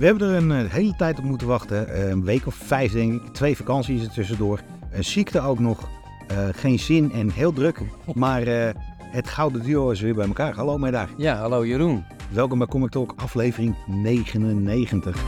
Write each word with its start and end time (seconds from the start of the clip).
We 0.00 0.06
hebben 0.06 0.28
er 0.28 0.34
een 0.34 0.52
eh, 0.52 0.72
hele 0.72 0.96
tijd 0.96 1.18
op 1.18 1.24
moeten 1.24 1.46
wachten. 1.46 1.88
Eh, 1.88 2.08
een 2.08 2.24
week 2.24 2.46
of 2.46 2.54
vijf 2.54 2.92
denk 2.92 3.22
ik. 3.22 3.32
Twee 3.32 3.56
vakanties 3.56 4.02
er 4.02 4.12
tussendoor. 4.12 4.60
Een 4.92 5.04
ziekte 5.04 5.40
ook 5.40 5.58
nog. 5.58 5.88
Eh, 6.28 6.48
geen 6.52 6.78
zin 6.78 7.12
en 7.12 7.30
heel 7.30 7.52
druk. 7.52 7.80
Maar 8.14 8.42
het 8.98 9.28
gouden 9.28 9.62
duo 9.62 9.90
is 9.90 10.00
weer 10.00 10.14
bij 10.14 10.26
elkaar. 10.26 10.54
Hallo 10.54 10.78
mij 10.78 10.90
daar. 10.90 11.08
Ja, 11.16 11.36
hallo 11.36 11.66
Jeroen. 11.66 12.04
Welkom 12.30 12.58
bij 12.58 12.66
Comic 12.66 12.90
Talk 12.90 13.14
aflevering 13.16 13.76
99. 13.86 15.24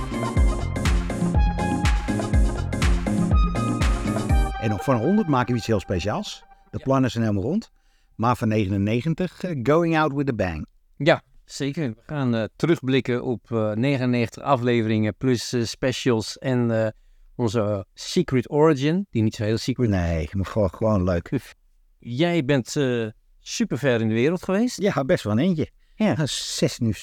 En 4.60 4.70
nog 4.70 4.84
van 4.84 4.96
100 4.96 5.28
maken 5.28 5.52
we 5.52 5.58
iets 5.58 5.66
heel 5.66 5.80
speciaals. 5.80 6.44
De 6.70 6.78
plannen 6.78 7.10
zijn 7.10 7.24
helemaal 7.24 7.44
rond. 7.44 7.70
Maar 8.14 8.36
van 8.36 8.48
99 8.48 9.42
eh, 9.42 9.60
going 9.62 9.98
out 9.98 10.12
with 10.12 10.28
a 10.28 10.34
bang. 10.34 10.66
Ja, 10.96 11.22
zeker. 11.44 11.88
We 11.88 12.02
gaan 12.06 12.34
eh, 12.34 12.44
terugblikken 12.56 13.24
op 13.24 13.52
eh, 13.52 13.72
99 13.72 14.42
afleveringen 14.42 15.14
plus 15.16 15.52
eh, 15.52 15.64
specials 15.64 16.38
en 16.38 16.84
eh, 16.84 16.90
onze 17.34 17.86
Secret 17.94 18.50
Origin, 18.50 19.06
die 19.10 19.22
niet 19.22 19.34
zo 19.34 19.44
heel 19.44 19.58
secret 19.58 19.88
is. 19.88 19.94
Nee, 19.94 20.28
maar 20.32 20.46
gewoon, 20.46 20.70
gewoon 20.70 21.04
leuk. 21.04 21.30
Jij 21.98 22.44
bent 22.44 22.76
eh, 22.76 23.06
super 23.40 23.78
ver 23.78 24.00
in 24.00 24.08
de 24.08 24.14
wereld 24.14 24.42
geweest. 24.42 24.80
Ja, 24.80 25.04
best 25.04 25.24
wel 25.24 25.32
een 25.32 25.38
eentje. 25.38 25.70
Ja. 25.94 26.14
Nou, 26.14 26.26
16 26.28 26.86
uur, 26.86 26.98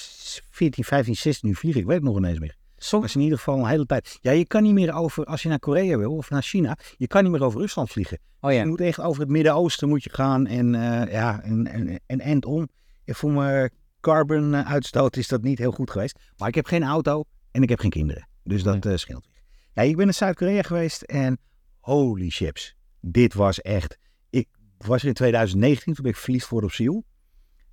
14, 0.50 0.84
15, 0.84 1.16
16 1.16 1.48
uur 1.48 1.56
vliegen. 1.56 1.80
Ik 1.80 1.86
weet 1.86 1.96
het 1.96 2.04
nog 2.04 2.16
ineens 2.16 2.38
meer. 2.38 2.58
Soms, 2.76 3.02
Dat 3.02 3.10
is 3.10 3.16
in 3.16 3.22
ieder 3.22 3.38
geval 3.38 3.58
een 3.58 3.66
hele 3.66 3.86
tijd. 3.86 4.18
Ja, 4.20 4.30
je 4.30 4.46
kan 4.46 4.62
niet 4.62 4.72
meer 4.74 4.94
over, 4.94 5.24
als 5.24 5.42
je 5.42 5.48
naar 5.48 5.58
Korea 5.58 5.98
wil 5.98 6.16
of 6.16 6.30
naar 6.30 6.42
China, 6.42 6.78
je 6.96 7.06
kan 7.06 7.22
niet 7.22 7.32
meer 7.32 7.42
over 7.44 7.60
Rusland 7.60 7.90
vliegen. 7.90 8.18
oh 8.40 8.50
Je 8.50 8.56
ja, 8.56 8.66
moet 8.66 8.80
echt 8.80 9.00
over 9.00 9.20
het 9.20 9.30
Midden-Oosten 9.30 9.88
moet 9.88 10.04
je 10.04 10.10
gaan 10.10 10.46
en 10.46 10.72
ja, 11.10 11.42
en, 11.42 11.66
en, 11.66 12.00
en 12.06 12.20
end 12.20 12.44
om. 12.44 12.68
En 13.04 13.14
voor 13.14 13.30
mijn 13.32 13.70
carbon 14.00 14.54
eh, 14.54 14.70
uitstoot 14.70 15.16
is 15.16 15.28
dat 15.28 15.42
niet 15.42 15.58
heel 15.58 15.72
goed 15.72 15.90
geweest. 15.90 16.18
Maar 16.36 16.48
ik 16.48 16.54
heb 16.54 16.66
geen 16.66 16.82
auto 16.82 17.24
en 17.50 17.62
ik 17.62 17.68
heb 17.68 17.78
geen 17.78 17.90
kinderen. 17.90 18.28
Dus 18.44 18.62
dat 18.62 18.86
eh, 18.86 18.96
scheelt 18.96 19.26
weer. 19.26 19.42
Ja, 19.72 19.82
ik 19.82 19.96
ben 19.96 20.06
in 20.06 20.14
Zuid-Korea 20.14 20.62
geweest 20.62 21.02
en 21.02 21.38
holy 21.80 22.28
chips. 22.28 22.76
Dit 23.00 23.34
was 23.34 23.60
echt... 23.60 23.98
Ik 24.30 24.48
was 24.78 25.02
er 25.02 25.08
in 25.08 25.14
2019, 25.14 25.94
toen 25.94 26.02
ben 26.02 26.12
ik 26.12 26.18
verliefd 26.18 26.44
geworden 26.44 26.70
op 26.70 26.74
Seoul. 26.74 27.04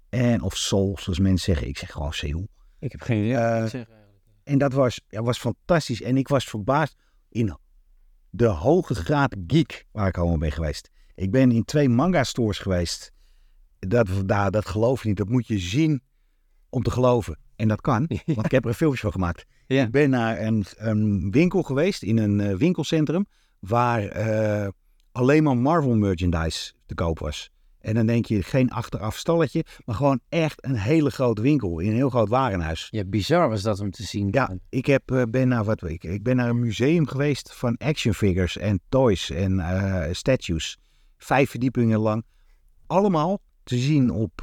En, 0.09 0.41
of 0.41 0.57
Seoul, 0.57 0.97
zoals 0.99 1.19
mensen 1.19 1.53
zeggen. 1.53 1.67
Ik 1.67 1.77
zeg 1.77 1.91
gewoon 1.91 2.13
Seoul. 2.13 2.47
ik 2.79 2.91
heb 2.91 3.01
geen 3.01 3.23
idee. 3.23 3.35
Eigenlijk. 3.35 3.89
En 4.43 4.57
dat 4.57 4.73
was, 4.73 5.01
ja, 5.07 5.21
was 5.21 5.39
fantastisch. 5.39 6.01
En 6.01 6.17
ik 6.17 6.27
was 6.27 6.45
verbaasd 6.45 6.95
in 7.29 7.57
de 8.29 8.45
hoge 8.45 8.95
graad 8.95 9.35
geek 9.47 9.85
waar 9.91 10.07
ik 10.07 10.17
allemaal 10.17 10.37
ben 10.37 10.51
geweest. 10.51 10.89
Ik 11.15 11.31
ben 11.31 11.51
in 11.51 11.65
twee 11.65 11.89
manga 11.89 12.23
stores 12.23 12.59
geweest. 12.59 13.11
Dat, 13.79 14.07
daar, 14.25 14.51
dat 14.51 14.65
geloof 14.65 15.01
je 15.01 15.07
niet. 15.07 15.17
Dat 15.17 15.29
moet 15.29 15.47
je 15.47 15.59
zien 15.59 16.01
om 16.69 16.83
te 16.83 16.91
geloven. 16.91 17.37
En 17.55 17.67
dat 17.67 17.81
kan, 17.81 18.07
want 18.25 18.45
ik 18.45 18.51
heb 18.51 18.63
er 18.63 18.69
een 18.69 18.75
filmpje 18.75 19.01
van 19.01 19.11
gemaakt. 19.11 19.45
Ja. 19.67 19.83
Ik 19.83 19.91
ben 19.91 20.09
naar 20.09 20.41
een, 20.41 20.65
een 20.77 21.31
winkel 21.31 21.63
geweest, 21.63 22.03
in 22.03 22.17
een 22.17 22.39
eh, 22.39 22.55
winkelcentrum, 22.55 23.25
waar 23.59 24.05
eh, 24.05 24.67
alleen 25.11 25.43
maar 25.43 25.57
Marvel 25.57 25.95
merchandise 25.95 26.73
te 26.85 26.95
koop 26.95 27.19
was. 27.19 27.49
En 27.79 27.93
dan 27.93 28.05
denk 28.05 28.25
je, 28.25 28.43
geen 28.43 28.69
achteraf 28.69 29.17
stalletje, 29.17 29.65
maar 29.85 29.95
gewoon 29.95 30.19
echt 30.29 30.65
een 30.65 30.75
hele 30.75 31.09
grote 31.09 31.41
winkel, 31.41 31.79
in 31.79 31.89
een 31.89 31.95
heel 31.95 32.09
groot 32.09 32.29
warenhuis. 32.29 32.87
Ja, 32.91 33.03
bizar 33.03 33.49
was 33.49 33.61
dat 33.61 33.79
om 33.79 33.91
te 33.91 34.03
zien. 34.03 34.27
Ja, 34.31 34.57
ik 34.69 34.85
heb, 34.85 35.11
eh, 35.11 35.21
ben, 35.29 35.47
naar, 35.47 35.63
wat, 35.63 35.83
ik, 35.83 36.03
ik 36.03 36.23
ben 36.23 36.35
naar 36.35 36.49
een 36.49 36.59
museum 36.59 37.07
geweest 37.07 37.53
van 37.53 37.77
action 37.77 38.13
figures 38.13 38.57
en 38.57 38.79
toys 38.89 39.29
en 39.29 39.63
statues. 40.11 40.77
Vijf 41.17 41.49
verdiepingen 41.49 41.99
lang. 41.99 42.25
Allemaal 42.87 43.41
te 43.63 43.77
zien 43.77 44.09
op 44.11 44.41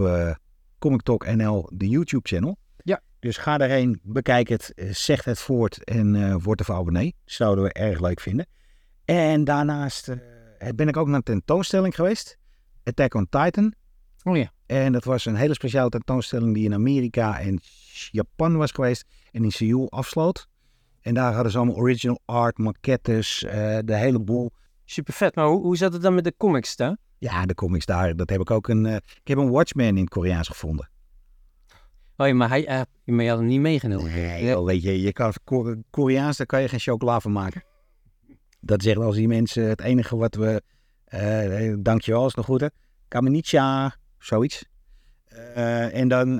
Comic 0.84 1.02
Talk 1.02 1.26
NL, 1.26 1.70
de 1.72 1.88
YouTube 1.88 2.28
channel. 2.28 2.56
Ja. 2.82 3.00
Dus 3.18 3.36
ga 3.36 3.58
daarheen, 3.58 4.00
bekijk 4.02 4.48
het, 4.48 4.72
eh, 4.74 4.90
zeg 4.90 5.24
het 5.24 5.38
voort 5.38 5.84
en 5.84 6.14
eh 6.14 6.36
word 6.42 6.60
even 6.60 6.74
abonnee. 6.74 7.14
Zouden 7.24 7.64
we 7.64 7.72
erg 7.72 8.00
leuk 8.00 8.20
vinden. 8.20 8.46
En 9.04 9.44
daarnaast 9.44 10.08
eh, 10.08 10.68
ben 10.74 10.88
ik 10.88 10.96
ook 10.96 11.06
naar 11.06 11.16
een 11.16 11.22
tentoonstelling 11.22 11.94
geweest. 11.94 12.38
Attack 12.82 13.14
on 13.14 13.26
Titan. 13.28 13.74
Oh 14.22 14.36
ja, 14.36 14.52
En 14.66 14.92
dat 14.92 15.04
was 15.04 15.24
een 15.24 15.36
hele 15.36 15.54
speciale 15.54 15.88
tentoonstelling 15.88 16.54
die 16.54 16.64
in 16.64 16.74
Amerika 16.74 17.40
en 17.40 17.60
Japan 18.10 18.56
was 18.56 18.70
geweest. 18.70 19.04
En 19.32 19.44
in 19.44 19.52
Seoul 19.52 19.90
afsloot. 19.90 20.48
En 21.00 21.14
daar 21.14 21.32
hadden 21.32 21.52
ze 21.52 21.58
allemaal 21.58 21.76
original 21.76 22.20
art, 22.24 22.58
maquettes, 22.58 23.38
de 23.84 23.96
hele 23.96 24.20
boel. 24.20 24.52
super 24.84 25.12
vet. 25.14 25.34
Maar 25.34 25.46
hoe, 25.46 25.62
hoe 25.62 25.76
zat 25.76 25.92
het 25.92 26.02
dan 26.02 26.14
met 26.14 26.24
de 26.24 26.34
comics 26.36 26.76
daar? 26.76 26.96
Ja, 27.24 27.46
de 27.46 27.54
comics 27.54 27.86
daar, 27.86 28.16
dat 28.16 28.30
heb 28.30 28.40
ik 28.40 28.50
ook 28.50 28.68
een... 28.68 28.86
eh, 28.86 28.94
ik 28.94 29.28
heb 29.28 29.38
een 29.38 29.50
Watchman 29.50 29.86
in 29.86 29.96
het 29.96 30.08
Koreaans 30.08 30.48
gevonden. 30.48 30.88
Oh 32.16 32.26
ja, 32.26 32.34
maar, 32.34 32.48
hij, 32.48 32.66
eh, 32.66 32.80
maar 33.04 33.24
je 33.24 33.28
had 33.30 33.38
hem 33.38 33.48
niet 33.48 33.60
meegenomen. 33.60 34.12
Nee, 34.12 34.44
joh, 34.44 34.64
weet 34.64 34.82
je, 34.82 35.00
je 35.00 35.12
kan 35.12 35.32
Ko- 35.44 35.82
Koreaans, 35.90 36.36
daar 36.36 36.46
kan 36.46 36.62
je 36.62 36.68
geen 36.68 36.80
chocola 36.80 37.20
van 37.20 37.32
maken. 37.32 37.64
Dat 38.60 38.82
zeggen 38.82 39.04
als 39.04 39.14
die 39.14 39.28
mensen, 39.28 39.68
het 39.68 39.80
enige 39.80 40.16
wat 40.16 40.34
we... 40.34 40.62
eh 41.04 41.74
dankjewel, 41.78 42.26
is 42.26 42.34
nog 42.34 42.44
goed 42.44 42.60
hè. 42.60 42.66
Kamenicha, 43.08 43.96
zoiets. 44.18 44.64
En 45.92 46.08
dan... 46.08 46.34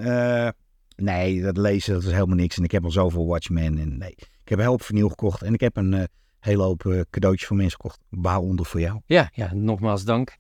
nee, 0.97 1.43
dat 1.43 1.57
lezen, 1.57 1.95
dat 1.95 2.03
is 2.03 2.13
helemaal 2.13 2.37
niks. 2.37 2.57
En 2.57 2.65
ik 2.65 2.71
heb 2.71 2.85
al 2.85 2.91
zoveel 2.91 3.27
Watchmen. 3.27 3.79
En 3.79 3.99
nee, 3.99 4.11
ik 4.43 4.49
heb 4.49 4.59
een 4.59 4.65
hoop 4.65 4.83
vernieuw 4.83 5.09
gekocht. 5.09 5.43
En 5.43 5.55
ik 5.55 5.61
heb 5.61 5.77
een 5.77 6.09
hele 6.41 6.63
hoop 6.63 7.07
cadeautjes 7.11 7.49
voor 7.49 7.57
mensen 7.57 7.77
gekocht. 7.81 8.01
Waaronder 8.09 8.67
voor 8.67 8.81
jou. 8.81 9.01
Ja, 9.07 9.31
ja, 9.33 9.55
nogmaals 9.55 10.05
dank. 10.05 10.37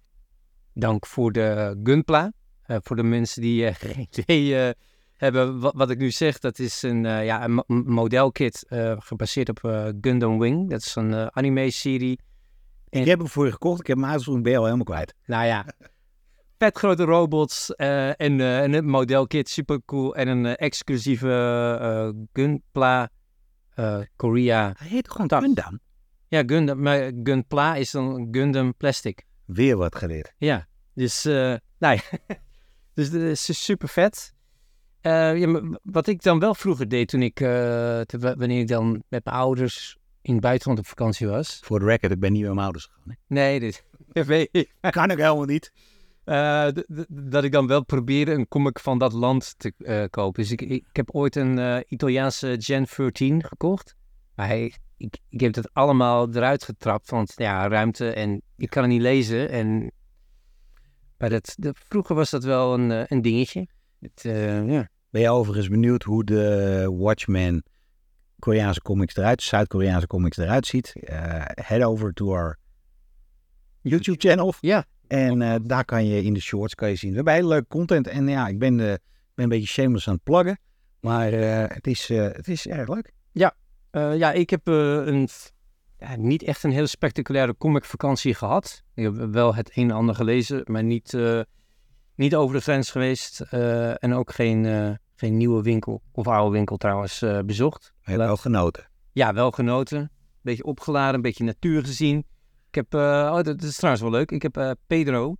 Dank 0.74 1.06
voor 1.06 1.32
de 1.32 1.80
Gunpla. 1.82 2.32
Eh, 2.62 2.76
voor 2.82 2.96
de 2.96 3.02
mensen 3.02 3.42
die 3.42 3.66
eh, 3.66 3.74
geen 3.90 4.06
idee 4.10 4.58
eh, 4.58 4.70
hebben 5.16 5.60
wat, 5.60 5.74
wat 5.76 5.90
ik 5.90 5.98
nu 5.98 6.10
zeg. 6.10 6.38
Dat 6.38 6.58
is 6.58 6.82
een, 6.82 7.02
ja, 7.02 7.44
een 7.44 7.52
mo- 7.54 7.64
een 7.66 7.84
modelkit 7.86 8.64
gebaseerd 8.98 9.48
op 9.48 9.58
Gundam 10.00 10.38
Wing. 10.38 10.70
Dat 10.70 10.80
is 10.80 10.94
een 10.94 11.34
anime-serie. 11.36 12.18
En- 12.88 13.00
Ik 13.00 13.06
heb 13.06 13.18
hem 13.18 13.28
voor 13.28 13.44
je 13.46 13.52
gekocht. 13.52 13.80
Ik 13.80 13.86
heb 13.86 13.98
ben 14.42 14.50
je 14.52 14.56
al 14.58 14.64
helemaal 14.64 14.84
kwijt. 14.84 15.14
Nou 15.26 15.46
ja, 15.46 15.66
vet 16.58 16.78
grote 16.78 17.04
robots 17.04 17.74
en, 17.74 18.16
en 18.40 18.72
een 18.74 18.86
modelkit, 18.86 19.48
super 19.48 19.80
cool. 19.84 20.14
En 20.16 20.28
een 20.28 20.56
exclusieve 20.56 22.14
Gunpla 22.32 23.08
Korea. 24.16 24.74
Hij 24.76 24.88
heet 24.88 25.10
gewoon. 25.10 25.30
Gundam. 25.42 25.80
Ja, 26.28 26.42
Gundam, 26.46 26.80
maar 26.82 27.10
Gunpla 27.22 27.74
is 27.74 27.90
dan 27.90 28.28
Gundam 28.30 28.74
Plastic. 28.76 29.24
Weer 29.46 29.76
wat 29.76 29.96
geleerd. 29.96 30.32
Ja, 30.38 30.66
dus, 30.94 31.24
eh 31.24 31.54
nou 31.78 31.98
ja, 32.00 32.18
dus 32.94 33.10
dat 33.10 33.20
is 33.20 33.64
super 33.64 33.88
vet. 33.88 34.34
Eh, 35.00 35.38
ja, 35.38 35.62
wat 35.82 36.06
ik 36.06 36.22
dan 36.22 36.38
wel 36.38 36.54
vroeger 36.54 36.88
deed 36.88 37.08
toen 37.08 37.22
ik, 37.22 37.40
eh, 37.40 37.48
te- 38.00 38.34
wanneer 38.38 38.60
ik 38.60 38.68
dan 38.68 38.92
met 39.08 39.24
mijn 39.24 39.36
ouders 39.36 39.96
in 40.22 40.32
het 40.32 40.42
buitenland 40.42 40.78
op 40.78 40.86
vakantie 40.86 41.26
was. 41.26 41.60
Voor 41.64 41.78
de 41.78 41.84
record, 41.84 42.12
ik 42.12 42.20
ben 42.20 42.32
niet 42.32 42.42
met 42.42 42.50
mijn 42.50 42.64
ouders 42.64 42.84
gegaan. 42.84 43.02
hè. 43.08 43.14
Nee, 43.26 43.60
dit. 43.60 43.84
Kan 44.90 45.10
ik 45.10 45.18
helemaal 45.18 45.44
niet. 45.44 45.72
Dat 47.08 47.44
ik 47.44 47.52
dan 47.52 47.66
wel 47.66 47.84
probeerde 47.84 48.32
een 48.32 48.48
comic 48.48 48.78
van 48.78 48.98
dat 48.98 49.12
land 49.12 49.54
te 49.58 50.08
kopen. 50.10 50.42
Dus 50.42 50.52
ik, 50.52 50.60
ik, 50.60 50.84
heb 50.92 51.10
ooit 51.10 51.36
een 51.36 51.84
Italiaanse 51.88 52.56
Gen 52.58 52.86
13 52.96 53.44
gekocht. 53.44 53.96
Maar 54.34 54.46
hij, 54.46 54.74
ik, 54.96 55.18
ik 55.28 55.40
heb 55.40 55.54
het 55.54 55.70
allemaal 55.72 56.28
eruit 56.30 56.64
getrapt, 56.64 57.10
want 57.10 57.32
ja, 57.36 57.68
ruimte 57.68 58.12
en 58.12 58.42
ik 58.56 58.70
kan 58.70 58.82
het 58.82 58.92
niet 58.92 59.00
lezen. 59.00 59.48
En, 59.50 59.90
maar 61.18 61.30
dat, 61.30 61.54
dat- 61.58 61.78
vroeger 61.88 62.14
was 62.14 62.30
dat 62.30 62.44
wel 62.44 62.74
een, 62.74 62.90
eh, 62.90 63.02
een 63.06 63.22
dingetje. 63.22 63.68
Het, 64.00 64.24
eh, 64.24 64.68
ja. 64.68 64.88
Ben 65.10 65.22
je 65.22 65.30
overigens 65.30 65.68
benieuwd 65.68 66.02
hoe 66.02 66.24
de 66.24 66.86
Watchmen 66.98 67.62
Koreaanse 68.38 68.80
comics 68.82 69.16
eruit, 69.16 69.42
Zuid-Koreaanse 69.42 70.06
comics 70.06 70.36
eruit 70.36 70.66
ziet? 70.66 70.92
Eh, 70.96 71.42
head 71.44 71.82
over 71.82 72.12
to 72.12 72.32
our 72.32 72.58
YouTube 73.80 74.28
channel. 74.28 74.54
Ja. 74.60 74.84
En 75.06 75.62
daar 75.66 75.84
kan 75.84 76.06
je 76.06 76.22
in 76.22 76.34
de 76.34 76.40
shorts 76.40 76.74
kan 76.74 76.88
je 76.88 76.96
zien. 76.96 77.10
We 77.10 77.16
hebben 77.16 77.34
hele 77.34 77.48
leuke 77.48 77.66
content. 77.68 78.06
En 78.06 78.28
ja, 78.28 78.48
ik 78.48 78.58
ben, 78.58 78.76
de, 78.76 79.00
ben 79.34 79.44
een 79.44 79.48
beetje 79.48 79.66
shameless 79.66 80.08
aan 80.08 80.14
het 80.14 80.22
pluggen. 80.22 80.58
Maar 81.00 81.32
het, 81.32 81.86
is, 81.86 82.08
het 82.08 82.48
is 82.48 82.66
erg 82.66 82.88
leuk. 82.88 83.12
Eh, 83.94 84.16
ja, 84.16 84.32
ik 84.32 84.50
heb 84.50 84.68
eh, 84.68 85.06
een, 85.06 85.28
ja, 85.98 86.16
niet 86.16 86.42
echt 86.42 86.62
een 86.62 86.70
hele 86.70 86.86
spectaculaire 86.86 87.56
comicvakantie 87.56 88.34
gehad. 88.34 88.82
Ik 88.94 89.04
heb 89.04 89.14
wel 89.14 89.54
het 89.54 89.76
een 89.76 89.90
en 89.90 89.96
ander 89.96 90.14
gelezen, 90.14 90.62
maar 90.64 90.84
niet, 90.84 91.14
eh, 91.14 91.40
niet 92.14 92.34
over 92.34 92.56
de 92.56 92.62
grens 92.62 92.90
geweest. 92.90 93.40
en 93.98 94.14
ook 94.14 94.32
geen, 94.32 94.98
geen 95.16 95.36
nieuwe 95.36 95.62
winkel, 95.62 96.02
of 96.12 96.26
oude 96.26 96.50
winkel 96.50 96.76
trouwens, 96.76 97.24
bezocht. 97.46 97.94
Heel 98.00 98.16
wel 98.16 98.36
genoten. 98.36 98.88
Ja, 99.12 99.32
wel 99.34 99.50
genoten. 99.50 99.98
Een 99.98 100.10
beetje 100.42 100.64
opgeladen, 100.64 101.14
een 101.14 101.22
beetje 101.22 101.44
natuur 101.44 101.84
gezien. 101.84 102.18
Ik 102.68 102.74
heb, 102.74 102.94
oh, 102.94 103.42
dat, 103.42 103.62
is 103.62 103.76
trouwens 103.76 104.02
wel 104.02 104.12
leuk. 104.12 104.30
Ik 104.30 104.42
heb 104.42 104.76
Pedro, 104.86 105.36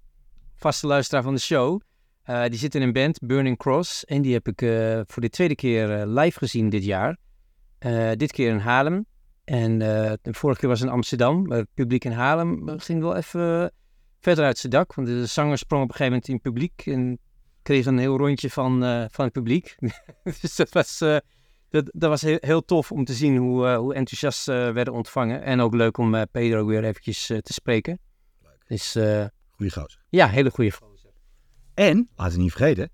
vaste 0.57 0.87
luisteraar 0.87 1.23
van 1.23 1.35
de 1.35 1.41
show. 1.41 1.81
die 2.25 2.59
zit 2.59 2.75
in 2.75 2.83
een 2.83 2.93
band, 2.93 3.19
Burning 3.19 3.59
Cross. 3.59 4.05
En 4.05 4.23
die 4.23 4.33
heb 4.33 4.49
ik 4.49 4.61
voor 5.07 5.23
de 5.23 5.31
tweede 5.31 5.55
keer 5.55 6.07
live 6.07 6.39
gezien 6.39 6.69
dit 6.69 6.85
jaar. 6.85 7.17
Eh, 7.85 8.11
dit 8.17 8.33
keer 8.33 8.51
in 8.51 8.59
Haarlem. 8.59 9.07
En 9.45 9.83
eh, 9.83 10.13
de 10.23 10.35
vorige 10.35 10.61
keer 10.61 10.69
was 10.69 10.81
in 10.81 10.89
Amsterdam. 10.89 11.47
Maar 11.47 11.59
het 11.59 11.69
publiek 11.75 12.05
in 12.05 12.13
Haarlem 12.13 12.79
ging 12.81 13.01
wel 13.01 13.17
even 13.17 13.73
verder 14.21 14.45
uit 14.45 14.59
zijn 14.59 14.73
dak. 14.73 14.95
Want 14.95 15.09
de 15.09 15.27
zanger 15.27 15.59
sprong 15.59 15.83
op 15.83 15.89
een 15.89 15.95
gegeven 15.95 16.13
moment 16.13 16.29
in 16.29 16.35
het 16.35 16.43
publiek. 16.43 16.87
En 16.87 17.19
kreeg 17.63 17.87
een 17.87 17.99
heel 17.99 18.17
rondje 18.17 18.51
van, 18.51 18.85
eh, 18.85 19.05
van 19.11 19.25
het 19.25 19.33
publiek. 19.33 19.77
dus 20.41 20.57
dat 20.57 20.73
was, 20.73 21.01
eh, 21.01 21.17
dat 21.71 22.11
was 22.11 22.23
heel, 22.23 22.39
heel 22.41 22.65
tof 22.65 22.93
om 22.93 23.05
te 23.05 23.15
zien 23.15 23.37
hoe, 23.37 23.75
hoe 23.75 23.95
enthousiast 23.95 24.43
ze 24.43 24.71
werden 24.75 24.95
ontvangen. 24.95 25.43
En 25.43 25.61
ook 25.61 25.75
leuk 25.75 25.99
om 25.99 26.15
eh, 26.15 26.23
Pedro 26.31 26.67
weer 26.67 26.85
eventjes 26.85 27.27
te 27.27 27.53
spreken. 27.53 27.99
Dus 28.67 28.95
eh, 28.95 29.27
Goeie 29.51 29.73
gozer. 29.73 30.05
ja, 30.09 30.29
hele 30.29 30.51
goede 30.51 30.71
gozer. 30.71 31.11
En, 31.75 32.09
laten 32.17 32.37
we 32.37 32.43
niet 32.43 32.53
vergeten, 32.53 32.91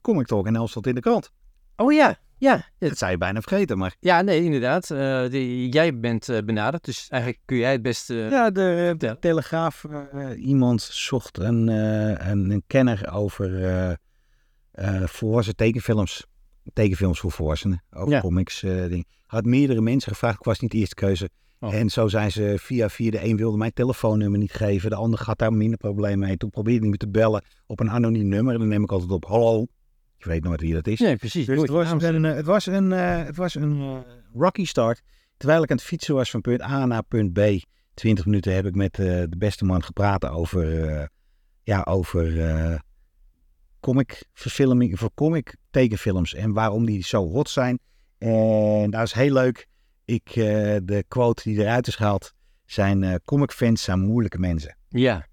kom 0.00 0.20
ik 0.20 0.26
toch 0.26 0.46
in 0.46 0.56
Elstad 0.56 0.86
in 0.86 0.94
de 0.94 1.00
krant. 1.00 1.32
Oh 1.76 1.92
ja, 1.92 2.18
ja. 2.38 2.64
Dat 2.78 2.98
zou 2.98 3.10
je 3.10 3.18
bijna 3.18 3.40
vergeten, 3.40 3.78
maar... 3.78 3.96
Ja, 4.00 4.22
nee, 4.22 4.42
inderdaad. 4.44 4.90
Eh, 4.90 5.28
die- 5.30 5.68
jij 5.68 5.98
bent 5.98 6.28
eh, 6.28 6.38
benaderd, 6.44 6.84
dus 6.84 7.08
eigenlijk 7.08 7.42
kun 7.44 7.56
jij 7.56 7.72
het 7.72 7.82
beste... 7.82 8.14
Ja, 8.14 8.50
de. 8.50 9.16
Telegraaf, 9.20 9.84
eh, 9.84 10.46
iemand 10.46 10.82
zocht 10.82 11.38
een, 11.38 11.68
een, 11.68 12.50
een 12.50 12.62
kenner 12.66 13.12
over 13.12 13.98
volwassen 15.04 15.56
tekenfilms. 15.56 16.26
Tekenfilms 16.72 17.20
voor 17.20 17.32
volwassenen, 17.32 17.82
over 17.90 18.12
Ja. 18.12 18.20
comics. 18.20 18.60
dingen. 18.60 19.04
Had 19.26 19.44
meerdere 19.44 19.80
mensen 19.80 20.12
gevraagd, 20.12 20.38
ik 20.38 20.44
was 20.44 20.60
niet 20.60 20.70
de 20.70 20.78
eerste 20.78 20.94
keuze. 20.94 21.28
Oh. 21.60 21.74
En 21.74 21.90
zo 21.90 22.08
zijn 22.08 22.32
ze 22.32 22.54
via 22.58 22.88
via 22.88 23.10
de 23.10 23.24
een 23.24 23.36
wilde 23.36 23.56
mijn 23.56 23.72
telefoonnummer 23.72 24.38
niet 24.38 24.52
geven. 24.52 24.90
De 24.90 24.96
ander 24.96 25.22
had 25.24 25.38
daar 25.38 25.52
minder 25.52 25.78
probleem 25.78 26.18
mee. 26.18 26.36
Toen 26.36 26.50
probeerde 26.50 26.84
ik 26.84 26.90
me 26.90 26.96
te 26.96 27.08
bellen 27.08 27.44
op 27.66 27.80
een 27.80 27.90
anoniem 27.90 28.28
nummer. 28.28 28.52
En 28.54 28.58
dan 28.58 28.68
neem 28.68 28.82
ik 28.82 28.92
altijd 28.92 29.10
op, 29.10 29.24
hallo. 29.24 29.66
Je 30.18 30.28
weet 30.28 30.44
nooit 30.44 30.60
wie 30.60 30.74
dat 30.74 30.86
is. 30.86 31.00
Nee, 31.00 31.16
precies. 31.16 31.46
Dus 31.46 31.60
het 31.60 31.70
was 31.70 32.02
een, 32.02 32.24
eh, 32.24 32.34
het 32.34 32.46
was 32.46 32.66
een, 32.66 32.92
eh, 32.92 33.24
het 33.24 33.36
was 33.36 33.54
een 33.54 33.80
eh, 33.80 33.98
rocky 34.34 34.64
start. 34.64 35.02
Terwijl 35.36 35.62
ik 35.62 35.70
aan 35.70 35.76
het 35.76 35.84
fietsen 35.84 36.14
was 36.14 36.30
van 36.30 36.40
punt 36.40 36.62
A 36.62 36.86
naar 36.86 37.02
punt 37.02 37.32
B. 37.32 37.40
20 37.94 38.24
minuten 38.24 38.54
heb 38.54 38.66
ik 38.66 38.74
met 38.74 38.94
de 38.94 39.34
beste 39.38 39.64
man 39.64 39.82
gepraat 39.82 40.28
over, 40.28 41.08
ja, 41.62 41.82
over 41.82 42.82
comic 43.80 44.24
verfilming, 44.32 44.98
voor 44.98 45.10
comic 45.14 45.56
tekenfilms 45.70 46.34
en 46.34 46.52
waarom 46.52 46.84
die 46.84 47.04
zo 47.04 47.28
hot 47.28 47.50
zijn. 47.50 47.78
En 48.18 48.90
dat 48.90 49.02
is 49.02 49.12
heel 49.12 49.32
leuk. 49.32 49.66
Ik, 50.04 50.32
de 50.84 51.04
quote 51.08 51.42
die 51.42 51.60
eruit 51.60 51.86
is 51.86 51.94
gehaald 51.94 52.32
zijn 52.64 53.20
comic 53.24 53.52
fans 53.52 53.82
zijn 53.82 54.00
moeilijke 54.00 54.38
mensen. 54.38 54.76
Ja. 54.88 55.26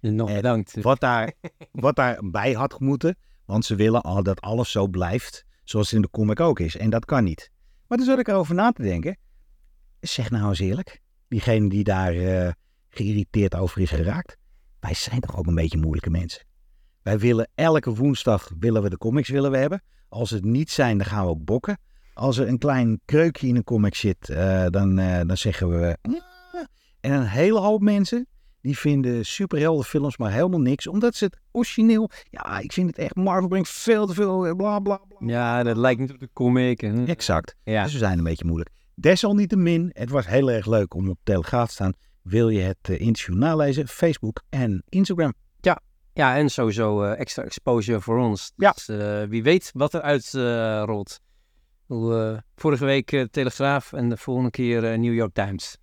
En 0.00 0.14
nog 0.14 0.34
bedankt. 0.34 0.80
Wat, 0.80 1.00
daar, 1.00 1.32
wat 1.72 1.96
daarbij 1.96 2.52
had 2.52 2.80
moeten. 2.80 3.16
Want 3.52 3.64
ze 3.64 3.74
willen 3.74 4.02
al 4.02 4.22
dat 4.22 4.40
alles 4.40 4.70
zo 4.70 4.86
blijft 4.86 5.44
zoals 5.64 5.86
het 5.86 5.94
in 5.94 6.02
de 6.02 6.10
comic 6.10 6.40
ook 6.40 6.60
is. 6.60 6.76
En 6.76 6.90
dat 6.90 7.04
kan 7.04 7.24
niet. 7.24 7.50
Maar 7.86 7.98
toen 7.98 8.06
zat 8.06 8.18
ik 8.18 8.28
erover 8.28 8.54
na 8.54 8.72
te 8.72 8.82
denken. 8.82 9.16
Zeg 10.00 10.30
nou 10.30 10.48
eens 10.48 10.58
eerlijk. 10.58 11.00
Diegene 11.28 11.68
die 11.68 11.84
daar 11.84 12.14
eh, 12.14 12.52
geïrriteerd 12.88 13.54
over 13.54 13.80
is 13.80 13.90
geraakt. 13.90 14.36
Wij 14.80 14.94
zijn 14.94 15.20
toch 15.20 15.36
ook 15.36 15.46
een 15.46 15.54
beetje 15.54 15.78
moeilijke 15.78 16.10
mensen. 16.10 16.44
Wij 17.02 17.18
willen 17.18 17.50
elke 17.54 17.94
woensdag 17.94 18.52
willen 18.58 18.82
we 18.82 18.90
de 18.90 18.98
comics 18.98 19.28
willen 19.28 19.50
we 19.50 19.56
hebben. 19.56 19.82
Als 20.08 20.30
het 20.30 20.44
niet 20.44 20.70
zijn, 20.70 20.98
dan 20.98 21.06
gaan 21.06 21.26
we 21.26 21.36
bokken. 21.36 21.78
Als 22.14 22.38
er 22.38 22.48
een 22.48 22.58
klein 22.58 23.00
kreukje 23.04 23.46
in 23.46 23.56
een 23.56 23.64
comic 23.64 23.94
zit, 23.94 24.28
eh, 24.28 24.66
dan, 24.66 24.98
eh, 24.98 25.20
dan 25.26 25.36
zeggen 25.36 25.68
we... 25.68 25.98
"Ja." 26.02 26.68
En 27.00 27.12
een 27.12 27.26
hele 27.26 27.58
hoop 27.58 27.80
mensen 27.80 28.26
die 28.62 28.78
vinden 28.78 29.24
superheldenfilms 29.26 30.16
maar 30.16 30.32
helemaal 30.32 30.60
niks. 30.60 30.86
Omdat 30.86 31.14
ze 31.14 31.24
het 31.24 31.38
origineel... 31.52 32.10
Ja, 32.30 32.58
ik 32.58 32.72
vind 32.72 32.86
het 32.86 32.98
echt... 32.98 33.14
Marvel 33.14 33.48
brengt 33.48 33.68
veel 33.68 34.06
te 34.06 34.14
veel... 34.14 34.46
eh, 34.46 34.52
Bla, 34.56 34.78
bla, 34.80 35.00
bla. 35.08 35.16
Ja, 35.28 35.62
dat 35.62 35.76
lijkt 35.76 36.00
niet 36.00 36.10
op 36.12 36.18
de 36.18 36.28
comic. 36.32 36.82
En, 36.82 37.06
Exact. 37.06 37.56
ja. 37.64 37.82
Dus 37.82 37.92
we 37.92 37.98
zijn 37.98 38.18
een 38.18 38.24
beetje 38.24 38.44
moeilijk. 38.44 38.70
Desalniettemin, 38.94 39.90
het 39.92 40.10
was 40.10 40.26
heel 40.26 40.50
erg 40.50 40.66
leuk 40.66 40.94
om 40.94 41.08
op 41.08 41.18
Telegraaf 41.22 41.66
te 41.68 41.72
staan. 41.74 41.92
Wil 42.22 42.48
je 42.48 42.60
het 42.60 42.78
eh, 42.82 43.00
interview 43.00 43.34
nalezen? 43.36 43.88
Facebook 43.88 44.42
en 44.48 44.82
Instagram. 44.88 45.34
ja, 46.14 46.36
en 46.36 46.48
sowieso 46.50 47.02
eh, 47.02 47.20
extra 47.20 47.42
exposure 47.42 48.00
voor 48.00 48.18
ons. 48.18 48.52
Ja. 48.56 48.70
Dus 48.70 48.88
eh, 48.88 49.22
wie 49.22 49.42
weet 49.42 49.70
wat 49.74 49.94
er 49.94 50.00
uitrolt. 50.00 51.20
vorige 52.56 52.84
week 52.84 53.26
Telegraaf 53.30 53.92
en 53.92 54.08
de 54.08 54.16
volgende 54.16 54.50
keer 54.50 54.98
New 54.98 55.14
York 55.14 55.34
Times. 55.34 55.76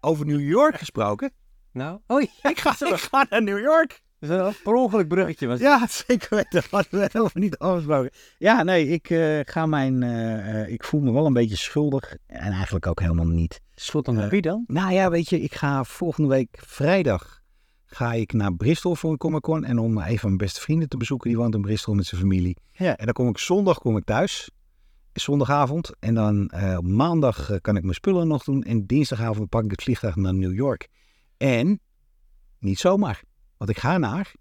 Over 0.00 0.26
New 0.26 0.40
York 0.40 0.78
gesproken. 0.78 1.32
Nou, 1.72 2.00
oh 2.06 2.20
ja, 2.20 2.50
Ik 2.50 2.58
ga, 2.58 2.86
ik 2.86 2.94
ga 2.94 3.26
naar 3.30 3.42
New 3.42 3.60
York. 3.60 4.02
dat 4.18 4.30
is 4.30 4.36
een 4.36 4.62
per 4.62 4.74
ongeluk 4.74 5.08
bruggetje. 5.08 5.46
Was 5.46 5.60
Ja, 5.60 5.86
zeker 6.06 6.36
weten. 6.36 6.50
Dat 6.50 6.66
hadden 6.70 7.00
we 7.00 7.08
helemaal 7.12 7.30
niet 7.34 7.58
afgesproken. 7.58 8.10
Ja, 8.38 8.62
nee, 8.62 8.88
ik 8.88 9.10
eh, 9.10 9.40
ga 9.44 9.66
mijn... 9.66 10.02
eh, 10.02 10.60
eh, 10.60 10.68
ik 10.72 10.84
voel 10.84 11.00
me 11.00 11.12
wel 11.12 11.26
een 11.26 11.32
beetje 11.32 11.56
schuldig. 11.56 12.16
En 12.26 12.52
eigenlijk 12.52 12.86
ook 12.86 13.00
helemaal 13.00 13.26
niet. 13.26 13.60
Schuld 13.74 14.08
aan 14.08 14.28
wie 14.28 14.40
dan? 14.40 14.64
Nou 14.66 14.92
ja, 14.92 15.10
weet 15.10 15.28
je, 15.28 15.40
ik 15.40 15.54
ga 15.54 15.84
volgende 15.84 16.28
week 16.28 16.58
vrijdag 16.66 17.38
ga 17.86 18.12
ik 18.12 18.32
naar 18.32 18.54
Bristol 18.54 18.94
voor 18.94 19.10
een 19.10 19.18
Comic 19.18 19.40
Con. 19.40 19.64
En 19.64 19.78
om 19.78 19.98
een 19.98 20.18
van 20.18 20.28
mijn 20.28 20.36
beste 20.36 20.60
vrienden 20.60 20.88
te 20.88 20.96
bezoeken, 20.96 21.28
die 21.28 21.38
woont 21.38 21.54
in 21.54 21.60
Bristol 21.60 21.94
met 21.94 22.06
zijn 22.06 22.20
familie. 22.20 22.56
Ja. 22.72 22.96
En 22.96 23.04
dan 23.04 23.14
kom 23.14 23.28
ik 23.28 23.38
zondag 23.38 23.78
kom 23.78 23.96
ik 23.96 24.04
thuis. 24.04 24.50
Zondagavond. 25.12 25.92
En 25.98 26.14
dan 26.14 26.50
maandag 26.82 27.60
kan 27.60 27.76
ik 27.76 27.82
mijn 27.82 27.94
spullen 27.94 28.28
nog 28.28 28.44
doen. 28.44 28.62
En 28.62 28.86
dinsdagavond 28.86 29.48
pak 29.48 29.64
ik 29.64 29.70
het 29.70 29.82
vliegtuig 29.82 30.16
naar 30.16 30.34
New 30.34 30.54
York. 30.54 30.88
En 31.40 31.80
niet 32.58 32.78
zomaar. 32.78 33.22
Want 33.56 33.70
ik 33.70 33.78
ga 33.78 33.98
naar... 33.98 34.32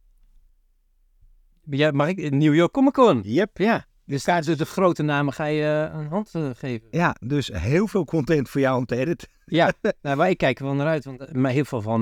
Ja, 1.69 1.91
mag 1.91 2.07
ik? 2.07 2.31
New 2.31 2.55
York 2.55 2.71
Comic 2.71 2.93
Con. 2.93 3.21
Yep. 3.23 3.57
Ja, 3.57 3.85
dus 4.05 4.23
daar 4.23 4.43
de 4.43 4.65
grote 4.65 5.03
namen 5.03 5.33
ga 5.33 5.45
je 5.45 5.89
eh, 5.91 5.99
een 5.99 6.07
hand 6.07 6.29
eh, 6.35 6.49
geven. 6.53 6.87
Ja, 6.91 7.15
dus 7.19 7.47
heel 7.53 7.87
veel 7.87 8.05
content 8.05 8.49
voor 8.49 8.61
jou 8.61 8.77
om 8.77 8.85
te 8.85 8.95
editen. 8.95 9.27
Ja, 9.45 9.73
nou, 10.01 10.17
wij 10.17 10.35
kijken 10.35 10.65
wel 10.65 10.73
naar 10.73 10.87
uit. 10.87 11.05
Want 11.05 11.19
eh, 11.19 11.33
maar 11.33 11.51
heel 11.51 11.65
veel 11.65 11.81
van 11.81 12.01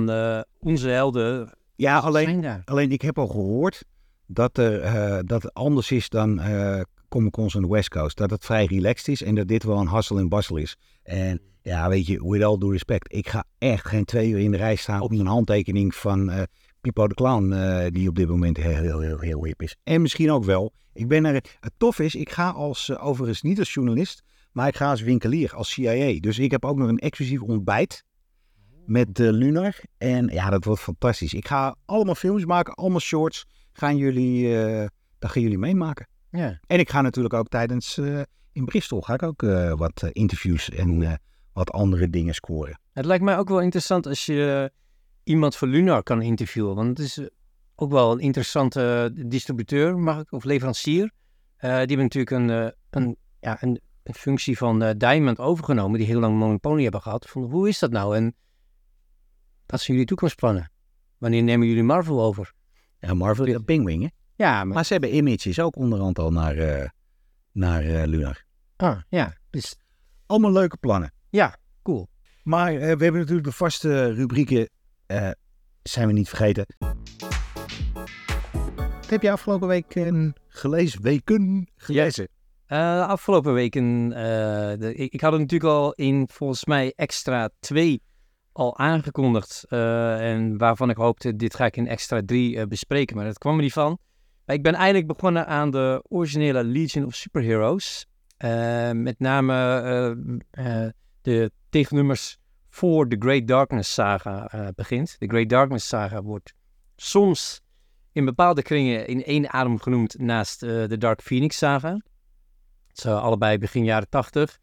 onze 0.59 0.89
helden 0.89 1.57
Ja, 1.75 1.97
alleen 1.97 2.25
zijn 2.25 2.41
daar. 2.41 2.61
Alleen 2.65 2.91
ik 2.91 3.01
heb 3.01 3.19
al 3.19 3.27
gehoord 3.27 3.83
dat, 4.25 4.57
er, 4.57 5.25
dat 5.25 5.43
het 5.43 5.53
anders 5.53 5.91
is 5.91 6.09
dan 6.09 6.41
Comic 7.09 7.31
Cons 7.31 7.55
aan 7.55 7.61
de 7.61 7.67
West 7.67 7.89
Coast. 7.89 8.17
Dat 8.17 8.29
het 8.29 8.45
vrij 8.45 8.65
relaxed 8.65 9.07
is 9.07 9.23
en 9.23 9.35
dat 9.35 9.47
dit 9.47 9.63
wel 9.63 9.79
een 9.79 9.87
hassel 9.87 10.17
en 10.17 10.29
bassel 10.29 10.57
is. 10.57 10.77
En 11.03 11.41
ja, 11.67 11.89
weet 11.89 12.07
je, 12.07 12.29
with 12.29 12.43
all 12.43 12.57
due 12.57 12.71
respect. 12.71 13.13
Ik 13.13 13.29
ga 13.29 13.43
echt 13.57 13.87
geen 13.87 14.05
twee 14.05 14.29
uur 14.29 14.39
in 14.39 14.51
de 14.51 14.57
rij 14.57 14.75
staan 14.75 15.01
op 15.01 15.11
een 15.11 15.25
handtekening 15.25 15.95
van 15.95 16.29
eh 16.29 16.43
Pipo 16.81 17.07
de 17.07 17.13
Clown. 17.13 17.51
eh, 17.51 17.91
die 17.91 18.09
op 18.09 18.15
dit 18.15 18.27
moment 18.27 18.57
heel, 18.57 18.75
heel, 18.75 18.99
heel, 18.99 19.19
heel 19.19 19.45
hip 19.45 19.61
is. 19.61 19.75
En 19.83 20.01
misschien 20.01 20.31
ook 20.31 20.43
wel. 20.43 20.73
Ik 20.93 21.07
ben 21.07 21.25
er, 21.25 21.33
het 21.59 21.73
tof 21.77 21.99
is, 21.99 22.15
ik 22.15 22.29
ga 22.29 22.49
als, 22.49 22.89
eh, 22.89 23.05
overigens 23.05 23.41
niet 23.41 23.59
als 23.59 23.73
journalist, 23.73 24.23
maar 24.51 24.67
ik 24.67 24.75
ga 24.75 24.89
als 24.89 25.01
winkelier, 25.01 25.55
als 25.55 25.69
CIA. 25.71 26.19
Dus 26.19 26.39
ik 26.39 26.51
heb 26.51 26.65
ook 26.65 26.77
nog 26.77 26.87
een 26.87 26.99
exclusief 26.99 27.41
ontbijt 27.41 28.03
met 28.85 29.19
eh, 29.19 29.29
Lunar. 29.29 29.75
En 29.97 30.27
ja, 30.27 30.49
dat 30.49 30.63
wordt 30.63 30.81
fantastisch. 30.81 31.33
Ik 31.33 31.47
ga 31.47 31.75
allemaal 31.85 32.15
films 32.15 32.45
maken, 32.45 32.73
allemaal 32.73 32.99
shorts. 32.99 33.45
Gaan 33.73 33.97
jullie, 33.97 34.49
dat 35.19 35.31
gaan 35.31 35.41
jullie 35.41 35.57
meemaken. 35.57 36.07
Ja. 36.31 36.59
En 36.67 36.79
ik 36.79 36.89
ga 36.89 37.01
natuurlijk 37.01 37.33
ook 37.33 37.47
tijdens, 37.47 37.97
in 38.51 38.65
Bristol, 38.65 39.01
ga 39.01 39.13
ik 39.13 39.23
ook 39.23 39.41
wat 39.77 40.09
interviews 40.11 40.69
en 40.69 41.19
wat 41.57 41.71
andere 41.71 42.09
dingen 42.09 42.33
scoren. 42.33 42.79
Het 42.93 43.05
lijkt 43.05 43.23
mij 43.23 43.37
ook 43.37 43.49
wel 43.49 43.61
interessant 43.61 44.07
als 44.07 44.25
je 44.25 44.71
iemand 45.23 45.55
voor 45.55 45.67
Lunar 45.67 46.03
kan 46.03 46.21
interviewen. 46.21 46.75
Want 46.75 46.97
het 46.97 47.07
is 47.07 47.29
ook 47.75 47.91
wel 47.91 48.11
een 48.11 48.19
interessante 48.19 49.11
distributeur, 49.25 49.97
mag 49.97 50.19
ik, 50.19 50.31
of 50.31 50.43
leverancier. 50.43 51.11
Eh, 51.57 51.69
die 51.69 51.77
hebben 51.77 51.97
natuurlijk 51.97 52.31
een, 52.31 52.49
eh, 52.49 52.71
een, 52.89 53.17
ja, 53.39 53.63
een, 53.63 53.81
een 54.03 54.13
functie 54.13 54.57
van 54.57 54.83
eh, 54.83 54.95
Diamond 54.97 55.39
overgenomen, 55.39 55.97
die 55.97 56.07
heel 56.07 56.19
lang 56.19 56.37
monopolie 56.37 56.83
hebben 56.83 57.01
gehad. 57.01 57.29
Van, 57.29 57.43
hoe 57.43 57.67
is 57.67 57.79
dat 57.79 57.91
nou? 57.91 58.15
En 58.15 58.35
wat 59.65 59.79
zijn 59.79 59.91
jullie 59.91 60.05
toekomstplannen? 60.05 60.71
Wanneer 61.17 61.43
nemen 61.43 61.67
jullie 61.67 61.83
Marvel 61.83 62.21
over? 62.21 62.53
Ja, 62.99 63.13
Marvel, 63.13 63.45
ja, 63.45 63.59
Penguin, 63.59 64.01
hè? 64.01 64.07
Ja, 64.35 64.63
maar... 64.63 64.75
Maar 64.75 64.85
ze 64.85 64.91
hebben 64.91 65.15
Images 65.15 65.59
ook 65.59 65.75
onderhand 65.75 66.19
al 66.19 66.31
naar, 66.31 66.93
naar 67.51 68.07
Lunar. 68.07 68.45
Ah, 68.75 69.01
ja, 69.09 69.37
dus 69.49 69.75
Allemaal 70.27 70.51
leuke 70.51 70.77
plannen. 70.77 71.13
Ja, 71.29 71.57
cool. 71.83 72.07
Maar 72.43 72.73
eh, 72.73 72.79
we 72.79 73.03
hebben 73.03 73.13
natuurlijk 73.13 73.47
de 73.47 73.51
vaste 73.51 74.13
rubrieken, 74.13 74.69
eh, 75.05 75.29
zijn 75.83 76.07
we 76.07 76.13
niet 76.13 76.29
vergeten. 76.29 76.65
Wat 78.75 79.09
heb 79.09 79.21
je 79.21 79.31
afgelopen 79.31 79.67
week 79.67 79.93
gelezen? 80.47 81.01
Weken 81.01 81.71
gelezen? 81.75 82.27
Eh, 82.65 83.07
afgelopen 83.07 83.53
weken, 83.53 84.09
de, 84.79 84.93
ik, 84.95 85.21
had 85.21 85.31
het 85.31 85.41
natuurlijk 85.41 85.73
al 85.73 85.93
in 85.93 86.27
volgens 86.31 86.65
mij 86.65 86.93
extra 86.95 87.49
2 87.59 88.01
al 88.51 88.77
aangekondigd. 88.77 89.65
en 89.69 90.57
waarvan 90.57 90.89
ik 90.89 90.97
hoopte, 90.97 91.35
dit 91.35 91.55
ga 91.55 91.65
ik 91.65 91.77
in 91.77 91.87
extra 91.87 92.21
3 92.25 92.57
eh, 92.57 92.67
bespreken. 92.67 93.15
Maar 93.15 93.25
dat 93.25 93.37
kwam 93.37 93.55
er 93.55 93.61
niet 93.61 93.73
van. 93.73 93.97
Maar 94.45 94.55
ik 94.55 94.63
ben 94.63 94.73
eindelijk 94.73 95.07
begonnen 95.07 95.47
aan 95.47 95.71
de 95.71 96.03
originele 96.07 96.63
Legion 96.63 97.05
of 97.05 97.15
Superheroes. 97.15 98.05
Met 98.93 99.19
name 99.19 100.17
de 101.27 101.51
tegennummers 101.69 102.37
voor 102.69 103.09
de 103.09 103.15
Great 103.19 103.47
Darkness 103.47 103.93
saga 103.93 104.47
eh, 104.47 104.67
begint. 104.75 105.15
De 105.19 105.27
Great 105.27 105.49
Darkness 105.49 105.87
saga 105.87 106.21
wordt 106.21 106.53
soms 106.95 107.61
in 108.11 108.25
bepaalde 108.25 108.61
kringen 108.61 109.07
in 109.07 109.23
één 109.23 109.53
adem 109.53 109.79
genoemd 109.79 110.19
naast 110.19 110.63
eh, 110.63 110.69
de 110.69 110.97
Dark 110.97 111.21
Phoenix 111.21 111.57
saga. 111.57 112.01
Ze 112.87 113.11
allebei 113.11 113.57
begin 113.57 113.83
jaren 113.83 114.09
tachtig. 114.09 114.59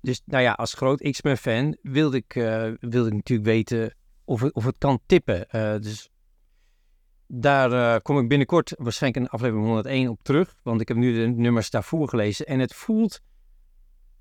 dus 0.00 0.22
nou 0.24 0.42
ja, 0.42 0.52
als 0.52 0.74
groot 0.74 1.10
X-Men 1.10 1.36
fan 1.36 1.76
wilde 1.82 2.16
ik, 2.16 2.32
wilde 2.80 3.06
ik 3.06 3.14
natuurlijk 3.14 3.48
weten 3.48 3.94
of 4.24 4.40
het, 4.40 4.54
of 4.54 4.64
het 4.64 4.78
kan 4.78 5.00
tippen. 5.06 5.46
Dus 5.82 6.10
daar 7.26 8.00
kom 8.00 8.18
ik 8.18 8.28
binnenkort 8.28 8.74
waarschijnlijk 8.78 9.24
in 9.24 9.30
aflevering 9.30 9.66
101 9.66 10.08
op 10.08 10.22
terug. 10.22 10.54
Want 10.62 10.80
ik 10.80 10.88
heb 10.88 10.96
nu 10.96 11.14
de 11.14 11.26
nummers 11.26 11.70
daarvoor 11.70 12.08
gelezen. 12.08 12.46
En 12.46 12.58
het 12.58 12.74
voelt 12.74 13.20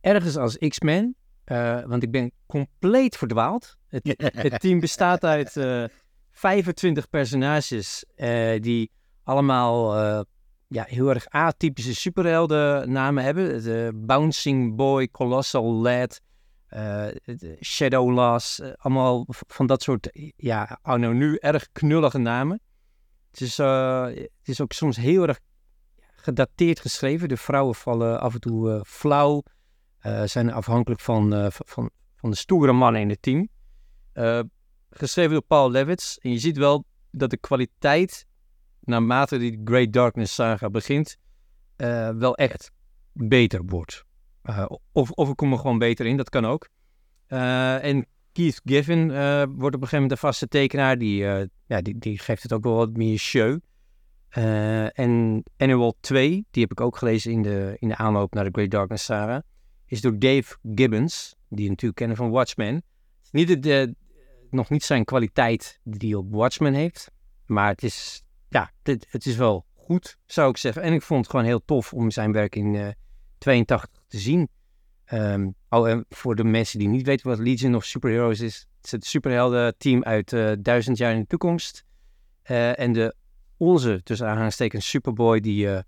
ergens 0.06 0.38
als 0.38 0.58
X-Men. 0.58 1.16
eh, 1.44 1.82
want 1.86 2.04
ik 2.04 2.12
ben 2.12 2.32
compleet 2.46 3.18
verdwaald. 3.18 3.78
Het, 3.88 4.14
het 4.18 4.60
team 4.64 4.80
bestaat 4.80 5.24
uit 5.24 5.58
eh, 5.58 5.84
25 6.32 7.10
personages 7.10 8.06
eh, 8.16 8.62
die 8.62 8.92
allemaal 9.24 9.96
eh, 9.98 10.22
ja, 10.68 10.84
heel 10.88 11.10
erg 11.10 11.26
atypische 11.30 11.96
superhelden 11.96 12.92
namen 12.92 13.24
hebben. 13.24 13.64
De 13.64 13.92
Bouncing 13.96 14.76
Boy, 14.76 15.08
Colossal 15.08 15.74
Lad, 15.74 16.22
eh, 16.68 17.08
de 17.26 17.58
Shadow 17.62 18.14
Lass, 18.14 18.60
eh, 18.60 18.72
allemaal 18.78 19.26
van 19.28 19.66
dat 19.66 19.84
soort, 19.84 20.10
ja, 20.36 20.80
anno 20.82 21.12
nu 21.12 21.36
erg 21.36 21.68
knullige 21.72 22.18
namen. 22.18 22.60
Het 23.32 23.42
is, 23.42 23.60
eh, 23.60 24.06
het 24.06 24.30
is 24.44 24.62
ook 24.62 24.72
soms 24.74 24.96
heel 24.98 25.28
erg 25.28 25.40
gedateerd 26.16 26.80
geschreven. 26.80 27.28
De 27.28 27.38
vrouwen 27.38 27.76
vallen 27.76 28.20
af 28.20 28.34
en 28.34 28.40
toe 28.40 28.72
eh, 28.72 28.80
flauw, 28.84 29.44
eh, 29.46 29.54
zijn 30.26 30.52
afhankelijk 30.52 31.02
van, 31.02 31.34
eh, 31.34 31.46
van, 31.50 31.90
van 32.16 32.30
de 32.30 32.36
stoere 32.36 32.72
mannen 32.72 33.02
in 33.02 33.10
het 33.10 33.22
team. 33.22 33.50
Eh, 34.14 34.40
geschreven 34.90 35.32
door 35.32 35.42
Paul 35.42 35.72
Levitz. 35.72 36.18
En 36.18 36.32
je 36.32 36.40
ziet 36.40 36.58
wel 36.58 36.86
dat 37.12 37.30
de 37.30 37.38
kwaliteit, 37.38 38.26
naarmate 38.80 39.38
die 39.38 39.62
Great 39.64 39.94
Darkness 39.94 40.34
saga 40.34 40.70
begint, 40.70 41.18
eh, 41.76 42.10
wel 42.10 42.36
echt 42.36 42.72
beter 43.12 43.62
wordt. 43.66 44.04
Eh, 44.42 44.66
of, 44.92 45.12
of 45.12 45.30
ik 45.30 45.36
kom 45.36 45.52
er 45.52 45.58
gewoon 45.58 45.78
beter 45.78 46.06
in, 46.06 46.18
dat 46.18 46.30
kan 46.30 46.46
ook. 46.46 46.70
Eh, 47.28 47.84
en 47.84 48.06
Keith 48.32 48.62
Giffen 48.66 49.12
eh, 49.12 49.44
wordt 49.50 49.76
op 49.76 49.82
een 49.82 49.88
gegeven 49.88 49.92
moment 49.92 50.10
de 50.10 50.18
vaste 50.18 50.48
tekenaar. 50.48 50.98
Die, 50.98 51.26
eh, 51.28 51.46
ja, 51.66 51.82
die, 51.82 51.98
die 51.98 52.20
geeft 52.20 52.44
het 52.44 52.54
ook 52.54 52.64
wel 52.64 52.76
wat 52.76 52.98
meer 52.98 53.18
show. 53.18 53.60
Eh, 54.30 55.00
en 55.00 55.44
Annual 55.58 55.96
2, 56.00 56.46
die 56.52 56.62
heb 56.62 56.72
ik 56.72 56.82
ook 56.82 56.98
gelezen 56.98 57.32
in 57.32 57.42
de, 57.42 57.76
in 57.80 57.88
de 57.88 57.96
aanloop 57.96 58.34
naar 58.34 58.44
de 58.44 58.50
Great 58.52 58.72
Darkness 58.72 59.06
saga, 59.06 59.44
is 59.96 60.02
door 60.02 60.20
Dave 60.20 60.58
Gibbons, 60.76 61.36
die 61.50 61.64
je 61.64 61.70
natuurlijk 61.70 62.00
kennen 62.00 62.18
van 62.18 62.30
Watchmen. 62.30 62.84
Niet 63.32 63.64
de, 63.64 63.96
nog 64.50 64.70
niet 64.70 64.84
zijn 64.84 65.06
kwaliteit 65.06 65.80
die 65.84 66.10
hij 66.10 66.18
op 66.18 66.32
Watchmen 66.32 66.74
heeft, 66.74 67.12
maar 67.46 67.68
het 67.68 67.84
is, 67.84 68.24
ja, 68.50 68.72
het, 68.84 69.26
is 69.26 69.36
wel 69.36 69.66
goed, 69.74 70.18
zou 70.26 70.50
ik 70.50 70.58
zeggen. 70.58 70.82
En 70.82 70.94
ik 70.94 71.02
vond 71.02 71.22
het 71.22 71.30
gewoon 71.30 71.46
heel 71.46 71.66
tof 71.66 71.94
om 71.94 72.12
zijn 72.12 72.32
werk 72.32 72.56
in 72.56 72.76
eh 72.76 72.88
82 73.38 74.04
te 74.08 74.18
zien. 74.18 74.50
Ehm, 75.06 75.50
oh, 75.70 75.90
en 75.90 76.06
voor 76.10 76.36
de 76.36 76.44
mensen 76.44 76.80
die 76.80 76.88
niet 76.88 77.06
weten 77.06 77.28
wat 77.28 77.40
Legion 77.40 77.76
of 77.76 77.84
Superheroes 77.84 78.40
is, 78.40 78.68
het 78.76 78.86
is 78.86 78.92
het 78.92 79.06
superhelden-team 79.06 80.04
uit 80.04 80.34
eh, 80.34 80.52
duizend 80.60 80.98
jaar 80.98 81.14
in 81.14 81.20
de 81.20 81.28
toekomst. 81.28 81.86
Eh, 82.42 82.80
en 82.80 82.94
de 82.94 83.16
onze, 83.58 84.02
tussen 84.04 84.28
aanhalingstekens, 84.28 84.90
Superboy, 84.90 85.40
die 85.40 85.70
eh, 85.70 85.82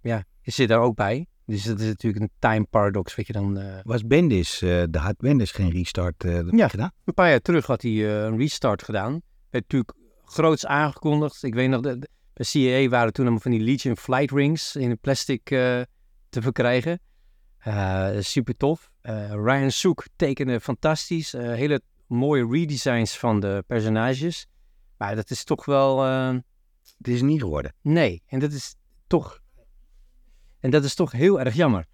ja, 0.00 0.24
zit 0.42 0.68
daar 0.68 0.80
ook 0.80 0.94
bij. 0.94 1.26
Dus 1.46 1.62
dat 1.64 1.80
is 1.80 1.86
natuurlijk 1.86 2.22
een 2.22 2.30
time 2.38 2.64
paradox, 2.70 3.14
wat 3.14 3.26
je 3.26 3.32
dan... 3.32 3.58
eh, 3.58 3.78
Was 3.82 4.06
Bendis, 4.06 4.62
eh 4.62 4.82
de 4.90 4.98
had 4.98 5.16
Bendis 5.16 5.50
geen 5.50 5.70
restart 5.70 6.24
eh, 6.24 6.50
Ja. 6.50 6.68
gedaan? 6.68 6.90
Een 7.04 7.14
paar 7.14 7.28
jaar 7.28 7.40
terug 7.40 7.66
had 7.66 7.82
hij 7.82 8.24
een 8.26 8.38
restart 8.38 8.82
gedaan. 8.82 9.10
Werd 9.50 9.64
natuurlijk 9.72 9.92
groots 10.24 10.66
aangekondigd. 10.66 11.42
Ik 11.42 11.54
weet 11.54 11.68
nog, 11.68 11.80
de, 11.80 11.98
de- 11.98 12.08
bij 12.32 12.44
CIA 12.46 12.88
waren 12.88 13.12
toen 13.12 13.24
allemaal 13.24 13.42
van 13.42 13.50
die 13.50 13.60
Legion 13.60 13.96
Flight 13.96 14.30
Rings 14.30 14.76
in 14.76 14.98
plastic 14.98 15.42
te 15.44 15.86
verkrijgen. 16.42 17.00
Super 18.20 18.56
tof. 18.56 18.90
Ryan 19.30 19.70
Sook 19.70 20.04
tekende 20.16 20.60
fantastisch. 20.60 21.32
Hele 21.32 21.80
mooie 22.06 22.46
redesigns 22.50 23.18
van 23.18 23.40
de 23.40 23.64
personages. 23.66 24.46
Maar 24.98 25.16
dat 25.16 25.30
is 25.30 25.44
toch 25.44 25.64
wel... 25.64 26.02
Het 26.98 27.08
is 27.08 27.22
niet 27.22 27.40
geworden. 27.40 27.74
nee, 27.82 28.22
en 28.26 28.38
dat 28.38 28.52
is 28.52 28.74
toch... 29.06 29.42
En 30.64 30.70
dat 30.70 30.84
is 30.84 30.94
toch 30.94 31.12
heel 31.12 31.40
erg 31.40 31.54
jammer. 31.54 31.86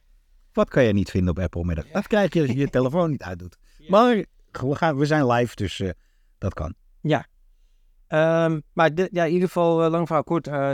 Wat 0.52 0.68
kan 0.68 0.84
je 0.84 0.92
niet 0.92 1.10
vinden 1.10 1.30
op 1.30 1.38
Apple 1.38 1.64
middag? 1.64 1.86
Dat 1.86 2.06
krijg 2.06 2.32
je 2.34 2.40
als 2.40 2.50
je 2.50 2.56
je 2.56 2.68
telefoon 2.78 3.10
niet 3.10 3.22
uitdoet. 3.22 3.56
Maar 3.88 4.24
we, 4.50 4.74
gaan, 4.74 4.96
we 4.96 5.06
zijn 5.06 5.26
live, 5.26 5.54
dus 5.56 5.80
eh, 5.80 5.90
dat 6.38 6.54
kan. 6.54 6.74
Ehm, 8.06 8.60
maar 8.72 8.94
de- 8.94 9.08
ja, 9.12 9.24
in 9.24 9.32
ieder 9.32 9.46
geval, 9.46 9.84
eh, 9.84 9.90
lang 9.90 10.06
verhaal 10.06 10.24
kort. 10.24 10.46
eh, 10.46 10.72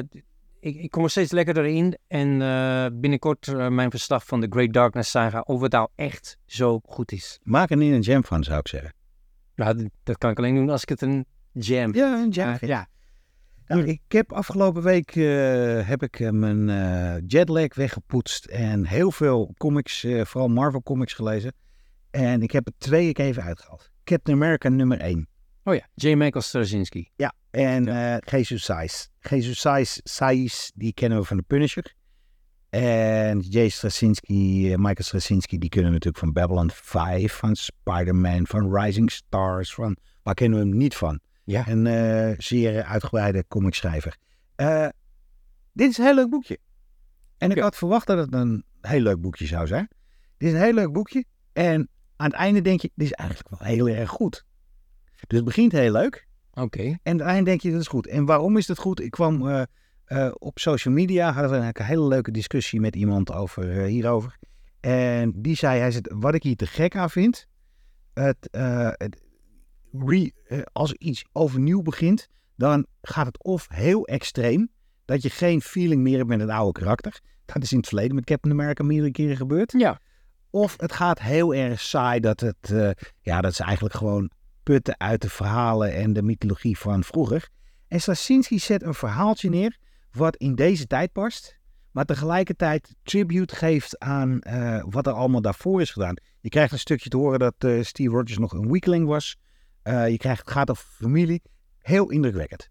ik, 0.61 0.77
ik 0.77 0.91
kom 0.91 1.05
er 1.05 1.11
steeds 1.11 1.31
lekker 1.33 1.59
erin. 1.59 1.97
En 2.07 2.43
eh, 2.43 2.87
binnenkort 2.93 3.71
mijn 3.71 3.91
verslag 3.91 4.27
van 4.27 4.41
de 4.41 4.47
Great 4.51 4.73
Darkness 4.73 5.11
saga. 5.11 5.41
Of 5.41 5.61
het 5.61 5.73
nou 5.73 5.89
echt 5.95 6.39
zo 6.47 6.81
goed 6.85 7.13
is. 7.13 7.39
Maak 7.43 7.71
er 7.71 7.77
niet 7.77 7.93
een 7.93 8.01
jam 8.01 8.25
van, 8.25 8.45
zou 8.45 8.59
ik 8.59 8.69
zeggen. 8.69 8.95
Nou, 9.55 9.91
dat 10.03 10.19
kan 10.19 10.31
ik 10.31 10.39
alleen 10.39 10.55
doen 10.55 10.71
als 10.71 10.83
ik 10.83 10.89
het 10.89 11.03
een 11.03 11.27
jam 11.53 11.95
Ja, 11.95 12.23
een 12.23 12.29
jam. 12.31 12.57
Ja. 12.61 12.89
Nou, 13.67 13.85
ik 13.85 14.01
heb 14.09 14.33
afgelopen 14.33 14.83
week 14.83 15.17
eh, 15.17 15.89
heb 15.89 16.03
ik 16.03 16.21
eh, 16.21 16.31
mijn 16.31 16.71
eh, 16.71 17.23
jetlag 17.27 17.75
weggepoetst 17.75 18.45
en 18.45 18.87
heel 18.87 19.11
veel 19.11 19.55
comics, 19.57 20.07
vooral 20.23 20.49
Marvel 20.49 20.83
comics 20.83 21.13
gelezen. 21.13 21.53
En 22.11 22.43
ik 22.43 22.51
heb 22.51 22.67
er 22.67 22.73
twee 22.79 23.13
keer 23.13 23.25
even 23.25 23.43
uitgehaald. 23.43 23.91
Captain 24.05 24.37
America 24.37 24.69
nummer 24.69 25.01
1. 25.01 25.29
Oh 25.65 25.75
ja, 25.75 25.89
J. 25.95 26.15
Michael 26.15 26.43
Straczynski. 26.43 27.11
Ja, 27.17 27.35
en 27.51 27.89
eh 27.89 28.41
Jesus 28.41 28.65
Sais. 28.65 29.11
Jesus 29.21 29.61
Sais, 29.61 30.01
Sais, 30.05 30.73
die 30.75 30.93
kennen 30.93 31.19
we 31.19 31.25
van 31.25 31.37
de 31.37 31.43
Punisher. 31.43 31.95
En 32.69 33.41
Jay 33.41 33.69
Straczynski, 33.69 34.75
Michael 34.77 35.05
Straczynski, 35.05 35.59
die 35.59 35.69
kunnen 35.69 35.91
we 35.91 35.97
natuurlijk 35.97 36.25
van 36.25 36.33
Babylon 36.33 36.71
5, 36.71 37.33
van 37.33 37.57
Spider-Man, 37.57 38.47
van 38.47 38.77
Rising 38.77 39.11
Stars, 39.11 39.75
van... 39.75 39.97
Waar 40.23 40.35
kennen 40.35 40.59
we 40.59 40.65
hem 40.65 40.77
niet 40.77 40.95
van? 40.95 41.21
Ja. 41.47 41.69
Een 41.69 41.87
eh, 41.87 42.35
zeer 42.39 42.83
uitgebreide 42.85 43.45
comicschrijver. 43.49 44.17
Eh, 44.55 44.89
dit 45.73 45.91
is 45.91 45.99
een 45.99 46.05
heel 46.05 46.15
leuk 46.15 46.31
boekje. 46.31 46.59
En 47.39 47.51
ik 47.51 47.57
Ja. 47.57 47.63
had 47.63 47.77
verwacht 47.77 48.07
dat 48.07 48.19
het 48.19 48.35
een 48.35 48.65
heel 48.81 49.01
leuk 49.01 49.21
boekje 49.21 49.47
zou 49.47 49.67
zijn. 49.67 49.89
Dit 50.37 50.49
is 50.49 50.55
een 50.55 50.63
heel 50.63 50.75
leuk 50.75 50.93
boekje. 50.93 51.25
En 51.53 51.89
aan 52.17 52.27
het 52.27 52.37
einde 52.37 52.63
denk 52.63 52.81
je, 52.81 52.91
dit 52.95 53.07
is 53.07 53.13
eigenlijk 53.13 53.49
wel 53.49 53.69
heel 53.69 53.89
erg 53.89 54.11
goed. 54.11 54.45
Dus 55.27 55.37
het 55.37 55.45
begint 55.45 55.73
heel 55.73 55.93
leuk. 55.93 56.27
Oké. 56.53 56.83
En 56.83 56.99
aan 57.03 57.17
het 57.19 57.27
einde 57.27 57.45
denk 57.45 57.61
je, 57.61 57.71
dat 57.71 57.81
is 57.81 57.87
goed. 57.87 58.07
En 58.07 58.25
waarom 58.25 58.57
is 58.57 58.67
dat 58.67 58.79
goed? 58.79 59.01
Ik 59.01 59.11
kwam 59.11 59.49
eh, 60.05 60.31
op 60.39 60.59
social 60.59 60.95
media, 60.95 61.33
hadden 61.33 61.61
we 61.61 61.71
een 61.73 61.85
hele 61.85 62.07
leuke 62.07 62.31
discussie 62.31 62.81
met 62.81 62.97
iemand 62.97 63.33
over, 63.33 63.65
hierover. 63.83 64.39
En 64.81 65.33
die 65.37 65.57
zei, 65.57 65.79
hij 65.79 65.91
zegt, 65.91 66.13
wat 66.15 66.35
ik 66.35 66.43
hier 66.43 66.57
te 66.57 66.67
gek 66.67 66.97
aan 66.97 67.11
vind, 67.11 67.47
het, 68.15 68.49
het 68.97 69.26
re- 70.07 70.31
eh, 70.47 70.63
als 70.73 70.93
iets 70.93 71.25
overnieuw 71.33 71.83
begint, 71.83 72.29
dan 72.57 72.87
gaat 73.03 73.27
het 73.27 73.45
of 73.45 73.67
heel 73.69 74.07
extreem, 74.07 74.71
dat 75.05 75.23
je 75.23 75.31
geen 75.31 75.61
feeling 75.63 76.03
meer 76.03 76.17
hebt 76.17 76.29
met 76.29 76.41
het 76.41 76.51
oude 76.51 76.81
karakter. 76.81 77.21
Dat 77.45 77.63
is 77.63 77.73
in 77.73 77.79
het 77.79 77.87
verleden 77.87 78.15
met 78.15 78.25
Captain 78.25 78.55
America 78.55 78.85
meerdere 78.85 79.11
keren 79.11 79.37
gebeurd. 79.37 79.73
Ja. 79.73 80.01
Of 80.51 80.75
het 80.77 80.93
gaat 80.93 81.21
heel 81.21 81.55
erg 81.55 81.81
saai, 81.81 82.21
dat, 82.21 82.41
het, 82.41 82.71
eh, 82.71 82.91
ja, 83.21 83.41
dat 83.41 83.55
ze 83.55 83.63
eigenlijk 83.63 83.95
gewoon 83.95 84.31
putten 84.63 85.01
uit 85.01 85.23
de 85.23 85.31
verhalen 85.31 85.95
en 85.95 86.13
de 86.13 86.23
mythologie 86.23 86.79
van 86.79 87.05
vroeger. 87.05 87.49
En 87.89 88.01
Straczynski 88.01 88.59
zet 88.59 88.83
een 88.83 88.95
verhaaltje 88.95 89.51
neer 89.51 89.79
wat 90.11 90.37
in 90.37 90.55
deze 90.55 90.87
tijd 90.87 91.13
past, 91.13 91.59
maar 91.91 92.05
tegelijkertijd 92.05 92.95
tribute 93.03 93.57
geeft 93.57 93.99
aan 93.99 94.41
eh, 94.41 94.85
wat 94.89 95.07
er 95.07 95.13
allemaal 95.13 95.41
daarvoor 95.41 95.81
is 95.81 95.91
gedaan. 95.91 96.17
Je 96.41 96.49
krijgt 96.49 96.73
een 96.73 96.79
stukje 96.79 97.09
te 97.09 97.17
horen 97.17 97.39
dat 97.39 97.87
Steve 97.87 98.11
Rogers 98.11 98.39
nog 98.39 98.53
een 98.53 98.71
weakling 98.71 99.07
was. 99.07 99.37
Eh, 99.87 100.09
je 100.09 100.17
krijgt, 100.17 100.41
het 100.41 100.51
gaat 100.51 100.71
over 100.71 100.85
familie. 100.85 101.43
Heel 101.79 102.11
indrukwekkend. 102.11 102.71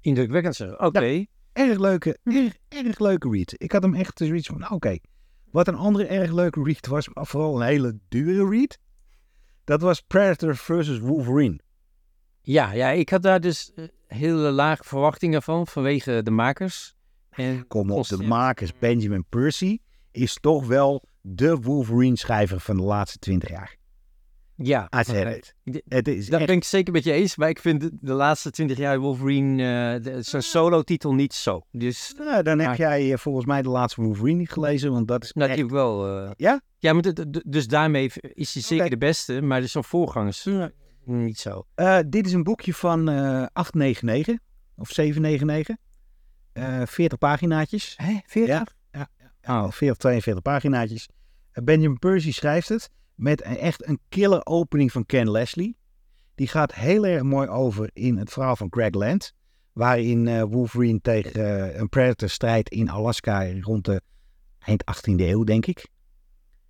Indrukwekkend 0.00 0.54
zo. 0.54 0.72
Oké. 0.72 1.24
Erg 1.52 1.78
leuke, 1.78 2.18
erg, 2.24 2.56
erg 2.68 2.98
leuke 2.98 3.30
read. 3.30 3.54
Ik 3.56 3.72
had 3.72 3.82
hem 3.82 3.94
echt 3.94 4.18
zoiets 4.18 4.46
van, 4.46 4.58
nou, 4.58 4.74
oké. 4.74 4.98
Wat 5.50 5.68
een 5.68 5.74
andere 5.74 6.06
erg 6.06 6.32
leuke 6.32 6.62
read 6.62 6.86
was, 6.86 7.08
maar 7.08 7.26
vooral 7.26 7.60
een 7.60 7.66
hele 7.66 7.98
dure 8.08 8.48
read. 8.48 8.78
Dat 9.64 9.80
was 9.80 10.00
Predator 10.00 10.56
versus 10.56 10.98
Wolverine. 10.98 11.60
Ja, 12.42 12.72
ja, 12.72 12.90
ik 12.90 13.08
had 13.08 13.22
daar 13.22 13.40
dus 13.40 13.72
eh, 13.74 13.84
hele 14.06 14.50
lage 14.50 14.84
verwachtingen 14.84 15.42
van 15.42 15.66
vanwege 15.66 16.22
de 16.22 16.30
makers. 16.30 16.94
En 17.30 17.66
Kom 17.66 17.90
op, 17.90 18.06
de 18.08 18.22
makers 18.22 18.78
Benjamin 18.78 19.24
Percy 19.28 19.78
is 20.10 20.34
toch 20.34 20.66
wel 20.66 21.02
de 21.20 21.56
Wolverine-schrijver 21.56 22.60
van 22.60 22.76
de 22.76 22.82
laatste 22.82 23.18
twintig 23.18 23.48
jaar. 23.48 23.76
Ja. 24.56 24.86
De- 24.90 25.82
Het 25.88 26.08
is 26.08 26.26
Dat 26.28 26.38
echt, 26.38 26.48
ben 26.48 26.56
ik 26.56 26.64
zeker 26.64 26.92
met 26.92 27.04
je 27.04 27.12
eens, 27.12 27.36
maar 27.36 27.48
ik 27.48 27.58
vind 27.58 27.80
de, 27.80 27.90
de 28.00 28.12
laatste 28.12 28.50
twintig 28.50 28.76
jaar 28.78 28.98
Wolverine, 28.98 29.62
eh, 29.96 30.02
de- 30.02 30.22
zijn 30.22 30.42
solo-titel 30.42 31.14
niet 31.14 31.32
zo. 31.34 31.62
Dus 31.72 32.14
nou, 32.18 32.42
dan 32.42 32.58
heb 32.58 32.68
Maar- 32.68 32.76
jij 32.78 33.12
eh, 33.12 33.18
volgens 33.18 33.46
mij 33.46 33.62
de 33.62 33.68
laatste 33.68 34.02
Wolverine 34.02 34.38
niet 34.38 34.50
gelezen, 34.50 34.92
want 34.92 35.08
dat 35.08 35.24
is 35.24 35.32
nou, 35.32 35.50
echt- 35.50 35.70
wel. 35.70 36.06
eh, 36.24 36.30
Ja? 36.36 36.60
Ja, 36.78 36.92
maar 36.92 37.02
de- 37.02 37.30
de- 37.30 37.44
dus 37.46 37.66
daarmee 37.66 38.10
is 38.20 38.54
hij 38.54 38.62
zeker 38.62 38.90
de 38.90 38.96
beste, 38.98 39.42
maar 39.42 39.60
dus 39.60 39.72
zijn 39.72 39.84
voorgangers 39.84 40.48
niet 41.04 41.38
zo. 41.38 41.66
Dit 42.06 42.26
is 42.26 42.32
een 42.32 42.42
boekje 42.42 42.74
van 42.74 43.08
eh 43.08 43.46
899 43.52 44.38
of 44.76 44.90
799. 44.90 45.76
Eh 46.52 46.82
40 46.86 47.18
paginaatjes. 47.18 47.94
Hé, 47.96 48.18
40? 48.26 48.54
Ja, 48.56 48.66
ja, 48.92 49.08
ja. 49.40 49.70
40, 49.70 49.96
42 49.96 50.42
paginaatjes. 50.42 51.08
Benjamin 51.52 51.98
Percy 51.98 52.32
schrijft 52.32 52.68
het 52.68 52.90
met 53.14 53.44
een, 53.44 53.56
echt 53.56 53.88
een 53.88 54.00
killer 54.08 54.46
opening 54.46 54.92
van 54.92 55.06
Ken 55.06 55.30
Leslie. 55.30 55.76
Die 56.34 56.48
gaat 56.48 56.74
heel 56.74 57.06
erg 57.06 57.22
mooi 57.22 57.48
over 57.48 57.90
in 57.92 58.16
het 58.16 58.30
verhaal 58.30 58.56
van 58.56 58.66
Greg 58.70 58.94
Land. 58.94 59.34
waarin 59.72 60.28
eh, 60.28 60.42
Wolverine 60.42 61.00
tegen 61.00 61.70
eh, 61.72 61.78
een 61.78 61.88
Predator 61.88 62.28
strijdt 62.28 62.68
in 62.68 62.90
Alaska 62.90 63.60
rond 63.60 63.84
de 63.84 64.00
eind 64.58 64.84
18e 64.96 65.14
eeuw, 65.16 65.44
denk 65.44 65.66
ik. 65.66 65.88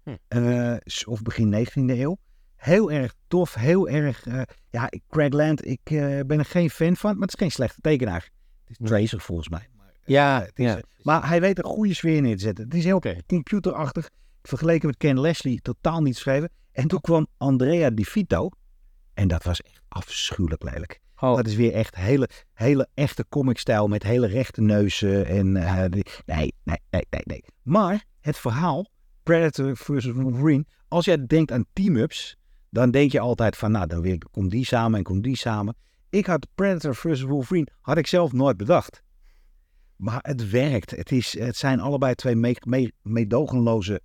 Hm. 0.02 0.16
Eh, 0.28 0.76
of 1.06 1.22
begin 1.22 1.66
19e 1.66 1.70
eeuw. 1.74 2.16
Heel 2.56 2.92
erg 2.92 3.14
tof, 3.28 3.54
heel 3.54 3.88
erg... 3.88 4.26
ja, 4.70 4.90
Craig 5.08 5.32
Land, 5.32 5.66
ik 5.66 5.80
ben 6.26 6.38
er 6.38 6.44
geen 6.44 6.70
fan 6.70 6.96
van, 6.96 7.12
maar 7.12 7.22
het 7.22 7.34
is 7.34 7.40
geen 7.40 7.50
slechte 7.50 7.80
tekenaar. 7.80 8.30
Het 8.64 8.70
is 8.70 8.76
Hm. 8.76 8.84
Tracer 8.84 9.20
volgens 9.20 9.48
mij. 9.48 9.68
Ja, 10.04 10.42
is, 10.42 10.50
ja. 10.54 10.80
Maar 11.02 11.28
hij 11.28 11.40
weet 11.40 11.58
een 11.58 11.64
goede 11.64 11.94
sfeer 11.94 12.22
neer 12.22 12.36
te 12.36 12.42
zetten. 12.42 12.64
Het 12.64 12.74
is 12.74 12.84
heel 12.84 13.00
computerachtig. 13.26 14.10
Vergeleken 14.48 14.86
met 14.86 14.96
Ken 14.96 15.20
Leslie, 15.20 15.60
totaal 15.60 16.02
niet 16.02 16.14
geschreven. 16.14 16.50
En 16.72 16.88
toen 16.88 17.00
kwam 17.00 17.26
Andrea 17.36 17.90
Di 17.90 18.04
Vito. 18.04 18.48
En 19.14 19.28
dat 19.28 19.42
was 19.42 19.60
echt 19.60 19.80
afschuwelijk 19.88 20.62
lelijk. 20.62 21.00
Oh, 21.16 21.36
Dat 21.36 21.46
is 21.46 21.54
weer 21.54 21.72
echt 21.72 21.94
hele, 21.94 22.28
hele 22.52 22.88
echte 22.94 23.24
comicstijl 23.28 23.88
met 23.88 24.02
hele 24.02 24.26
rechte 24.26 24.60
neuzen. 24.60 25.26
En, 25.26 25.56
eh, 25.56 25.84
die- 25.90 26.04
nee, 26.26 26.54
nee, 26.62 26.78
nee, 26.90 27.06
nee, 27.10 27.22
nee. 27.24 27.44
Maar 27.62 28.04
het 28.20 28.36
verhaal, 28.36 28.86
Predator 29.22 29.76
versus 29.76 30.12
Wolverine. 30.12 30.64
Als 30.88 31.04
jij 31.04 31.26
denkt 31.26 31.52
aan 31.52 31.64
team-ups, 31.72 32.36
dan 32.70 32.90
denk 32.90 33.12
je 33.12 33.20
altijd 33.20 33.56
van, 33.56 33.70
nou, 33.72 33.86
dan 33.86 34.00
weer, 34.00 34.18
komt 34.30 34.50
die 34.50 34.64
samen 34.64 34.98
en 34.98 35.04
komt 35.04 35.22
die 35.22 35.36
samen. 35.36 35.76
Ik 36.10 36.26
had 36.26 36.46
Predator 36.54 36.94
versus 36.94 37.26
Wolverine, 37.26 37.66
had 37.80 37.96
ik 37.96 38.06
zelf 38.06 38.32
nooit 38.32 38.56
bedacht. 38.56 39.02
Maar 39.96 40.18
het 40.22 40.50
werkt. 40.50 40.90
Het, 40.90 41.12
is, 41.12 41.38
het 41.38 41.56
zijn 41.56 41.80
allebei 41.80 42.14
twee 42.14 42.36
me 42.36 42.56
me- 42.64 42.92
meedogenloze 43.02 44.00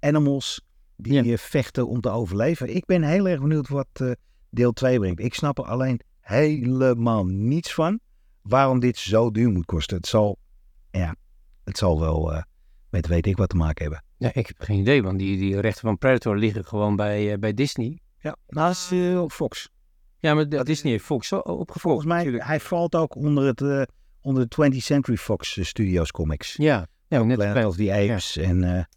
animals 0.00 0.60
die 0.96 1.12
Ja. 1.12 1.22
eh, 1.32 1.36
vechten 1.38 1.88
om 1.88 2.00
te 2.00 2.10
overleven. 2.10 2.74
Ik 2.76 2.84
ben 2.86 3.02
heel 3.02 3.28
erg 3.28 3.40
benieuwd 3.40 3.68
wat 3.68 3.86
eh, 3.92 4.10
deel 4.50 4.72
2 4.72 4.98
brengt. 4.98 5.20
Ik 5.20 5.34
snap 5.34 5.58
er 5.58 5.64
alleen 5.64 6.00
helemaal 6.20 7.26
niets 7.26 7.74
van 7.74 8.00
waarom 8.42 8.78
dit 8.80 8.96
zo 8.96 9.30
duur 9.30 9.50
moet 9.50 9.64
kosten. 9.66 9.96
Het 9.96 10.06
zal, 10.06 10.38
ja, 10.90 11.14
het 11.64 11.78
zal 11.78 12.00
wel 12.00 12.32
eh, 12.32 12.42
met 12.90 13.06
weet 13.06 13.26
ik 13.26 13.36
wat 13.36 13.48
te 13.48 13.56
maken 13.56 13.82
hebben. 13.84 14.04
ja, 14.16 14.28
ik 14.34 14.46
heb 14.46 14.56
geen 14.58 14.78
idee, 14.78 15.02
want 15.02 15.18
die, 15.18 15.36
die 15.38 15.60
rechten 15.60 15.80
van 15.82 15.98
Predator 15.98 16.36
liggen 16.36 16.64
gewoon 16.64 16.96
bij, 16.96 17.38
bij 17.38 17.54
Disney. 17.54 17.98
Ja, 18.20 18.36
naast 18.48 18.92
Fox. 19.28 19.68
Ja, 20.18 20.34
maar 20.34 20.48
de- 20.48 20.64
Disney 20.64 20.92
heeft 20.92 21.04
Fox 21.04 21.32
opgevolgd. 21.32 21.80
Volgens 21.80 22.06
mij, 22.06 22.16
natuurlijk. 22.16 22.44
hij 22.44 22.60
valt 22.60 22.94
ook 22.94 23.14
onder, 23.14 23.46
het, 23.46 23.90
onder 24.20 24.48
de 24.48 24.70
20th 24.72 24.76
Century 24.76 25.16
Fox 25.16 25.58
Studios 25.68 26.10
comics. 26.10 26.54
Ja, 26.56 26.86
ja 27.08 27.22
net 27.22 27.36
Planet 27.36 27.64
of 27.64 27.76
the 27.76 27.92
Apes 27.92 28.36
en 28.36 28.88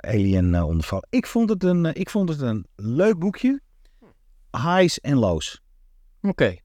Alien 0.00 0.54
eh, 0.54 0.66
onderval. 0.66 1.04
Ik 1.10 1.26
vond, 1.26 1.48
het 1.48 1.62
een, 1.64 1.86
eh, 1.86 2.00
ik 2.00 2.10
vond 2.10 2.28
het 2.28 2.40
een 2.40 2.66
leuk 2.76 3.18
boekje. 3.18 3.60
Highs 4.50 5.00
en 5.00 5.16
lows. 5.16 5.60
Oké. 6.22 6.56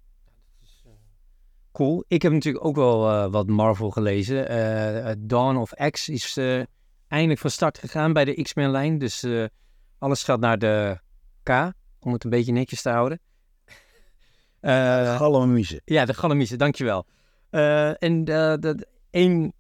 Cool. 1.72 2.04
Ik 2.08 2.22
heb 2.22 2.32
natuurlijk 2.32 2.66
ook 2.66 2.76
wel 2.76 3.10
eh, 3.10 3.32
wat 3.32 3.48
Marvel 3.48 3.90
gelezen. 3.92 4.48
Eh, 4.50 5.10
eh, 5.12 5.18
Dawn 5.20 5.56
of 5.56 5.74
X 5.90 6.10
is 6.10 6.38
eh, 6.38 6.62
eindelijk 7.08 7.40
van 7.40 7.50
start 7.52 7.78
gegaan 7.78 8.14
bij 8.14 8.26
de 8.26 8.42
X-Men-lijn. 8.42 8.98
Dus 8.98 9.24
eh, 9.24 9.46
alles 9.98 10.24
gaat 10.24 10.40
naar 10.40 10.58
de 10.58 11.00
K, 11.44 11.50
om 12.00 12.14
het 12.14 12.24
een 12.24 12.30
beetje 12.30 12.52
netjes 12.52 12.82
te 12.82 12.90
houden. 12.90 13.20
Eh, 14.60 15.18
Gallemuze. 15.18 15.82
ja, 15.86 16.06
de 16.06 16.14
Galamise, 16.14 16.56
dankjewel. 16.56 17.06
Eh 17.50 18.04
en 18.04 18.20
eh, 18.20 18.54
de, 18.60 18.88
een 19.12 19.54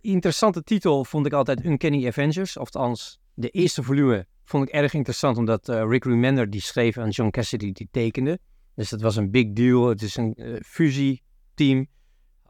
interessante 0.00 0.62
titel 0.62 1.04
vond 1.04 1.26
ik 1.26 1.32
altijd 1.32 1.64
Uncanny 1.64 2.06
Avengers. 2.06 2.56
Of 2.56 2.74
althans, 2.74 3.20
de 3.34 3.48
eerste 3.48 3.82
volume 3.82 4.26
vond 4.44 4.68
ik 4.68 4.74
erg 4.74 4.94
interessant, 4.94 5.36
omdat 5.36 5.68
eh, 5.68 5.84
Rick 5.88 6.04
Remender 6.04 6.50
die 6.50 6.60
schreef 6.60 6.96
en 6.96 7.08
John 7.10 7.30
Cassidy 7.30 7.72
die 7.72 7.88
tekende. 7.90 8.38
Dus 8.74 8.88
dat 8.88 9.00
was 9.00 9.16
een 9.16 9.30
big 9.30 9.52
deal. 9.52 9.88
Het 9.88 10.02
is 10.02 10.16
een 10.16 10.34
eh, 10.34 10.54
fusieteam. 10.62 11.86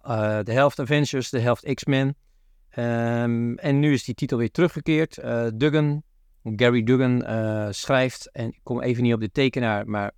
Eh, 0.03 0.39
de 0.43 0.53
helft 0.53 0.79
Avengers, 0.79 1.31
de 1.31 1.39
helft 1.39 1.75
X-Men. 1.75 2.17
Ehm, 2.71 3.55
en 3.55 3.79
nu 3.79 3.93
is 3.93 4.05
die 4.05 4.15
titel 4.15 4.39
weer 4.39 4.51
teruggekeerd. 4.51 5.15
Duggan, 5.55 6.03
Gary 6.43 6.83
Duggan 6.83 7.25
schrijft, 7.75 8.31
en 8.31 8.47
ik 8.47 8.61
kom 8.63 8.81
even 8.81 9.03
niet 9.03 9.15
op 9.15 9.21
de 9.21 9.31
tekenaar, 9.31 9.89
maar 9.89 10.13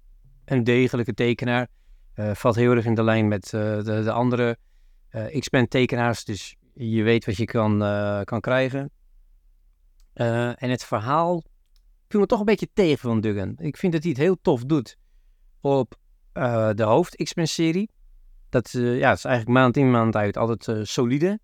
een 0.45 0.65
degelijke 0.65 1.15
tekenaar. 1.15 1.69
Valt 2.15 2.55
heel 2.55 2.71
erg 2.71 2.85
in 2.85 2.95
de 2.95 3.03
lijn 3.03 3.29
met 3.29 3.51
de, 3.51 3.81
de 3.85 4.13
andere 4.13 4.57
X-Men 5.39 5.69
tekenaars. 5.69 6.25
Dus 6.25 6.57
je 6.75 7.03
weet 7.03 7.25
wat 7.25 7.37
je 7.37 7.45
kan, 7.45 7.83
eh, 7.83 8.21
kan 8.23 8.41
krijgen. 8.41 8.91
Eh, 10.13 10.63
en 10.63 10.71
het 10.71 10.85
verhaal 10.85 11.43
viel 12.09 12.21
me 12.21 12.27
toch 12.27 12.39
een 12.39 12.45
beetje 12.45 12.69
tegen 12.73 12.99
van 12.99 13.21
Duggan. 13.21 13.55
Ik 13.59 13.77
vind 13.77 13.93
dat 13.93 14.03
hij 14.03 14.11
het 14.11 14.21
heel 14.21 14.39
tof 14.43 14.65
doet 14.65 14.97
op 15.61 15.95
eh, 16.33 16.71
de 16.75 16.83
hoofd 16.83 17.23
X-Men 17.23 17.49
serie. 17.49 17.91
Dat 18.49 18.71
ja, 18.73 19.13
is 19.13 19.25
eigenlijk 19.25 19.49
maand 19.49 19.77
in 19.77 19.91
maand 19.91 20.17
uit 20.17 20.37
altijd 20.37 20.89
solide. 20.89 21.39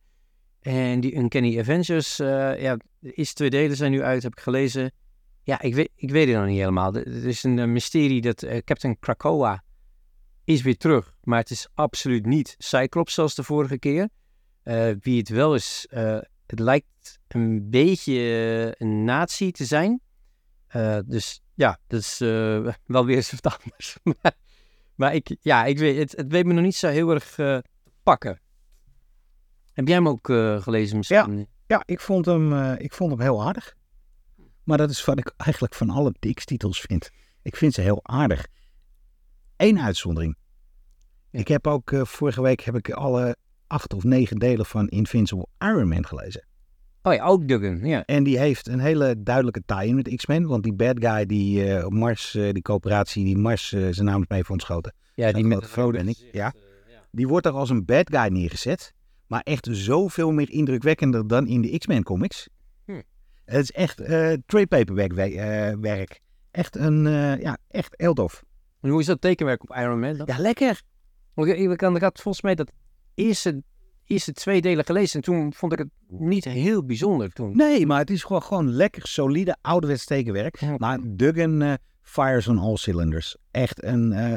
En 0.61 1.01
die 1.01 1.17
Uncanny 1.17 1.59
Avengers, 1.59 2.17
ja, 2.17 2.77
eerste 3.01 3.35
twee 3.35 3.51
delen 3.51 3.77
zijn 3.77 3.91
nu 3.91 4.03
uit, 4.03 4.23
heb 4.23 4.33
ik 4.33 4.41
gelezen. 4.41 4.93
Ja, 5.43 5.61
ik 5.61 5.75
weet, 5.75 5.91
ik 5.95 6.11
weet 6.11 6.29
het 6.29 6.37
nog 6.37 6.47
niet 6.47 6.59
helemaal. 6.59 6.95
Er 6.95 7.27
is 7.27 7.43
een 7.43 7.73
mysterie 7.73 8.21
dat 8.21 8.47
Captain 8.65 8.99
Krakoa 8.99 9.65
is 10.45 10.63
weer 10.63 10.77
terug. 10.77 11.15
Maar 11.23 11.39
het 11.39 11.51
is 11.51 11.69
absoluut 11.75 12.27
niet 12.27 12.55
Cyclops 12.59 13.15
zoals 13.15 13.35
de 13.35 13.43
vorige 13.43 13.79
keer. 13.79 14.09
Eh, 14.69 14.91
wie 15.01 15.19
het 15.19 15.29
wel 15.29 15.55
is, 15.55 15.87
eh, 15.91 16.19
het 16.47 16.59
lijkt 16.59 17.21
een 17.29 17.71
beetje 17.71 18.13
eh, 18.13 18.87
een 18.87 19.05
nazi 19.05 19.51
te 19.51 19.65
zijn. 19.65 20.01
Dus 21.07 21.43
ja, 21.55 21.79
dat 21.87 22.01
is 22.01 22.19
wel 22.95 23.05
weer 23.05 23.17
eens 23.17 23.33
wat 23.41 23.59
anders. 23.61 23.97
maar 24.03 24.37
maar 24.95 25.15
ik, 25.15 25.37
ja, 25.41 25.65
ik 25.65 25.79
weet, 25.79 25.99
het, 25.99 26.17
het 26.17 26.33
weet 26.33 26.47
me 26.47 26.53
nog 26.53 26.65
niet 26.65 26.75
zo 26.75 26.89
heel 26.89 27.11
erg 27.11 27.35
te 27.35 27.65
pakken. 28.03 28.41
Heb 29.73 29.87
jij 29.87 29.97
hem 29.97 30.09
ook 30.09 30.27
gelezen 30.63 30.97
misschien? 30.97 31.49
Ja, 31.67 31.83
ik 31.85 32.01
vond, 32.01 32.27
hem, 32.27 32.73
ik 32.73 32.93
vond 32.93 33.11
hem 33.11 33.21
heel 33.21 33.45
aardig. 33.45 33.75
Maar 34.65 34.79
dat 34.79 34.91
is 34.91 35.05
wat 35.05 35.19
ik 35.19 35.33
eigenlijk 35.37 35.75
van 35.75 35.91
alle 35.91 36.15
X-titels 36.35 36.81
vind. 36.81 37.11
Ik 37.43 37.57
vind 37.57 37.75
ze 37.75 37.81
heel 37.81 38.01
aardig. 38.03 38.47
Eén 39.57 39.81
uitzondering. 39.81 40.37
Ja. 41.31 41.39
Ik 41.39 41.49
heb 41.49 41.67
ook 41.67 41.93
vorige 42.03 42.43
week 42.43 42.61
heb 42.61 42.77
ik 42.77 42.91
alle 42.91 43.37
acht 43.69 43.95
of 43.95 44.05
negen 44.05 44.39
delen 44.39 44.67
van 44.67 44.89
Invincible 44.89 45.47
Iron 45.59 45.89
Man 45.89 46.07
gelezen. 46.07 46.47
Oh 47.03 47.15
ja, 47.15 47.25
ook 47.25 47.49
Duggan, 47.49 47.79
ja. 47.89 48.05
En 48.05 48.25
die 48.25 48.39
heeft 48.39 48.69
een 48.69 48.81
hele 48.81 49.23
duidelijke 49.23 49.63
tie-in 49.67 49.95
met 49.95 50.15
X-Men. 50.17 50.47
Want 50.47 50.63
die 50.63 50.73
bad 50.73 50.97
guy 50.99 51.27
die 51.27 51.75
eh, 51.75 51.87
Mars, 51.87 52.35
eh, 52.35 52.53
die 52.53 52.63
coöperatie 52.63 53.25
die 53.25 53.39
Mars 53.39 53.73
eh, 53.73 53.87
zijn 53.91 54.07
naam 54.07 54.25
mee 54.29 54.43
voor 54.43 54.51
ontschoten. 54.53 54.95
Ja, 55.15 55.33
die 55.33 55.45
met 55.45 55.67
vrouw 55.67 55.91
ben 55.91 56.09
ik, 56.09 56.29
ja. 56.33 56.53
Die 57.11 57.29
wordt 57.29 57.47
er 57.47 57.53
als 57.53 57.71
een 57.71 57.85
bad 57.85 58.11
guy 58.15 58.29
neergezet. 58.29 58.93
Maar 59.27 59.41
echt 59.41 59.69
zoveel 59.71 60.31
meer 60.31 60.51
indrukwekkender 60.51 61.27
dan 61.27 61.47
in 61.47 61.61
de 61.61 61.79
X-Men 61.79 62.03
comics. 62.03 62.49
Hm. 62.85 63.01
Het 63.45 63.63
is 63.63 63.73
echt 63.73 63.97
trade 64.47 64.67
paperback 64.69 65.13
we- 65.13 65.77
werk. 65.81 66.21
Echt 66.51 66.77
een, 66.77 67.03
ja, 67.41 67.59
echt 67.69 67.95
heel 67.97 68.15
tof. 68.15 68.45
En 68.81 68.91
hoe 68.91 69.01
is 69.01 69.07
dat 69.07 69.21
tekenwerk 69.21 69.63
op 69.63 69.77
Iron 69.77 70.01
Man 70.01 70.17
dan? 70.17 70.27
Ja, 70.27 70.39
lekker. 70.39 70.83
Want 71.35 71.49
ik, 71.49 71.59
ik, 71.59 71.83
ik 71.83 72.01
had 72.03 72.21
volgens 72.21 72.43
mij 72.43 72.55
dat 72.55 72.73
eerste, 73.19 73.63
eerste 74.05 74.33
twee 74.33 74.61
delen 74.61 74.85
gelezen 74.85 75.17
en 75.17 75.25
toen 75.25 75.53
vond 75.53 75.73
ik 75.73 75.79
het 75.79 75.89
niet 76.09 76.45
heel 76.45 76.85
bijzonder 76.85 77.33
toen. 77.33 77.57
Nee, 77.57 77.87
maar 77.87 77.99
het 77.99 78.11
is 78.11 78.23
gewoon, 78.23 78.43
gewoon 78.43 78.71
lekker 78.71 79.07
solide 79.07 79.57
ouderwets 79.61 80.05
tekenwerk. 80.05 80.61
Ja. 80.61 80.75
Maar 80.79 80.99
Duggan 81.03 81.63
eh, 81.63 81.73
fires 82.03 82.49
on 82.49 82.59
all 82.59 82.77
cylinders. 82.77 83.37
Echt 83.51 83.83
een, 83.83 84.13
eh, 84.13 84.35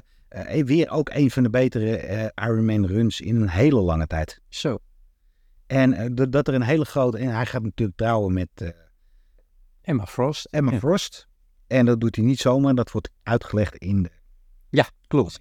eh, 0.59 0.65
weer 0.65 0.89
ook 0.89 1.09
een 1.09 1.31
van 1.31 1.43
de 1.43 1.49
betere 1.49 2.31
Iron 2.35 2.65
Man 2.65 2.85
runs 2.85 3.21
in 3.21 3.35
een 3.35 3.49
hele 3.49 3.81
lange 3.81 4.07
tijd. 4.07 4.41
Zo. 4.49 4.77
En 5.67 6.15
dat- 6.15 6.31
dat 6.31 6.47
er 6.47 6.53
een 6.53 6.61
hele 6.61 6.85
grote... 6.85 7.17
En 7.17 7.29
hij 7.35 7.45
gaat 7.45 7.63
natuurlijk 7.63 7.97
trouwen 7.97 8.33
met 8.33 8.73
Emma 9.81 10.05
Frost. 10.05 10.45
Emma 10.45 10.71
Ja. 10.71 10.77
Frost. 10.79 11.27
En 11.67 11.85
dat 11.85 11.99
doet 12.01 12.15
hij 12.15 12.25
niet 12.25 12.39
zomaar. 12.39 12.75
Dat 12.75 12.91
wordt 12.91 13.09
uitgelegd 13.23 13.75
in 13.75 14.03
de... 14.03 14.09
Ja, 14.69 14.89
klopt. 15.07 15.39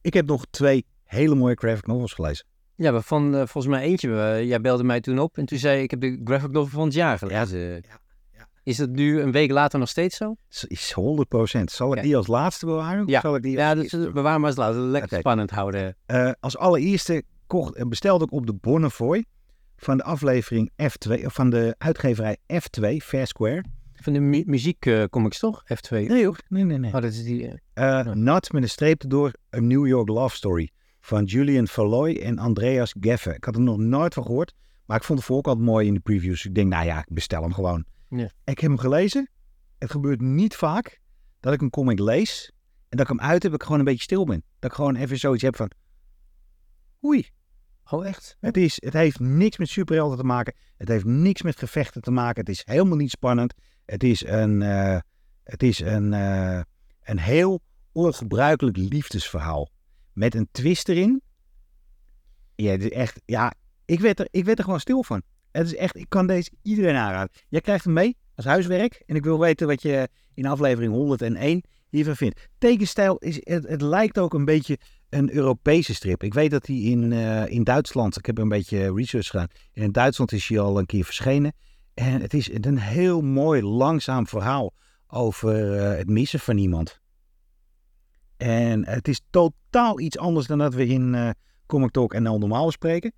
Ik 0.00 0.14
heb 0.14 0.26
nog 0.26 0.44
twee 0.50 0.86
hele 1.08 1.34
mooie 1.34 1.54
graphic 1.54 1.86
novels 1.86 2.12
gelezen. 2.12 2.46
Ja, 2.74 2.92
waarvan 2.92 3.34
eh, 3.34 3.38
volgens 3.46 3.66
mij 3.66 3.82
eentje, 3.82 4.20
eh, 4.20 4.44
jij 4.44 4.60
belde 4.60 4.84
mij 4.84 5.00
toen 5.00 5.18
op 5.18 5.38
en 5.38 5.46
toen 5.46 5.58
zei 5.58 5.82
ik 5.82 5.90
heb 5.90 6.00
de 6.00 6.20
graphic 6.24 6.50
novel 6.50 6.70
van 6.70 6.84
het 6.84 6.94
jaar 6.94 7.18
gelezen. 7.18 7.58
ja, 7.58 7.80
ja. 8.32 8.48
Is 8.62 8.76
dat 8.76 8.88
nu 8.90 9.20
een 9.20 9.32
week 9.32 9.50
later 9.50 9.78
nog 9.78 9.88
steeds 9.88 10.16
zo? 10.16 10.34
Is- 10.50 10.64
Is 10.64 10.92
100%. 10.92 11.70
Zal 11.70 11.96
ik 11.96 12.02
die 12.02 12.16
als 12.16 12.26
laatste 12.26 12.66
bewaren? 12.66 13.06
Ja. 13.06 13.20
Zal 13.20 13.34
ik 13.36 13.42
die 13.42 13.56
Ja, 13.56 13.74
dus 13.74 13.92
maar 14.12 14.42
eens 14.44 14.56
later. 14.56 14.80
Lekker 14.80 15.18
spannend 15.18 15.50
houden. 15.50 15.96
Eh, 16.06 16.30
als 16.40 16.56
allereerste 16.56 17.22
kocht, 17.46 17.74
eh, 17.74 17.86
bestelde 17.86 18.24
ik 18.24 18.32
op 18.32 18.46
de 18.46 18.54
Bonnefoy 18.54 19.24
van 19.76 19.96
de 19.96 20.02
aflevering 20.02 20.70
F2, 20.82 21.24
of 21.24 21.34
van 21.34 21.50
de 21.50 21.74
uitgeverij 21.78 22.36
F2, 22.46 22.96
Fair 23.02 23.26
Square. 23.26 23.64
Van 23.94 24.12
de 24.12 24.20
mu 24.20 24.42
muziekcomics 24.46 25.38
toch? 25.38 25.62
F2. 25.64 25.90
Nee 26.06 26.24
hoor, 26.24 26.38
nee, 26.48 26.64
nee, 26.64 26.78
nee. 26.78 26.94
Oh, 26.94 27.00
dat 27.00 27.12
is 27.12 27.24
die... 27.24 27.60
Eh, 27.74 28.06
Nat 28.06 28.52
met 28.52 28.62
een 28.62 28.68
streep 28.68 29.02
erdoor, 29.02 29.32
A 29.56 29.60
New 29.60 29.86
York 29.86 30.08
Love 30.08 30.36
Story 30.36 30.70
van 31.08 31.24
Julian 31.24 31.68
Falloy 31.68 32.16
en 32.16 32.38
Andreas 32.38 32.94
Geffen. 33.00 33.34
Ik 33.34 33.44
had 33.44 33.54
er 33.54 33.60
nog 33.60 33.76
nooit 33.76 34.14
van 34.14 34.24
gehoord, 34.24 34.54
maar 34.86 34.96
ik 34.96 35.02
vond 35.02 35.18
het 35.18 35.28
voor 35.28 35.36
ook 35.36 35.46
altijd 35.46 35.66
mooi 35.66 35.86
in 35.86 35.94
de 35.94 36.00
previews. 36.00 36.44
Ik 36.44 36.54
denk, 36.54 36.68
nou 36.68 36.84
ja, 36.84 36.98
ik 36.98 37.14
bestel 37.14 37.42
hem 37.42 37.52
gewoon. 37.52 37.84
Ja. 38.08 38.30
Ik 38.44 38.58
heb 38.58 38.70
hem 38.70 38.78
gelezen. 38.78 39.30
Het 39.78 39.90
gebeurt 39.90 40.20
niet 40.20 40.56
vaak 40.56 41.00
dat 41.40 41.52
ik 41.52 41.60
een 41.60 41.70
comic 41.70 41.98
lees 41.98 42.52
En 42.88 42.96
dat 42.96 43.00
ik 43.00 43.18
hem 43.18 43.28
uit 43.28 43.42
heb, 43.42 43.54
ik 43.54 43.62
gewoon 43.62 43.78
een 43.78 43.84
beetje 43.84 44.02
stil 44.02 44.24
ben. 44.24 44.42
Dat 44.58 44.70
ik 44.70 44.76
gewoon 44.76 44.96
even 44.96 45.18
zoiets 45.18 45.42
heb 45.42 45.56
van, 45.56 45.70
oei. 47.04 47.28
Oh, 47.90 48.06
echt? 48.06 48.36
Het, 48.40 48.56
is, 48.56 48.76
het 48.84 48.92
heeft 48.92 49.20
niks 49.20 49.56
met 49.56 49.68
superhelden 49.68 50.18
te 50.18 50.24
maken. 50.24 50.54
Het 50.76 50.88
heeft 50.88 51.04
niks 51.04 51.42
met 51.42 51.58
gevechten 51.58 52.02
te 52.02 52.10
maken. 52.10 52.40
Het 52.40 52.48
is 52.48 52.62
helemaal 52.64 52.96
niet 52.96 53.10
spannend. 53.10 53.54
Het 53.84 54.04
is 54.04 54.26
een, 54.26 54.62
eh, 54.62 54.98
het 55.44 55.62
is 55.62 55.80
een, 55.80 56.12
eh, 56.12 56.60
een 57.02 57.18
heel 57.18 57.60
ongebruikelijk 57.92 58.76
liefdesverhaal. 58.76 59.70
Met 60.18 60.34
een 60.34 60.48
twist 60.50 60.88
erin. 60.88 61.22
Ja, 62.54 62.72
is 62.72 62.90
echt, 62.90 63.20
ja 63.24 63.52
ik, 63.84 64.00
werd 64.00 64.20
er, 64.20 64.28
ik 64.30 64.44
werd 64.44 64.58
er 64.58 64.64
gewoon 64.64 64.80
stil 64.80 65.02
van. 65.02 65.22
Het 65.50 65.66
is 65.66 65.74
echt, 65.74 65.96
ik 65.96 66.08
kan 66.08 66.26
deze 66.26 66.50
iedereen 66.62 66.96
aanraden. 66.96 67.30
Jij 67.48 67.60
krijgt 67.60 67.84
hem 67.84 67.92
mee 67.92 68.16
als 68.34 68.44
huiswerk. 68.44 69.02
En 69.06 69.16
ik 69.16 69.24
wil 69.24 69.38
weten 69.38 69.66
wat 69.66 69.82
je 69.82 70.08
in 70.34 70.46
aflevering 70.46 70.92
101 70.92 71.64
hiervan 71.88 72.16
vindt. 72.16 72.48
Tekenstijl 72.58 73.16
is, 73.16 73.40
het, 73.42 73.80
lijkt 73.80 74.18
ook 74.18 74.34
een 74.34 74.44
beetje 74.44 74.78
een 75.08 75.34
Europese 75.34 75.94
strip. 75.94 76.22
Ik 76.22 76.34
weet 76.34 76.50
dat 76.50 76.66
hij 76.66 76.76
in, 76.76 77.10
uh, 77.10 77.46
in 77.46 77.64
Duitsland, 77.64 78.16
ik 78.16 78.26
heb 78.26 78.38
een 78.38 78.48
beetje 78.48 78.94
research 78.94 79.26
gedaan. 79.26 79.48
In 79.72 79.92
Duitsland 79.92 80.32
is 80.32 80.48
hij 80.48 80.60
al 80.60 80.78
een 80.78 80.86
keer 80.86 81.04
verschenen. 81.04 81.52
En 81.94 82.20
het 82.20 82.34
is 82.34 82.52
een 82.52 82.78
heel 82.78 83.20
mooi, 83.20 83.62
langzaam 83.62 84.26
verhaal 84.26 84.72
over 85.06 85.74
uh, 85.74 85.96
het 85.96 86.08
missen 86.08 86.40
van 86.40 86.58
iemand. 86.58 87.00
En 88.38 88.86
het 88.86 89.08
is 89.08 89.20
totaal 89.30 90.00
iets 90.00 90.18
anders 90.18 90.46
dan 90.46 90.58
dat 90.58 90.74
we 90.74 90.86
in 90.86 91.14
uh, 91.14 91.30
Comic 91.66 91.90
Talk 91.90 92.14
en 92.14 92.26
al 92.26 92.38
normaal 92.38 92.66
bespreken. 92.66 93.12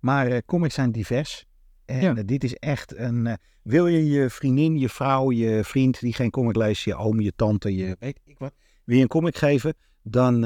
Maar 0.00 0.44
comics 0.44 0.74
zijn 0.74 0.92
divers. 0.92 1.44
En 1.84 2.00
ja. 2.00 2.22
dit 2.22 2.44
is 2.44 2.54
echt 2.54 2.96
een. 2.96 3.38
wil 3.62 3.86
je 3.86 4.06
je 4.06 4.30
vriendin, 4.30 4.78
je 4.78 4.88
vrouw, 4.88 5.30
je 5.30 5.64
vriend 5.64 6.00
die 6.00 6.12
geen 6.12 6.30
comic 6.30 6.56
leest, 6.56 6.84
je 6.84 6.94
oom, 6.94 7.20
je 7.20 7.32
tante, 7.36 7.74
je 7.74 7.96
weet 7.98 8.20
ik 8.24 8.38
wat. 8.38 8.52
Wil 8.84 8.96
je 8.96 9.02
een 9.02 9.08
comic 9.08 9.36
geven? 9.36 9.74
Dan 10.02 10.38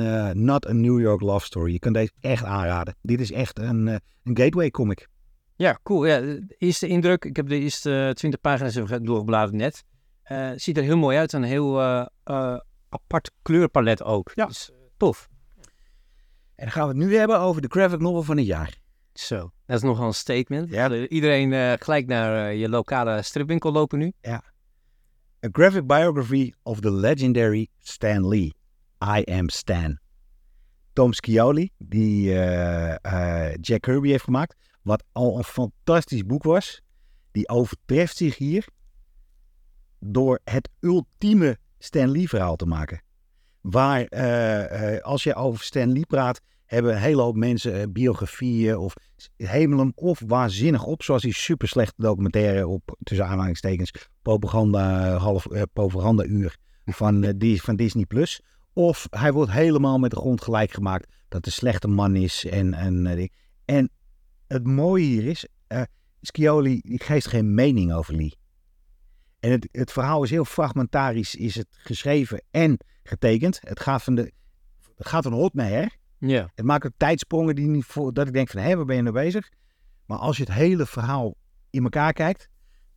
Not 0.45 0.69
a 0.69 0.73
New 0.73 1.01
York 1.01 1.21
Love 1.21 1.45
Story. 1.45 1.73
Je 1.73 1.79
kan 1.79 1.93
deze 1.93 2.13
echt 2.21 2.45
aanraden. 2.45 2.97
Dit 3.03 3.21
is 3.21 3.33
echt 3.33 3.59
een, 3.59 3.87
een 3.87 4.37
gateway 4.37 4.71
comic. 4.71 5.09
Ja, 5.57 5.79
cool. 5.83 6.07
Ja, 6.07 6.21
de 6.21 6.55
eerste 6.59 6.87
indruk. 6.87 7.25
Ik 7.25 7.37
heb 7.37 7.49
de 7.49 7.59
eerste 7.59 8.11
20 8.15 8.41
pagina's 8.41 8.75
doorgebladerd 9.03 9.53
net. 9.53 9.85
Ziet 10.61 10.77
er 10.77 10.83
heel 10.83 10.97
mooi 10.97 11.19
uit. 11.19 11.33
Een 11.33 11.43
heel 11.43 11.81
apart 12.91 13.31
kleurpalet 13.43 14.03
ook. 14.03 14.31
Ja. 14.35 14.47
Dus, 14.47 14.71
tof. 14.97 15.29
En 16.55 16.67
dan 16.67 16.71
gaan 16.71 16.83
we 16.83 16.89
het 16.89 17.09
nu 17.09 17.17
hebben 17.17 17.39
over 17.39 17.63
de 17.63 17.69
graphic 17.69 18.01
novel 18.01 18.23
van 18.23 18.37
het 18.37 18.47
jaar. 18.47 18.79
Zo, 19.13 19.51
dat 19.67 19.77
is 19.77 19.83
nogal 19.83 20.07
een 20.07 20.15
statement. 20.15 20.71
Ja. 20.71 21.07
Iedereen 21.07 21.53
uh, 21.53 21.73
gelijk 21.79 22.07
naar 22.07 22.53
uh, 22.53 22.61
je 22.61 22.69
lokale 22.69 23.23
stripwinkel 23.23 23.73
lopen 23.73 23.99
nu. 23.99 24.13
Ja. 24.21 24.45
A 25.47 25.49
graphic 25.53 25.87
biography 25.87 26.53
of 26.63 26.81
the 26.81 26.93
legendary 26.93 27.69
Stan 27.79 28.29
Lee. 28.29 28.55
I 29.05 29.25
Am 29.25 29.49
Stan. 29.49 29.99
Tom 30.93 31.13
Scioli, 31.13 31.71
die 31.79 32.33
uh, 32.33 33.55
Jack 33.61 33.81
Kirby 33.81 34.09
heeft 34.09 34.25
gemaakt. 34.25 34.57
Wat 34.83 35.05
al 35.13 35.39
een 35.39 35.45
fantastisch 35.45 36.25
boek 36.25 36.43
was. 36.43 36.83
Die 37.31 37.49
overtreft 37.49 38.17
zich 38.17 38.37
hier 38.37 38.69
door 39.99 40.41
het 40.45 40.69
ultieme 40.81 41.59
Stan 41.83 42.11
Lee 42.11 42.29
verhaal 42.29 42.57
te 42.57 42.67
maken. 42.67 43.03
Waar, 43.61 44.09
als 45.03 45.23
je 45.23 45.35
over 45.35 45.65
Stan 45.65 45.93
Lee 45.93 46.07
praat, 46.07 46.41
hebben 46.71 46.93
een 46.93 47.01
hele 47.01 47.23
hoop 47.23 47.37
mensen 47.37 47.81
uh, 47.81 47.83
biografieën 47.89 48.77
of 48.77 48.95
hemelen 49.37 49.93
of 49.95 50.23
waanzinnig 50.27 50.85
op. 50.85 51.03
Zoals 51.03 51.23
die 51.23 51.35
super 51.35 51.69
slechte 51.69 52.03
documentaire 52.03 52.67
op, 52.67 52.97
tussen 53.03 53.27
aanhalingstekens, 53.27 53.93
propaganda, 54.23 55.17
half, 55.17 55.47
uh, 55.51 55.63
propaganda 55.73 56.25
uur 56.25 56.57
van, 56.85 57.25
uh, 57.25 57.31
die, 57.37 57.63
van 57.63 57.77
Disney+. 57.77 58.05
Plus. 58.05 58.41
Of 58.73 59.07
hij 59.11 59.33
wordt 59.33 59.53
helemaal 59.53 59.99
met 59.99 60.11
de 60.11 60.17
grond 60.17 60.43
gelijk 60.43 60.73
gemaakt 60.73 61.13
dat 61.29 61.45
de 61.45 61.51
slechte 61.51 61.89
man 61.89 62.17
is. 62.17 62.45
En, 62.45 62.75
en, 62.75 63.31
en 63.65 63.91
het 64.47 64.67
mooie 64.67 65.05
hier 65.05 65.27
is, 65.27 65.47
Scioli 66.21 66.81
geeft 66.85 67.27
geen 67.27 67.55
mening 67.55 67.93
over 67.93 68.15
Lee. 68.15 68.39
En 69.41 69.51
het, 69.51 69.69
het 69.73 69.93
verhaal 69.93 70.23
is 70.23 70.31
heel 70.31 70.45
fragmentarisch, 70.45 71.35
is 71.35 71.55
het 71.55 71.67
geschreven 71.71 72.43
en 72.51 72.79
getekend. 73.03 73.59
Het 73.63 73.81
gaat 73.81 74.03
van 74.03 74.15
de, 74.15 74.33
het 74.97 75.09
gaat 75.09 75.23
van 75.23 75.33
hot 75.33 75.55
mee, 75.55 75.73
hè? 75.73 75.87
Ja. 76.19 76.51
Het 76.55 76.65
maakt 76.65 76.87
ook 76.87 76.93
tijdsprongen 76.97 77.55
die 77.55 77.67
niet 77.67 77.85
voor, 77.85 78.13
dat 78.13 78.27
ik 78.27 78.33
denk 78.33 78.49
van, 78.49 78.61
hé, 78.61 78.77
waar 78.77 78.85
ben 78.85 78.97
je 78.97 79.03
nou 79.03 79.15
bezig? 79.15 79.51
Maar 80.07 80.19
als 80.19 80.37
je 80.37 80.43
het 80.43 80.53
hele 80.53 80.87
verhaal 80.87 81.35
in 81.71 81.83
elkaar 81.83 82.13
kijkt, 82.13 82.49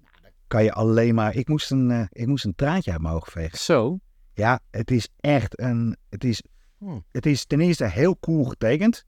nou, 0.01 0.15
dan 0.21 0.32
kan 0.47 0.63
je 0.63 0.73
alleen 0.73 1.15
maar, 1.15 1.36
ik 1.36 1.47
moest 1.47 1.71
een, 1.71 1.89
uh, 1.89 2.06
ik 2.10 2.27
moest 2.27 2.45
een 2.45 2.56
traantje 2.56 2.91
uit 2.91 3.01
mijn 3.01 3.13
ogen 3.13 3.32
vegen. 3.32 3.58
Zo? 3.58 3.99
Ja, 4.34 4.60
het 4.71 4.91
is 4.91 5.10
echt 5.19 5.60
een, 5.60 5.97
het 6.10 6.23
is, 6.23 6.43
hmm. 6.77 7.03
het 7.12 7.25
is 7.25 7.45
ten 7.45 7.60
eerste 7.60 7.86
heel 7.86 8.19
cool 8.19 8.43
getekend. 8.43 9.06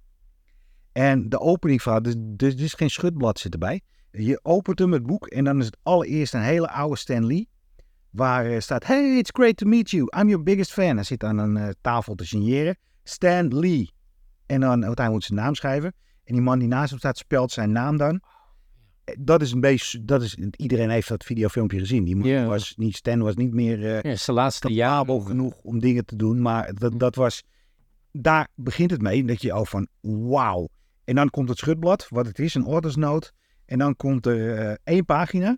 En 0.92 1.30
de 1.30 1.40
opening 1.40 1.82
van, 1.82 2.04
dus, 2.04 2.16
dus, 2.18 2.56
dus 2.56 2.74
geen 2.74 2.90
schutblad 2.90 3.40
zit 3.40 3.54
erbij. 3.54 3.82
Je 4.18 4.40
opent 4.44 4.80
hem 4.80 4.92
het 4.92 5.06
boek 5.06 5.28
en 5.28 5.44
dan 5.44 5.60
is 5.60 5.66
het 5.66 5.78
allereerst 5.84 6.34
een 6.34 6.42
hele 6.42 6.70
oude 6.70 6.98
Stan 6.98 7.26
Lee. 7.26 7.50
Waar 8.10 8.52
uh, 8.52 8.60
staat, 8.60 8.86
hey, 8.86 9.18
it's 9.18 9.30
great 9.34 9.58
to 9.58 9.68
meet 9.68 9.90
you. 9.90 10.04
I'm 10.20 10.28
your 10.28 10.44
biggest 10.44 10.72
fan. 10.72 10.96
Hij 10.96 11.04
zit 11.04 11.24
aan 11.24 11.38
een 11.38 11.56
uh, 11.56 11.70
tafel 11.82 12.16
te 12.16 12.26
signeren. 12.26 12.78
Stan 13.04 13.58
Lee. 13.60 13.94
En 14.46 14.60
dan 14.60 14.70
uiteindelijk 14.70 15.12
moet 15.12 15.24
zijn 15.24 15.40
naam 15.40 15.56
schrijven. 15.56 15.94
En 16.24 16.34
die 16.34 16.44
man 16.44 16.60
die 16.60 16.68
naast 16.68 16.90
hem 16.90 17.00
staat, 17.00 17.18
spelt 17.18 17.52
zijn 17.52 17.72
naam 17.72 17.98
dan. 17.98 18.22
Dat 19.20 19.42
is 19.42 19.52
een 19.52 19.60
beetje, 19.60 20.06
dat 20.06 20.22
is, 20.22 20.38
iedereen 20.56 20.90
heeft 20.90 21.08
dat 21.08 21.24
videofilmpje 21.24 21.80
gezien. 21.80 22.04
Die 22.04 22.16
man 22.16 22.28
yeah. 22.28 22.48
was 22.48 22.74
niet, 22.78 22.96
Stan 22.96 23.20
was 23.20 23.36
niet 23.36 23.54
meer 23.54 23.80
uh, 23.80 24.02
ja, 24.02 24.16
zijn 24.16 24.38
laatste 24.38 24.74
jaar 24.74 25.06
genoeg 25.06 25.54
om 25.62 25.80
dingen 25.80 26.06
te 26.06 26.16
doen. 26.16 26.42
Maar 26.42 26.74
dat, 26.74 26.92
hm. 26.92 26.98
dat 26.98 27.16
was, 27.16 27.44
daar 28.12 28.48
begint 28.56 28.92
het 28.92 29.02
mee. 29.02 29.26
Dat 29.26 29.42
je 29.42 29.52
al 29.52 29.66
van, 29.66 29.88
wauw. 30.02 30.68
En 31.04 31.16
dan 31.16 31.30
komt 31.30 31.50
het 31.50 31.58
schutblad, 31.58 32.08
wat 32.10 32.26
het 32.26 32.40
is, 32.40 32.54
een 32.54 32.66
ordersnoot. 32.66 33.34
En 33.66 33.78
dan 33.78 33.96
komt 33.96 34.26
er 34.26 34.70
uh, 34.70 34.76
één 34.84 35.06
pagina. 35.06 35.58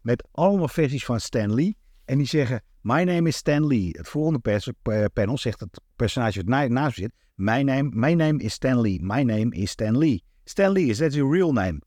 Met 0.00 0.28
allemaal 0.32 0.68
versies 0.68 1.04
van 1.04 1.20
Stan 1.20 1.54
Lee. 1.54 1.76
En 2.04 2.18
die 2.18 2.26
zeggen, 2.26 2.62
My 2.80 3.02
name 3.04 3.28
is 3.28 3.36
Stan 3.36 3.66
Lee. 3.66 3.90
Het 3.96 4.08
volgende 4.08 5.10
panel 5.12 5.38
zegt 5.38 5.60
het 5.60 5.80
personage 5.96 6.42
wat 6.44 6.68
naast 6.68 6.96
zit. 6.96 7.12
My 7.34 7.62
name, 7.62 7.90
my 7.92 8.12
name 8.12 8.42
is 8.42 8.52
Stan 8.52 8.80
Lee. 8.80 8.98
My 9.02 9.22
name 9.22 9.54
is 9.54 9.70
Stan 9.70 9.98
Lee. 9.98 10.22
Stan 10.44 10.72
Lee, 10.72 10.88
is 10.88 10.98
that 10.98 11.14
your 11.14 11.32
real 11.32 11.52
name? 11.52 11.80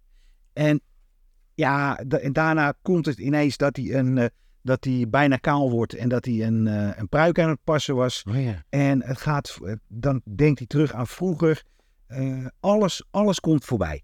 En 0.54 0.82
ja, 1.54 2.00
en 2.00 2.34
daarna 2.34 2.74
komt 2.82 3.06
het 3.06 3.18
ineens 3.18 3.58
dat 3.58 3.76
hij, 3.76 3.94
een, 3.94 4.18
uh, 4.18 4.26
dat 4.62 4.84
hij 4.84 5.06
bijna 5.10 5.38
kaal 5.38 5.72
wordt 5.72 5.94
en 5.94 6.10
dat 6.10 6.26
hij 6.26 6.46
een, 6.46 6.66
uh, 6.66 6.98
een 6.98 7.10
pruik 7.10 7.40
aan 7.40 7.50
het 7.50 7.64
passen 7.64 7.96
was. 7.96 8.24
Oh, 8.30 8.44
ja. 8.44 8.64
En 8.70 9.04
het 9.04 9.18
gaat, 9.18 9.58
dan 9.88 10.22
denkt 10.36 10.58
hij 10.58 10.68
terug 10.68 10.94
aan 10.94 11.08
vroeger. 11.08 11.64
Uh, 12.08 12.46
alles, 12.60 13.04
alles 13.12 13.40
komt 13.40 13.66
voorbij. 13.66 14.04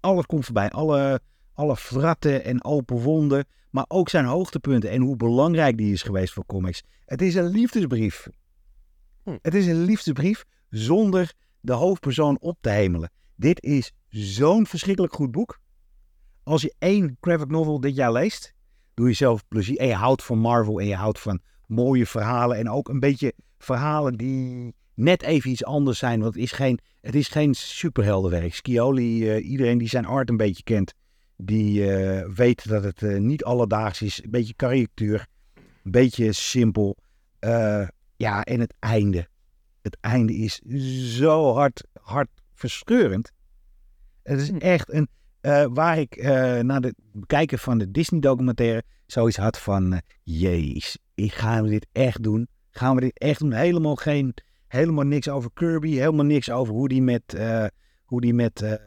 Alles 0.00 0.26
komt 0.26 0.44
voorbij. 0.44 0.70
Alle, 0.70 1.20
alle 1.54 1.76
fratten 1.76 2.44
en 2.44 2.64
open 2.64 2.96
wonden. 2.96 3.46
Maar 3.70 3.84
ook 3.88 4.08
zijn 4.08 4.24
hoogtepunten 4.24 4.90
en 4.90 5.00
hoe 5.00 5.16
belangrijk 5.16 5.76
die 5.76 5.92
is 5.92 6.02
geweest 6.02 6.32
voor 6.32 6.46
comics. 6.46 6.82
Het 7.04 7.22
is 7.22 7.34
een 7.34 7.48
liefdesbrief. 7.48 8.28
Hm. 9.24 9.38
Het 9.42 9.54
is 9.54 9.66
een 9.66 9.82
liefdesbrief 9.82 10.44
zonder 10.68 11.32
de 11.60 11.72
hoofdpersoon 11.72 12.38
op 12.40 12.58
te 12.60 12.70
hemelen. 12.70 13.10
Dit 13.36 13.62
is 13.62 13.92
zo'n 14.08 14.66
verschrikkelijk 14.66 15.14
goed 15.14 15.30
boek. 15.30 15.60
Als 16.42 16.62
je 16.62 16.74
één 16.78 17.16
graphic 17.20 17.48
novel 17.48 17.80
dit 17.80 17.94
jaar 17.94 18.12
leest, 18.12 18.54
doe 18.94 19.08
je 19.08 19.14
zelf 19.14 19.48
plezier. 19.48 19.78
En 19.78 19.86
je 19.86 19.94
houdt 19.94 20.24
van 20.24 20.38
Marvel 20.38 20.80
en 20.80 20.86
je 20.86 20.94
houdt 20.94 21.20
van 21.20 21.40
mooie 21.66 22.06
verhalen. 22.06 22.56
En 22.56 22.70
ook 22.70 22.88
een 22.88 23.00
beetje 23.00 23.34
verhalen 23.58 24.14
die 24.16 24.74
net 24.94 25.22
even 25.22 25.50
iets 25.50 25.64
anders 25.64 25.98
zijn. 25.98 26.20
Want 26.20 26.34
het 26.34 26.42
is 26.42 26.52
geen, 26.52 26.78
het 27.00 27.14
is 27.14 27.28
geen 27.28 27.54
superheldenwerk. 27.54 28.54
Scioli, 28.54 29.36
uh, 29.36 29.50
iedereen 29.50 29.78
die 29.78 29.88
zijn 29.88 30.04
art 30.04 30.28
een 30.28 30.36
beetje 30.36 30.62
kent, 30.62 30.94
die 31.36 31.80
uh, 31.80 32.28
weet 32.34 32.68
dat 32.68 32.84
het 32.84 33.00
uh, 33.00 33.18
niet 33.18 33.44
alledaags 33.44 34.02
is. 34.02 34.24
Een 34.24 34.30
beetje 34.30 34.54
karikatuur. 34.54 35.26
Een 35.84 35.90
beetje 35.90 36.32
simpel. 36.32 36.96
Ja, 38.16 38.44
en 38.44 38.60
het 38.60 38.74
einde. 38.78 39.28
Het 39.82 39.96
einde 40.00 40.34
is 40.34 40.58
zo 41.16 41.52
hard, 41.54 41.84
hard 42.00 42.28
verscheurend. 42.54 43.32
Het 44.22 44.40
is 44.40 44.48
hm. 44.48 44.56
echt 44.56 44.92
een... 44.92 45.08
waar 45.74 45.98
ik 45.98 46.22
na 46.62 46.80
het 46.80 46.94
bekijken 47.12 47.58
van 47.58 47.78
de 47.78 47.90
Disney-documentaire 47.90 48.82
zoiets 49.06 49.36
had 49.36 49.58
van... 49.58 50.00
jeez, 50.22 50.96
gaan 51.14 51.62
we 51.62 51.70
dit 51.70 51.86
echt 51.92 52.22
doen? 52.22 52.48
Gaan 52.70 52.94
we 52.94 53.00
dit 53.00 53.18
echt 53.18 53.40
doen? 53.40 53.52
Helemaal 53.52 53.96
geen... 53.96 54.34
Helemaal 54.70 55.04
niks 55.04 55.28
over 55.28 55.50
Kirby. 55.54 55.90
Helemaal 55.90 56.24
niks 56.24 56.50
over 56.50 56.74
hoe 56.74 56.88
die 56.88 57.02
met... 57.02 57.38
hoe 58.04 58.20
die 58.20 58.34
met 58.34 58.78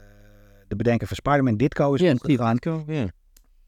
de 0.67 0.75
bedenker 0.75 1.07
van 1.07 1.15
Spider-Man 1.15 1.57
Ditko 1.57 1.93
is 1.93 2.01
omgegaan. 2.01 2.57
Ja. 2.87 3.07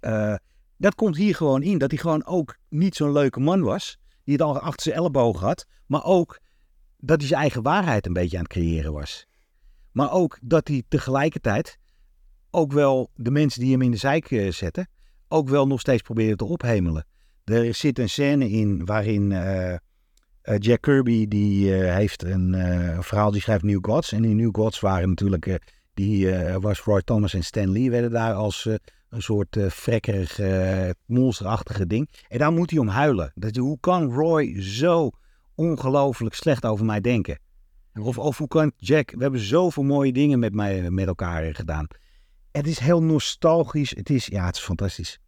Uh, 0.01 0.35
dat 0.77 0.95
komt 0.95 1.17
hier 1.17 1.35
gewoon 1.35 1.63
in. 1.63 1.77
Dat 1.77 1.91
hij 1.91 1.99
gewoon 1.99 2.25
ook 2.25 2.57
niet 2.69 2.95
zo'n 2.95 3.11
leuke 3.11 3.39
man 3.39 3.61
was. 3.61 3.97
Die 4.23 4.33
het 4.33 4.43
al 4.43 4.59
achter 4.59 4.81
zijn 4.81 4.95
ellebogen 4.95 5.45
had. 5.45 5.65
Maar 5.85 6.03
ook 6.03 6.39
dat 6.97 7.19
hij 7.19 7.27
zijn 7.27 7.41
eigen 7.41 7.61
waarheid 7.61 8.05
een 8.05 8.13
beetje 8.13 8.37
aan 8.37 8.43
het 8.43 8.51
creëren 8.51 8.93
was. 8.93 9.27
Maar 9.91 10.11
ook 10.11 10.37
dat 10.41 10.67
hij 10.67 10.83
tegelijkertijd 10.87 11.77
ook 12.51 12.71
wel 12.71 13.11
de 13.15 13.31
mensen 13.31 13.61
die 13.61 13.71
hem 13.71 13.81
in 13.81 13.91
de 13.91 13.97
zijk 13.97 14.27
zetten, 14.49 14.89
ook 15.27 15.49
wel 15.49 15.67
nog 15.67 15.79
steeds 15.79 16.01
probeerde 16.01 16.35
te 16.35 16.45
ophemelen. 16.45 17.05
Er 17.43 17.73
zit 17.73 17.99
een 17.99 18.09
scène 18.09 18.49
in 18.49 18.85
waarin 18.85 19.31
uh, 19.31 19.75
Eh, 20.45 20.55
Jack 20.59 20.81
Kirby 20.81 21.27
die 21.27 21.75
eh, 21.75 21.95
heeft 21.95 22.23
een 22.23 22.53
eh, 22.53 22.99
verhaal, 22.99 23.31
die 23.31 23.41
schrijft 23.41 23.63
New 23.63 23.85
Gods. 23.85 24.11
En 24.11 24.21
die 24.21 24.35
New 24.35 24.55
Gods 24.55 24.79
waren 24.79 25.09
natuurlijk, 25.09 25.73
die 25.93 26.33
was 26.59 26.79
Roy 26.79 27.01
Thomas 27.01 27.33
en 27.33 27.43
Stan 27.43 27.71
Lee 27.71 27.89
werden 27.89 28.11
daar 28.11 28.33
als 28.33 28.65
een 29.09 29.21
soort 29.21 29.55
eh 29.55 29.69
frekkerig, 29.69 30.39
monsterachtige 31.05 31.87
ding. 31.87 32.09
En 32.27 32.37
daar 32.37 32.51
moet 32.51 32.69
hij 32.69 32.79
om 32.79 32.87
huilen. 32.87 33.31
Dat, 33.35 33.55
hoe 33.55 33.77
kan 33.79 34.11
Roy 34.11 34.61
zo 34.61 35.11
ongelooflijk 35.55 36.35
slecht 36.35 36.65
over 36.65 36.85
mij 36.85 37.01
denken? 37.01 37.39
Of, 37.93 38.17
of 38.17 38.37
hoe 38.37 38.47
kan 38.47 38.71
Jack, 38.77 39.11
we 39.11 39.21
hebben 39.21 39.39
zoveel 39.39 39.83
mooie 39.83 40.13
dingen 40.13 40.39
met, 40.39 40.53
mij, 40.53 40.91
met 40.91 41.07
elkaar 41.07 41.55
gedaan. 41.55 41.87
Het 42.51 42.67
is 42.67 42.79
heel 42.79 43.03
nostalgisch. 43.03 43.95
Het 43.95 44.09
is, 44.09 44.25
ja, 44.25 44.45
het 44.45 44.55
is 44.55 44.61
fantastisch. 44.61 45.19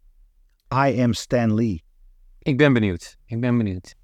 I 0.74 1.02
am 1.02 1.12
Stan 1.12 1.54
Lee. 1.54 1.82
Ik 2.38 2.56
ben 2.56 2.72
benieuwd. 2.72 3.16
Ik 3.26 3.40
ben 3.40 3.56
benieuwd. 3.56 3.94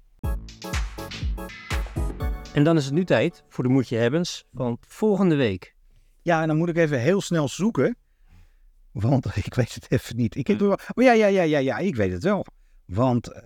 En 2.55 2.63
dan 2.63 2.77
is 2.77 2.85
het 2.85 2.93
nu 2.93 3.03
tijd 3.03 3.43
voor 3.49 3.63
de 3.63 3.69
Moetje 3.69 3.97
Hebbens 3.97 4.45
van 4.53 4.77
volgende 4.87 5.35
week. 5.35 5.75
Ja, 6.21 6.41
en 6.41 6.47
dan 6.47 6.57
moet 6.57 6.69
ik 6.69 6.77
even 6.77 6.99
heel 6.99 7.21
snel 7.21 7.47
zoeken. 7.47 7.97
Want 8.91 9.25
ik 9.45 9.53
weet 9.53 9.73
het 9.73 9.91
even 9.91 10.15
niet. 10.15 10.35
Ik 10.35 10.47
heb 10.47 10.59
wel, 10.59 10.77
maar 10.95 11.05
ja, 11.05 11.11
ja, 11.11 11.27
ja, 11.27 11.41
ja, 11.41 11.57
ja, 11.57 11.77
ik 11.77 11.95
weet 11.95 12.11
het 12.11 12.23
wel. 12.23 12.45
Want 12.85 13.27
eh, 13.31 13.43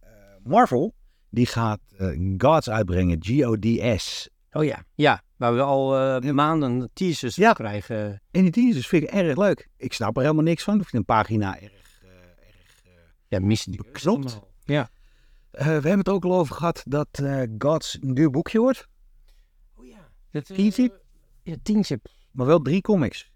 eh, 0.00 0.10
Marvel, 0.44 0.94
die 1.28 1.46
gaat 1.46 1.80
eh, 1.98 2.34
Gods 2.38 2.70
uitbrengen, 2.70 3.16
G-O-D-S. 3.20 4.28
Oh 4.52 4.64
ja. 4.64 4.84
Ja, 4.94 5.22
waar 5.36 5.54
we 5.54 5.62
al 5.62 5.96
eh, 6.20 6.32
maanden 6.32 6.90
teasers 6.92 7.36
Ja. 7.36 7.52
krijgen. 7.52 8.22
En 8.30 8.42
die 8.42 8.50
teasers 8.50 8.86
vind 8.86 9.02
ik 9.02 9.10
erg 9.10 9.36
leuk. 9.36 9.68
Ik 9.76 9.92
snap 9.92 10.16
er 10.16 10.22
helemaal 10.22 10.44
niks 10.44 10.62
van. 10.62 10.74
Ik 10.74 10.80
vind 10.80 10.94
een 10.94 11.04
pagina 11.04 11.60
erg... 11.60 12.02
erg 12.02 12.82
Ja, 13.28 13.40
mysterieus. 13.40 14.38
Ja. 14.64 14.90
Eh, 15.50 15.66
we 15.66 15.70
hebben 15.70 15.98
het 15.98 16.08
ook 16.08 16.24
al 16.24 16.34
over 16.34 16.54
gehad 16.54 16.82
dat 16.86 17.08
eh, 17.12 17.42
Gods 17.58 17.98
een 18.00 18.14
duur 18.14 18.30
boekje 18.30 18.58
wordt. 18.58 18.88
Oh 19.74 19.86
ja. 19.86 20.10
Dat, 20.30 20.50
eh, 20.50 20.56
Tientje? 20.56 21.00
Ja, 21.42 21.56
tientje. 21.62 22.00
Maar 22.30 22.46
wel 22.46 22.60
drie 22.60 22.80
comics. 22.80 23.30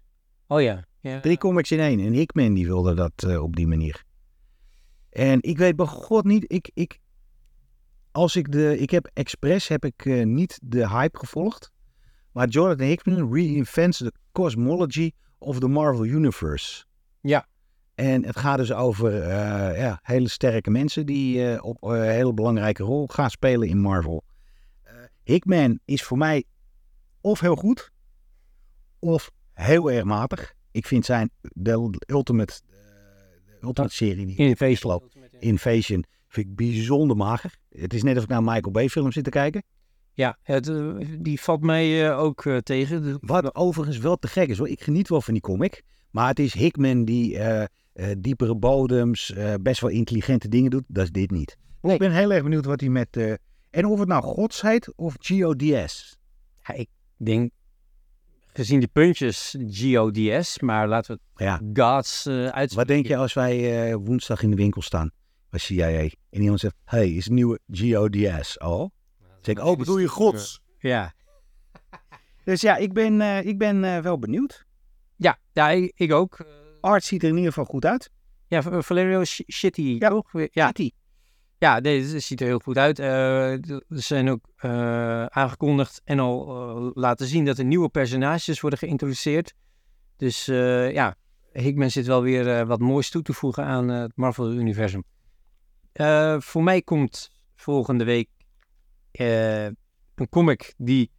Oh 0.47 0.61
ja. 0.61 0.85
ja. 0.99 1.19
Drie 1.19 1.37
comics 1.37 1.71
in 1.71 1.79
één. 1.79 1.99
En 1.99 2.13
Hickman 2.13 2.53
die 2.53 2.65
wilde 2.65 2.93
dat 2.93 3.23
eh, 3.23 3.43
op 3.43 3.55
die 3.55 3.67
manier. 3.67 4.03
En 5.09 5.41
ik 5.41 5.57
weet 5.57 5.75
bij 5.75 5.85
god 5.85 6.23
niet, 6.23 6.51
ik, 6.51 6.71
ik, 6.73 6.99
als 8.11 8.35
ik 8.35 8.51
de, 8.51 8.77
ik 8.77 8.89
heb 8.89 9.09
expres 9.13 9.67
heb 9.67 9.85
ik 9.85 10.05
eh, 10.05 10.25
niet 10.25 10.59
de 10.63 10.89
hype 10.89 11.17
gevolgd. 11.17 11.71
Maar 12.31 12.47
Jonathan 12.47 12.87
Hickman 12.87 13.33
reinvents 13.33 13.97
the 13.97 14.13
cosmology 14.31 15.11
of 15.37 15.59
the 15.59 15.67
Marvel 15.67 16.05
Universe. 16.05 16.85
Ja. 17.21 17.47
En 17.95 18.25
het 18.25 18.37
gaat 18.37 18.57
dus 18.57 18.71
over 18.73 19.21
eh, 19.21 19.77
ja, 19.79 19.99
hele 20.03 20.29
sterke 20.29 20.69
mensen 20.69 21.05
die 21.05 21.51
eh, 21.51 21.63
op 21.63 21.83
een 21.83 22.01
hele 22.09 22.33
belangrijke 22.33 22.83
rol 22.83 23.07
gaan 23.07 23.29
spelen 23.29 23.67
in 23.67 23.79
Marvel. 23.79 24.23
Eh, 24.83 24.93
Hickman 25.23 25.79
is 25.85 26.03
voor 26.03 26.17
mij 26.17 26.43
of 27.21 27.39
heel 27.39 27.55
goed, 27.55 27.91
of 28.99 29.31
heel 29.53 29.91
erg 29.91 30.03
matig. 30.03 30.53
Ik 30.71 30.87
vind 30.87 31.05
zijn 31.05 31.29
de 31.41 31.99
Ultimate, 32.07 32.53
eh, 32.69 32.75
de 33.45 33.57
Ultimate 33.61 33.93
serie 33.93 34.25
die 34.25 34.35
Invasion. 34.37 34.91
loopt, 34.91 35.15
Invasion, 35.39 36.05
vind 36.27 36.47
ik 36.47 36.55
bijzonder 36.55 37.17
mager. 37.17 37.55
Het 37.69 37.93
is 37.93 38.03
net 38.03 38.17
of 38.17 38.23
ik 38.23 38.29
naar 38.29 38.37
een 38.37 38.43
Michael 38.43 38.71
Bay 38.71 38.89
film 38.89 39.11
zit 39.11 39.23
te 39.23 39.29
kijken. 39.29 39.63
Ja, 40.13 40.37
het, 40.41 40.67
eh, 40.69 40.95
die 41.19 41.41
valt 41.41 41.61
mij 41.61 42.09
eh, 42.09 42.19
ook 42.19 42.45
eh, 42.45 42.57
tegen. 42.57 43.03
De- 43.03 43.17
Wat 43.21 43.55
overigens 43.55 43.97
wel 43.97 44.15
te 44.15 44.27
gek 44.27 44.49
is 44.49 44.57
hoor. 44.57 44.69
Ik 44.69 44.81
geniet 44.83 45.09
wel 45.09 45.21
van 45.21 45.33
die 45.33 45.41
comic. 45.43 45.83
Maar 46.11 46.27
het 46.27 46.39
is 46.39 46.53
Hickman 46.53 47.05
die 47.05 47.37
eh, 47.37 47.65
eh, 47.95 48.11
diepere 48.17 48.55
bodems, 48.55 49.31
eh, 49.33 49.53
best 49.61 49.81
wel 49.81 49.89
intelligente 49.89 50.47
dingen 50.47 50.71
doet. 50.71 50.83
Dat 50.87 51.03
is 51.03 51.11
dit 51.11 51.31
niet. 51.31 51.57
Nee. 51.81 51.93
Ik 51.93 51.99
ben 51.99 52.11
heel 52.11 52.31
erg 52.33 52.43
benieuwd 52.43 52.65
wat 52.65 52.79
hij 52.79 52.89
met... 52.89 53.17
eh, 53.17 53.33
en 53.69 53.85
of 53.85 53.99
het 53.99 54.07
nou 54.07 54.23
Gods 54.23 54.61
heet 54.61 54.93
of 54.95 55.15
GODS. 55.19 56.17
Ja, 56.63 56.73
ik 56.73 56.87
denk, 57.17 57.51
gezien 58.53 58.79
die 58.79 58.87
puntjes, 58.87 59.55
GODS, 59.67 60.59
maar 60.59 60.87
laten 60.87 61.15
we 61.33 61.43
Ja. 61.43 61.59
het 61.63 61.79
Gods 61.79 62.25
eh 62.25 62.33
uitspreken. 62.33 62.75
Wat 62.75 62.87
denk 62.87 63.07
je 63.07 63.17
als 63.17 63.33
wij 63.33 63.89
eh, 63.91 63.95
woensdag 63.95 64.41
in 64.43 64.49
de 64.49 64.55
winkel 64.55 64.81
staan 64.81 65.11
bij 65.49 65.59
CIA 65.59 65.87
en 66.29 66.41
iemand 66.41 66.59
zegt, 66.59 66.75
hey, 66.85 67.09
is 67.09 67.23
het 67.23 67.33
nieuwe 67.33 67.59
GODS 67.71 68.59
al? 68.59 68.91
Zeg 69.41 69.55
ik, 69.55 69.63
oh, 69.63 69.77
bedoel 69.77 69.97
je 69.97 70.07
Gods? 70.07 70.61
Ja, 70.79 71.13
Dus 72.45 72.61
ja, 72.61 72.75
ik 72.75 72.93
ben, 72.93 73.21
eh, 73.21 73.45
ik 73.45 73.57
ben 73.57 73.83
eh, 73.83 73.99
wel 73.99 74.19
benieuwd. 74.19 74.65
ja, 75.15 75.37
ja 75.53 75.69
ik, 75.69 75.91
ik 75.95 76.13
ook. 76.13 76.37
Art 76.85 77.03
ziet 77.03 77.23
er 77.23 77.29
in 77.29 77.35
ieder 77.35 77.49
geval 77.51 77.65
goed 77.65 77.85
uit. 77.85 78.09
Ja, 78.47 78.81
Valerio 78.81 79.23
Sh- 79.23 79.41
Shitty, 79.51 79.95
Ja. 79.99 80.09
toch? 80.09 80.31
Ja, 80.51 80.71
hij. 80.73 80.91
ja 81.57 81.81
het 81.81 82.23
ziet 82.23 82.41
er 82.41 82.47
heel 82.47 82.59
goed 82.59 82.77
uit. 82.77 82.99
Eh, 82.99 83.51
er 83.51 83.81
zijn 83.89 84.29
ook 84.29 84.45
eh, 84.55 85.25
aangekondigd 85.25 86.01
en 86.03 86.19
al 86.19 86.47
eh, 86.47 86.89
laten 86.93 87.27
zien 87.27 87.45
dat 87.45 87.57
er 87.57 87.65
nieuwe 87.65 87.89
personages 87.89 88.61
worden 88.61 88.79
geïntroduceerd. 88.79 89.53
Dus 90.17 90.45
ja, 90.45 91.15
Hickman 91.51 91.91
zit 91.91 92.05
wel 92.05 92.21
weer 92.21 92.65
wat 92.65 92.79
moois 92.79 93.09
toe 93.09 93.21
te 93.21 93.33
voegen 93.33 93.65
aan 93.65 93.87
het 93.87 94.11
Marvel-universum. 94.15 95.03
Voor 96.41 96.63
mij 96.63 96.81
komt 96.81 97.31
volgende 97.55 98.03
week 98.03 98.29
een 99.11 100.29
comic 100.29 100.73
die 100.77 101.11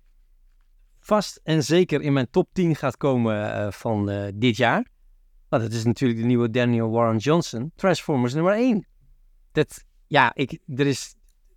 vast 1.01 1.41
en 1.43 1.63
zeker 1.63 2.01
in 2.03 2.13
mijn 2.13 2.31
top 2.31 2.49
10 2.53 2.75
gaat 2.77 2.97
komen 2.97 3.73
van 3.73 4.31
dit 4.35 4.57
jaar. 4.57 4.95
Want 5.57 5.69
het 5.69 5.79
is 5.79 5.85
natuurlijk 5.87 6.21
de 6.21 6.27
nieuwe 6.27 6.51
Daniel 6.51 6.91
Warren 6.91 7.17
Johnson, 7.17 7.73
Transformers 7.77 8.35
nummer 8.35 8.53
1. 8.53 8.87
Dat, 9.53 9.85
ja, 10.07 10.35
ik, 10.35 10.59
er 10.77 10.87
is, 10.87 11.15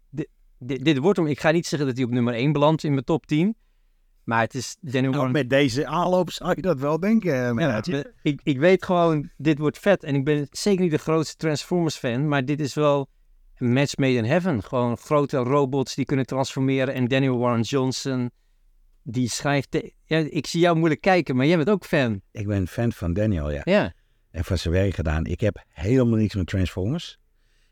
dit, 0.09 0.27
dit, 0.59 0.85
dit 0.85 0.97
wordt 0.97 1.17
hem, 1.17 1.27
ik 1.27 1.39
ga 1.39 1.51
niet 1.51 1.65
zeggen 1.65 1.87
dat 1.87 1.97
hij 1.97 2.05
op 2.05 2.11
nummer 2.11 2.33
1 2.33 2.51
belandt 2.51 2.83
in 2.83 2.91
mijn 2.91 3.03
top 3.03 3.25
10. 3.25 3.55
Maar 4.23 4.41
het 4.41 4.55
is 4.55 4.77
Daniel 4.81 5.01
Nou, 5.01 5.15
Warren 5.15 5.31
met 5.31 5.49
deze 5.49 5.87
aanloop 5.87 6.31
zou 6.31 6.53
je 6.55 6.61
dat 6.61 6.79
wel 6.79 6.99
denken, 6.99 7.57
eh, 7.59 7.83
ja, 7.83 7.83
ik, 8.21 8.41
ik 8.43 8.59
weet 8.59 8.85
gewoon, 8.85 9.29
dit 9.37 9.59
wordt 9.59 9.79
vet. 9.79 10.03
En 10.03 10.15
ik 10.15 10.23
ben 10.23 10.47
zeker 10.51 10.81
niet 10.81 10.91
de 10.91 10.97
grootste 10.97 11.35
Transformers 11.35 11.95
fan, 11.95 12.27
maar 12.27 12.45
dit 12.45 12.59
is 12.59 12.73
wel 12.73 13.09
een 13.55 13.73
match 13.73 13.97
made 13.97 14.13
in 14.13 14.25
heaven. 14.25 14.63
Gewoon 14.63 14.97
grote 14.97 15.37
robots 15.37 15.95
die 15.95 16.05
kunnen 16.05 16.25
transformeren. 16.25 16.93
En 16.93 17.07
Daniel 17.07 17.37
Warren 17.37 17.61
Johnson, 17.61 18.31
die 19.03 19.29
schrijft... 19.29 19.79
ja, 20.05 20.17
ik 20.17 20.47
zie 20.47 20.59
jou 20.59 20.77
moeilijk 20.77 21.01
kijken, 21.01 21.35
maar 21.35 21.45
jij 21.45 21.57
bent 21.57 21.69
ook 21.69 21.85
fan. 21.85 22.21
Ik 22.31 22.47
ben 22.47 22.67
fan 22.67 22.91
van 22.91 23.13
Daniel, 23.13 23.51
ja. 23.51 23.61
Ja, 23.63 23.93
En 24.31 24.43
van 24.43 24.57
zijn 24.57 24.73
werk 24.73 24.93
gedaan. 24.93 25.25
Ik 25.25 25.39
heb 25.39 25.63
helemaal 25.69 26.17
niks 26.17 26.35
met 26.35 26.47
Transformers. 26.47 27.19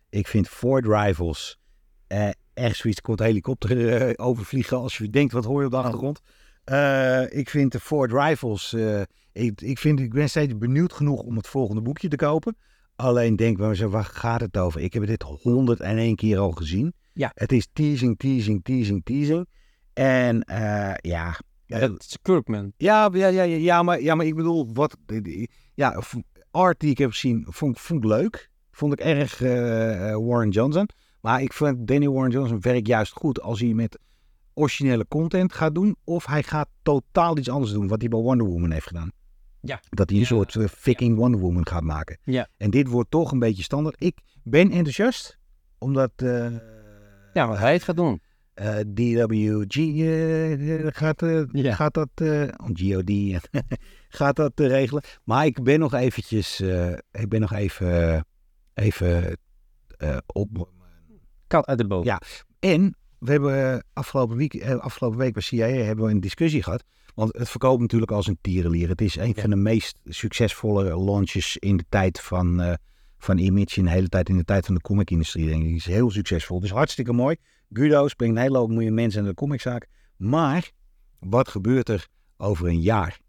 Ik 0.10 0.28
vind 0.28 0.48
Ford 0.48 0.86
Rivals 0.86 1.60
eh, 2.08 2.30
echt 2.54 2.76
zoiets. 2.76 3.02
komt 3.02 3.20
een 3.20 3.26
helikopter 3.26 3.94
eh, 3.94 4.26
overvliegen 4.26 4.78
als 4.78 4.98
je 4.98 5.10
denkt, 5.10 5.34
wat 5.34 5.46
hoor 5.46 5.60
je 5.60 5.66
op 5.66 5.72
de 5.72 5.78
achtergrond? 5.78 6.22
Eh, 6.64 7.38
ik 7.38 7.50
vind 7.50 7.72
de 7.72 7.80
Ford 7.80 8.12
Rivals... 8.12 8.74
eh, 8.74 9.02
ik, 9.32 9.62
ik, 9.62 9.80
vind, 9.80 10.00
ik 10.00 10.14
ben 10.14 10.30
steeds 10.30 10.58
benieuwd 10.58 10.94
genoeg 10.94 11.22
om 11.22 11.36
het 11.36 11.48
volgende 11.48 11.82
boekje 11.82 12.08
te 12.08 12.16
kopen. 12.16 12.58
Alleen 12.96 13.36
denk 13.36 13.58
bij 13.58 13.68
mezelf, 13.68 13.92
waar 13.92 14.04
gaat 14.04 14.42
het 14.42 14.58
over? 14.58 14.82
Ik 14.82 14.94
heb 14.94 15.06
dit 15.06 15.22
101 15.22 16.16
keer 16.16 16.38
al 16.38 16.52
gezien. 16.52 16.94
Ja. 17.14 17.32
Het 17.34 17.52
is 17.52 17.68
teasing, 17.74 18.18
teasing, 18.18 18.64
teasing, 18.64 19.02
teasing. 19.04 19.48
En 19.98 20.42
eh, 20.44 20.94
ja, 21.12 21.36
ja 21.66 21.80
dat 21.80 22.00
is 22.00 22.18
Kirkman. 22.22 22.72
ja, 22.78 23.10
ja, 23.14 23.28
ja, 23.28 23.44
ja, 23.44 23.58
ja, 23.58 23.84
maar, 23.84 24.02
ja, 24.02 24.16
maar 24.16 24.26
ik 24.26 24.36
bedoel, 24.36 24.70
wat, 24.74 24.98
ja, 25.76 26.02
art 26.52 26.80
die 26.80 26.90
ik 26.90 26.98
heb 26.98 27.10
gezien, 27.12 27.46
vond, 27.50 27.80
vond 27.80 28.04
ik 28.04 28.10
leuk. 28.10 28.50
Vond 28.72 28.94
ik 28.94 29.00
erg 29.00 29.42
eh, 29.42 30.10
eh, 30.12 30.18
Warren 30.26 30.50
Johnson. 30.50 30.90
Maar 31.22 31.42
ik 31.42 31.54
vind 31.54 31.88
Danny 31.88 32.08
Warren 32.10 32.32
Johnson 32.32 32.62
werkt 32.62 32.88
juist 32.88 33.12
goed 33.14 33.42
als 33.42 33.60
hij 33.60 33.74
met 33.74 34.00
originele 34.54 35.06
content 35.08 35.54
gaat 35.54 35.76
doen. 35.76 35.96
Of 36.04 36.26
hij 36.26 36.44
gaat 36.44 36.70
totaal 36.82 37.38
iets 37.38 37.50
anders 37.50 37.72
doen, 37.72 37.88
wat 37.88 38.00
hij 38.02 38.10
bij 38.10 38.20
Wonder 38.20 38.48
Woman 38.48 38.72
heeft 38.72 38.88
gedaan. 38.88 39.12
Ja. 39.62 39.80
Dat 39.90 40.10
hij 40.10 40.16
een 40.20 40.24
Ja. 40.24 40.28
soort 40.30 40.56
uh, 40.56 40.68
fucking 40.68 41.18
Wonder 41.18 41.40
Woman 41.40 41.68
gaat 41.68 41.84
maken. 41.84 42.18
Ja. 42.24 42.48
En 42.58 42.70
dit 42.70 42.88
wordt 42.88 43.12
toch 43.12 43.32
een 43.32 43.40
beetje 43.40 43.64
standaard. 43.64 43.96
Ik 44.04 44.18
ben 44.44 44.72
enthousiast, 44.72 45.38
omdat... 45.78 46.12
eh, 46.16 46.48
Ja, 47.34 47.48
wat 47.48 47.58
hij 47.58 47.74
het 47.74 47.84
gaat 47.84 47.96
doen. 47.96 48.22
Eh, 48.58 48.76
DWG 48.94 49.76
eh, 49.78 50.88
gaat, 50.90 51.22
eh, 51.22 51.42
Ja. 51.52 51.74
gaat 51.76 51.94
dat, 51.94 52.10
eh, 52.14 52.44
GOD, 52.74 53.12
gaat 54.20 54.36
dat 54.36 54.52
regelen. 54.56 55.04
Maar 55.24 55.46
ik 55.46 55.64
ben 55.64 55.80
nog 55.80 55.94
eventjes, 55.94 56.60
eh, 56.60 56.92
ik 57.12 57.30
ben 57.30 57.40
nog 57.42 57.54
even, 57.54 58.26
even 58.74 59.38
op. 60.26 60.70
Kat 61.48 61.66
uit 61.66 61.78
de 61.78 61.88
boom. 61.88 62.04
Ja. 62.04 62.22
En 62.60 62.96
we 63.20 63.32
hebben 63.32 63.84
afgelopen, 63.94 64.38
week, 64.38 64.64
afgelopen 64.72 65.18
week 65.20 65.34
bij 65.34 65.42
CIA 65.42 65.68
hebben 65.68 66.06
we 66.06 66.12
een 66.12 66.20
discussie 66.20 66.64
gehad. 66.64 66.84
Want 67.16 67.38
het 67.38 67.50
verkoopt 67.50 67.82
natuurlijk 67.82 68.12
als 68.12 68.28
een 68.28 68.38
tierenlier. 68.42 68.90
Het 68.90 69.02
is 69.02 69.16
een 69.16 69.34
Ja. 69.36 69.42
van 69.42 69.50
de 69.50 69.56
meest 69.56 70.00
succesvolle 70.06 71.04
launches 71.04 71.58
in 71.58 71.78
de 71.78 71.86
tijd 71.90 72.20
van, 72.22 72.78
van 73.18 73.38
Image. 73.38 73.80
In 73.80 73.84
de 73.86 73.92
hele 73.92 74.08
tijd 74.10 74.30
in 74.30 74.38
de 74.38 74.44
tijd 74.44 74.66
van 74.66 74.76
de 74.76 74.82
comic-industrie, 74.82 75.48
denk 75.48 75.62
ik. 75.64 75.68
Het 75.68 75.78
is 75.78 75.86
heel 75.86 76.12
succesvol. 76.12 76.60
Dus 76.60 76.72
hartstikke 76.72 77.14
mooi. 77.14 77.36
Guido 77.74 78.08
brengt 78.18 78.36
een 78.36 78.42
hele 78.42 78.58
hoop 78.58 78.70
miljoen 78.70 78.94
mensen 78.94 79.22
naar 79.22 79.30
de 79.30 79.36
comiczaak. 79.38 79.88
Maar 80.18 80.72
wat 81.20 81.48
gebeurt 81.48 81.90
er 81.90 82.08
over 82.38 82.68
een 82.68 82.82
jaar? 82.82 83.20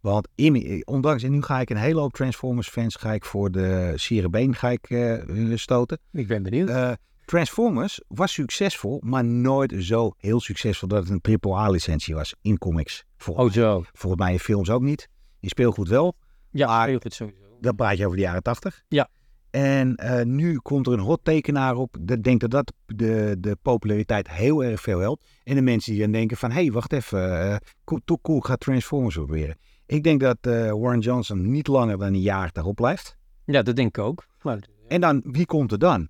Want 0.00 0.28
Imi- 0.34 0.80
ondanks, 0.84 1.22
en 1.22 1.30
nu 1.30 1.42
ga 1.42 1.60
ik 1.60 1.70
een 1.70 1.76
hele 1.76 2.00
hoop 2.00 2.12
Transformers 2.12 2.68
fans 2.68 2.96
ga 2.96 3.12
ik 3.12 3.24
voor 3.24 3.50
de 3.50 3.92
Sierenbeen 3.96 4.54
ga 4.54 4.70
ik, 4.70 4.90
eh, 4.90 5.56
stoten. 5.56 5.98
Ik 6.12 6.26
ben 6.26 6.42
benieuwd. 6.42 6.68
Eh, 6.68 6.92
Transformers 7.24 8.00
was 8.08 8.32
succesvol, 8.32 9.00
maar 9.04 9.24
nooit 9.24 9.74
zo 9.78 10.12
heel 10.18 10.40
succesvol 10.40 10.88
dat 10.88 11.08
het 11.08 11.10
een 11.10 11.20
AAA-licentie 11.20 12.14
was 12.14 12.34
in 12.42 12.58
comics. 12.58 13.04
Volgens, 13.16 13.46
Oh, 13.46 13.52
zo. 13.62 13.82
volgens 13.92 14.22
mij 14.22 14.32
in 14.32 14.38
films 14.38 14.70
ook 14.70 14.82
niet. 14.82 15.08
In 15.40 15.48
speelgoed 15.48 15.88
wel. 15.88 16.16
Ja, 16.50 16.66
Maar- 16.66 16.88
heel 16.88 16.98
goed 16.98 17.14
sowieso. 17.14 17.38
Dan 17.60 17.74
praat 17.74 17.96
je 17.98 18.04
over 18.04 18.16
de 18.16 18.22
jaren 18.22 18.42
tachtig. 18.42 18.82
Ja. 18.88 19.08
En 19.54 19.96
eh, 19.96 20.24
nu 20.24 20.56
komt 20.56 20.86
er 20.86 20.92
een 20.92 20.98
hot 20.98 21.20
tekenaar 21.22 21.76
op. 21.76 21.96
Dat 22.00 22.22
denkt 22.22 22.40
dat 22.40 22.50
dat 22.50 22.72
de, 22.86 23.36
de 23.38 23.56
populariteit 23.62 24.30
heel 24.30 24.64
erg 24.64 24.80
veel 24.80 24.98
helpt. 24.98 25.28
En 25.44 25.54
de 25.54 25.60
mensen 25.60 25.92
die 25.92 26.00
dan 26.00 26.10
denken 26.12 26.36
van... 26.36 26.50
Hé, 26.50 26.60
hey, 26.62 26.72
wacht 26.72 26.92
even. 26.92 27.40
eh 27.40 27.56
cool, 27.84 28.00
toch 28.04 28.20
cool, 28.20 28.38
ik 28.38 28.44
ga 28.44 28.56
Transformers 28.56 29.14
proberen. 29.14 29.58
Ik 29.86 30.02
denk 30.02 30.20
dat 30.20 30.36
eh, 30.40 30.70
Warren 30.70 30.98
Johnson 30.98 31.50
niet 31.50 31.66
langer 31.66 31.98
dan 31.98 32.06
een 32.06 32.20
jaar 32.20 32.50
daarop 32.52 32.74
blijft. 32.74 33.16
Ja, 33.44 33.62
dat 33.62 33.76
denk 33.76 33.88
ik 33.96 34.04
ook. 34.04 34.26
Maar, 34.42 34.58
En 34.88 35.00
dan, 35.00 35.22
wie 35.24 35.46
komt 35.46 35.72
er 35.72 35.78
dan? 35.78 36.08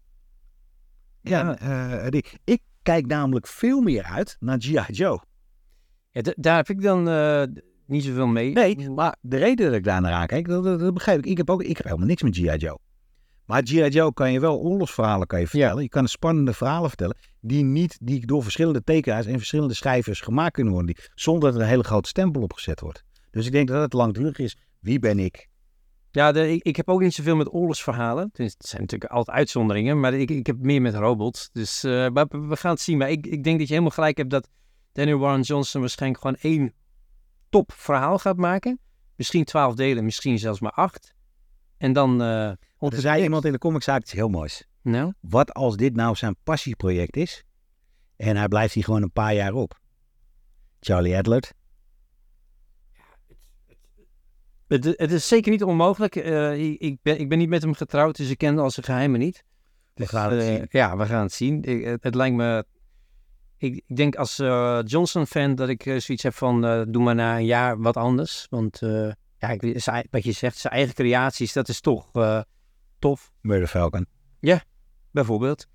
Ja, 1.20 1.56
die, 2.10 2.24
ik 2.44 2.62
kijk 2.82 3.06
namelijk 3.06 3.46
veel 3.46 3.80
meer 3.80 4.02
uit 4.04 4.36
naar 4.40 4.58
G.I. 4.60 4.92
Joe. 4.92 5.20
ja, 6.10 6.22
daar 6.36 6.56
heb 6.56 6.68
ik 6.68 6.82
dan 6.82 7.02
niet 7.86 8.04
zoveel 8.04 8.26
mee. 8.26 8.52
Nee, 8.52 8.90
maar 8.90 9.16
de 9.20 9.36
reden 9.36 9.66
dat 9.66 9.74
ik 9.74 9.84
daar 9.84 10.00
naar 10.00 10.12
aankijk, 10.12 10.48
dat, 10.48 10.64
dat, 10.64 10.80
dat 10.80 10.94
begrijp 10.94 11.18
ik. 11.18 11.26
Ik 11.26 11.36
heb, 11.36 11.50
ook, 11.50 11.62
ik 11.62 11.76
heb 11.76 11.86
helemaal 11.86 12.06
niks 12.06 12.22
met 12.22 12.36
G.I. 12.36 12.56
Joe. 12.56 12.78
Maar 13.46 13.62
G.I. 13.62 13.88
Joe 13.88 14.12
kan 14.12 14.32
je 14.32 14.40
wel 14.40 14.58
oorlogsverhalen 14.58 15.26
kan 15.26 15.40
je 15.40 15.46
vertellen. 15.46 15.82
Je 15.82 15.88
kan 15.88 16.08
spannende 16.08 16.52
verhalen 16.52 16.88
vertellen 16.88 17.16
die, 17.40 17.64
niet, 17.64 17.98
die 18.02 18.26
door 18.26 18.42
verschillende 18.42 18.84
tekenaars 18.84 19.26
en 19.26 19.36
verschillende 19.36 19.74
schrijvers 19.74 20.20
gemaakt 20.20 20.52
kunnen 20.52 20.72
worden. 20.72 20.94
Die, 20.94 21.04
zonder 21.14 21.42
dat 21.48 21.54
er 21.54 21.64
een 21.64 21.68
hele 21.68 21.84
grote 21.84 22.08
stempel 22.08 22.42
op 22.42 22.52
gezet 22.52 22.80
wordt. 22.80 23.04
Dus 23.30 23.46
ik 23.46 23.52
denk 23.52 23.68
dat 23.68 23.80
het 23.80 23.92
langdurig 23.92 24.38
is. 24.38 24.56
Wie 24.80 24.98
ben 24.98 25.18
ik? 25.18 25.48
Ja, 26.10 26.32
de, 26.32 26.52
ik, 26.52 26.62
ik 26.62 26.76
heb 26.76 26.88
ook 26.88 27.00
niet 27.00 27.14
zoveel 27.14 27.36
met 27.36 27.52
oorlogsverhalen. 27.52 28.30
Dus 28.32 28.52
het 28.52 28.66
zijn 28.66 28.80
natuurlijk 28.80 29.12
altijd 29.12 29.36
uitzonderingen, 29.36 30.00
maar 30.00 30.14
ik, 30.14 30.30
ik 30.30 30.46
heb 30.46 30.58
meer 30.58 30.82
met 30.82 30.94
robots. 30.94 31.50
Dus 31.52 31.84
eh, 31.84 32.06
we 32.28 32.56
gaan 32.56 32.70
het 32.70 32.80
zien. 32.80 32.98
Maar 32.98 33.10
ik, 33.10 33.26
ik 33.26 33.44
denk 33.44 33.58
dat 33.58 33.66
je 33.66 33.72
helemaal 33.72 33.94
gelijk 33.94 34.16
hebt 34.16 34.30
dat 34.30 34.48
Daniel 34.92 35.18
Warren 35.18 35.40
Johnson 35.40 35.80
waarschijnlijk 35.80 36.22
gewoon 36.22 36.36
één 36.40 36.72
top 37.48 37.72
verhaal 37.72 38.18
gaat 38.18 38.36
maken. 38.36 38.78
Misschien 39.16 39.44
twaalf 39.44 39.74
delen, 39.74 40.04
misschien 40.04 40.38
zelfs 40.38 40.60
maar 40.60 40.72
acht. 40.72 41.13
En 41.84 41.92
dan... 41.92 42.18
Want 42.78 42.92
er 42.92 43.00
zei 43.00 43.22
iemand 43.22 43.44
in 43.44 43.52
de 43.52 43.58
comiczaak 43.58 44.00
iets 44.00 44.12
heel 44.12 44.28
moois. 44.28 44.66
Nou, 44.82 45.12
Wat 45.20 45.52
als 45.54 45.76
dit 45.76 45.96
nou 45.96 46.14
zijn 46.16 46.36
passieproject 46.42 47.16
is 47.16 47.44
en 48.16 48.36
hij 48.36 48.48
blijft 48.48 48.74
hier 48.74 48.84
gewoon 48.84 49.02
een 49.02 49.12
paar 49.12 49.34
jaar 49.34 49.52
op? 49.52 49.80
Charlie 50.80 51.16
Adler. 51.16 51.50
het, 54.66 54.84
het 54.84 55.12
is 55.12 55.28
zeker 55.28 55.50
niet 55.50 55.62
onmogelijk. 55.64 56.16
Eh, 56.16 56.72
ik, 56.78 56.98
ben, 57.02 57.18
ik 57.20 57.28
ben 57.28 57.38
niet 57.38 57.48
met 57.48 57.62
hem 57.62 57.74
getrouwd, 57.74 58.16
dus 58.16 58.30
ik 58.30 58.38
ken 58.38 58.58
al 58.58 58.70
zijn 58.70 58.86
geheimen 58.86 59.20
niet. 59.20 59.44
We 59.94 60.06
gaan 60.06 60.32
het 60.32 60.40
Eh, 60.40 60.46
zien. 60.46 60.66
Ja, 60.68 60.96
we 60.96 61.06
gaan 61.06 61.22
het 61.22 61.32
zien. 61.32 61.62
Ik- 61.62 61.84
het, 61.84 62.02
het 62.02 62.14
lijkt 62.14 62.36
me... 62.36 62.64
Ik, 63.56 63.82
ik 63.86 63.96
denk 63.96 64.16
als 64.16 64.36
Johnson-fan 64.84 65.54
dat 65.54 65.68
ik 65.68 65.82
zoiets 65.82 66.22
heb 66.22 66.34
van... 66.34 66.60
doe 66.90 67.02
maar 67.02 67.14
na 67.14 67.36
een 67.36 67.44
jaar 67.46 67.80
wat 67.80 67.96
anders. 67.96 68.46
Want 68.50 68.80
ja, 69.48 69.78
zijn- 69.80 70.06
wat 70.10 70.24
je 70.24 70.32
zegt, 70.32 70.56
zijn 70.58 70.72
eigen 70.72 70.94
creaties, 70.94 71.52
dat 71.52 71.68
is 71.68 71.80
toch 71.80 72.08
eh, 72.12 72.40
tof. 72.98 73.32
Murder 73.40 73.68
Falcon. 73.68 74.06
Bijvoorbeeld. 75.10 75.66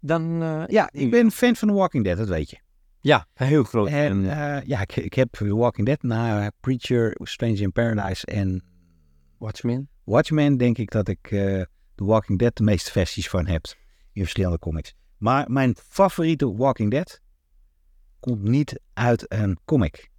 Dan... 0.00 0.42
eh, 0.42 0.62
Ja, 0.66 0.88
ik 0.92 1.10
ben 1.10 1.30
fan 1.30 1.56
van 1.56 1.68
The 1.68 1.74
Walking 1.74 2.04
Dead, 2.04 2.16
dat 2.18 2.28
weet 2.28 2.50
je. 2.50 2.58
Ja, 3.00 3.26
heel 3.34 3.64
groot. 3.64 3.88
En 3.88 4.30
eh, 4.30 4.62
ja, 4.66 4.80
ik, 4.80 4.96
ik 4.96 5.14
heb 5.14 5.32
The 5.32 5.56
Walking 5.56 5.86
Dead 5.86 6.02
na 6.02 6.50
Preacher, 6.60 7.16
Strange 7.22 7.54
in 7.56 7.72
Paradise 7.72 8.26
en 8.26 8.64
Watchmen. 9.38 9.88
Watchmen 10.04 10.56
denk 10.56 10.78
ik 10.78 10.90
dat 10.90 11.08
ik 11.08 11.20
The 11.94 12.04
Walking 12.04 12.38
Dead 12.38 12.56
de 12.56 12.62
meeste 12.62 12.90
versies 12.90 13.28
van 13.28 13.46
heb 13.46 13.64
in 14.12 14.22
verschillende 14.22 14.58
comics. 14.58 14.94
Maar 15.18 15.50
mijn 15.50 15.76
favoriete 15.88 16.56
Walking 16.56 16.90
Dead 16.90 17.20
komt 18.20 18.42
niet 18.42 18.80
uit 18.92 19.32
een 19.32 19.58
comic. 19.64 20.10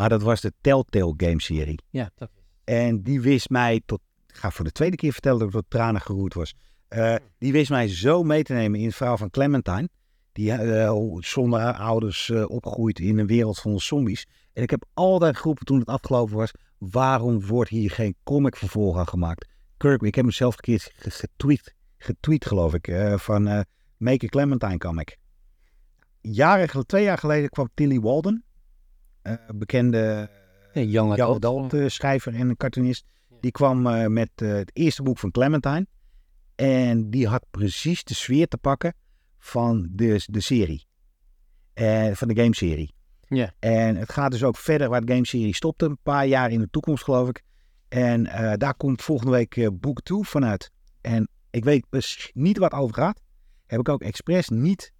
Maar 0.00 0.08
dat 0.08 0.22
was 0.22 0.40
de 0.40 0.52
Telltale 0.60 1.14
game 1.16 1.40
serie. 1.40 1.78
Ja, 1.90 2.10
dat 2.14 2.30
En 2.64 3.02
die 3.02 3.20
wist 3.20 3.48
mij 3.50 3.82
tot, 3.86 4.00
ik 4.26 4.34
ga 4.34 4.50
voor 4.50 4.64
de 4.64 4.72
tweede 4.72 4.96
keer 4.96 5.12
vertellen 5.12 5.38
dat 5.38 5.48
ik 5.48 5.54
tot 5.54 5.64
tranen 5.68 6.00
geroerd 6.00 6.34
was. 6.34 6.54
Eh, 6.88 7.14
die 7.38 7.52
wist 7.52 7.70
mij 7.70 7.88
zo 7.88 8.22
mee 8.22 8.42
te 8.42 8.52
nemen 8.52 8.80
in 8.80 8.86
het 8.86 8.94
verhaal 8.94 9.16
van 9.16 9.30
Clementine. 9.30 9.88
Die 10.32 10.52
eh, 10.52 11.16
zonder 11.18 11.60
haar 11.60 11.74
ouders 11.74 12.30
eh, 12.30 12.50
opgroeit 12.50 12.98
in 12.98 13.18
een 13.18 13.26
wereld 13.26 13.58
van 13.58 13.80
zombies. 13.80 14.26
En 14.52 14.62
ik 14.62 14.70
heb 14.70 14.84
altijd 14.94 15.36
geroepen 15.36 15.64
toen 15.66 15.78
het 15.78 15.88
afgelopen 15.88 16.36
was. 16.36 16.50
Waarom 16.78 17.46
wordt 17.46 17.70
hier 17.70 17.90
geen 17.90 18.14
comic 18.24 18.56
vervolg 18.56 18.96
aan 18.98 19.08
gemaakt? 19.08 19.48
Kirk, 19.76 20.02
ik 20.02 20.14
heb 20.14 20.24
hem 20.24 20.34
zelf 20.34 20.54
een 20.54 20.60
keer 20.60 20.92
ge- 20.96 21.10
getweet, 21.10 21.74
getweet 21.98 22.46
geloof 22.46 22.74
ik. 22.74 22.92
van 23.16 23.64
Make 23.96 24.24
a 24.24 24.28
Clementine 24.28 24.78
comic. 24.78 25.16
Jaren, 26.20 26.86
twee 26.86 27.04
jaar 27.04 27.18
geleden 27.18 27.48
kwam 27.50 27.68
Tilly 27.74 28.00
Walden. 28.00 28.44
Eh, 29.22 29.34
bekende 29.54 30.30
Young 30.72 31.16
Young 31.16 31.20
Adult. 31.20 31.74
Eh, 31.74 31.88
schrijver 31.88 32.34
en 32.34 32.56
cartoonist. 32.56 33.04
Die 33.40 33.50
kwam 33.50 33.86
eh, 33.86 34.06
met 34.06 34.30
eh, 34.34 34.52
het 34.52 34.70
eerste 34.72 35.02
boek 35.02 35.18
van 35.18 35.30
Clementine. 35.30 35.86
En 36.54 37.10
die 37.10 37.26
had 37.26 37.46
precies 37.50 38.04
de 38.04 38.14
sfeer 38.14 38.48
te 38.48 38.58
pakken 38.58 38.94
van 39.38 39.88
de, 39.90 40.22
de 40.26 40.40
serie. 40.40 40.86
Eh, 41.74 42.12
van 42.12 42.28
de 42.28 42.34
gameserie. 42.42 42.94
Ja. 43.28 43.52
En 43.58 43.96
het 43.96 44.12
gaat 44.12 44.30
dus 44.30 44.42
ook 44.42 44.56
verder 44.56 44.88
waar 44.88 45.04
de 45.04 45.12
gameserie 45.12 45.54
stopte. 45.54 45.84
Een 45.84 45.98
paar 46.02 46.26
jaar 46.26 46.50
in 46.50 46.60
de 46.60 46.70
toekomst 46.70 47.04
geloof 47.04 47.28
ik. 47.28 47.42
En 47.88 48.26
eh, 48.26 48.52
daar 48.56 48.74
komt 48.74 49.02
volgende 49.02 49.32
week 49.32 49.56
eh, 49.56 49.68
boek 49.72 50.02
2 50.02 50.22
vanuit. 50.22 50.70
En 51.00 51.28
ik 51.50 51.64
weet 51.64 51.86
dus 51.90 52.30
niet 52.34 52.58
wat 52.58 52.72
het 52.72 52.80
over 52.80 52.94
gaat. 52.94 53.20
Heb 53.66 53.80
ik 53.80 53.88
ook 53.88 54.02
expres 54.02 54.48
niet 54.48 54.92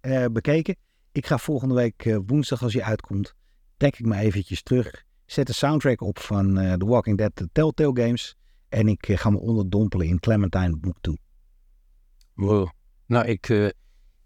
eh, 0.00 0.24
bekeken. 0.32 0.76
Ik 1.12 1.26
ga 1.26 1.38
volgende 1.38 1.74
week 1.74 2.04
eh, 2.04 2.18
woensdag 2.26 2.62
als 2.62 2.72
hij 2.74 2.82
uitkomt. 2.82 3.34
Trek 3.80 3.98
ik 3.98 4.06
me 4.06 4.16
eventjes 4.16 4.62
terug. 4.62 5.04
Zet 5.26 5.46
de 5.46 5.52
soundtrack 5.52 6.00
op 6.00 6.18
van 6.18 6.58
eh, 6.58 6.72
The 6.72 6.86
Walking 6.86 7.18
Dead, 7.18 7.36
de 7.36 7.48
Telltale 7.52 8.02
Games. 8.02 8.36
En 8.68 8.88
ik 8.88 9.08
eh, 9.08 9.18
ga 9.18 9.30
me 9.30 9.38
onderdompelen 9.38 10.06
in 10.06 10.20
Clementine 10.20 10.76
boek 10.76 10.96
2. 11.00 11.20
Wow. 12.34 12.68
Nou, 13.06 13.26
ik, 13.26 13.48
eh, 13.48 13.66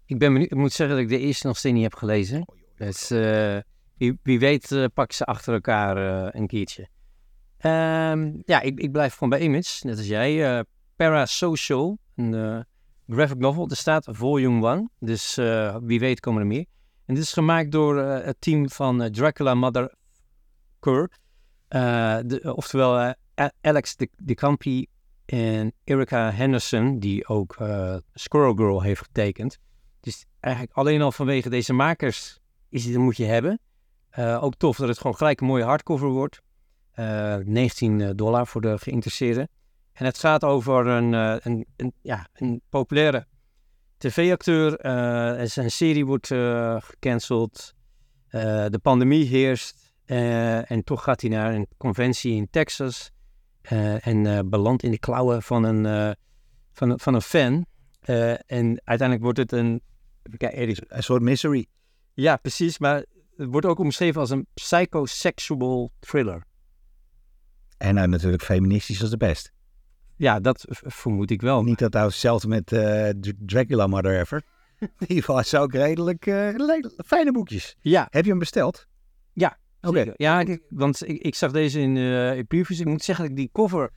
ik 0.05 0.19
ben 0.19 0.33
benieuwd. 0.33 0.51
Ik 0.51 0.57
moet 0.57 0.71
zeggen 0.71 0.95
dat 0.95 1.05
ik 1.05 1.11
de 1.11 1.19
eerste 1.19 1.47
nog 1.47 1.57
steeds 1.57 1.73
niet 1.73 1.83
heb 1.83 1.95
gelezen. 1.95 2.45
Dus 2.77 3.09
wie, 3.97 4.19
wie 4.23 4.39
weet 4.39 4.89
pak 4.93 5.05
ik 5.05 5.13
ze 5.13 5.25
achter 5.25 5.53
elkaar 5.53 5.97
een 6.35 6.47
keertje. 6.47 6.87
Ehm, 7.57 8.31
ja, 8.45 8.61
ik, 8.61 8.79
ik 8.79 8.91
blijf 8.91 9.13
gewoon 9.13 9.29
bij 9.29 9.39
Image, 9.39 9.87
net 9.87 9.97
als 9.97 10.07
jij. 10.07 10.63
Parasocial, 10.95 11.97
een 12.15 12.65
graphic 13.07 13.37
novel. 13.37 13.69
Er 13.69 13.75
staat 13.75 14.07
volume 14.11 14.69
1, 14.69 14.91
dus 14.99 15.35
wie 15.81 15.99
weet 15.99 16.19
komen 16.19 16.41
er 16.41 16.47
meer. 16.47 16.65
En 17.05 17.13
dit 17.15 17.23
is 17.23 17.33
gemaakt 17.33 17.71
door 17.71 17.99
eh, 17.99 18.25
het 18.25 18.35
team 18.39 18.69
van 18.69 19.01
eh, 19.01 19.09
Dracula 19.09 19.53
Mother. 19.53 19.93
Eh, 21.67 22.17
de, 22.25 22.53
oftewel 22.55 23.13
Alex 23.61 23.95
de, 23.95 24.09
de 24.17 24.33
Campi 24.33 24.87
en 25.25 25.73
Erica 25.83 26.31
Henderson, 26.31 26.99
die 26.99 27.27
ook 27.27 27.57
Squirrel 28.13 28.53
Girl 28.53 28.81
heeft 28.81 29.01
getekend. 29.01 29.59
Dus 29.99 30.25
eigenlijk 30.39 30.77
alleen 30.77 31.01
al 31.01 31.11
vanwege 31.11 31.49
deze 31.49 31.73
makers 31.73 32.39
is 32.69 32.85
het, 32.85 32.97
moet 32.97 33.17
je 33.17 33.25
hebben. 33.25 33.59
Ook 34.17 34.55
tof 34.55 34.77
dat 34.77 34.87
het 34.87 34.97
gewoon 34.97 35.15
gelijk 35.15 35.41
een 35.41 35.47
mooie 35.47 35.63
hardcover 35.63 36.07
wordt. 36.07 36.41
Eh 36.91 37.35
19 37.35 38.15
dollar 38.15 38.47
voor 38.47 38.61
de 38.61 38.77
geïnteresseerden. 38.77 39.49
En 39.93 40.05
het 40.05 40.17
gaat 40.17 40.43
over 40.43 40.87
een, 40.87 41.13
een, 41.13 41.65
een, 41.75 41.93
ja, 42.01 42.27
een 42.33 42.61
populaire 42.69 43.27
tv-acteur. 44.09 44.75
en 45.39 45.51
zijn 45.51 45.71
serie 45.71 46.05
wordt 46.05 46.31
eh, 46.31 46.75
gecanceld. 46.81 47.73
Eh, 48.27 48.65
de 48.69 48.79
pandemie 48.81 49.25
heerst. 49.25 49.93
en 50.05 50.83
toch 50.83 51.03
gaat 51.03 51.21
hij 51.21 51.29
naar 51.29 51.53
een 51.53 51.67
conventie 51.77 52.33
in 52.35 52.47
Texas. 52.49 53.11
en 54.01 54.49
belandt 54.49 54.83
in 54.83 54.91
de 54.91 54.99
klauwen 54.99 55.41
van 55.43 55.63
een, 55.63 56.15
van, 56.73 56.89
een- 56.89 56.99
van 56.99 57.13
een 57.13 57.21
fan. 57.21 57.65
En 58.45 58.81
uiteindelijk 58.83 59.21
wordt 59.21 59.37
het 59.37 59.51
een... 59.51 59.81
Een 60.39 61.03
soort 61.03 61.21
misery. 61.21 61.65
ja, 62.13 62.35
precies. 62.35 62.77
Maar 62.77 62.95
het 63.37 63.49
wordt 63.49 63.65
ook 63.65 63.79
omschreven 63.79 64.21
als 64.21 64.29
een 64.29 64.47
psychosexual 64.53 65.91
thriller. 65.99 66.43
En 67.77 67.95
nou 67.95 68.07
natuurlijk 68.07 68.43
feministisch 68.43 69.01
als 69.01 69.09
de 69.09 69.17
best. 69.17 69.53
Ja, 70.17 70.39
dat 70.39 70.65
vermoed 70.69 71.31
ik 71.31 71.41
wel. 71.41 71.63
Niet 71.63 71.79
dat 71.79 71.93
nou 71.93 72.05
hetzelfde 72.05 72.47
met 72.47 72.71
eh, 72.71 73.09
Dracula 73.45 73.87
Mother 73.87 74.19
Ever. 74.19 74.43
Die 75.07 75.23
was 75.25 75.55
ook 75.55 75.71
redelijk 75.73 76.25
eh, 76.25 76.49
le- 76.55 76.91
fijne 77.05 77.31
boekjes. 77.31 77.75
Ja, 77.79 78.07
Heb 78.09 78.23
je 78.23 78.29
hem 78.29 78.39
besteld? 78.39 78.87
Ja, 79.33 79.57
Oké. 79.81 80.13
Ja, 80.15 80.39
ik- 80.39 80.63
want 80.69 81.07
ik, 81.07 81.21
ik 81.21 81.35
zag 81.35 81.51
deze 81.51 81.79
in, 81.79 81.97
eh 81.97 82.37
in 82.37 82.47
previews. 82.47 82.79
Ik 82.79 82.85
moet 82.85 83.03
zeggen 83.03 83.23
dat 83.23 83.33
ik 83.33 83.39
die 83.39 83.49
cover... 83.53 83.91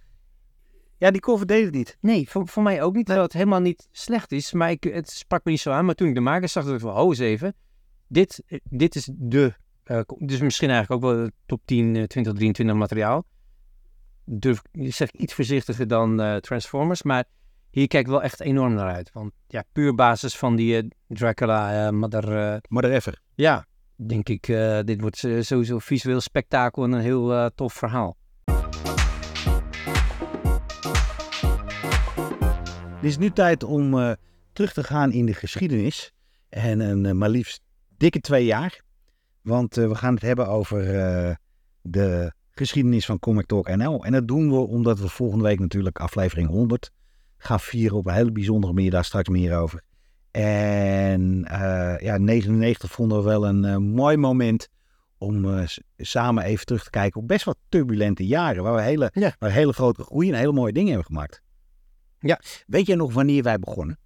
Ja, 0.98 1.10
die 1.10 1.20
cover 1.20 1.46
deed 1.46 1.64
het 1.64 1.74
niet. 1.74 1.96
Nee, 2.00 2.28
voor, 2.30 2.48
voor 2.48 2.62
mij 2.62 2.82
ook 2.82 2.94
niet. 2.94 3.04
Terwijl 3.04 3.26
het 3.26 3.34
helemaal 3.36 3.60
niet 3.60 3.88
slecht 3.90 4.32
is. 4.32 4.52
Maar 4.52 4.70
ik, 4.70 4.84
het 4.84 5.10
sprak 5.10 5.44
me 5.44 5.50
niet 5.50 5.60
zo 5.60 5.70
aan. 5.70 5.84
Maar 5.84 5.94
toen 5.94 6.08
ik 6.08 6.14
de 6.14 6.20
makers 6.20 6.52
zag, 6.52 6.62
dacht 6.64 6.74
ik 6.76 6.80
van... 6.82 6.94
Ho 6.94 7.08
eens 7.08 7.18
even. 7.18 7.54
Dit, 8.08 8.42
dit 8.64 8.94
is 8.94 9.08
de... 9.14 9.54
eh, 9.84 10.00
co- 10.00 10.16
dus 10.26 10.40
misschien 10.40 10.70
eigenlijk 10.70 11.04
ook 11.04 11.10
wel 11.12 11.24
de 11.24 11.32
top 11.46 11.60
10, 11.64 11.84
eh, 11.86 11.92
2023 11.92 12.76
materiaal. 12.76 13.24
Durf, 14.30 14.62
zeg 14.72 15.08
ik 15.08 15.20
iets 15.20 15.34
voorzichtiger 15.34 15.88
dan 15.88 16.20
eh, 16.20 16.36
Transformers. 16.36 17.02
Maar 17.02 17.24
hier 17.70 17.86
kijk 17.86 18.04
ik 18.04 18.10
wel 18.10 18.22
echt 18.22 18.40
enorm 18.40 18.74
naar 18.74 18.94
uit. 18.94 19.12
Want 19.12 19.32
ja, 19.46 19.64
puur 19.72 19.94
basis 19.94 20.36
van 20.36 20.56
die 20.56 20.76
eh, 20.76 20.88
Dracula, 21.06 21.86
eh 21.86 21.92
Mother... 21.92 22.52
eh, 22.52 22.58
Maar 22.68 22.84
er 22.84 22.92
even. 22.92 23.20
ja, 23.34 23.66
denk 23.96 24.28
ik, 24.28 24.46
dit 24.84 25.00
wordt 25.00 25.16
sowieso 25.40 25.78
visueel 25.78 26.20
spektakel 26.20 26.84
en 26.84 26.92
een 26.92 27.00
heel 27.00 27.50
tof 27.54 27.72
verhaal. 27.72 28.16
Het 32.94 33.04
is 33.06 33.18
nu 33.18 33.30
tijd 33.30 33.62
om 33.62 34.16
terug 34.52 34.72
te 34.72 34.84
gaan 34.84 35.12
in 35.12 35.26
de 35.26 35.34
geschiedenis. 35.34 36.12
En 36.48 36.80
een 36.80 37.18
maar 37.18 37.28
liefst 37.28 37.60
dikke 37.96 38.20
twee 38.20 38.44
jaar. 38.44 38.82
Want 39.42 39.74
we 39.74 39.94
gaan 39.94 40.14
het 40.14 40.22
hebben 40.22 40.48
over 40.48 40.84
de 41.82 42.32
geschiedenis 42.58 43.06
van 43.06 43.18
Comic 43.18 43.46
Talk 43.46 43.76
NL. 43.76 44.04
En 44.04 44.12
dat 44.12 44.28
doen 44.28 44.50
we 44.50 44.56
omdat 44.56 44.98
we 44.98 45.08
volgende 45.08 45.44
week 45.44 45.58
natuurlijk 45.58 45.98
aflevering 45.98 46.48
100 46.48 46.90
gaan 47.36 47.60
vieren 47.60 47.96
op 47.96 48.06
een 48.06 48.14
hele 48.14 48.32
bijzondere 48.32 48.72
manier. 48.72 48.90
Daar 48.90 49.04
straks 49.04 49.28
meer 49.28 49.56
over. 49.58 49.82
En 50.30 51.44
eh, 51.44 51.98
ja, 52.00 52.18
99 52.18 52.90
vonden 52.90 53.18
we 53.18 53.24
wel 53.24 53.46
een 53.46 53.64
eh, 53.64 53.76
mooi 53.76 54.16
moment 54.16 54.68
om 55.18 55.58
eh, 55.58 55.66
samen 55.96 56.44
even 56.44 56.66
terug 56.66 56.84
te 56.84 56.90
kijken 56.90 57.20
op 57.20 57.28
best 57.28 57.44
wat 57.44 57.56
turbulente 57.68 58.26
jaren. 58.26 58.62
Waar 58.62 58.74
we 58.74 58.82
hele, 58.82 59.10
Ja. 59.12 59.34
waar 59.38 59.48
we 59.48 59.54
hele 59.54 59.72
grote 59.72 60.02
groei 60.02 60.28
en 60.32 60.38
hele 60.38 60.52
mooie 60.52 60.72
dingen 60.72 60.88
hebben 60.88 61.06
gemaakt. 61.06 61.42
Ja. 62.18 62.40
Weet 62.66 62.86
jij 62.86 62.96
nog 62.96 63.12
wanneer 63.12 63.42
wij 63.42 63.58
begonnen? 63.58 63.98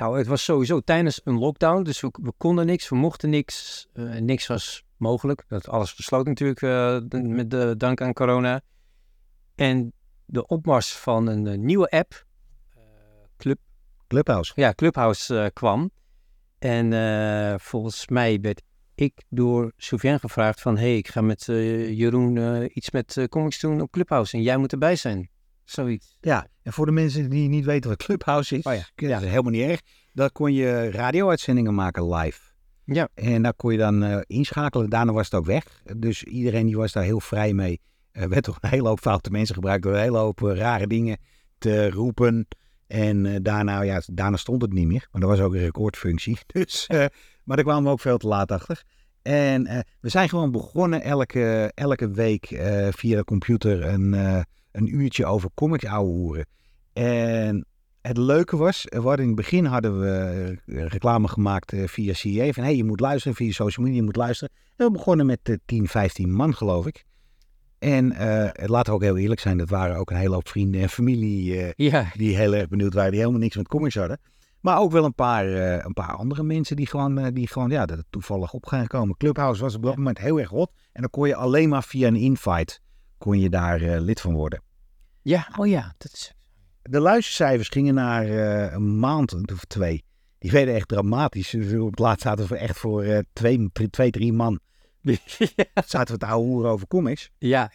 Nou, 0.00 0.18
het 0.18 0.26
was 0.26 0.44
sowieso 0.44 0.80
tijdens 0.80 1.20
een 1.24 1.38
lockdown, 1.38 1.82
dus 1.82 2.00
we, 2.00 2.12
we 2.22 2.32
konden 2.36 2.66
niks, 2.66 2.88
we 2.88 2.96
mochten 2.96 3.30
niks, 3.30 3.86
eh, 3.92 4.04
niks 4.04 4.46
was 4.46 4.84
mogelijk. 4.96 5.44
Dat 5.48 5.68
alles 5.68 5.94
besloot 5.94 6.26
natuurlijk 6.26 6.62
eh, 6.62 6.96
d- 6.96 7.22
met 7.22 7.50
de 7.50 7.74
dank 7.76 8.00
aan 8.00 8.12
corona. 8.12 8.60
En 9.54 9.92
de 10.24 10.46
opmars 10.46 10.92
van 10.92 11.26
een, 11.26 11.46
eh, 11.46 11.58
nieuwe 11.58 11.88
app, 11.88 12.26
Club, 13.36 13.58
Clubhouse. 14.06 14.52
ja, 14.54 14.72
Clubhouse, 14.72 15.50
kwam. 15.54 15.90
En 16.58 17.60
volgens 17.60 18.08
mij 18.08 18.40
werd 18.40 18.62
ik 18.94 19.22
door 19.28 19.72
Soufiane 19.76 20.18
gevraagd 20.18 20.60
van... 20.60 20.76
hey, 20.76 20.96
ik 20.96 21.08
ga 21.08 21.20
met 21.20 21.44
Jeroen 21.44 22.68
iets 22.76 22.90
met 22.90 23.26
comics 23.28 23.60
doen 23.60 23.80
op 23.80 23.90
Clubhouse 23.90 24.36
en 24.36 24.42
jij 24.42 24.56
moet 24.56 24.72
erbij 24.72 24.96
zijn. 24.96 25.30
Zoiets. 25.70 26.16
Ja, 26.20 26.46
en 26.62 26.72
voor 26.72 26.86
de 26.86 26.92
mensen 26.92 27.30
die 27.30 27.48
niet 27.48 27.64
weten 27.64 27.90
wat 27.90 28.02
Clubhouse 28.02 28.56
is, 28.56 28.64
Oh 28.64 28.72
ja. 28.72 29.08
dat 29.08 29.22
is 29.22 29.28
helemaal 29.28 29.50
niet 29.52 29.68
erg. 29.68 29.80
Daar 30.12 30.30
kon 30.32 30.52
je 30.52 30.90
radio-uitzendingen 30.90 31.74
maken 31.74 32.14
live. 32.14 32.40
Ja. 32.84 33.08
En 33.14 33.42
daar 33.42 33.54
kon 33.54 33.72
je 33.72 33.78
dan 33.78 34.02
eh, 34.02 34.18
inschakelen. 34.26 34.90
Daarna 34.90 35.12
was 35.12 35.24
het 35.24 35.34
ook 35.34 35.46
weg. 35.46 35.82
Dus 35.96 36.24
iedereen 36.24 36.66
die 36.66 36.76
was 36.76 36.92
daar 36.92 37.04
heel 37.04 37.20
vrij 37.20 37.52
mee. 37.52 37.80
Er 38.12 38.28
werd 38.28 38.44
toch 38.44 38.58
een 38.60 38.68
hele 38.68 38.88
hoop 38.88 39.00
foute 39.00 39.30
mensen 39.30 39.54
gebruikt 39.54 39.82
door 39.82 39.92
een 39.92 40.00
hele 40.00 40.18
hoop 40.18 40.42
eh, 40.42 40.56
rare 40.56 40.86
dingen 40.86 41.18
te 41.58 41.90
roepen. 41.90 42.46
En 42.86 43.26
eh, 43.26 43.36
daarna, 43.42 43.80
ja, 43.80 44.02
daarna 44.12 44.36
stond 44.36 44.62
het 44.62 44.72
niet 44.72 44.86
meer. 44.86 45.08
Maar 45.12 45.20
dat 45.20 45.30
was 45.30 45.40
ook 45.40 45.54
een 45.54 45.60
recordfunctie. 45.60 46.38
Dus, 46.52 46.86
eh, 46.86 46.98
maar 47.44 47.56
daar 47.56 47.64
kwamen 47.64 47.84
we 47.84 47.90
ook 47.90 48.00
veel 48.00 48.18
te 48.18 48.26
laat 48.26 48.52
achter. 48.52 48.82
En 49.22 49.66
eh, 49.66 49.78
we 50.00 50.08
zijn 50.08 50.28
gewoon 50.28 50.50
begonnen 50.50 51.02
elke, 51.02 51.72
elke 51.74 52.10
week 52.10 52.50
eh, 52.50 52.88
via 52.90 53.16
de 53.16 53.24
computer 53.24 53.84
een, 53.84 54.14
eh, 54.14 54.40
een 54.72 54.94
uurtje 54.94 55.26
over 55.26 55.50
comics 55.54 55.84
ouwehoeren. 55.84 56.46
En 56.92 57.66
het 58.00 58.16
leuke 58.16 58.56
was, 58.56 58.86
we 58.88 59.00
hadden 59.00 59.20
in 59.20 59.26
het 59.26 59.36
begin 59.36 59.64
hadden 59.64 60.00
we 60.00 60.56
eh, 60.66 60.86
reclame 60.86 61.28
gemaakt 61.28 61.72
eh, 61.72 61.86
via 61.86 62.12
CA. 62.12 62.52
Van 62.52 62.62
hey, 62.62 62.76
je 62.76 62.84
moet 62.84 63.00
luisteren 63.00 63.36
via 63.36 63.52
social 63.52 63.86
media, 63.86 64.00
je 64.00 64.06
moet 64.06 64.16
luisteren. 64.16 64.54
En 64.76 64.86
we 64.86 64.92
begonnen 64.92 65.26
met 65.26 65.40
eh, 65.42 65.56
10, 65.64 65.88
15 65.88 66.32
man 66.32 66.54
geloof 66.54 66.86
ik. 66.86 67.04
En 67.78 68.12
eh 68.12 68.68
laten 68.68 68.92
we 68.92 68.98
ook 68.98 69.02
heel 69.02 69.16
eerlijk 69.16 69.40
zijn, 69.40 69.58
dat 69.58 69.68
waren 69.68 69.96
ook 69.96 70.10
een 70.10 70.16
hele 70.16 70.34
hoop 70.34 70.48
vrienden 70.48 70.80
en 70.80 70.88
familie 70.88 71.62
eh, 71.62 71.88
Ja, 71.90 72.10
die 72.16 72.36
heel 72.36 72.54
erg 72.54 72.68
benieuwd 72.68 72.94
waren, 72.94 73.10
die 73.10 73.20
helemaal 73.20 73.40
niks 73.40 73.56
met 73.56 73.68
comics 73.68 73.94
hadden. 73.94 74.18
Maar 74.60 74.78
ook 74.78 74.92
wel 74.92 75.04
een 75.04 75.14
paar, 75.14 75.46
eh, 75.46 75.84
een 75.84 75.92
paar 75.92 76.12
andere 76.12 76.42
mensen 76.42 76.76
die 76.76 76.86
gewoon, 76.86 77.18
eh, 77.18 77.26
die 77.32 77.48
gewoon 77.48 77.70
ja, 77.70 77.86
dat 77.86 78.04
toevallig 78.10 78.52
op 78.52 78.66
gaan 78.66 78.86
komen. 78.86 79.16
Clubhouse 79.16 79.62
was 79.62 79.74
op 79.74 79.82
dat 79.82 79.96
moment 79.96 80.18
heel 80.18 80.40
erg 80.40 80.48
hot. 80.48 80.72
En 80.92 81.00
dan 81.00 81.10
kon 81.10 81.28
je 81.28 81.34
alleen 81.34 81.68
maar 81.68 81.82
via 81.82 82.06
een 82.06 82.16
invite, 82.16 82.80
kon 83.20 83.38
je 83.40 83.50
daar 83.50 83.80
eh, 83.82 84.00
lid 84.00 84.20
van 84.20 84.34
worden. 84.34 84.62
ja, 85.22 85.48
oh 85.56 85.66
ja. 85.66 85.94
Dat 85.98 86.12
is... 86.12 86.32
De 86.82 87.00
luistercijfers 87.00 87.68
gingen 87.68 87.94
naar 87.94 88.24
eh, 88.24 88.72
een 88.72 88.98
maand 88.98 89.52
of 89.52 89.64
twee. 89.64 90.04
Die 90.38 90.50
werden 90.50 90.74
echt 90.74 90.88
dramatisch. 90.88 91.54
Op 91.54 91.90
het 91.90 91.98
laatst 91.98 92.22
zaten 92.22 92.46
we 92.48 92.56
echt 92.56 92.78
voor 92.78 93.02
eh, 93.02 93.18
twee, 93.32 93.68
drie, 93.72 93.90
twee, 93.90 94.10
drie 94.10 94.32
man. 94.32 94.60
Zaten 95.86 96.14
we 96.14 96.20
te 96.20 96.26
ouwe 96.26 96.46
hoeren 96.46 96.70
over 96.70 96.86
comics. 96.86 97.30
ja, 97.38 97.70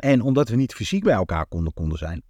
En 0.00 0.20
omdat 0.20 0.48
we 0.48 0.56
niet 0.56 0.74
fysiek 0.74 1.02
bij 1.04 1.14
elkaar 1.14 1.46
konden, 1.46 1.72
konden 1.72 1.98
zijn. 1.98 2.22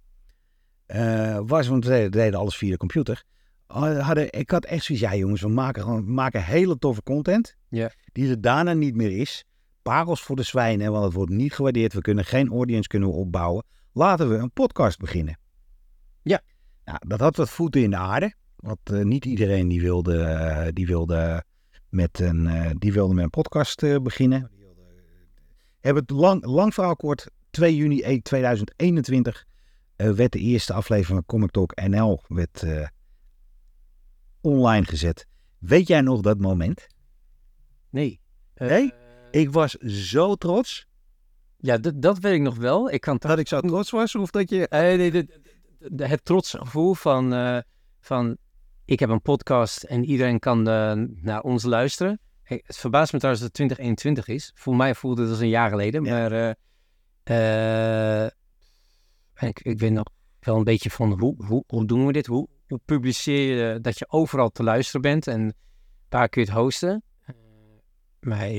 eh, 0.85 1.39
was, 1.45 1.67
want 1.67 1.85
we 1.85 2.07
deden, 2.09 2.39
alles 2.39 2.57
via 2.57 2.69
de 2.71 2.77
computer. 2.77 3.23
Hadden, 3.67 4.31
ik 4.31 4.51
had 4.51 4.65
echt 4.65 4.83
zoiets, 4.83 5.05
ja 5.05 5.15
jongens, 5.15 5.41
we 5.41 5.47
maken, 5.47 5.83
gewoon, 5.83 6.05
we 6.05 6.11
maken 6.11 6.43
hele 6.43 6.77
toffe 6.77 7.03
content. 7.03 7.55
Ja. 7.69 7.91
Die 8.11 8.29
er 8.29 8.41
daarna 8.41 8.73
niet 8.73 8.95
meer 8.95 9.17
is. 9.17 9.45
Parels 9.81 10.21
voor 10.21 10.35
de 10.35 10.43
zwijnen, 10.43 10.91
want 10.91 11.03
het 11.03 11.13
wordt 11.13 11.31
niet 11.31 11.53
gewaardeerd. 11.53 11.93
We 11.93 12.01
kunnen 12.01 12.25
geen 12.25 12.49
audience 12.49 12.87
kunnen 12.87 13.09
we 13.09 13.15
opbouwen. 13.15 13.65
Laten 13.91 14.29
we 14.29 14.35
een 14.35 14.51
podcast 14.51 14.99
beginnen. 14.99 15.39
Ja. 16.21 16.41
Nou, 16.85 16.97
dat 17.07 17.19
had 17.19 17.35
wat 17.35 17.49
voeten 17.49 17.81
in 17.81 17.89
de 17.89 17.97
aarde. 17.97 18.33
Want 18.55 18.79
eh, 18.83 19.01
niet 19.01 19.25
iedereen 19.25 19.67
die 19.67 19.81
wilde, 19.81 20.23
eh, 20.23 20.67
die 20.73 20.87
wilde, 20.87 21.43
met, 21.89 22.19
een, 22.19 22.47
eh, 22.47 22.71
die 22.77 22.93
wilde 22.93 23.13
met 23.13 23.23
een 23.23 23.29
podcast 23.29 24.03
beginnen. 24.03 24.51
Hebben 25.79 26.03
het 26.03 26.11
lang, 26.11 26.45
lang 26.45 26.73
verhaal 26.73 26.95
kort. 26.95 27.29
2 27.49 27.75
juni 27.75 28.01
1 28.01 28.21
2021 28.21 29.45
eh, 29.95 30.09
werd 30.09 30.31
de 30.31 30.39
eerste 30.39 30.73
aflevering 30.73 31.17
van 31.17 31.25
Comic 31.25 31.51
Talk 31.51 31.75
NL 31.75 32.21
werd, 32.27 32.65
online 34.41 34.85
gezet. 34.85 35.27
Weet 35.57 35.87
jij 35.87 36.01
nog 36.01 36.21
dat 36.21 36.39
moment? 36.39 36.87
nee. 37.89 38.19
Nee? 38.55 38.93
Ik 39.31 39.51
was 39.51 39.71
zo 39.73 40.35
trots 40.35 40.87
Ja, 41.57 41.77
dat, 41.77 42.01
dat 42.01 42.19
weet 42.19 42.33
ik 42.33 42.41
nog 42.41 42.57
wel. 42.57 42.91
Ik 42.91 43.01
kan 43.01 43.17
dat 43.19 43.39
ik 43.39 43.47
zo 43.47 43.59
trots 43.59 43.89
was. 43.89 44.15
Of 44.15 44.31
dat 44.31 44.49
je... 44.49 44.67
Eh, 44.67 44.97
nee, 44.97 45.11
de- 45.11 46.07
het 46.07 46.25
trotse 46.25 46.57
gevoel 46.57 46.93
van, 46.93 47.33
eh, 47.33 47.57
van 47.99 48.37
ik 48.85 48.99
heb 48.99 49.09
een 49.09 49.21
podcast 49.21 49.83
en 49.83 50.05
iedereen 50.05 50.39
kan 50.39 50.67
eh, 50.67 50.93
naar 51.21 51.41
ons 51.41 51.63
luisteren. 51.63 52.19
Hey, 52.43 52.61
het 52.65 52.77
verbaast 52.77 53.13
me 53.13 53.19
trouwens 53.19 53.45
dat 53.45 53.57
het 53.57 53.69
2021 53.69 54.35
is. 54.35 54.51
Voor 54.55 54.75
mij 54.75 54.95
voelde 54.95 55.21
het 55.21 55.31
als 55.31 55.39
een 55.39 55.49
jaar 55.49 55.69
geleden. 55.69 56.03
Ja. 56.03 56.55
Maar 59.33 59.47
ik, 59.49 59.59
ik 59.61 59.79
weet 59.79 59.91
nog 59.91 60.05
wel 60.39 60.55
een 60.57 60.63
beetje 60.63 60.89
van 60.89 61.19
hoe, 61.19 61.45
hoe, 61.45 61.63
hoe 61.67 61.85
doen 61.85 62.05
we 62.05 62.11
dit? 62.11 62.25
Hoe, 62.25 62.47
hoe 62.67 62.79
publiceer 62.85 63.55
je 63.55 63.81
dat 63.81 63.99
je 63.99 64.09
overal 64.09 64.49
te 64.49 64.63
luisteren 64.63 65.01
bent 65.01 65.27
en 65.27 65.41
een 65.41 65.53
paar 66.09 66.29
keer 66.29 66.45
het 66.45 66.53
hosten? 66.53 67.03
Maar 68.19 68.49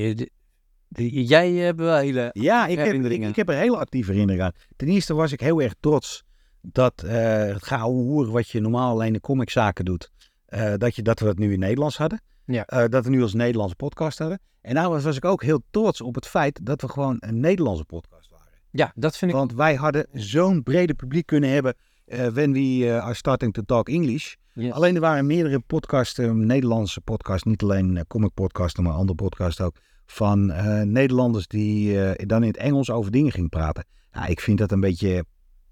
jij 1.05 1.53
hebt 1.53 1.78
wel 1.78 1.97
hele... 1.97 2.30
Ja, 2.32 2.66
ik 2.66 2.78
heb, 2.78 2.95
ik, 2.95 3.36
heb 3.36 3.49
er 3.49 3.55
hele 3.55 3.76
actieve 3.76 4.11
herinneringen 4.11 4.47
aan. 4.47 4.61
Ten 4.76 4.88
eerste 4.88 5.14
was 5.14 5.32
ik 5.32 5.40
heel 5.40 5.62
erg 5.62 5.74
trots 5.80 6.24
dat 6.61 7.03
eh, 7.03 7.12
het 7.45 7.64
gouden 7.64 8.03
hoer 8.03 8.30
wat 8.30 8.49
je 8.49 8.61
normaal 8.61 8.90
alleen 8.90 9.14
in 9.14 9.20
comiczaken 9.20 9.84
doet, 9.84 10.11
eh, 10.47 10.72
dat, 10.76 10.97
je, 10.97 11.03
dat 11.03 11.18
we 11.18 11.24
dat 11.24 11.38
nu 11.38 11.53
in 11.53 11.59
Nederlands 11.59 11.97
hadden. 11.97 12.22
Ja. 12.45 12.66
Eh, 12.66 12.88
dat 12.88 13.05
we 13.05 13.11
nu 13.11 13.22
als 13.22 13.34
Nederlandse 13.34 13.76
podcast 13.76 14.18
hadden. 14.18 14.40
En 14.61 14.74
nou 14.74 14.90
was, 14.90 15.05
was 15.05 15.16
ik 15.16 15.24
ook 15.24 15.43
heel 15.43 15.62
trots 15.70 16.01
op 16.01 16.14
het 16.14 16.26
feit 16.26 16.61
dat 16.62 16.80
we 16.80 16.88
gewoon 16.88 17.16
een 17.20 17.40
Nederlandse 17.40 17.84
podcast 17.84 18.30
waren. 18.30 18.47
Ja, 18.70 18.93
dat 18.95 19.16
vind 19.16 19.30
ik... 19.30 19.36
Want 19.36 19.55
wij 19.55 19.74
hadden 19.74 20.07
zo'n 20.12 20.62
brede 20.62 20.95
publiek 20.95 21.26
kunnen 21.26 21.51
hebben 21.51 21.74
eh 22.12 22.28
when 22.28 22.53
we 22.53 22.86
eh, 22.86 23.05
are 23.05 23.14
starting 23.14 23.53
to 23.53 23.62
talk 23.62 23.88
English. 23.88 24.34
Yes. 24.55 24.72
Alleen 24.72 24.95
er 24.95 25.01
waren 25.01 25.26
meerdere 25.26 25.61
podcasts, 25.61 26.18
eh, 26.18 26.30
Nederlandse 26.30 27.01
podcasts, 27.01 27.43
niet 27.43 27.62
alleen 27.62 27.97
eh, 27.97 28.03
comic 28.09 28.34
podcasts, 28.34 28.80
maar 28.80 28.93
andere 28.93 29.14
podcasts 29.14 29.61
ook, 29.61 29.76
van 30.12 30.50
eh, 30.50 30.80
Nederlanders 30.82 31.46
die 31.46 32.04
eh, 32.04 32.26
dan 32.26 32.42
in 32.42 32.48
het 32.48 32.56
Engels 32.56 32.90
over 32.90 33.10
dingen 33.10 33.32
gingen 33.32 33.48
praten. 33.48 33.84
Nou, 34.12 34.30
ik 34.30 34.40
vind 34.40 34.58
dat 34.58 34.72
een 34.72 34.80
beetje, 34.80 35.24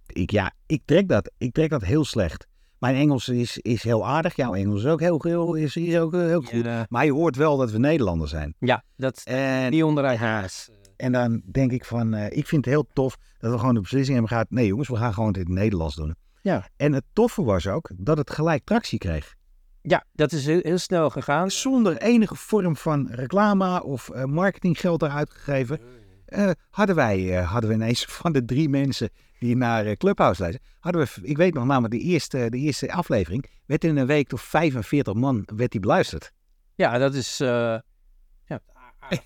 ik, 0.07 0.31
ja, 0.31 0.53
ik 0.67 0.83
trek 0.85 1.09
dat, 1.09 1.31
ik 1.39 1.53
trek 1.53 1.71
dat 1.71 1.83
heel 1.85 2.05
slecht. 2.05 2.47
Mijn 2.79 2.97
Engels 2.97 3.29
is, 3.29 3.59
is 3.59 3.83
heel 3.83 4.07
aardig, 4.07 4.37
jouw 4.37 4.55
Engels 4.55 4.81
is 4.85 4.91
ook 4.91 5.01
heel, 5.01 5.23
heel, 5.23 5.55
is, 5.55 5.77
is 5.77 5.99
ook 5.99 6.15
eh, 6.15 6.21
heel 6.21 6.43
goed. 6.43 6.65
Ja, 6.65 6.87
Maar 6.89 7.05
je 7.05 7.13
hoort 7.13 7.37
wel 7.37 7.57
dat 7.57 7.71
we 7.71 7.79
Nederlanders 7.79 8.31
zijn. 8.31 8.55
ja, 8.59 8.85
dat 8.97 9.23
En, 9.25 9.71
niet 9.71 9.83
onderuit 9.83 10.19
haast. 10.19 10.71
en 10.97 11.13
dan 11.13 11.43
denk 11.51 11.73
ik 11.73 11.85
van, 11.85 12.15
ik 12.15 12.47
vind 12.47 12.65
het 12.65 12.75
heel 12.75 12.87
tof 12.93 13.17
dat 13.39 13.53
we 13.53 13.59
gewoon 13.59 13.75
de 13.75 13.81
beslissing 13.81 14.13
hebben 14.13 14.33
gehad. 14.33 14.51
Nee 14.51 14.67
jongens, 14.67 14.89
we 14.89 14.97
gaan 14.97 15.15
gewoon 15.15 15.33
dit 15.33 15.43
in 15.47 15.51
het 15.51 15.59
Nederlands 15.61 15.95
doen. 15.95 16.15
Ja. 16.43 16.69
En 16.77 16.93
het 16.93 17.05
toffe 17.13 17.43
was 17.43 17.67
ook 17.67 17.91
dat 17.97 18.19
het 18.19 18.31
gelijk 18.31 18.65
tractie 18.65 18.99
kreeg. 18.99 19.35
Ja, 19.83 20.05
dat 20.13 20.33
is 20.33 20.47
heel, 20.47 20.61
heel 20.63 20.79
snel 20.79 21.11
gegaan. 21.11 21.51
Zonder 21.51 21.97
enige 21.97 22.35
vorm 22.35 22.77
van 22.77 23.09
reclame 23.11 23.83
of 23.83 24.09
eh, 24.11 24.25
marketinggeld 24.25 25.03
eruit 25.03 25.31
gegeven. 25.31 25.81
eh, 26.25 26.51
hadden 26.71 26.97
wij 26.97 27.39
eh, 27.39 27.51
hadden 27.51 27.71
we 27.71 27.77
ineens 27.77 28.05
van 28.21 28.33
de 28.33 28.45
drie 28.45 28.69
mensen 28.69 29.11
die 29.39 29.57
naar 29.57 29.97
Clubhouse 29.97 30.41
luisteren. 30.43 30.69
Hadden 30.81 31.03
we, 31.03 31.29
ik 31.29 31.37
weet 31.37 31.55
nog 31.55 31.65
namelijk, 31.65 31.95
de 31.95 32.01
eerste, 32.01 32.51
de 32.51 32.59
eerste 32.59 32.93
aflevering 32.93 33.51
werd 33.67 33.85
in 33.85 33.97
een 33.97 34.07
week 34.07 34.29
door 34.29 34.39
45 34.39 35.15
man 35.15 35.49
werd 35.57 35.71
die 35.71 35.81
beluisterd. 35.81 36.33
Ja, 36.75 36.99
dat 36.99 37.15
is 37.15 37.37
ja, 37.39 37.83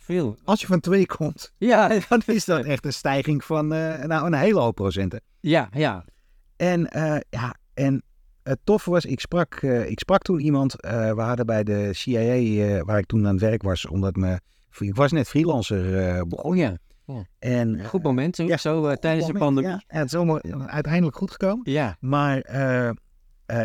veel. 0.00 0.36
Als 0.44 0.60
je 0.60 0.66
van 0.66 0.80
twee 0.80 1.06
komt, 1.06 1.52
Ja, 1.58 1.88
dan 2.08 2.22
is 2.26 2.44
dat 2.44 2.64
echt 2.64 2.84
een 2.84 2.92
stijging 2.92 3.44
van 3.44 3.66
nou, 3.68 4.26
een 4.26 4.34
hele 4.34 4.60
hoop 4.60 4.74
procenten. 4.74 5.20
ja, 5.40 5.68
ja. 5.72 6.04
En 6.56 6.88
ja, 7.30 7.54
En 7.74 8.02
het 8.44 8.58
toffe 8.64 8.90
was, 8.90 9.04
ik 9.04 9.20
sprak, 9.20 9.54
eh, 9.54 9.90
ik 9.90 9.98
sprak 9.98 10.22
toen 10.22 10.40
iemand, 10.40 10.80
eh, 10.80 11.12
we 11.12 11.20
hadden 11.20 11.46
bij 11.46 11.64
de 11.64 11.92
CIA, 11.92 12.20
eh, 12.20 12.82
waar 12.82 12.98
ik 12.98 13.06
toen 13.06 13.26
aan 13.26 13.32
het 13.32 13.40
werk 13.40 13.62
was, 13.62 13.86
omdat 13.86 14.16
me, 14.16 14.40
ik 14.78 14.94
was 14.94 15.12
net 15.12 15.28
freelancer. 15.28 16.22
Oh 16.28 16.56
ja, 16.56 16.76
En, 17.38 17.84
goed 17.84 18.02
moment. 18.02 18.36
Zo, 18.36 18.44
ja, 18.44 18.56
zo 18.56 18.94
tijdens 18.94 19.26
de 19.26 19.32
pandemie. 19.32 19.70
Ja, 19.70 19.82
het 19.86 20.06
is 20.06 20.14
allemaal 20.14 20.42
uiteindelijk 20.66 21.16
goed 21.16 21.30
gekomen. 21.30 21.72
Ja. 21.72 21.96
Maar 22.00 22.36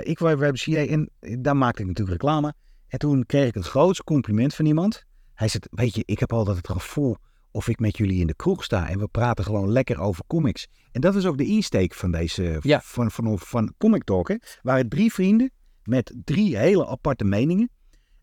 ik 0.03 0.19
was 0.19 0.36
bij 0.36 0.51
de 0.51 0.57
CIA 0.57 0.86
en 0.86 1.09
daar 1.41 1.57
maakte 1.57 1.82
ik 1.82 1.88
natuurlijk 1.88 2.21
reclame. 2.21 2.53
En 2.88 2.99
toen 2.99 3.25
kreeg 3.25 3.47
ik 3.47 3.53
het 3.53 3.67
grootste 3.67 4.03
compliment 4.03 4.55
van 4.55 4.65
iemand. 4.65 5.03
Hij 5.34 5.47
zei, 5.47 5.63
weet 5.69 5.95
je, 5.95 6.03
ik 6.05 6.19
heb 6.19 6.34
altijd 6.34 6.57
het 6.57 6.67
gevoel 6.69 7.17
of 7.51 7.67
ik 7.67 7.79
met 7.79 7.97
jullie 7.97 8.19
in 8.19 8.27
de 8.27 8.35
kroeg 8.35 8.63
sta 8.63 8.89
en 8.89 8.99
we 8.99 9.07
praten 9.07 9.45
gewoon 9.45 9.71
lekker 9.71 9.99
over 9.99 10.23
comics. 10.27 10.67
En 10.91 11.01
dat 11.01 11.15
is 11.15 11.25
ook 11.25 11.37
de 11.37 11.45
insteek 11.45 11.93
van 11.93 12.11
deze, 12.11 12.57
Ja. 12.61 12.81
van, 12.83 13.11
van, 13.11 13.39
van 13.39 13.73
Comic 13.77 14.03
Talk. 14.03 14.27
Hè. 14.27 14.35
Waren 14.61 14.89
drie 14.89 15.13
vrienden 15.13 15.51
met 15.83 16.13
drie 16.23 16.57
hele 16.57 16.87
aparte 16.87 17.23
meningen. 17.23 17.69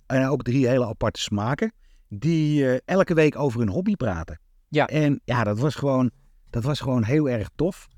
En 0.06 0.26
ook 0.28 0.42
drie 0.42 0.68
hele 0.68 0.86
aparte 0.86 1.20
smaken. 1.20 1.72
Die 2.08 2.70
eh, 2.70 2.78
elke 2.84 3.14
week 3.14 3.38
over 3.38 3.58
hun 3.60 3.68
hobby 3.68 3.94
praten. 3.94 4.40
Ja. 4.68 4.86
En 4.86 5.20
ja, 5.24 5.44
dat 5.44 5.58
was 5.58 5.74
gewoon, 5.74 6.10
dat 6.50 6.62
was 6.62 6.80
gewoon 6.80 7.02
heel 7.04 7.28
erg 7.28 7.50
tof. 7.54 7.88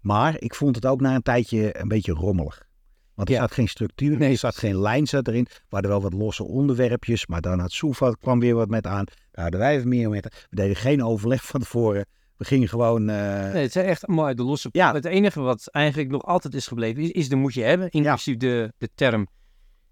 Maar 0.00 0.40
ik 0.40 0.54
vond 0.54 0.74
het 0.74 0.86
ook 0.86 1.00
na 1.00 1.14
een 1.14 1.22
tijdje 1.22 1.80
een 1.80 1.88
beetje 1.88 2.12
rommelig. 2.12 2.66
Want 3.14 3.28
er 3.28 3.34
Ja. 3.34 3.40
zat 3.40 3.52
geen 3.52 3.68
structuur, 3.68 4.18
Nee. 4.18 4.30
er 4.30 4.36
zat 4.38 4.56
geen 4.56 4.78
lijn 4.80 5.06
zat 5.06 5.28
erin. 5.28 5.44
We 5.50 5.58
hadden 5.68 5.90
wel 5.90 6.02
wat 6.02 6.12
losse 6.12 6.44
onderwerpjes, 6.44 7.26
maar 7.26 7.40
dan 7.40 7.58
had 7.58 7.72
Soefa 7.72 8.10
kwam 8.20 8.40
weer 8.40 8.54
wat 8.54 8.68
met 8.68 8.86
aan. 8.86 9.04
Daar 9.30 9.42
hadden 9.42 9.60
wij 9.60 9.76
even 9.76 9.88
meer 9.88 10.08
met. 10.10 10.46
We 10.50 10.56
deden 10.56 10.76
geen 10.76 11.04
overleg 11.04 11.44
van 11.44 11.60
tevoren. 11.60 12.06
We 12.36 12.44
gingen 12.44 12.68
gewoon... 12.68 13.08
eh, 13.08 13.16
Nee, 13.52 13.62
het 13.62 13.76
is 13.76 13.82
echt 13.82 14.06
mooi, 14.06 14.34
de 14.34 14.42
losse 14.42 14.68
Ja. 14.72 14.94
Het 14.94 15.04
enige 15.04 15.40
wat 15.40 15.68
eigenlijk 15.68 16.10
nog 16.10 16.22
altijd 16.24 16.54
is 16.54 16.66
gebleven, 16.66 17.02
is, 17.02 17.10
is 17.10 17.28
de 17.28 17.36
moet 17.36 17.54
je 17.54 17.62
hebben, 17.62 17.90
inclusief 17.90 18.36
de, 18.36 18.72
de 18.78 18.88
term. 18.94 19.26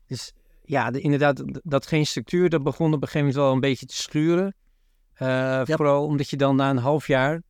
Dus 0.07 0.33
ja, 0.65 0.91
de- 0.91 1.01
inderdaad, 1.01 1.43
dat 1.63 1.87
geen 1.87 2.07
structuur, 2.07 2.49
dat 2.49 2.63
begon 2.63 2.87
op 2.87 3.03
een 3.03 3.09
gegeven 3.09 3.21
moment 3.21 3.37
wel 3.37 3.53
een 3.53 3.61
beetje 3.61 3.87
te 3.87 3.97
schuren. 3.97 4.55
Eh, 5.15 5.61
Vooral 5.65 6.05
omdat 6.05 6.31
je 6.31 6.37
dan 6.37 6.57
na 6.57 6.71
een 6.71 6.77
half 6.79 7.07
jaar, 7.07 7.43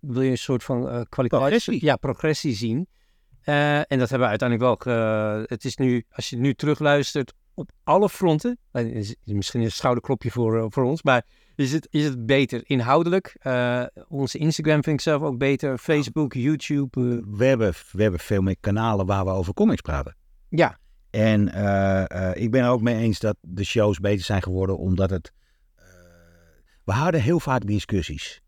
wil 0.00 0.22
je 0.22 0.30
een 0.30 0.38
soort 0.38 0.64
van 0.64 0.76
eh 0.88 1.00
kwaliteit... 1.08 1.28
Progressie. 1.42 1.84
Ja, 1.84 1.96
progressie 1.96 2.54
zien. 2.54 2.86
Eh, 3.44 3.76
en 3.78 3.98
dat 3.98 4.08
hebben 4.10 4.18
we 4.28 4.36
uiteindelijk 4.38 4.60
wel. 4.60 4.76
ge- 4.94 5.44
het 5.46 5.64
is 5.64 5.76
nu, 5.76 6.04
als 6.10 6.30
je 6.30 6.36
nu 6.36 6.54
terugluistert 6.54 7.32
op 7.54 7.70
alle 7.82 8.08
fronten, 8.08 8.58
eh, 8.72 8.84
is, 8.84 9.14
misschien 9.24 9.60
een 9.60 9.70
schouderklopje 9.72 10.30
voor, 10.30 10.66
voor 10.72 10.84
ons, 10.84 11.02
maar 11.02 11.24
is 11.56 11.72
het, 11.72 11.86
is 11.90 12.04
het 12.04 12.26
beter 12.26 12.62
inhoudelijk. 12.66 13.36
Onze 14.08 14.38
Instagram 14.38 14.82
vind 14.82 14.96
ik 14.96 15.00
zelf 15.00 15.22
ook 15.22 15.38
beter. 15.38 15.78
Facebook, 15.78 16.32
YouTube. 16.32 17.22
we, 17.30 17.44
hebben, 17.44 17.72
we 17.92 18.02
hebben 18.02 18.20
veel 18.20 18.42
meer 18.42 18.56
kanalen 18.60 19.06
waar 19.06 19.24
we 19.24 19.30
over 19.30 19.54
comics 19.54 19.80
praten. 19.80 20.16
ja, 20.48 20.78
En 21.10 21.40
ik 22.36 22.50
ben 22.50 22.62
er 22.64 22.70
ook 22.70 22.80
mee 22.80 22.96
eens 22.96 23.18
dat 23.18 23.36
de 23.40 23.64
shows 23.64 23.98
beter 23.98 24.24
zijn 24.24 24.42
geworden, 24.42 24.78
omdat 24.78 25.10
het... 25.10 25.32
we 26.84 26.92
hadden 26.92 27.20
heel 27.20 27.40
vaak 27.40 27.66
discussies. 27.66 28.40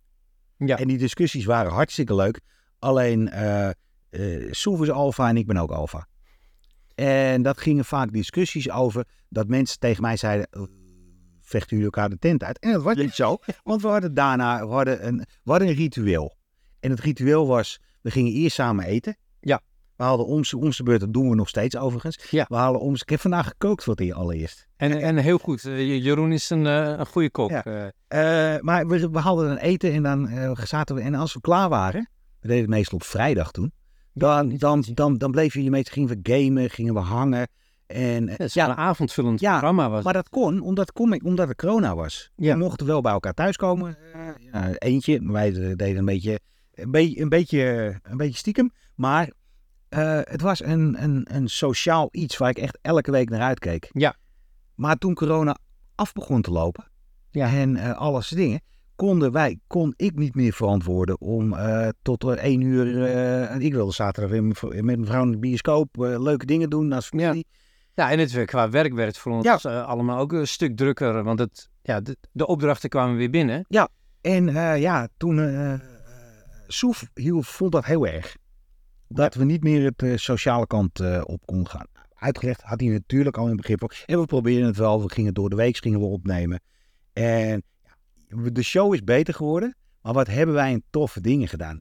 ja. 0.56 0.78
En 0.78 0.88
die 0.88 0.98
discussies 0.98 1.44
waren 1.44 1.72
hartstikke 1.72 2.14
leuk. 2.14 2.40
Alleen, 2.78 3.30
eh 4.16 4.52
Soef 4.52 4.80
is 4.82 4.90
alfa 4.90 5.28
en 5.28 5.36
ik 5.36 5.46
ben 5.46 5.56
ook 5.56 5.70
alfa. 5.70 6.08
En 6.94 7.42
dat 7.42 7.58
gingen 7.60 7.84
vaak 7.84 8.12
discussies 8.12 8.70
over 8.70 9.04
dat 9.28 9.48
mensen 9.48 9.78
tegen 9.78 10.02
mij 10.02 10.16
zeiden... 10.16 10.46
"Eh, 10.50 10.62
vechten 11.40 11.68
jullie 11.76 11.84
elkaar 11.84 12.08
de 12.10 12.18
tent 12.18 12.44
uit? 12.44 12.58
En 12.58 12.72
dat 12.72 12.82
was 12.82 12.94
niet 12.96 13.12
zo, 13.14 13.36
want 13.62 13.82
we 13.82 13.88
hadden 13.88 14.14
daarna 14.14 14.66
we 14.66 14.72
hadden 14.72 15.06
een, 15.06 15.16
we 15.42 15.50
hadden 15.50 15.68
een 15.68 15.74
ritueel. 15.74 16.36
En 16.80 16.90
het 16.90 17.00
ritueel 17.00 17.46
was, 17.46 17.80
we 18.02 18.10
gingen 18.10 18.32
eerst 18.32 18.54
samen 18.54 18.84
eten. 18.84 19.16
Ja. 19.40 19.60
We 19.96 20.04
hadden 20.04 20.26
onze, 20.26 20.58
onze 20.58 20.82
beurt, 20.82 21.00
dat 21.00 21.12
doen 21.12 21.28
we 21.28 21.34
nog 21.34 21.48
steeds 21.48 21.76
overigens. 21.76 22.30
Ja. 22.30 22.46
We 22.48 22.54
halen 22.56 22.80
ons, 22.80 23.02
ik 23.02 23.08
heb 23.08 23.20
vandaag 23.20 23.46
gekookt 23.48 23.84
voor 23.84 23.92
het 23.94 24.02
hier 24.02 24.14
allereerst. 24.14 24.66
En, 24.76 25.00
en 25.00 25.16
heel 25.16 25.38
goed. 25.38 25.64
eh, 25.64 26.04
Jeroen 26.04 26.32
is 26.32 26.50
een, 26.50 26.66
eh, 26.66 26.98
een 26.98 27.06
goede 27.06 27.30
kok. 27.30 27.50
Ja. 27.50 27.92
maar 28.60 28.86
we, 28.86 29.10
we 29.10 29.18
hadden 29.18 29.50
een 29.50 29.58
eten 29.58 29.92
en 29.92 30.02
dan 30.02 30.56
zaten 30.66 30.94
we. 30.94 31.00
En 31.00 31.14
als 31.14 31.34
we 31.34 31.40
klaar 31.40 31.68
waren, 31.68 32.10
we 32.40 32.48
deden 32.48 32.62
het 32.62 32.70
meestal 32.70 32.98
op 32.98 33.04
vrijdag 33.04 33.50
toen. 33.50 33.72
Dan, 34.18 34.56
dan, 34.56 34.84
dan, 34.94 35.18
dan 35.18 35.30
bleven 35.30 35.62
je 35.62 35.70
meestal, 35.70 35.92
gingen 35.94 36.08
we 36.22 36.32
gamen, 36.32 36.70
gingen 36.70 36.94
we 36.94 37.00
hangen. 37.00 37.48
En, 37.86 38.28
eh, 38.28 38.46
ja, 38.48 38.68
een 38.68 38.76
avondvullend 38.76 39.40
Ja, 39.40 39.50
programma. 39.50 39.90
Was 39.90 40.04
maar 40.04 40.12
dat 40.12 40.28
kon 40.28 40.60
omdat, 40.60 40.92
kom 40.92 41.12
ik, 41.12 41.24
omdat 41.24 41.48
het 41.48 41.56
corona 41.56 41.94
was. 41.94 42.30
Ja. 42.36 42.52
We 42.52 42.58
mochten 42.58 42.86
wel 42.86 43.00
bij 43.00 43.12
elkaar 43.12 43.34
thuiskomen. 43.34 43.96
eh, 44.12 44.28
ja, 44.52 44.72
eentje, 44.78 45.20
maar 45.20 45.32
wij 45.32 45.52
deden 45.52 45.96
een 45.96 46.04
beetje, 46.04 46.40
een 46.74 46.90
beetje, 46.90 47.20
een 47.20 47.28
beetje, 47.28 47.94
een 48.02 48.16
beetje 48.16 48.36
stiekem. 48.38 48.70
Maar 48.94 49.30
eh, 49.88 50.18
het 50.22 50.40
was 50.40 50.62
een, 50.64 51.02
een, 51.02 51.26
een 51.30 51.48
sociaal 51.48 52.08
iets 52.10 52.36
waar 52.36 52.50
ik 52.50 52.58
echt 52.58 52.78
elke 52.82 53.10
week 53.10 53.30
naar 53.30 53.40
uitkeek. 53.40 53.90
Ja. 53.92 54.14
Maar 54.74 54.96
toen 54.96 55.14
corona 55.14 55.56
af 55.94 56.12
begon 56.12 56.42
te 56.42 56.50
lopen 56.50 56.84
Ja. 57.30 57.48
en 57.52 57.76
eh 57.76 57.96
alles 57.96 58.28
dingen, 58.28 58.60
konden 58.96 59.32
wij, 59.32 59.58
kon 59.66 59.94
ik 59.96 60.14
niet 60.14 60.34
meer 60.34 60.52
verantwoorden 60.52 61.20
om 61.20 61.52
eh, 61.52 61.88
tot 62.02 62.24
eh, 62.24 62.30
één 62.30 62.60
uur. 62.60 63.04
eh, 63.04 63.50
en 63.50 63.60
ik 63.60 63.72
wilde 63.72 63.92
zaterdag 63.92 64.40
met 64.40 64.82
mijn 64.82 65.06
vrouw 65.06 65.22
in 65.22 65.30
de 65.30 65.38
bioscoop 65.38 65.96
leuke 65.96 66.46
dingen 66.46 66.70
doen 66.70 66.88
naast 66.88 67.08
familie. 67.08 67.46
Ja, 67.94 68.10
en 68.10 68.18
het 68.18 68.44
qua 68.44 68.70
werk 68.70 68.94
werd 68.94 69.08
het 69.08 69.18
voor 69.18 69.32
ons 69.32 69.62
Ja. 69.62 69.80
allemaal 69.80 70.18
ook 70.18 70.32
een 70.32 70.46
stuk 70.48 70.76
drukker. 70.76 71.22
Want 71.22 71.38
het, 71.38 71.68
ja, 71.82 72.00
de, 72.00 72.16
de 72.32 72.46
opdrachten 72.46 72.88
kwamen 72.88 73.16
weer 73.16 73.30
binnen. 73.30 73.66
En 74.20 74.48
eh, 74.48 74.80
ja, 74.80 75.08
toen 75.16 75.80
Soef 76.66 77.08
hield, 77.14 77.46
vond 77.46 77.72
dat 77.72 77.84
heel 77.84 78.06
erg. 78.06 78.36
Dat 79.08 79.34
we 79.34 79.44
niet 79.44 79.62
meer 79.62 79.92
het 79.96 80.20
sociale 80.20 80.66
kant 80.66 81.24
op 81.24 81.46
konden 81.46 81.68
gaan. 81.68 81.86
Uitgelegd 82.14 82.62
had 82.62 82.80
hij 82.80 82.88
natuurlijk 82.88 83.36
al 83.36 83.48
een 83.48 83.56
begrip 83.56 83.80
voor. 83.80 84.02
En 84.06 84.20
we 84.20 84.26
probeerden 84.26 84.66
het 84.66 84.76
wel. 84.76 85.02
We 85.02 85.10
gingen 85.10 85.34
door 85.34 85.50
de 85.50 85.56
week 85.56 85.76
gingen 85.76 86.00
we 86.00 86.06
opnemen. 86.06 86.60
En 87.12 87.50
ja, 87.52 87.60
de 88.52 88.62
show 88.62 88.94
is 88.94 89.04
beter 89.04 89.34
geworden. 89.34 89.76
Maar 90.02 90.12
wat 90.12 90.26
hebben 90.26 90.54
wij 90.54 90.72
een 90.72 90.84
toffe 90.90 91.20
dingen 91.20 91.48
gedaan. 91.48 91.80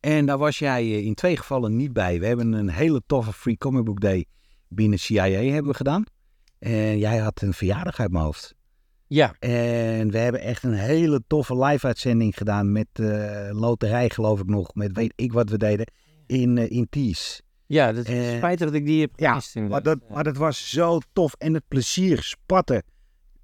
En 0.00 0.26
daar 0.26 0.38
was 0.38 0.58
jij 0.58 0.82
eh, 0.82 1.04
in 1.04 1.14
twee 1.14 1.36
gevallen 1.36 1.76
niet 1.76 1.92
bij. 1.92 2.20
We 2.20 2.26
hebben 2.26 2.52
een 2.52 2.68
hele 2.68 3.02
toffe 3.06 3.32
Free 3.32 3.56
Comic 3.56 3.84
Book 3.84 4.00
Day 4.00 4.26
binnen 4.68 4.98
CIA 4.98 5.28
hebben 5.28 5.70
we 5.70 5.76
gedaan. 5.76 6.04
En 6.58 6.98
jij 6.98 7.18
had 7.18 7.42
een 7.42 7.54
verjaardag 7.54 8.00
uit 8.00 8.10
mijn 8.10 8.24
hoofd. 8.24 8.54
Ja, 9.06 9.34
En 9.38 10.10
we 10.10 10.18
hebben 10.18 10.40
echt 10.40 10.62
een 10.62 10.72
hele 10.72 11.22
toffe 11.26 11.64
live-uitzending 11.64 12.36
gedaan 12.36 12.72
met 12.72 12.86
eh, 12.92 13.48
loterij, 13.50 14.10
geloof 14.10 14.40
ik 14.40 14.46
nog. 14.46 14.74
Met 14.74 14.92
weet 14.92 15.12
ik 15.16 15.32
wat 15.32 15.50
we 15.50 15.58
deden 15.58 15.86
in, 16.26 16.58
eh 16.58 16.70
in 16.70 16.86
Ties. 16.90 17.42
ja 17.66 17.94
het 17.94 18.08
is 18.08 18.36
spijtig 18.36 18.66
dat 18.66 18.74
ik 18.74 18.86
die 18.86 19.00
heb 19.00 19.10
ja. 19.16 19.40
Maar 19.68 19.82
dat, 19.82 19.98
maar 20.10 20.24
dat 20.24 20.36
was 20.36 20.70
zo 20.70 21.00
tof. 21.12 21.34
En 21.38 21.54
het 21.54 21.64
plezier 21.68 22.22
spatte 22.22 22.82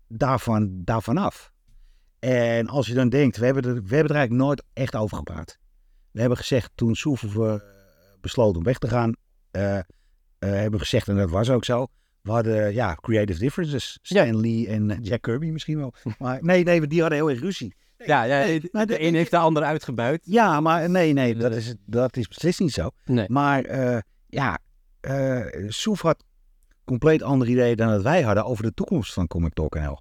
daarvan, 0.09 0.81
daarvan 0.85 1.17
af. 1.17 1.53
En 2.21 2.69
als 2.69 2.87
je 2.87 2.95
dan 2.95 3.09
denkt, 3.09 3.37
we 3.37 3.45
hebben, 3.45 3.65
er, 3.65 3.75
we 3.75 3.95
hebben 3.95 4.15
er 4.15 4.17
eigenlijk 4.17 4.45
nooit 4.47 4.63
echt 4.73 4.97
over 4.97 5.17
gepraat. 5.17 5.59
We 6.11 6.21
hebben 6.21 6.39
gezegd, 6.39 6.71
toen 6.75 6.95
Soever 6.95 7.65
besloot 8.21 8.57
om 8.57 8.63
weg 8.63 8.79
te 8.79 8.89
gaan, 8.89 9.15
eh, 9.51 9.79
eh, 9.79 9.85
hebben 10.39 10.71
we 10.71 10.79
gezegd, 10.79 11.09
en 11.09 11.17
dat 11.17 11.31
was 11.31 11.51
ook 11.51 11.65
zo. 11.65 11.87
We 12.21 12.31
hadden, 12.31 12.73
ja, 12.75 12.95
creative 12.95 13.39
differences. 13.39 13.99
Stan 14.03 14.41
Lee 14.41 14.69
en 14.69 14.91
eh, 14.91 14.99
Jack 15.01 15.23
Kirby 15.23 15.47
misschien 15.51 15.79
wel. 15.79 15.95
Maar 16.19 16.39
nee, 16.43 16.65
nee, 16.65 16.87
die 16.87 17.01
hadden 17.01 17.19
heel 17.19 17.31
erg 17.31 17.41
ruzie. 17.41 17.75
ja, 17.97 18.23
ja, 18.23 18.59
de, 18.85 19.03
een 19.03 19.15
heeft 19.15 19.31
de 19.31 19.37
ander 19.37 19.63
uitgebuit. 19.63 20.21
Ja, 20.25 20.61
maar 20.61 20.91
nee, 20.91 21.13
nee, 21.13 21.35
dat 21.35 21.55
is, 21.55 21.75
dat 21.87 22.17
is 22.17 22.29
beslist 22.29 22.61
niet 22.61 22.73
zo. 22.73 22.91
Nee. 23.05 23.29
Maar 23.29 23.65
eh, 23.65 23.99
ja, 24.27 24.59
eh 25.01 25.47
Soef 25.69 26.01
had 26.01 26.25
compleet 26.85 27.23
ander 27.23 27.49
idee 27.49 27.77
dan 27.77 27.89
dat 27.89 28.03
wij 28.03 28.23
hadden 28.23 28.45
over 28.45 28.65
de 28.65 28.75
toekomst 28.75 29.13
van 29.13 29.27
Comic 29.27 29.53
Talk 29.53 29.75
NL. 29.75 30.01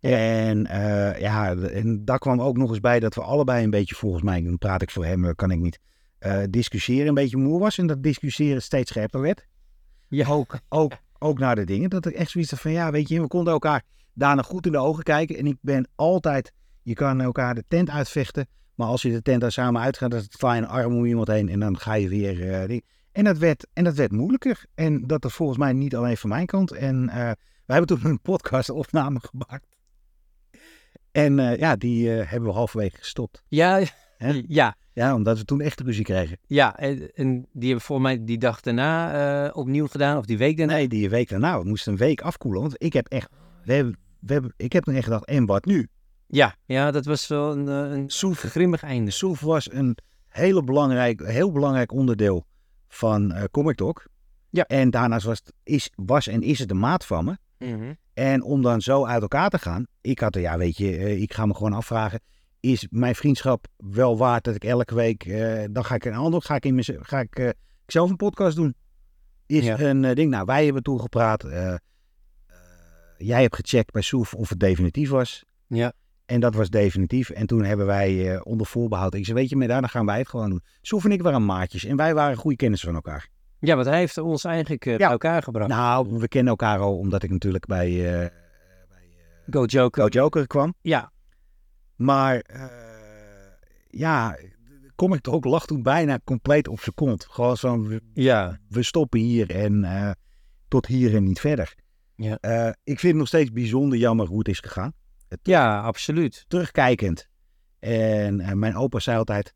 En 0.00 0.66
eh, 0.66 1.20
ja, 1.20 1.54
en 1.54 2.04
daar 2.04 2.18
kwam 2.18 2.40
ook 2.40 2.56
nog 2.56 2.70
eens 2.70 2.80
bij 2.80 3.00
dat 3.00 3.14
we 3.14 3.20
allebei 3.20 3.64
een 3.64 3.70
beetje, 3.70 3.94
volgens 3.94 4.22
mij, 4.22 4.42
dan 4.42 4.58
praat 4.58 4.82
ik 4.82 4.90
voor 4.90 5.04
hem, 5.04 5.22
dat 5.22 5.34
kan 5.34 5.50
ik 5.50 5.58
niet, 5.58 5.78
eh, 6.18 6.42
discussiëren 6.50 7.08
een 7.08 7.14
beetje 7.14 7.36
moe 7.36 7.60
was. 7.60 7.78
En 7.78 7.86
dat 7.86 8.02
discussiëren 8.02 8.62
steeds 8.62 8.90
scherper 8.90 9.20
werd. 9.20 9.46
Ja. 10.08 10.28
Ook, 10.28 10.58
ook, 10.68 10.92
ook 11.18 11.38
naar 11.38 11.54
de 11.54 11.64
dingen. 11.64 11.90
Dat 11.90 12.06
ik 12.06 12.14
echt 12.14 12.30
zoiets 12.30 12.50
had 12.50 12.60
van, 12.60 12.72
ja, 12.72 12.90
weet 12.90 13.08
je, 13.08 13.20
we 13.20 13.26
konden 13.26 13.52
elkaar 13.52 13.82
daarna 14.14 14.42
goed 14.42 14.66
in 14.66 14.72
de 14.72 14.78
ogen 14.78 15.02
kijken. 15.02 15.36
En 15.36 15.46
ik 15.46 15.56
ben 15.60 15.88
altijd, 15.94 16.52
je 16.82 16.94
kan 16.94 17.20
elkaar 17.20 17.54
de 17.54 17.64
tent 17.68 17.90
uitvechten. 17.90 18.46
Maar 18.74 18.88
als 18.88 19.02
je 19.02 19.10
de 19.10 19.22
tent 19.22 19.40
daar 19.40 19.52
samen 19.52 19.80
uitgaat, 19.82 20.10
dan 20.10 20.22
sla 20.28 20.54
je 20.54 20.62
een 20.62 20.68
arm 20.68 20.96
om 20.96 21.04
iemand 21.04 21.28
heen 21.28 21.48
en 21.48 21.60
dan 21.60 21.78
ga 21.78 21.94
je 21.94 22.08
weer. 22.08 22.50
eh, 22.50 22.80
en, 23.12 23.24
dat 23.24 23.38
werd, 23.38 23.66
en 23.72 23.84
dat 23.84 23.94
werd 23.94 24.12
moeilijker. 24.12 24.64
En 24.74 25.06
dat 25.06 25.24
er 25.24 25.30
volgens 25.30 25.58
mij 25.58 25.72
niet 25.72 25.96
alleen 25.96 26.16
van 26.16 26.28
mijn 26.28 26.46
kant. 26.46 26.72
En 26.72 27.08
eh 27.08 27.30
we 27.70 27.76
hebben 27.76 27.96
toen 27.96 28.10
een 28.10 28.20
podcastopname 28.20 29.20
gemaakt. 29.30 29.66
En 31.12 31.38
eh, 31.38 31.58
ja, 31.58 31.76
die 31.76 32.18
eh, 32.18 32.30
hebben 32.30 32.48
we 32.48 32.54
halverwege 32.54 32.96
gestopt. 32.96 33.42
Ja, 33.48 33.82
Hè? 34.16 34.42
ja, 34.48 34.76
Ja, 34.92 35.14
omdat 35.14 35.38
we 35.38 35.44
toen 35.44 35.60
echt 35.60 35.80
ruzie 35.80 36.04
kregen. 36.04 36.38
ja. 36.46 36.76
En, 36.76 37.10
en 37.14 37.46
die 37.52 37.68
hebben 37.68 37.86
voor 37.86 38.00
mij 38.00 38.24
die 38.24 38.38
dag 38.38 38.60
daarna 38.60 39.12
eh, 39.46 39.56
opnieuw 39.56 39.86
gedaan, 39.86 40.16
of 40.16 40.24
die 40.24 40.38
week 40.38 40.56
daarna. 40.56 40.72
Nee, 40.72 40.88
die 40.88 41.10
week 41.10 41.28
daarna. 41.28 41.58
We 41.58 41.68
moesten 41.68 41.92
een 41.92 41.98
week 41.98 42.20
afkoelen. 42.20 42.60
Want 42.60 42.74
ik 42.78 42.92
heb 42.92 43.06
echt. 43.08 43.28
We 43.64 43.72
hebben, 43.72 43.96
we 44.20 44.32
hebben, 44.32 44.54
ik 44.56 44.72
heb 44.72 44.84
toen 44.84 44.94
echt 44.94 45.04
gedacht, 45.04 45.24
en 45.24 45.46
wat 45.46 45.64
nu? 45.64 45.88
Ja, 46.26 46.54
ja, 46.64 46.90
dat 46.90 47.04
was 47.04 47.26
wel 47.26 47.52
een, 47.52 47.66
een 47.66 48.10
Soef, 48.10 48.40
grimmig 48.40 48.82
einde. 48.82 49.10
Soef 49.10 49.40
was 49.40 49.72
een 49.72 49.96
hele 50.28 50.64
belangrijk, 50.64 51.26
heel 51.26 51.52
belangrijk 51.52 51.92
onderdeel 51.92 52.46
van 52.88 53.48
Comic 53.50 53.76
Talk. 53.76 54.06
Ja. 54.50 54.64
En 54.64 54.90
daarnaast 54.90 55.26
was, 55.26 55.38
het, 55.38 55.52
is, 55.62 55.90
was 55.96 56.26
en 56.26 56.42
is 56.42 56.58
het 56.58 56.70
een 56.70 56.78
maat 56.78 57.06
van 57.06 57.24
me. 57.24 57.36
Mhm. 57.66 57.92
En 58.20 58.42
om 58.42 58.62
dan 58.62 58.80
zo 58.80 59.04
uit 59.06 59.22
elkaar 59.22 59.50
te 59.50 59.58
gaan. 59.58 59.86
Ik 60.00 60.18
had 60.18 60.34
er, 60.34 60.40
ja, 60.40 60.58
weet 60.58 60.76
je, 60.76 60.96
eh, 60.96 61.20
ik 61.20 61.32
ga 61.32 61.46
me 61.46 61.54
gewoon 61.54 61.72
afvragen. 61.72 62.20
Is 62.60 62.86
mijn 62.90 63.14
vriendschap 63.14 63.66
wel 63.76 64.16
waard 64.18 64.44
dat 64.44 64.54
ik 64.54 64.64
elke 64.64 64.94
week. 64.94 65.24
eh, 65.24 65.64
dan 65.70 65.84
ga 65.84 65.94
ik 65.94 66.04
een 66.04 66.14
ander. 66.14 66.42
Ga 66.42 66.54
ik, 66.54 66.64
in 66.64 66.74
mez- 66.74 66.90
ga 67.00 67.20
ik, 67.20 67.38
eh, 67.38 67.48
ik 67.48 67.54
zelf 67.86 68.10
een 68.10 68.16
podcast 68.16 68.56
doen? 68.56 68.74
Is 69.46 69.64
Ja. 69.64 69.80
een 69.80 70.14
ding. 70.14 70.30
Nou, 70.30 70.44
wij 70.44 70.64
hebben 70.64 70.82
toen 70.82 71.00
gepraat. 71.00 71.42
jij 73.18 73.42
hebt 73.42 73.54
gecheckt 73.54 73.92
bij 73.92 74.02
Soef 74.02 74.34
of 74.34 74.48
het 74.48 74.60
definitief 74.60 75.10
was. 75.10 75.44
Ja. 75.66 75.92
En 76.26 76.40
dat 76.40 76.54
was 76.54 76.70
definitief. 76.70 77.30
En 77.30 77.46
toen 77.46 77.64
hebben 77.64 77.86
wij 77.86 78.40
onder 78.42 78.66
voorbehoud. 78.66 79.14
Ik 79.14 79.24
zei, 79.24 79.36
weet 79.36 79.48
je, 79.48 79.56
met 79.56 79.68
daar 79.68 79.80
dan 79.80 79.90
gaan 79.90 80.06
wij 80.06 80.18
het 80.18 80.28
gewoon 80.28 80.50
doen. 80.50 80.62
Soef 80.82 81.04
en 81.04 81.12
ik 81.12 81.22
waren 81.22 81.44
maatjes. 81.44 81.84
En 81.84 81.96
wij 81.96 82.14
waren 82.14 82.36
goede 82.36 82.56
kennissen 82.56 82.88
van 82.88 82.96
elkaar. 82.96 83.28
Ja, 83.60 83.74
want 83.74 83.86
hij 83.86 83.98
heeft 83.98 84.18
ons 84.18 84.44
eigenlijk 84.44 84.86
eh, 84.86 84.92
Ja. 84.92 84.98
bij 84.98 85.08
elkaar 85.10 85.42
gebracht. 85.42 85.68
Nou, 85.68 86.18
we 86.18 86.28
kennen 86.28 86.50
elkaar 86.50 86.78
al 86.78 86.96
omdat 86.98 87.22
ik 87.22 87.30
natuurlijk 87.30 87.66
bij 87.66 88.20
eh 88.22 88.28
Go 89.50 89.64
Joker. 89.64 90.02
Go 90.02 90.08
Joker 90.08 90.46
kwam. 90.46 90.74
Ja, 90.80 91.12
Maar 91.96 92.36
eh, 92.40 92.66
ja, 93.88 94.36
kom 94.94 95.12
ik 95.14 95.26
er 95.26 95.32
ook 95.32 95.44
lag 95.44 95.66
toen 95.66 95.82
bijna 95.82 96.18
compleet 96.24 96.68
op 96.68 96.80
zijn 96.80 96.94
kont. 96.94 97.26
Gewoon 97.30 97.56
zo, 97.56 97.82
we, 97.82 98.00
ja. 98.14 98.58
we 98.68 98.82
stoppen 98.82 99.20
hier 99.20 99.50
en 99.50 99.84
eh, 99.84 100.10
tot 100.68 100.86
hier 100.86 101.14
en 101.14 101.24
niet 101.24 101.40
verder. 101.40 101.74
Ja. 102.16 102.38
Eh, 102.40 102.66
ik 102.66 102.98
vind 102.98 103.02
het 103.02 103.14
nog 103.16 103.26
steeds 103.26 103.52
bijzonder 103.52 103.98
jammer 103.98 104.26
hoe 104.26 104.38
het 104.38 104.48
is 104.48 104.58
gegaan. 104.60 104.92
Ja, 105.42 105.80
absoluut. 105.80 106.44
Terugkijkend. 106.48 107.28
En 107.78 108.40
eh, 108.40 108.52
mijn 108.52 108.76
opa 108.76 108.98
zei 108.98 109.18
altijd, 109.18 109.54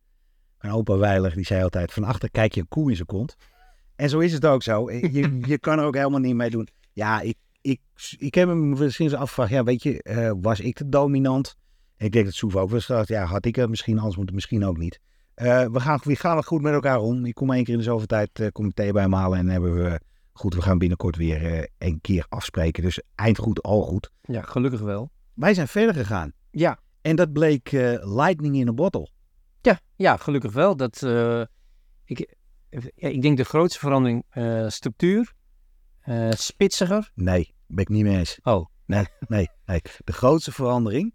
mijn 0.61 0.73
opa 0.75 0.97
Weiler, 0.97 1.35
die 1.35 1.45
zei 1.45 1.63
altijd, 1.63 1.93
van 1.93 2.05
achter 2.05 2.31
kijk 2.31 2.55
je 2.55 2.61
een 2.61 2.69
koe 2.69 2.91
in 2.91 2.97
zijn 2.97 3.07
kont. 3.09 3.37
En 3.97 4.09
zo 4.09 4.19
is 4.19 4.33
het 4.33 4.47
ook 4.47 4.63
zo. 4.63 4.91
Je, 5.17 5.41
je 5.47 5.59
kan 5.59 5.79
er 5.79 5.85
ook 5.85 5.95
helemaal 5.95 6.21
niet 6.21 6.35
mee 6.35 6.51
doen. 6.51 6.69
Ja, 6.93 7.21
ik, 7.21 7.37
ik, 7.61 7.81
ik 8.19 8.35
heb 8.35 8.49
hem 8.49 8.91
sinds 8.91 9.15
afgevraagd, 9.15 9.51
ja 9.51 9.65
weet 9.65 9.83
je, 9.83 10.03
eh, 10.03 10.33
was 10.41 10.61
ik 10.61 10.77
de 10.77 10.89
dominant? 10.89 11.57
En 11.97 12.07
ik 12.07 12.13
denk 12.13 12.25
dat 12.25 12.35
Soef 12.35 12.57
ook 12.57 12.71
was 12.71 12.85
gedacht, 12.85 13.09
ja 13.09 13.25
had 13.25 13.45
ik 13.45 13.57
het 13.57 13.69
misschien, 13.69 13.99
anders 13.99 14.17
moet 14.17 14.27
het 14.27 14.35
misschien 14.35 14.65
ook 14.65 14.79
niet. 14.79 15.01
Eh, 15.35 15.65
we, 15.65 15.81
gaan, 15.81 16.01
we 16.03 16.17
gaan 16.17 16.37
er 16.37 16.43
goed 16.43 16.63
met 16.63 16.73
elkaar 16.73 16.99
om. 16.99 17.25
Ik 17.25 17.35
kom 17.35 17.53
één 17.53 17.65
keer 17.65 17.73
in 17.73 17.79
de 17.79 17.85
zoveel 17.85 18.07
tijd, 18.07 18.41
eh, 18.41 18.49
kom 18.53 18.67
ik 18.67 18.75
thee 18.75 18.93
bij 18.93 19.03
hem 19.03 19.13
halen 19.13 19.39
en 19.39 19.49
hebben 19.49 19.75
we, 19.75 20.01
goed, 20.33 20.55
we 20.55 20.63
gaan 20.63 20.79
binnenkort 20.79 21.17
weer 21.17 21.69
een 21.79 22.01
keer 22.01 22.27
afspreken. 22.29 22.83
Dus 22.83 23.01
eind 23.15 23.39
goed, 23.39 23.63
al 23.63 23.83
goed. 23.83 24.11
Ja, 24.23 24.43
gelukkig 24.43 24.81
wel. 24.81 25.11
Wij 25.35 25.55
zijn 25.55 25.69
verder 25.69 25.95
gegaan. 25.95 26.33
Ja, 26.51 26.79
En 27.01 27.17
dat 27.17 27.33
bleek 27.33 27.71
lightning 28.03 28.57
in 28.57 28.69
a 28.69 28.73
bottle. 28.73 29.09
ja, 29.61 29.81
ja 29.97 30.17
gelukkig 30.17 30.53
wel. 30.53 30.77
Dat, 30.77 31.03
ik, 32.05 32.35
ja, 32.95 33.09
ik 33.09 33.23
denk 33.23 33.37
de 33.37 33.45
grootste 33.45 33.79
verandering, 33.79 34.25
eh, 34.29 34.69
structuur, 34.69 35.33
eh, 36.01 36.31
spitsiger. 36.31 37.11
Nee, 37.15 37.55
ben 37.67 37.83
ik 37.83 37.89
niet 37.89 38.05
mee 38.05 38.19
eens. 38.19 38.39
Oh, 38.43 38.67
Nee, 38.87 39.07
nee, 39.29 39.51
nee. 39.67 39.81
De 40.05 40.13
grootste 40.13 40.53
verandering 40.53 41.15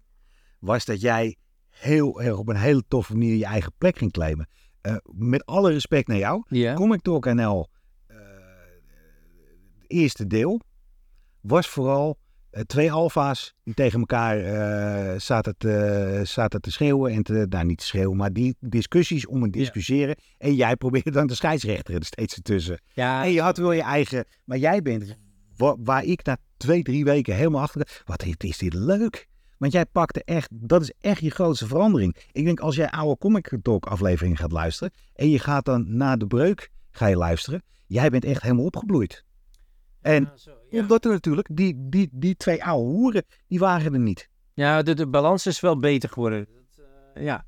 was 0.58 0.84
dat 0.84 1.00
jij 1.00 1.36
heel 1.68 2.22
erg 2.22 2.36
op 2.36 2.48
een 2.48 2.56
hele 2.56 2.84
toffe 2.88 3.12
manier 3.12 3.34
je 3.36 3.44
eigen 3.44 3.72
plek 3.78 3.98
ging 3.98 4.12
claimen. 4.12 4.48
Eh, 4.80 4.96
met 5.04 5.46
alle 5.46 5.72
respect 5.72 6.08
naar 6.08 6.16
jou. 6.16 6.44
ja. 6.48 6.74
Comic 6.74 7.00
Talk 7.00 7.24
NL, 7.24 7.68
het 8.06 9.84
eerste 9.86 10.26
deel, 10.26 10.60
was 11.40 11.68
vooral 11.68 12.18
twee 12.66 12.92
alfa's 12.92 13.54
die 13.64 13.74
tegen 13.74 13.98
elkaar 14.00 14.38
eh, 14.38 15.18
zaten, 15.20 15.54
te, 15.58 16.20
zaten 16.24 16.60
te 16.60 16.70
schreeuwen. 16.72 17.12
En 17.12 17.22
te, 17.22 17.46
nou, 17.48 17.64
niet 17.64 17.78
te 17.78 17.84
schreeuwen, 17.86 18.16
maar 18.16 18.32
die 18.32 18.56
discussies 18.60 19.26
om 19.26 19.42
het 19.42 19.54
Ja. 19.54 19.60
discussiëren. 19.60 20.16
En 20.38 20.54
jij 20.54 20.76
probeerde 20.76 21.10
dan 21.10 21.26
de 21.26 21.34
scheidsrechter 21.34 21.94
er 21.94 22.04
steeds 22.04 22.34
ertussen. 22.36 22.80
Ja, 22.92 23.24
En 23.24 23.30
je 23.30 23.40
had 23.40 23.56
wel 23.58 23.72
je 23.72 23.82
eigen. 23.82 24.24
Maar 24.44 24.58
jij 24.58 24.82
bent 24.82 25.16
wa- 25.56 25.76
waar 25.78 26.04
ik 26.04 26.24
na 26.24 26.36
twee, 26.56 26.82
drie 26.82 27.04
weken 27.04 27.34
helemaal 27.34 27.60
achter. 27.62 28.02
Wat 28.04 28.24
is- 28.38 28.58
dit 28.58 28.74
leuk? 28.74 29.28
Want 29.58 29.72
jij 29.72 29.86
pakte 29.86 30.22
echt. 30.24 30.48
Dat 30.52 30.82
is 30.82 30.92
echt 31.00 31.20
je 31.20 31.30
grootste 31.30 31.66
verandering. 31.66 32.16
Ik 32.32 32.44
denk 32.44 32.60
als 32.60 32.76
jij 32.76 32.90
oude 32.90 33.18
Comic 33.18 33.58
Talk 33.62 33.86
afleveringen 33.86 34.36
gaat 34.36 34.52
luisteren. 34.52 34.92
En 35.14 35.30
je 35.30 35.38
gaat 35.38 35.64
dan 35.64 35.96
na 35.96 36.16
de 36.16 36.26
breuk 36.26 36.70
ga 36.90 37.06
je 37.06 37.16
luisteren. 37.16 37.62
Jij 37.86 38.10
bent 38.10 38.24
echt 38.24 38.42
helemaal 38.42 38.64
opgebloeid. 38.64 39.24
En 40.00 40.22
Ja, 40.22 40.32
ja. 40.70 40.80
omdat 40.80 41.04
er 41.04 41.10
natuurlijk. 41.10 41.48
Die, 41.52 41.88
die, 41.88 42.08
die 42.12 42.36
twee 42.36 42.64
oude 42.64 42.90
hoeren. 42.90 43.24
Die 43.46 43.58
waren 43.58 43.92
er 43.92 44.00
niet. 44.00 44.28
Ja, 44.54 44.82
de, 44.82 44.94
de 44.94 45.06
balans 45.06 45.46
is 45.46 45.60
wel 45.60 45.78
beter 45.78 46.08
geworden. 46.08 46.46
Dat, 46.54 46.86
eh, 47.14 47.24
ja, 47.24 47.44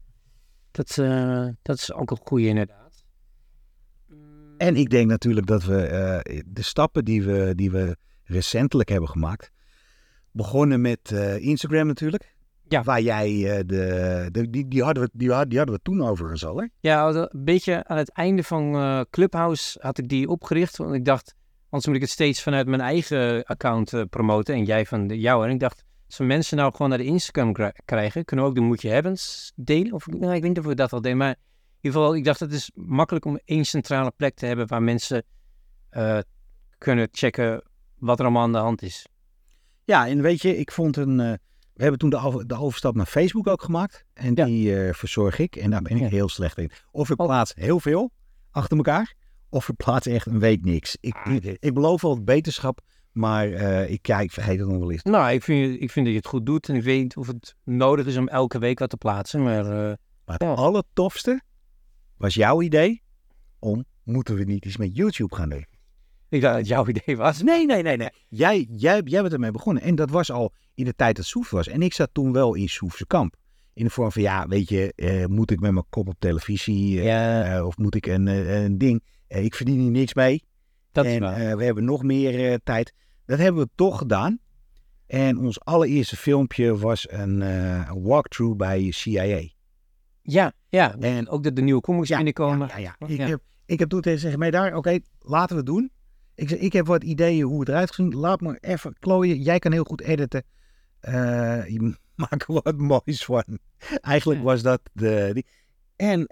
dat, 0.70 0.98
eh, 0.98 1.48
dat 1.62 1.76
is 1.76 1.92
ook 1.92 2.10
een 2.10 2.20
goede 2.24 2.46
inderdaad. 2.46 3.04
Mm, 4.08 4.54
En 4.58 4.76
ik 4.76 4.90
denk 4.90 5.10
natuurlijk 5.10 5.46
dat 5.46 5.64
we 5.64 5.82
eh, 5.86 6.40
de 6.46 6.62
stappen 6.62 7.04
die 7.04 7.22
we, 7.22 7.52
die 7.54 7.70
we 7.70 7.96
recentelijk 8.24 8.88
hebben 8.88 9.08
gemaakt. 9.08 9.50
Begonnen 10.30 10.80
met 10.80 11.12
eh, 11.12 11.38
Instagram 11.38 11.86
natuurlijk. 11.86 12.34
Ja. 12.68 12.82
Waar 12.82 13.00
jij 13.00 13.28
eh, 13.28 13.62
de, 13.66 14.28
de 14.30 14.50
die, 14.50 14.68
die, 14.68 14.82
hadden 14.82 15.02
we, 15.02 15.10
die, 15.12 15.46
die 15.46 15.58
hadden 15.58 15.74
we 15.74 15.80
toen 15.82 16.02
overigens 16.02 16.44
al. 16.46 16.56
Hè? 16.56 16.66
Ja, 16.80 17.08
een 17.08 17.44
beetje 17.44 17.84
aan 17.84 17.96
het 17.96 18.10
einde 18.12 18.42
van 18.44 18.74
eh, 18.74 19.00
Clubhouse 19.10 19.78
had 19.82 19.98
ik 19.98 20.08
die 20.08 20.28
opgericht. 20.28 20.76
Want 20.76 20.94
ik 20.94 21.04
dacht, 21.04 21.34
anders 21.72 21.86
moet 21.86 21.94
ik 21.96 22.00
het 22.02 22.10
steeds 22.10 22.42
vanuit 22.42 22.66
mijn 22.66 22.80
eigen 22.80 23.44
account 23.44 23.92
eh, 23.92 24.02
promoten. 24.10 24.54
En 24.54 24.64
jij 24.64 24.86
van 24.86 25.06
de 25.06 25.18
jouwe. 25.18 25.46
En 25.46 25.52
ik 25.52 25.60
dacht, 25.60 25.84
als 26.06 26.16
we 26.18 26.24
mensen 26.24 26.56
nou 26.56 26.72
gewoon 26.72 26.88
naar 26.88 26.98
de 26.98 27.04
Instagram 27.04 27.52
kri- 27.52 27.72
krijgen, 27.84 28.24
kunnen 28.24 28.44
we 28.44 28.50
ook 28.50 28.56
de 28.56 28.62
Moet 28.64 28.82
je 28.82 28.88
Hebbens 28.88 29.52
delen. 29.56 29.92
Of 29.92 30.06
nou, 30.06 30.22
ik 30.34 30.40
weet 30.40 30.42
niet 30.42 30.58
of 30.58 30.64
we 30.64 30.74
dat 30.74 30.92
al 30.92 31.00
deden. 31.00 31.18
Maar 31.18 31.28
in 31.28 31.36
ieder 31.80 32.00
geval, 32.00 32.16
ik 32.16 32.24
dacht, 32.24 32.40
het 32.40 32.52
is 32.52 32.70
makkelijk 32.74 33.24
om 33.24 33.40
één 33.44 33.64
centrale 33.64 34.12
plek 34.16 34.34
te 34.34 34.46
hebben 34.46 34.66
waar 34.66 34.82
mensen 34.82 35.24
eh, 35.90 36.18
kunnen 36.78 37.08
checken 37.12 37.62
wat 37.98 38.18
er 38.18 38.24
allemaal 38.24 38.42
aan 38.42 38.52
de 38.52 38.58
hand 38.58 38.82
is. 38.82 39.06
Ja, 39.84 40.08
en 40.08 40.22
weet 40.22 40.42
je, 40.42 40.56
ik 40.58 40.72
vond 40.72 40.96
een. 40.96 41.20
eh, 41.20 41.32
we 41.72 41.82
hebben 41.82 41.98
toen 41.98 42.10
de, 42.10 42.18
over- 42.18 42.46
de 42.46 42.54
overstap 42.58 42.94
naar 42.94 43.06
Facebook 43.06 43.46
ook 43.46 43.62
gemaakt. 43.62 44.04
En 44.14 44.34
Ja. 44.34 44.44
die 44.44 44.76
eh, 44.86 44.94
verzorg 44.94 45.38
ik. 45.38 45.56
En 45.56 45.70
daar 45.70 45.82
ben 45.82 45.96
ik 45.96 46.02
Ja. 46.02 46.08
heel 46.08 46.28
slecht 46.28 46.58
in. 46.58 46.70
Of 46.90 47.10
ik 47.10 47.16
plaats 47.16 47.54
heel 47.54 47.80
veel 47.80 48.10
achter 48.50 48.76
elkaar. 48.76 49.14
Of 49.52 49.68
ik 49.68 49.76
plaats 49.76 50.06
echt 50.06 50.26
een 50.26 50.38
week 50.38 50.64
niks. 50.64 50.96
Ik, 51.00 51.14
Ah, 51.14 51.34
ik, 51.34 51.56
ik 51.60 51.74
beloof 51.74 52.02
wel 52.02 52.14
het 52.14 52.24
beterschap. 52.24 52.80
Maar 53.12 53.52
eh, 53.52 53.90
ik, 53.90 54.06
ja, 54.06 54.20
ik 54.20 54.30
vergeet 54.32 54.58
het 54.58 54.68
nog 54.68 54.78
wel 54.78 54.90
eens. 54.90 55.02
Nou, 55.02 55.32
ik 55.32 55.42
vind, 55.42 55.80
ik 55.82 55.90
vind 55.90 56.04
dat 56.06 56.14
je 56.14 56.20
het 56.20 56.28
goed 56.28 56.46
doet. 56.46 56.68
En 56.68 56.74
ik 56.74 56.82
weet 56.82 57.02
niet 57.02 57.16
of 57.16 57.26
het 57.26 57.54
nodig 57.64 58.06
is 58.06 58.16
om 58.16 58.28
elke 58.28 58.58
week 58.58 58.78
wat 58.78 58.90
te 58.90 58.96
plaatsen. 58.96 59.42
Maar 59.42 59.64
eh, 59.66 59.96
Maar 60.24 60.36
het 60.38 60.42
Ja. 60.42 60.52
allertofste 60.54 61.42
was 62.16 62.34
jouw 62.34 62.62
idee 62.62 63.02
om, 63.58 63.84
moeten 64.04 64.34
we 64.34 64.44
niet 64.44 64.64
iets 64.64 64.76
met 64.76 64.96
YouTube 64.96 65.34
gaan 65.34 65.48
doen? 65.48 65.66
ik 66.28 66.40
dacht 66.40 66.52
dat 66.54 66.62
het 66.62 66.66
jouw 66.70 66.86
idee 66.86 67.16
was. 67.16 67.42
Nee, 67.42 67.66
nee, 67.66 67.82
nee, 67.82 67.96
nee. 67.96 68.08
Jij, 68.28 68.66
jij, 68.70 69.00
jij 69.04 69.20
bent 69.22 69.32
ermee 69.32 69.50
begonnen. 69.50 69.82
En 69.82 69.94
dat 69.94 70.10
was 70.10 70.30
al 70.30 70.52
in 70.74 70.84
de 70.84 70.94
tijd 70.94 71.16
dat 71.16 71.24
Soef 71.24 71.50
was. 71.50 71.68
En 71.68 71.82
ik 71.82 71.92
zat 71.92 72.08
toen 72.12 72.32
wel 72.32 72.54
in 72.54 72.68
Soefse 72.68 73.06
kamp. 73.06 73.34
In 73.74 73.84
de 73.84 73.90
vorm 73.90 74.12
van, 74.12 74.22
ja, 74.22 74.46
weet 74.46 74.68
je, 74.68 74.92
eh, 74.96 75.26
moet 75.26 75.50
ik 75.50 75.60
met 75.60 75.72
mijn 75.72 75.84
kop 75.88 76.08
op 76.08 76.14
televisie? 76.18 77.02
Ja, 77.02 77.64
of 77.66 77.76
moet 77.76 77.94
ik 77.94 78.06
een, 78.06 78.26
een 78.26 78.78
ding? 78.78 79.02
Eh, 79.32 79.44
ik 79.44 79.54
verdien 79.54 79.80
hier 79.80 79.90
niks 79.90 80.14
mee. 80.14 80.44
dat 80.92 81.04
en 81.04 81.12
is 81.12 81.18
waar. 81.18 81.40
eh, 81.40 81.56
we 81.56 81.64
hebben 81.64 81.84
nog 81.84 82.02
meer 82.02 82.52
eh, 82.52 82.58
tijd. 82.64 82.94
Dat 83.26 83.38
hebben 83.38 83.62
we 83.62 83.68
toch 83.74 83.98
gedaan. 83.98 84.38
En 85.06 85.38
ons 85.38 85.60
allereerste 85.60 86.16
filmpje 86.16 86.78
was 86.78 87.10
een, 87.10 87.38
walkthrough 88.02 88.56
bij 88.56 88.90
CIA. 88.90 89.48
Ja, 90.22 90.52
ja. 90.68 90.96
En 90.98 91.28
ook 91.28 91.44
dat 91.44 91.56
de 91.56 91.62
nieuwe 91.62 91.80
comics 91.80 92.08
Ja, 92.08 92.16
binnenkomen. 92.16 92.68
Ja, 92.68 92.76
ja, 92.76 92.96
Ja. 92.98 93.06
Ik, 93.06 93.20
heb, 93.20 93.40
ik 93.66 93.78
heb 93.78 93.88
toen 93.88 94.00
tegen 94.00 94.18
gezegd, 94.18 94.38
mij 94.38 94.50
daar, 94.50 94.76
oké, 94.76 94.98
laten 95.18 95.50
we 95.50 95.56
het 95.56 95.66
doen. 95.66 95.90
Ik 96.34 96.48
zeg, 96.48 96.58
ik 96.58 96.72
heb 96.72 96.86
wat 96.86 97.04
ideeën 97.04 97.42
hoe 97.42 97.60
het 97.60 97.68
eruit 97.68 97.88
gezien. 97.88 98.14
Laat 98.14 98.40
me 98.40 98.58
even 98.60 98.96
klooien. 98.98 99.42
Jij 99.42 99.58
kan 99.58 99.72
heel 99.72 99.84
goed 99.84 100.00
editen. 100.00 100.44
Je 101.00 101.96
maakt 102.14 102.48
er 102.48 102.60
wat 102.62 102.76
moois 102.76 103.24
van. 103.24 103.58
Eigenlijk 104.00 104.42
was 104.42 104.62
dat 104.62 104.80
de... 104.92 105.30
Die, 105.32 105.46
en 105.96 106.30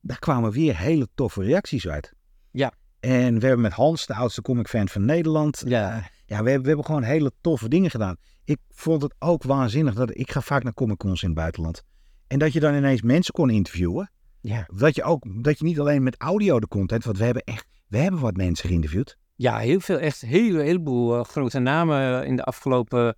daar 0.00 0.18
kwamen 0.18 0.50
weer 0.50 0.78
hele 0.78 1.08
toffe 1.14 1.42
reacties 1.42 1.88
uit. 1.88 2.16
Ja. 2.50 2.72
En 3.00 3.38
we 3.38 3.46
hebben 3.46 3.60
met 3.60 3.72
Hans, 3.72 4.06
de 4.06 4.14
oudste 4.14 4.42
comic 4.42 4.68
fan 4.68 4.88
van 4.88 5.04
Nederland. 5.04 5.62
Ja. 5.66 5.96
eh, 5.96 6.04
ja, 6.26 6.42
we 6.42 6.50
hebben, 6.50 6.60
we 6.62 6.66
hebben 6.66 6.84
gewoon 6.84 7.02
hele 7.02 7.32
toffe 7.40 7.68
dingen 7.68 7.90
gedaan. 7.90 8.16
Ik 8.44 8.58
vond 8.70 9.02
het 9.02 9.14
ook 9.18 9.42
waanzinnig 9.42 9.94
dat 9.94 10.18
ik 10.18 10.30
ga 10.30 10.40
vaak 10.40 10.62
naar 10.62 10.74
comic 10.74 10.96
cons 10.96 11.22
in 11.22 11.28
het 11.28 11.36
buitenland. 11.36 11.82
En 12.26 12.38
dat 12.38 12.52
je 12.52 12.60
dan 12.60 12.74
ineens 12.74 13.02
mensen 13.02 13.34
kon 13.34 13.50
interviewen. 13.50 14.10
Ja. 14.40 14.68
Dat 14.74 14.94
je 14.94 15.02
ook, 15.02 15.44
dat 15.44 15.58
je 15.58 15.64
niet 15.64 15.80
alleen 15.80 16.02
met 16.02 16.16
audio 16.18 16.60
de 16.60 16.68
content, 16.68 17.04
want 17.04 17.18
we 17.18 17.24
hebben 17.24 17.42
echt, 17.42 17.66
we 17.86 17.98
hebben 17.98 18.20
wat 18.20 18.36
mensen 18.36 18.68
geïnterviewd. 18.68 19.16
ja, 19.34 19.58
heel 19.58 19.80
veel, 19.80 19.98
echt 19.98 20.22
een 20.22 20.28
hele, 20.28 20.62
heleboel 20.62 21.18
eh, 21.18 21.24
grote 21.24 21.58
namen 21.58 22.26
in 22.26 22.36
de 22.36 22.42
afgelopen 22.42 23.16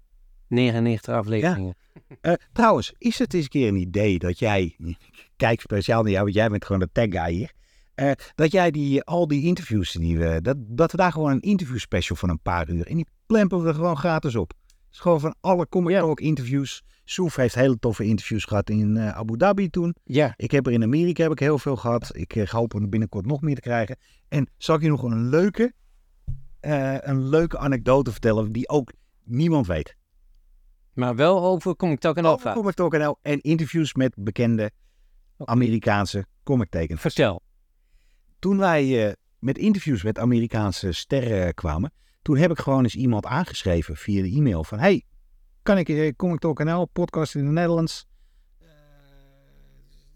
99 0.49 1.15
afleveringen. 1.15 1.75
Eh, 2.21 2.33
trouwens, 2.53 2.93
is 2.99 3.19
het 3.19 3.35
eens 3.35 3.43
een 3.43 3.51
keer 3.51 3.69
een 3.69 3.77
idee 3.77 4.19
dat 4.19 4.39
jij, 4.39 4.77
kijk 5.37 5.61
speciaal 5.61 6.03
naar 6.03 6.11
jou, 6.11 6.23
want 6.25 6.37
jij 6.37 6.49
bent 6.49 6.65
gewoon 6.65 6.81
de 6.81 6.93
tag 6.93 7.07
guy 7.11 7.33
hier. 7.33 7.53
Eh, 8.01 8.11
dat 8.35 8.53
jij 8.53 8.71
die, 8.71 9.03
al 9.03 9.27
die 9.27 9.43
interviews 9.43 9.93
die 9.93 10.19
we, 10.19 10.41
dat, 10.43 10.57
dat 10.59 10.91
we 10.91 10.97
daar 10.97 11.13
gewoon 11.13 11.31
een 11.31 11.41
interview 11.41 11.79
special 11.79 12.17
van 12.17 12.29
een 12.29 12.41
paar 12.41 12.69
uur, 12.71 12.87
en 12.87 12.97
die 12.97 13.07
plempen 13.27 13.63
we 13.63 13.69
er 13.69 13.75
gewoon 13.75 13.97
gratis 13.97 14.37
op. 14.37 14.53
is 14.93 14.99
gewoon 14.99 15.21
van 15.21 15.35
alle 15.41 15.69
Comic 15.69 15.93
Ja. 15.93 16.01
Talk 16.01 16.21
interviews. 16.21 16.83
Soef 17.05 17.37
heeft 17.37 17.55
hele 17.55 17.79
toffe 17.79 18.05
interviews 18.05 18.45
gehad 18.45 18.71
in 18.71 18.97
eh, 18.97 19.09
Abu 19.09 19.37
Dhabi 19.37 19.69
toen. 19.69 19.95
Ja. 20.05 20.35
Ik 20.37 20.51
heb 20.51 20.67
er 20.67 20.73
in 20.73 20.83
Amerika 20.83 21.23
heb 21.23 21.33
ik 21.33 21.39
heel 21.39 21.59
veel 21.59 21.77
gehad. 21.77 22.17
Ik 22.17 22.37
eh, 22.37 22.49
hoop 22.49 22.75
er 22.75 22.89
binnenkort 22.89 23.27
nog 23.27 23.41
meer 23.41 23.55
te 23.55 23.61
krijgen. 23.61 23.97
En 24.29 24.49
zal 24.57 24.77
ik 24.77 24.83
je 24.83 24.89
nog 24.89 25.03
een 25.03 25.29
leuke, 25.29 25.73
een 26.61 27.29
leuke 27.29 27.59
anekdote 27.59 28.11
vertellen 28.11 28.53
die 28.53 28.69
ook 28.69 28.93
niemand 29.25 29.67
weet. 29.67 29.97
Maar 30.95 31.17
wel 31.17 31.45
over 31.45 31.77
Comic 31.77 32.01
Talk 32.01 32.17
en 32.17 32.25
Over 32.25 32.47
Alpha. 32.47 32.53
Comic 32.61 32.75
Talk 32.75 32.93
NL 32.93 33.19
en 33.23 33.41
interviews 33.41 33.95
met 33.95 34.15
bekende. 34.17 34.71
Amerikaanse 35.45 36.27
comic 36.43 36.71
tekens. 36.71 37.01
Vertel. 37.01 37.43
Toen 38.41 38.59
wij 38.59 39.07
eh, 39.09 39.13
met 39.39 39.59
interviews 39.59 40.03
met 40.03 40.19
Amerikaanse 40.19 40.93
sterren 40.93 41.55
kwamen, 41.55 41.93
toen 42.23 42.37
heb 42.37 42.51
ik 42.51 42.59
gewoon 42.59 42.83
eens 42.83 42.95
iemand 42.95 43.27
aangeschreven 43.27 43.97
via 43.97 44.23
de 44.23 44.31
e-mail 44.31 44.65
van 44.65 44.79
hey, 44.79 45.03
kan 45.63 45.79
ik 45.79 45.89
eh, 45.89 46.13
Comic 46.17 46.39
Talk 46.39 46.65
NL, 46.65 46.87
podcast 46.87 47.35
in 47.35 47.45
de 47.45 47.51
Nederlands, 47.51 48.07
eh, 48.59 48.69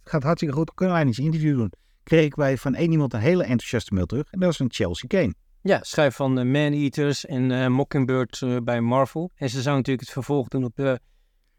gaat 0.05 0.23
hartstikke 0.23 0.55
goed, 0.55 0.75
kunnen 0.75 0.95
wij 0.95 1.05
eens 1.05 1.19
een 1.19 1.25
interview 1.25 1.57
doen? 1.57 1.73
Kreeg 2.03 2.35
wij 2.35 2.59
van 2.59 2.75
één 2.75 2.91
iemand 2.91 3.13
een 3.13 3.21
hele 3.21 3.43
enthousiaste 3.43 3.95
mail 3.95 4.07
terug 4.07 4.31
en 4.31 4.39
dat 4.39 4.49
was 4.49 4.59
een 4.59 4.73
Chelsea 4.73 5.09
Kane. 5.09 5.35
Ja, 5.63 5.79
schrijf 5.83 6.15
van 6.15 6.39
eh, 6.39 6.45
Man-Eaters 6.45 7.27
en 7.27 7.51
eh, 7.51 7.67
Mockingbird 7.69 8.43
bij 8.65 8.81
Marvel. 8.81 9.31
En 9.35 9.51
ze 9.51 9.63
zou 9.63 9.77
natuurlijk 9.77 10.05
het 10.07 10.15
vervolg 10.15 10.49
doen 10.49 10.65
op 10.65 10.77
de 10.77 11.01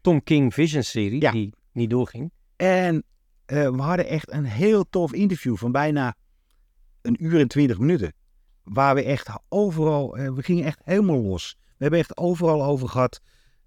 Tom 0.00 0.22
King 0.22 0.54
Vision 0.54 0.82
serie, 0.82 1.20
Ja. 1.20 1.30
die 1.30 1.54
niet 1.72 1.90
doorging. 1.90 2.30
En 2.56 3.04
we 3.46 3.76
hadden 3.76 4.06
echt 4.06 4.32
een 4.32 4.44
heel 4.44 4.88
tof 4.90 5.12
interview 5.12 5.56
van 5.56 5.72
bijna 5.72 6.14
een 7.06 7.24
uur 7.24 7.40
en 7.40 7.48
twintig 7.48 7.78
minuten. 7.78 8.12
Waar 8.62 8.94
we 8.94 9.02
echt 9.02 9.28
overal, 9.48 10.16
eh, 10.16 10.32
we 10.32 10.42
gingen 10.42 10.64
echt 10.64 10.80
helemaal 10.84 11.22
los. 11.22 11.56
We 11.58 11.82
hebben 11.82 11.98
echt 11.98 12.16
overal 12.16 12.64
over 12.64 12.88
gehad. 12.88 13.20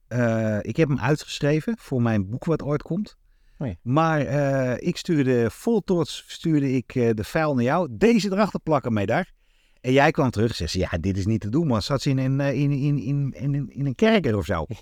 Eh, 0.07 0.57
ik 0.61 0.75
heb 0.75 0.87
hem 0.87 0.99
uitgeschreven 0.99 1.75
voor 1.77 2.01
mijn 2.01 2.29
boek 2.29 2.45
wat 2.45 2.63
ooit 2.63 2.81
komt. 2.81 3.17
Oh 3.57 3.67
ja. 3.67 3.75
Maar 3.81 4.21
eh, 4.21 4.87
ik 4.87 4.97
stuurde 4.97 5.51
vol 5.51 5.81
trots 5.81 6.23
stuurde 6.27 6.71
ik 6.71 6.93
de 6.93 7.23
file 7.23 7.53
naar 7.53 7.63
jou. 7.63 7.87
Deze 7.91 8.31
erachter 8.31 8.59
plakken 8.59 8.93
mee 8.93 9.05
daar. 9.05 9.31
En 9.81 9.91
jij 9.91 10.11
kwam 10.11 10.29
terug 10.29 10.49
en 10.49 10.55
zei 10.55 10.69
ze, 10.69 10.79
ja, 10.79 10.97
dit 11.01 11.17
is 11.17 11.25
niet 11.25 11.41
te 11.41 11.49
doen, 11.49 11.67
man. 11.67 11.81
Zat 11.81 12.01
ze 12.01 12.09
in 12.09 12.17
een, 12.17 12.39
in, 12.39 12.71
in, 12.71 12.99
in, 12.99 13.31
in, 13.31 13.69
in 13.69 13.85
een 13.85 13.95
kerker 13.95 14.37
of 14.37 14.45
zo. 14.45 14.65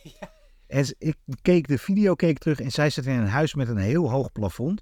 En 0.67 0.95
ik 0.97 1.15
keek 1.41 1.67
de 1.67 1.77
video 1.77 2.15
keek 2.15 2.37
terug 2.37 2.59
en 2.59 2.71
zij 2.71 2.89
zat 2.89 3.05
in 3.05 3.19
een 3.19 3.27
huis 3.27 3.53
met 3.53 3.67
een 3.67 3.77
heel 3.77 4.09
hoog 4.09 4.31
plafond. 4.31 4.81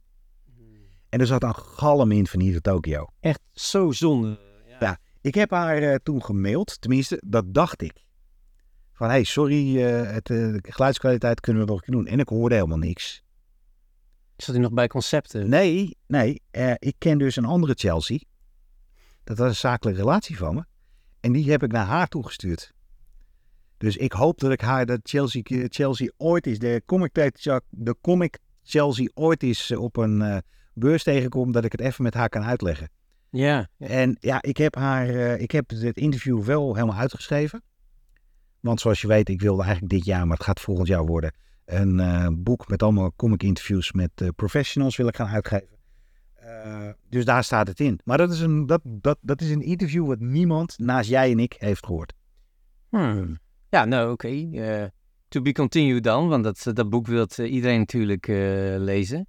En 1.16 1.22
er 1.22 1.28
zat 1.28 1.44
een 1.44 1.56
galm 1.56 2.12
in 2.12 2.28
van 2.28 2.40
hier 2.40 2.54
tot 2.54 2.64
Tokio. 2.64 3.08
Echt 3.20 3.42
zo 3.54 3.92
zonde. 3.92 4.40
Ja. 4.80 5.00
Ik 5.22 5.36
heb 5.36 5.52
haar 5.52 5.78
eh, 5.78 5.96
toen 6.04 6.24
gemaild, 6.24 6.82
tenminste, 6.82 7.22
dat 7.26 7.54
dacht 7.54 7.82
ik. 7.82 8.06
Van, 8.94 9.08
hey, 9.08 9.24
sorry, 9.24 9.84
eh, 9.84 10.12
het, 10.12 10.30
eh, 10.30 10.38
de 10.38 10.60
geluidskwaliteit 10.62 11.40
kunnen 11.40 11.62
we 11.62 11.68
nog 11.68 11.78
een 11.78 11.84
keer 11.84 11.96
doen. 11.96 12.08
En 12.08 12.20
ik 12.20 12.30
hoorde 12.30 12.56
helemaal 12.56 12.78
niks. 12.78 13.24
Zat 14.36 14.56
hij 14.56 14.64
nog 14.64 14.74
bij 14.74 14.88
concepten? 14.88 15.50
Nee, 15.50 15.98
nee, 16.08 16.42
ik 16.80 16.96
ken 16.98 17.18
dus 17.18 17.36
een 17.36 17.46
andere 17.46 17.74
Chelsea. 17.74 18.20
Dat 19.24 19.38
was 19.38 19.48
een 19.48 19.56
zakelijke 19.56 20.00
relatie 20.00 20.38
van 20.38 20.56
me. 20.56 20.66
En 21.20 21.32
die 21.32 21.52
heb 21.52 21.64
ik 21.64 21.72
naar 21.72 21.86
haar 21.86 22.08
toegestuurd. 22.08 22.74
Dus 23.78 23.98
ik 23.98 24.12
hoop 24.12 24.40
dat 24.40 24.52
ik 24.52 24.62
haar, 24.62 24.86
dat 24.86 25.00
Chelsea, 25.04 25.42
Chelsea 25.68 26.12
ooit 26.18 26.48
is, 26.48 26.60
de 26.60 26.82
comic, 26.86 27.14
de 27.70 27.96
comic 28.02 28.40
Chelsea 28.64 29.10
ooit 29.14 29.44
is 29.44 29.72
op 29.72 29.98
een 29.98 30.44
beurs 30.76 31.04
tegenkom, 31.04 31.52
dat 31.52 31.66
ik 31.66 31.72
het 31.72 31.82
even 31.82 32.04
met 32.04 32.14
haar 32.14 32.30
kan 32.30 32.44
uitleggen. 32.44 32.90
Ja. 33.36 33.68
En 33.78 34.18
ja, 34.20 34.42
ik 34.42 34.58
heb 34.58 34.76
haar, 34.76 35.10
eh, 35.10 35.42
ik 35.42 35.52
heb 35.52 35.70
het 35.70 35.98
interview 35.98 36.44
wel 36.44 36.76
helemaal 36.76 36.98
uitgeschreven. 36.98 37.62
Want 38.60 38.80
zoals 38.80 39.02
je 39.02 39.08
weet, 39.08 39.30
ik 39.30 39.42
wilde 39.42 39.64
eigenlijk 39.64 39.94
dit 39.94 40.06
jaar, 40.06 40.28
maar 40.28 40.38
het 40.38 40.46
gaat 40.46 40.60
volgend 40.60 40.88
jaar 40.88 41.06
worden, 41.06 41.34
een 41.66 42.00
eh, 42.00 42.28
boek 42.32 42.68
met 42.68 42.84
allemaal 42.84 43.14
comic 43.16 43.44
interviews 43.44 43.92
met 43.92 44.12
eh, 44.16 44.28
professionals 44.36 44.96
wil 44.96 45.08
ik 45.08 45.16
gaan 45.16 45.28
uitgeven. 45.28 45.74
Dus 47.10 47.26
daar 47.26 47.44
staat 47.44 47.68
het 47.68 47.80
in. 47.80 48.00
Maar 48.04 48.18
dat 48.18 48.32
is, 48.32 48.40
een, 48.40 48.66
dat, 48.66 48.82
dat, 48.84 49.18
dat 49.22 49.42
is 49.42 49.50
een 49.50 49.62
interview 49.62 50.08
wat 50.08 50.20
niemand 50.20 50.78
naast 50.78 51.10
jij 51.10 51.32
en 51.32 51.40
ik 51.40 51.56
heeft 51.58 51.86
gehoord. 51.86 52.14
Hmm. 52.90 53.40
Ja, 53.70 53.86
nou 53.86 54.12
oké. 54.12 54.92
To 55.28 55.42
be 55.42 55.52
continued 55.52 56.04
dan, 56.04 56.28
want 56.28 56.44
dat, 56.44 56.76
dat 56.76 56.90
boek 56.90 57.08
wil 57.08 57.28
iedereen 57.38 57.80
natuurlijk 57.80 58.28
lezen. 58.78 59.28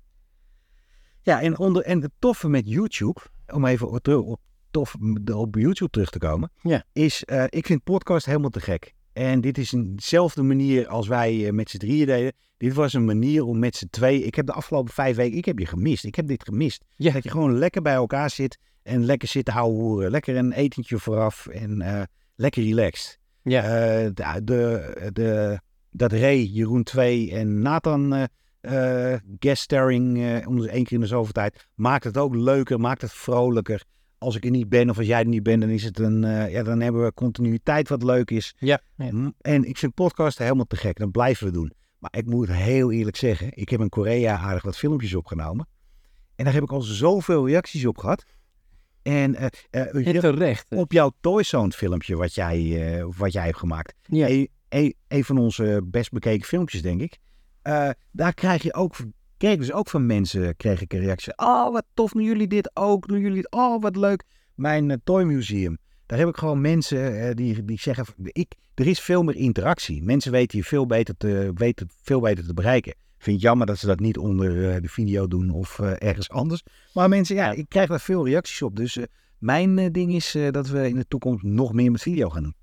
Ja, 1.27 1.41
en, 1.43 1.59
onder, 1.59 1.83
en 1.83 2.03
het 2.03 2.11
toffe 2.19 2.49
met 2.49 2.69
YouTube, 2.69 3.21
om 3.53 3.65
even 3.65 3.91
op, 3.91 3.99
terug- 4.03 4.21
op, 4.23 4.41
tof, 4.71 4.95
op 5.35 5.55
YouTube 5.55 5.91
terug 5.91 6.11
te 6.11 6.19
komen, 6.19 6.51
Ja. 6.63 6.85
is 6.93 7.25
eh, 7.25 7.45
ik 7.49 7.67
vind 7.67 7.85
podcast 7.85 8.27
helemaal 8.27 8.51
te 8.51 8.61
gek. 8.61 8.95
En 9.13 9.41
dit 9.41 9.59
is 9.59 9.73
een- 9.73 9.97
dezelfde 9.97 10.43
manier 10.43 10.89
als 10.89 11.09
wij 11.09 11.47
eh, 11.47 11.53
met 11.53 11.71
z'n 11.71 11.79
drieën 11.79 12.07
deden. 12.07 12.33
Dit 12.57 12.75
was 12.75 12.93
een 12.93 13.05
manier 13.05 13.45
om 13.45 13.59
met 13.59 13.77
z'n 13.77 13.87
twee. 13.91 14.23
Ik 14.23 14.35
heb 14.35 14.47
de 14.47 14.53
afgelopen 14.53 14.93
vijf 14.93 15.17
weken, 15.17 15.37
ik 15.39 15.45
heb 15.45 15.59
je 15.59 15.67
gemist. 15.67 16.05
Ik 16.05 16.15
heb 16.15 16.27
dit 16.27 16.45
gemist. 16.45 16.85
Ja. 16.97 17.13
Dat 17.13 17.23
je 17.23 17.31
gewoon 17.31 17.59
lekker 17.59 17.83
bij 17.83 17.95
elkaar 17.95 18.31
zit 18.31 18.59
en 18.83 19.05
lekker 19.05 19.29
zit 19.29 19.45
te 19.45 19.51
houden. 19.51 20.11
Lekker 20.11 20.37
een 20.37 20.53
etentje 20.53 20.99
vooraf 20.99 21.47
en 21.47 21.81
eh, 21.81 22.03
lekker 22.37 22.63
relaxed. 22.63 23.19
Ja. 23.43 23.63
De, 24.11 24.41
de, 24.45 25.11
de, 25.13 25.61
dat 25.91 26.13
Ray, 26.13 26.43
Jeroen 26.43 26.83
2 26.83 27.31
en 27.33 27.59
Nathan 27.63 28.29
eh, 28.67 29.19
guest 29.39 29.63
starring 29.63 30.19
eh, 30.23 30.49
om 30.49 30.59
de 30.61 30.69
één 30.71 30.85
keer 30.85 30.93
in 30.93 31.01
de 31.01 31.07
zoveel 31.07 31.33
tijd. 31.33 31.67
Maakt 31.75 32.05
het 32.05 32.17
ook 32.17 32.35
leuker, 32.35 32.81
maakt 32.81 33.01
het 33.03 33.13
vrolijker. 33.13 33.83
Als 34.19 34.37
ik 34.37 34.45
er 34.45 34.51
niet 34.51 34.69
ben 34.69 34.91
of 34.91 34.99
als 34.99 35.07
jij 35.07 35.19
er 35.21 35.27
niet 35.27 35.43
bent, 35.43 35.61
dan 35.61 35.71
is 35.71 35.85
het 35.85 35.99
een, 35.99 36.25
eh, 36.25 36.51
ja, 36.53 36.63
dan 36.63 36.81
hebben 36.81 37.05
we 37.05 37.13
continuïteit 37.15 37.89
wat 37.89 38.03
leuk 38.03 38.31
is. 38.31 38.55
Ja. 38.59 38.81
ja. 38.97 39.33
En 39.41 39.65
ik 39.65 39.79
vind 39.79 39.95
podcast 39.95 40.39
helemaal 40.39 40.65
te 40.67 40.77
gek. 40.77 40.99
Dat 40.99 41.11
blijven 41.11 41.47
we 41.47 41.53
doen. 41.53 41.73
Maar 41.99 42.11
ik 42.17 42.27
moet 42.27 42.49
heel 42.53 42.93
eerlijk 42.93 43.17
zeggen, 43.17 43.49
ik 43.55 43.69
heb 43.69 43.81
in 43.81 43.89
Korea 43.89 44.37
aardig 44.39 44.63
wat 44.63 44.77
filmpjes 44.79 45.15
opgenomen. 45.15 45.69
En 46.37 46.45
daar 46.45 46.55
heb 46.55 46.63
ik 46.63 46.73
al 46.73 46.81
zoveel 46.83 47.47
reacties 47.49 47.87
op 47.87 47.99
gehad. 47.99 48.25
En 49.03 49.35
En 49.35 49.51
je- 50.03 50.19
terecht. 50.21 50.67
op 50.75 50.93
jouw 50.93 51.11
Toyzone 51.21 51.71
filmpje 51.71 52.17
wat 52.17 52.35
jij, 52.35 53.05
wat 53.17 53.33
jij 53.33 53.45
hebt 53.45 53.59
gemaakt. 53.59 53.95
Ja. 54.03 54.29
Een, 54.29 54.49
een, 54.69 54.95
een 55.09 55.25
van 55.25 55.39
onze 55.39 55.83
best 55.85 56.11
bekeken 56.11 56.47
filmpjes, 56.47 56.83
denk 56.83 57.01
ik. 57.01 57.19
Eh, 57.67 57.91
daar 58.11 58.35
krijg 58.35 58.63
je 58.63 58.75
ook, 58.75 58.97
kreeg 59.37 59.53
ik 59.53 59.59
dus 59.59 59.73
ook 59.73 59.89
van 59.89 60.07
mensen 60.07 60.57
kreeg 60.57 60.81
ik 60.81 60.93
een 60.93 61.01
reactie. 61.01 61.33
Oh, 61.37 61.73
wat 61.73 61.85
tof, 61.95 62.13
doen 62.13 62.23
jullie 62.23 62.47
dit 62.47 62.71
ook? 62.75 63.09
Doen 63.09 63.21
jullie 63.21 63.37
het? 63.37 63.51
Oh, 63.51 63.83
wat 63.83 63.97
leuk. 63.97 64.23
Mijn 64.55 64.91
eh, 64.91 64.97
Toy 65.05 65.23
Museum. 65.23 65.79
Daar 66.07 66.19
heb 66.19 66.29
ik 66.29 66.37
gewoon 66.37 66.61
mensen 66.61 67.21
eh, 67.21 67.35
die, 67.35 67.65
die 67.65 67.81
zeggen, 67.81 68.07
ik, 68.23 68.55
er 68.75 68.87
is 68.87 69.01
veel 69.01 69.23
meer 69.23 69.37
interactie. 69.37 70.03
Mensen 70.03 70.33
weten 70.33 70.59
je 70.59 70.65
veel 70.65 70.87
beter 70.87 71.17
te, 71.17 71.51
weten 71.55 71.89
veel 72.03 72.21
beter 72.21 72.47
te 72.47 72.55
bereiken. 72.55 72.93
Ik 72.93 73.23
vind 73.23 73.37
het 73.37 73.45
jammer 73.45 73.67
dat 73.67 73.79
ze 73.79 73.87
dat 73.87 74.01
niet 74.01 74.19
onder 74.19 74.83
de 74.83 74.89
video 74.89 75.29
doen 75.29 75.51
of 75.51 75.79
ergens 75.79 76.31
anders. 76.31 76.63
Maar 76.93 77.09
mensen, 77.09 77.37
ja, 77.37 77.45
Ja. 77.45 77.53
ik 77.53 77.69
krijg 77.69 77.89
daar 77.89 78.01
veel 78.01 78.27
reacties 78.27 78.63
op. 78.63 78.77
Dus 78.77 78.99
mijn 79.39 79.93
ding 79.93 80.15
is 80.15 80.37
dat 80.51 80.69
we 80.69 80.89
in 80.89 80.97
de 80.97 81.07
toekomst 81.09 81.43
nog 81.45 81.73
meer 81.73 81.91
met 81.91 82.03
video 82.03 82.29
gaan 82.29 82.43
doen. 82.43 82.55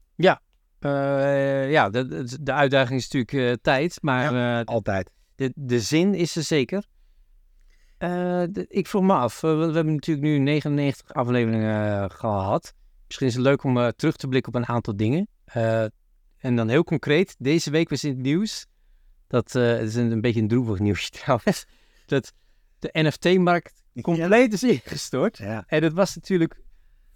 Eh, 0.83 1.71
ja, 1.71 1.89
de, 1.89 2.27
de, 2.41 2.53
uitdaging 2.53 2.99
is 2.99 3.09
natuurlijk 3.09 3.49
eh, 3.49 3.61
tijd, 3.61 3.97
maar 4.01 4.59
eh, 4.59 4.65
Altijd. 4.65 5.09
de, 5.35 5.51
de 5.55 5.79
zin 5.79 6.13
is 6.13 6.35
er 6.35 6.43
zeker. 6.43 6.85
De- 7.97 8.65
ik 8.69 8.87
vroeg 8.87 9.03
me 9.03 9.13
af, 9.13 9.41
we, 9.41 9.47
we 9.47 9.73
hebben 9.73 9.93
natuurlijk 9.93 10.27
nu 10.27 10.37
99 10.37 11.13
afleveringen 11.13 12.01
eh, 12.01 12.09
gehad. 12.09 12.73
Misschien 13.05 13.27
is 13.27 13.33
het 13.33 13.43
leuk 13.43 13.63
om 13.63 13.91
terug 13.95 14.15
te 14.15 14.27
blikken 14.27 14.53
op 14.53 14.61
een 14.61 14.67
aantal 14.67 14.95
dingen. 14.95 15.27
En 16.37 16.55
dan 16.55 16.69
heel 16.69 16.83
concreet, 16.83 17.35
deze 17.39 17.71
week 17.71 17.89
was 17.89 18.03
in 18.03 18.09
het 18.09 18.21
nieuws, 18.21 18.65
dat 19.27 19.51
het 19.53 19.87
is 19.87 19.95
een, 19.95 20.11
een 20.11 20.21
beetje 20.21 20.41
een 20.41 20.47
droevig 20.47 20.79
nieuwsje 20.79 21.09
trouwens, 21.19 21.65
dat 22.05 22.33
de 22.79 22.89
NFT-markt 22.91 23.83
compleet 24.01 24.53
is 24.53 24.63
ingestort. 24.63 25.37
Ja. 25.37 25.63
En 25.67 25.81
dat 25.81 25.93
was 25.93 26.15
natuurlijk, 26.15 26.61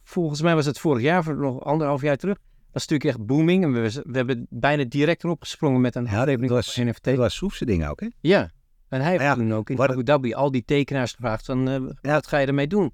volgens 0.03 0.41
mij 0.41 0.55
was 0.55 0.65
het 0.65 0.79
vorig 0.79 1.01
jaar, 1.01 1.23
voor 1.23 1.35
nog 1.35 1.63
anderhalf 1.63 2.01
jaar 2.01 2.17
terug, 2.17 2.37
was 2.77 2.87
natuurlijk 2.87 3.17
echt 3.17 3.27
booming. 3.27 3.63
En 3.63 3.73
we, 3.73 4.01
we 4.05 4.17
hebben 4.17 4.47
bijna 4.49 4.83
direct 4.83 5.23
erop 5.23 5.41
gesprongen 5.41 5.81
met 5.81 5.95
een 5.95 6.05
Ja, 6.05 6.25
dat 6.25 6.39
was- 6.49 6.75
NFT. 6.75 7.03
Dat 7.03 7.15
was 7.15 7.35
Soefse 7.35 7.65
ding 7.65 7.87
ook, 7.87 7.99
hè? 7.99 8.07
Ja, 8.19 8.51
en 8.89 9.01
hij 9.01 9.11
heeft 9.11 9.23
Ja, 9.23 9.35
toen 9.35 9.53
ook 9.53 9.69
in 9.69 9.79
Abu 9.79 10.03
Dhabi 10.03 10.33
al 10.33 10.51
die 10.51 10.65
tekenaars 10.65 11.11
gevraagd 11.11 11.45
van, 11.45 11.69
eh, 11.69 11.81
wat 12.13 12.27
ga 12.27 12.37
je 12.37 12.47
ermee 12.47 12.67
doen? 12.67 12.91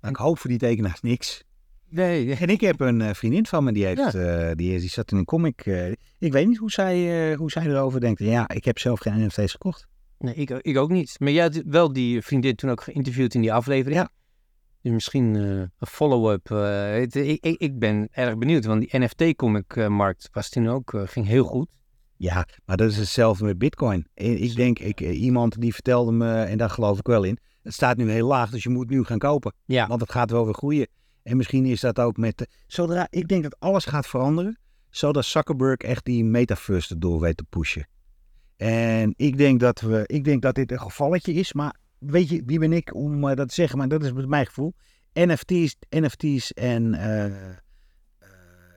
Maar 0.00 0.10
ik 0.10 0.16
hoop 0.16 0.38
voor 0.38 0.50
die 0.50 0.58
tekenaars 0.58 1.00
niks. 1.00 1.44
Nee, 1.88 2.34
En 2.34 2.48
ik 2.48 2.60
heb 2.60 2.80
een 2.80 3.00
eh, 3.00 3.14
vriendin 3.14 3.46
van 3.46 3.64
me, 3.64 3.72
die, 3.72 3.84
heeft, 3.84 4.14
eh, 4.14 4.50
die, 4.54 4.78
die 4.78 4.88
zat 4.88 5.10
in 5.12 5.16
een 5.18 5.24
comic. 5.24 5.66
ik 6.18 6.32
weet 6.32 6.46
niet 6.46 6.56
hoe 6.56 6.70
zij, 6.70 7.34
hoe 7.34 7.50
zij 7.50 7.66
erover 7.66 8.00
denkt. 8.00 8.18
Ja, 8.20 8.48
ik 8.48 8.64
heb 8.64 8.78
zelf 8.78 9.00
geen 9.00 9.24
NFT's 9.26 9.50
gekocht. 9.52 9.86
nee 10.18 10.34
ik, 10.34 10.50
ik 10.50 10.76
ook 10.76 10.90
niet. 10.90 11.16
Maar 11.18 11.30
jij 11.32 11.42
had 11.42 11.62
wel 11.66 11.92
die 11.92 12.22
vriendin 12.22 12.54
toen 12.54 12.70
ook 12.70 12.82
geïnterviewd 12.82 13.34
in 13.34 13.40
die 13.40 13.52
aflevering. 13.52 14.00
Ja. 14.00 14.08
Dus 14.86 14.94
misschien 14.94 15.36
eh, 15.36 15.42
een 15.42 15.86
follow-up. 15.88 16.50
eh, 16.50 17.00
ik, 17.02 17.14
ik, 17.14 17.56
ik 17.58 17.78
ben 17.78 18.08
erg 18.10 18.36
benieuwd, 18.38 18.64
want 18.64 18.80
die 18.90 19.00
NFT-comic-markt 19.00 20.28
was 20.32 20.48
toen 20.48 20.68
ook, 20.68 20.94
eh, 20.94 21.02
ging 21.06 21.26
heel 21.26 21.44
goed. 21.44 21.68
Ja, 22.16 22.46
maar 22.64 22.76
dat 22.76 22.90
is 22.90 22.96
hetzelfde 22.96 23.44
met 23.44 23.58
Bitcoin. 23.58 24.06
Eh, 24.14 24.42
Ik 24.42 24.54
denk, 24.56 24.78
ik, 24.78 25.00
eh, 25.00 25.20
iemand 25.22 25.60
die 25.60 25.74
vertelde 25.74 26.12
me, 26.12 26.42
en 26.42 26.58
daar 26.58 26.70
geloof 26.70 26.98
ik 26.98 27.06
wel 27.06 27.22
in. 27.22 27.38
Het 27.62 27.72
staat 27.72 27.96
nu 27.96 28.10
heel 28.10 28.26
laag, 28.26 28.50
dus 28.50 28.62
je 28.62 28.68
moet 28.68 28.90
nu 28.90 29.04
gaan 29.04 29.18
kopen. 29.18 29.52
Ja, 29.64 29.86
Want 29.86 30.00
het 30.00 30.10
gaat 30.10 30.30
wel 30.30 30.44
weer 30.44 30.54
groeien. 30.54 30.88
En 31.22 31.36
misschien 31.36 31.64
is 31.66 31.80
dat 31.80 31.98
ook 31.98 32.16
met. 32.16 32.48
zodra 32.66 33.06
ik 33.10 33.28
denk 33.28 33.42
dat 33.42 33.56
alles 33.58 33.84
gaat 33.84 34.06
veranderen. 34.06 34.58
zodat 34.90 35.24
Zuckerberg 35.24 35.76
echt 35.80 36.04
die 36.04 36.24
metaverse 36.24 36.94
erdoor 36.94 37.20
weet 37.20 37.36
te 37.36 37.44
pushen. 37.48 37.88
En 38.56 39.14
ik 39.16 39.36
denk 39.36 39.60
dat, 39.60 39.80
we, 39.80 40.02
ik 40.06 40.24
denk 40.24 40.42
dat 40.42 40.54
dit 40.54 40.72
een 40.72 40.80
gevalletje 40.80 41.32
is, 41.32 41.52
maar 41.52 41.76
weet 41.98 42.28
je, 42.28 42.42
wie 42.46 42.58
ben 42.58 42.72
ik 42.72 42.94
om 42.94 43.28
eh, 43.28 43.36
dat 43.36 43.48
te 43.48 43.54
zeggen? 43.54 43.78
Maar 43.78 43.88
dat 43.88 44.04
is 44.04 44.12
mijn 44.12 44.46
gevoel. 44.46 44.74
NFT's, 45.12 45.76
NFT's 45.90 46.52
en 46.52 46.94
eh, 46.94 47.26
eh, 47.26 47.56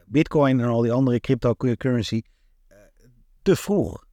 Bitcoin 0.05 0.59
en 0.59 0.67
al 0.67 0.81
die 0.81 0.91
andere 0.91 1.19
cryptocurrency 1.19 2.21
te 3.41 3.55
vroeg. 3.55 4.05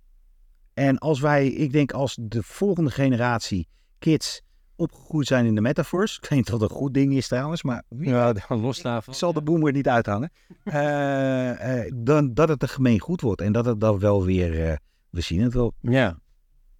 En 0.74 0.98
als 0.98 1.20
wij, 1.20 1.48
ik 1.48 1.72
denk 1.72 1.92
als 1.92 2.18
de 2.20 2.42
volgende 2.42 2.90
generatie 2.90 3.68
kids 3.98 4.42
opgegroeid 4.76 5.26
zijn 5.26 5.46
in 5.46 5.54
de 5.54 5.60
metaverse. 5.60 6.18
Ik 6.22 6.28
weet 6.28 6.38
niet 6.38 6.52
of 6.52 6.58
dat 6.58 6.70
een 6.70 6.76
goed 6.76 6.94
ding 6.94 7.14
is 7.14 7.28
trouwens, 7.28 7.62
maar 7.62 7.82
wie 7.88 8.08
Ja, 8.08 8.34
los 8.48 8.82
daarvan. 8.82 9.12
ik 9.12 9.18
zal 9.18 9.32
de 9.32 9.42
boomer 9.42 9.72
niet 9.72 9.88
uithangen. 9.88 10.30
Dan, 12.04 12.34
dat 12.34 12.48
het 12.48 12.62
een 12.62 12.68
gemeen 12.68 13.00
goed 13.00 13.20
wordt 13.20 13.40
en 13.40 13.52
dat 13.52 13.64
het 13.64 13.80
dan 13.80 13.98
wel 13.98 14.24
weer, 14.24 14.80
we 15.10 15.20
zien 15.20 15.40
het 15.40 15.54
wel. 15.54 15.74
Ja. 15.80 16.18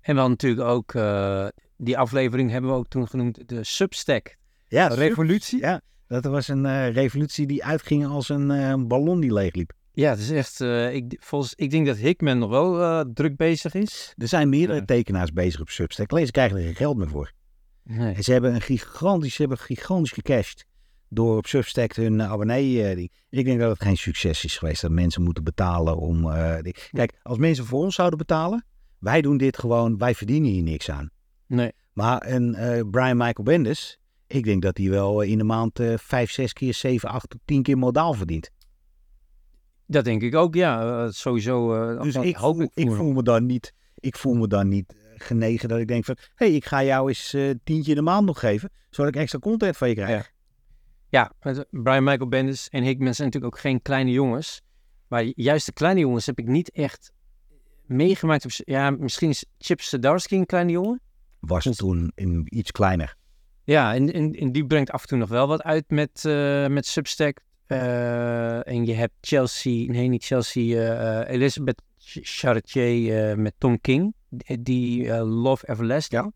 En 0.00 0.16
hadden 0.16 0.30
natuurlijk 0.30 0.68
ook, 0.68 0.92
die 1.76 1.98
aflevering 1.98 2.50
hebben 2.50 2.70
we 2.70 2.76
ook 2.76 2.88
toen 2.88 3.08
genoemd, 3.08 3.48
de 3.48 3.64
Substack 3.64 4.36
Ja, 4.68 4.86
revolutie. 4.86 5.58
Ja, 5.58 5.80
dat 6.06 6.24
was 6.24 6.48
een 6.48 6.66
eh, 6.66 6.92
revolutie 6.92 7.46
die 7.46 7.64
uitging 7.64 8.06
als 8.06 8.28
een 8.28 8.50
eh, 8.50 8.74
ballon 8.86 9.20
die 9.20 9.32
leegliep. 9.32 9.72
Ja, 9.92 10.10
het 10.10 10.18
is 10.18 10.30
echt, 10.30 10.60
eh, 10.60 10.94
ik, 10.94 11.16
volgens, 11.20 11.54
ik 11.54 11.70
denk 11.70 11.86
dat 11.86 11.96
Hickman 11.96 12.38
nog 12.38 12.50
wel 12.50 13.04
druk 13.12 13.36
bezig 13.36 13.74
is. 13.74 14.12
Er 14.16 14.28
zijn 14.28 14.48
meerdere 14.48 14.78
Ja. 14.78 14.84
tekenaars 14.84 15.32
bezig 15.32 15.60
op 15.60 15.68
Substack. 15.68 16.18
Ze 16.18 16.30
krijgen 16.30 16.56
er 16.56 16.62
geen 16.62 16.74
geld 16.74 16.96
meer 16.96 17.08
voor. 17.08 17.32
Nee. 17.82 18.14
En 18.14 18.22
ze 18.22 18.32
hebben 18.32 18.54
een 18.54 18.60
gigantisch, 18.60 19.34
ze 19.34 19.40
hebben 19.40 19.58
gigantisch 19.58 20.12
gecashed 20.12 20.64
door 21.08 21.36
op 21.36 21.46
Substack 21.46 21.94
hun 21.96 22.22
abonnee. 22.22 23.10
Ik 23.30 23.44
denk 23.44 23.60
dat 23.60 23.70
het 23.70 23.82
geen 23.82 23.96
succes 23.96 24.44
is 24.44 24.58
geweest 24.58 24.80
dat 24.82 24.90
mensen 24.90 25.22
moeten 25.22 25.44
betalen 25.44 25.96
om. 25.96 26.30
Kijk, 26.90 27.12
als 27.22 27.38
mensen 27.38 27.64
voor 27.64 27.84
ons 27.84 27.94
zouden 27.94 28.18
betalen, 28.18 28.64
wij 28.98 29.20
doen 29.20 29.36
dit 29.36 29.58
gewoon, 29.58 29.98
wij 29.98 30.14
verdienen 30.14 30.50
hier 30.50 30.62
niks 30.62 30.90
aan. 30.90 31.10
Nee. 31.46 31.72
Maar 31.92 32.26
een 32.26 32.54
eh, 32.54 32.82
Brian 32.90 33.16
Michael 33.16 33.42
Bendis, 33.44 33.98
ik 34.26 34.44
denk 34.44 34.62
dat 34.62 34.76
hij 34.78 34.88
wel 34.90 35.20
in 35.20 35.38
de 35.38 35.44
maand 35.44 35.80
eh, 35.80 35.94
vijf, 35.98 36.30
zes 36.30 36.52
keer, 36.52 36.74
zeven, 36.74 37.08
acht 37.08 37.30
tot 37.30 37.40
tien 37.44 37.62
keer 37.62 37.78
modaal 37.78 38.12
verdient. 38.12 38.50
Dat 39.86 40.04
denk 40.04 40.22
ik 40.22 40.34
ook, 40.34 40.54
ja. 40.54 41.02
eh, 41.04 41.10
sowieso. 41.10 41.74
eh, 41.74 42.02
Dus 42.02 42.14
ik 42.14 42.36
hoop 42.36 42.56
voel, 42.56 42.70
ik 42.74 42.90
voel 42.90 43.12
me 43.12 43.22
dan 43.22 43.46
niet, 43.46 43.72
ik 43.94 44.16
voel 44.16 44.34
me 44.34 44.46
dan 44.48 44.68
niet 44.68 44.92
eh, 44.92 44.98
genegen 45.16 45.68
dat 45.68 45.78
ik 45.78 45.88
denk 45.88 46.04
van, 46.04 46.16
hé, 46.34 46.46
hey, 46.46 46.54
ik 46.54 46.64
ga 46.64 46.84
jou 46.84 47.08
eens 47.08 47.34
eh 47.34 47.50
tientje 47.64 47.90
in 47.90 47.96
de 47.96 48.02
maand 48.02 48.26
nog 48.26 48.38
geven, 48.40 48.70
zodat 48.90 49.14
ik 49.14 49.20
extra 49.20 49.38
content 49.38 49.76
van 49.76 49.88
je 49.88 49.94
krijg. 49.94 50.32
Ja, 51.08 51.32
het- 51.40 51.66
Brian 51.70 52.04
Michael 52.04 52.28
Bendis 52.28 52.68
en 52.68 52.82
Hickman 52.82 53.14
zijn 53.14 53.26
natuurlijk 53.28 53.54
ook 53.54 53.60
geen 53.60 53.82
kleine 53.82 54.10
jongens. 54.10 54.62
Maar 55.08 55.22
juist 55.24 55.66
de 55.66 55.72
kleine 55.72 56.00
jongens 56.00 56.26
heb 56.26 56.38
ik 56.38 56.46
niet 56.46 56.70
echt 56.70 57.12
meegemaakt. 57.86 58.60
Ja, 58.64 58.90
misschien 58.90 59.28
is 59.28 59.44
Chip 59.58 59.80
Zdarsky 59.82 60.34
een 60.34 60.46
kleine 60.46 60.70
jongen. 60.72 61.00
Was 61.40 61.64
Dus- 61.64 61.76
toen 61.76 62.12
in, 62.14 62.46
iets 62.48 62.70
kleiner. 62.70 63.16
Ja, 63.64 63.94
en, 63.94 64.12
en, 64.12 64.32
en 64.32 64.52
die 64.52 64.66
brengt 64.66 64.90
af 64.90 65.02
en 65.02 65.08
toe 65.08 65.18
nog 65.18 65.28
wel 65.28 65.46
wat 65.48 65.62
uit 65.62 65.90
met, 65.90 66.24
eh, 66.24 66.66
met 66.66 66.86
Substack. 66.86 67.40
Eh, 67.66 68.68
en 68.68 68.84
je 68.86 68.94
hebt 68.94 69.12
Chelsea, 69.20 69.90
nee 69.90 70.08
niet 70.08 70.24
Chelsea, 70.24 70.96
eh, 71.24 71.34
Elizabeth 71.34 71.82
Ch- 71.98 72.18
Charretier 72.22 73.30
eh, 73.30 73.36
met 73.36 73.54
Tom 73.58 73.80
King. 73.80 74.14
Die, 74.60 75.14
Love 75.24 75.68
Everlasting. 75.68 76.32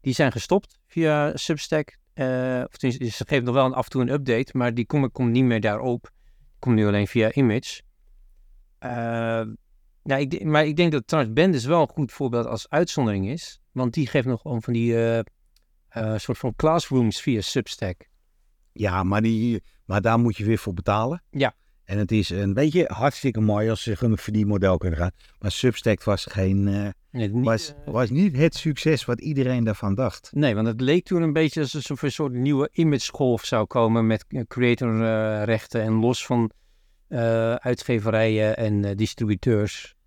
Die 0.00 0.14
zijn 0.14 0.32
gestopt 0.32 0.78
via 0.86 1.36
Substack. 1.36 1.98
Of 2.64 2.76
tenminste, 2.76 3.04
ze 3.04 3.24
geven 3.26 3.44
nog 3.44 3.54
wel 3.54 3.64
een, 3.64 3.74
af 3.74 3.84
en 3.84 3.90
toe 3.90 4.02
een 4.02 4.12
update, 4.12 4.56
maar 4.56 4.74
die 4.74 4.86
comic 4.86 5.12
komt 5.12 5.30
niet 5.30 5.44
meer 5.44 5.60
daarop. 5.60 6.10
Komt 6.58 6.74
nu 6.74 6.86
alleen 6.86 7.06
via 7.06 7.32
Image. 7.32 7.80
Nou, 10.02 10.20
ik, 10.20 10.44
maar 10.44 10.66
ik 10.66 10.76
denk 10.76 10.92
dat 10.92 11.06
trouwens 11.06 11.34
Bendis 11.34 11.64
wel 11.64 11.80
een 11.80 11.88
goed 11.88 12.12
voorbeeld 12.12 12.46
als 12.46 12.68
uitzondering 12.68 13.28
is. 13.28 13.60
Want 13.78 13.94
die 13.94 14.06
geeft 14.06 14.26
nog 14.26 14.40
gewoon 14.40 14.62
van 14.62 14.72
die 14.72 14.96
eh, 14.96 15.18
eh, 15.88 16.18
soort 16.18 16.38
van 16.38 16.56
classrooms 16.56 17.20
via 17.20 17.40
Substack. 17.40 18.08
Ja, 18.72 19.02
maar, 19.02 19.22
die, 19.22 19.62
maar 19.84 20.00
daar 20.00 20.18
moet 20.18 20.36
je 20.36 20.44
weer 20.44 20.58
voor 20.58 20.74
betalen. 20.74 21.22
Ja. 21.30 21.54
En 21.84 21.98
het 21.98 22.12
is 22.12 22.30
een 22.30 22.54
beetje 22.54 22.84
hartstikke 22.92 23.40
mooi 23.40 23.70
als 23.70 23.82
ze 23.82 23.96
een 23.98 24.18
verdienmodel 24.18 24.78
kunnen 24.78 24.98
gaan. 24.98 25.10
Maar 25.38 25.50
Substack 25.50 26.02
was, 26.02 26.24
geen, 26.24 26.62
Nee, 27.10 27.28
niet, 27.28 27.44
was, 27.44 27.74
was 27.84 28.10
niet 28.10 28.36
het 28.36 28.54
succes 28.54 29.04
wat 29.04 29.20
iedereen 29.20 29.64
daarvan 29.64 29.94
dacht. 29.94 30.30
nee, 30.32 30.54
want 30.54 30.66
het 30.66 30.80
leek 30.80 31.04
toen 31.04 31.22
een 31.22 31.32
beetje 31.32 31.60
alsof 31.60 31.98
er 31.98 32.04
een 32.04 32.12
soort 32.12 32.32
nieuwe 32.32 32.68
imagegolf 32.72 33.44
zou 33.44 33.66
komen 33.66 34.06
met 34.06 34.24
creatorrechten 34.48 35.82
en 35.82 35.92
los 35.92 36.26
van 36.26 36.50
uitgeverijen 37.58 38.56
en 38.56 38.96
distributeurs. 38.96 39.97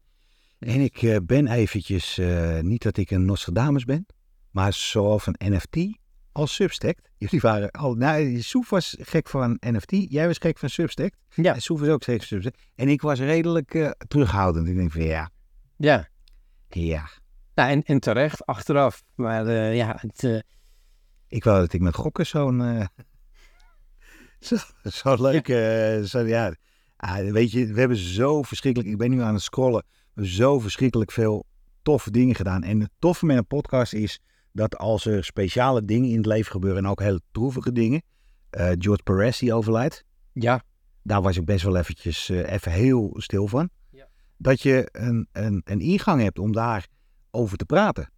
En 0.61 0.79
ik 0.79 1.01
eh, 1.01 1.17
ben 1.23 1.47
eventjes, 1.47 2.17
eh, 2.17 2.59
niet 2.59 2.81
dat 2.81 2.97
ik 2.97 3.11
een 3.11 3.25
Nostradamus 3.25 3.85
ben, 3.85 4.05
maar 4.51 4.73
zowel 4.73 5.19
van 5.19 5.35
NFT 5.37 5.77
als 6.31 6.53
Substack. 6.55 6.97
Jullie 7.17 7.39
waren 7.39 7.71
al, 7.71 7.93
nou, 7.93 8.41
Soef 8.41 8.69
was 8.69 8.97
gek 8.99 9.29
van 9.29 9.57
NFT, 9.59 9.91
jij 9.91 10.27
was 10.27 10.37
gek 10.37 10.57
van 10.57 10.69
Substack. 10.69 11.13
Ja. 11.33 11.53
En 11.53 11.61
Soef 11.61 11.79
was 11.79 11.89
ook 11.89 12.03
gek 12.03 12.17
van 12.17 12.27
Substack. 12.27 12.55
En 12.75 12.87
ik 12.87 13.01
was 13.01 13.19
redelijk 13.19 13.73
eh, 13.73 13.89
terughoudend. 14.07 14.67
Ik 14.67 14.75
denk 14.75 14.91
van 14.91 15.03
ja, 15.03 15.29
Ja, 15.77 16.07
ja. 16.69 17.09
nou, 17.55 17.69
en, 17.69 17.83
en 17.83 17.99
terecht, 17.99 18.45
achteraf. 18.45 19.03
Maar 19.15 19.51
ja, 19.51 19.97
het, 19.99 20.45
Ik 21.27 21.43
wou 21.43 21.59
dat 21.59 21.73
ik 21.73 21.81
met 21.81 21.95
gokken 21.95 22.25
zo'n, 22.25 22.61
eh, 22.61 22.85
zo, 24.47 24.55
zo 24.83 25.15
leuk, 25.21 25.47
zo, 26.07 26.19
ja. 26.19 26.55
Ah, 26.97 27.31
weet 27.31 27.51
je, 27.51 27.73
we 27.73 27.79
hebben 27.79 27.97
zo 27.97 28.41
verschrikkelijk, 28.41 28.91
ik 28.91 28.97
ben 28.97 29.09
nu 29.09 29.21
aan 29.21 29.33
het 29.33 29.43
scrollen, 29.43 29.83
zo 30.15 30.59
verschrikkelijk 30.59 31.11
veel 31.11 31.45
toffe 31.81 32.11
dingen 32.11 32.35
gedaan. 32.35 32.63
En 32.63 32.79
het 32.79 32.91
toffe 32.99 33.25
met 33.25 33.37
een 33.37 33.47
podcast 33.47 33.93
is 33.93 34.21
dat 34.51 34.77
als 34.77 35.05
er 35.05 35.23
speciale 35.23 35.85
dingen 35.85 36.09
in 36.09 36.17
het 36.17 36.25
leven 36.25 36.51
gebeuren 36.51 36.83
en 36.83 36.89
ook 36.89 36.99
hele 36.99 37.21
droevige 37.31 37.71
dingen, 37.71 38.01
eh, 38.49 38.71
George 38.77 39.03
Perez 39.03 39.39
die 39.39 39.53
overlijdt, 39.53 40.03
ja, 40.33 40.63
daar 41.03 41.21
was 41.21 41.37
ik 41.37 41.45
best 41.45 41.63
wel 41.63 41.75
eventjes 41.75 42.29
eh, 42.29 42.51
even 42.51 42.71
heel 42.71 43.13
stil 43.17 43.47
van. 43.47 43.69
Ja. 43.89 44.07
Dat 44.37 44.61
je 44.61 44.89
een, 44.91 45.27
een, 45.31 45.61
een 45.63 45.79
ingang 45.79 46.21
hebt 46.21 46.39
om 46.39 46.51
daar 46.51 46.87
over 47.31 47.57
te 47.57 47.65
praten. 47.65 48.11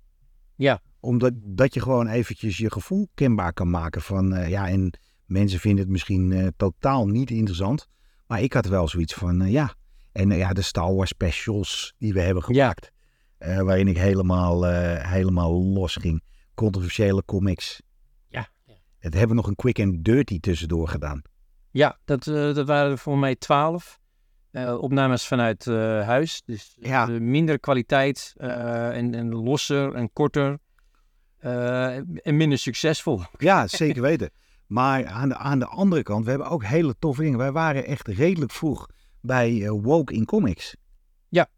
Ja. 0.55 0.81
Omdat 0.99 1.33
dat 1.35 1.73
je 1.73 1.81
gewoon 1.81 2.07
eventjes 2.07 2.57
je 2.57 2.71
gevoel 2.71 3.09
kenbaar 3.13 3.53
kan 3.53 3.69
maken 3.69 4.01
van 4.01 4.33
eh, 4.33 4.49
ja, 4.49 4.67
en 4.67 4.99
mensen 5.25 5.59
vinden 5.59 5.83
het 5.83 5.91
misschien 5.91 6.53
totaal 6.57 7.07
niet 7.07 7.31
interessant. 7.31 7.87
Maar 8.27 8.41
ik 8.41 8.53
had 8.53 8.65
wel 8.65 8.87
zoiets 8.87 9.13
van 9.13 9.51
ja. 9.51 9.75
En 10.14 10.32
eh, 10.32 10.38
ja, 10.38 10.53
de 10.53 10.61
Star 10.61 10.93
Wars 10.95 11.09
specials 11.09 11.93
die 11.97 12.14
we 12.14 12.20
hebben 12.22 12.43
gemaakt. 12.43 12.91
eh, 13.38 13.61
waarin 13.61 13.88
ik 13.88 13.97
helemaal, 13.97 14.68
eh, 14.68 15.11
helemaal 15.11 15.64
los 15.64 15.95
ging. 15.95 16.24
Controversiële 16.53 17.24
comics. 17.26 17.82
ja. 18.28 18.47
Het 18.99 19.14
hebben 19.14 19.30
we 19.30 19.36
nog 19.36 19.47
een 19.47 19.55
quick 19.55 19.80
and 19.80 20.03
dirty 20.05 20.39
tussendoor 20.39 20.88
gedaan. 20.88 21.22
Ja, 21.72 21.97
dat, 22.05 22.28
eh, 22.28 22.34
dat 22.53 22.68
waren 22.68 22.91
er 22.91 22.97
voor 22.97 23.18
mij 23.18 23.36
twaalf. 23.36 23.99
eh, 24.51 24.78
opnames 24.82 25.28
vanuit 25.28 25.68
eh, 25.68 25.76
huis. 26.05 26.41
Dus 26.45 26.78
Ja. 26.80 27.05
minder 27.05 27.59
kwaliteit 27.59 28.34
eh, 28.38 28.97
en, 28.97 29.14
en 29.16 29.30
losser 29.34 29.93
en 29.93 30.14
korter. 30.14 30.57
eh, 31.39 31.95
en 31.95 32.38
minder 32.38 32.57
succesvol. 32.57 33.22
Ja, 33.38 33.68
zeker 33.68 34.01
weten. 34.01 34.30
Maar 34.68 35.05
aan 35.07 35.30
de, 35.30 35.36
aan 35.38 35.59
de 35.59 35.66
andere 35.66 36.03
kant, 36.03 36.24
we 36.24 36.30
hebben 36.30 36.49
ook 36.49 36.64
hele 36.64 36.95
toffe 36.99 37.22
dingen. 37.22 37.38
Wij 37.38 37.51
waren 37.51 37.86
echt 37.86 38.07
redelijk 38.07 38.51
vroeg 38.51 38.88
bij 39.24 39.63
eh, 39.65 39.69
Woke 39.82 40.13
in 40.13 40.26
Comics. 40.26 40.76
Ja. 41.30 41.49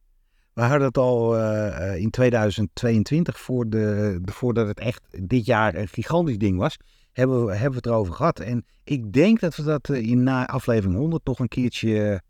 We 0.53 0.61
hadden 0.61 0.87
het 0.87 0.97
al 0.97 1.37
eh, 1.37 1.91
eh, 1.93 2.01
in 2.01 2.09
2022, 2.09 3.39
voor 3.39 3.69
de, 3.69 4.17
de- 4.21 4.31
voordat 4.31 4.67
het 4.67 4.79
echt 4.79 5.27
dit 5.27 5.45
jaar 5.45 5.75
een 5.75 5.87
gigantisch 5.87 6.37
ding 6.37 6.57
was, 6.57 6.77
hebben 7.11 7.45
we, 7.45 7.51
hebben 7.51 7.69
we 7.69 7.75
het 7.75 7.85
erover 7.85 8.13
gehad. 8.13 8.39
En 8.39 8.65
ik 8.83 9.13
denk 9.13 9.39
dat 9.39 9.55
we 9.55 9.63
dat 9.63 9.89
in 9.89 10.23
na 10.23 10.47
aflevering 10.47 10.97
100 10.99 11.25
nog 11.25 11.39
een 11.39 11.47
keertje, 11.47 12.21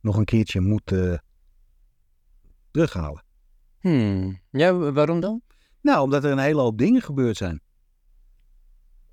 nog 0.00 0.16
een 0.16 0.24
keertje 0.24 0.60
moeten 0.60 1.22
terughalen. 2.70 3.22
Hmm. 3.80 4.40
Ja, 4.50 4.74
wa- 4.74 4.92
waarom 4.92 5.20
dan? 5.20 5.42
Nou, 5.80 6.02
omdat 6.02 6.24
er 6.24 6.30
een 6.30 6.38
hele 6.38 6.60
hoop 6.60 6.78
dingen 6.78 7.02
gebeurd 7.02 7.36
zijn. 7.36 7.60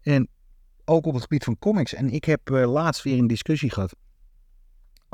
En 0.01 0.27
ook 0.85 1.05
op 1.05 1.13
het 1.13 1.21
gebied 1.21 1.43
van 1.43 1.57
comics. 1.59 1.93
En 1.93 2.09
ik 2.09 2.25
heb 2.25 2.49
laatst 2.49 3.03
weer 3.03 3.17
een 3.17 3.27
discussie 3.27 3.69
gehad 3.71 3.95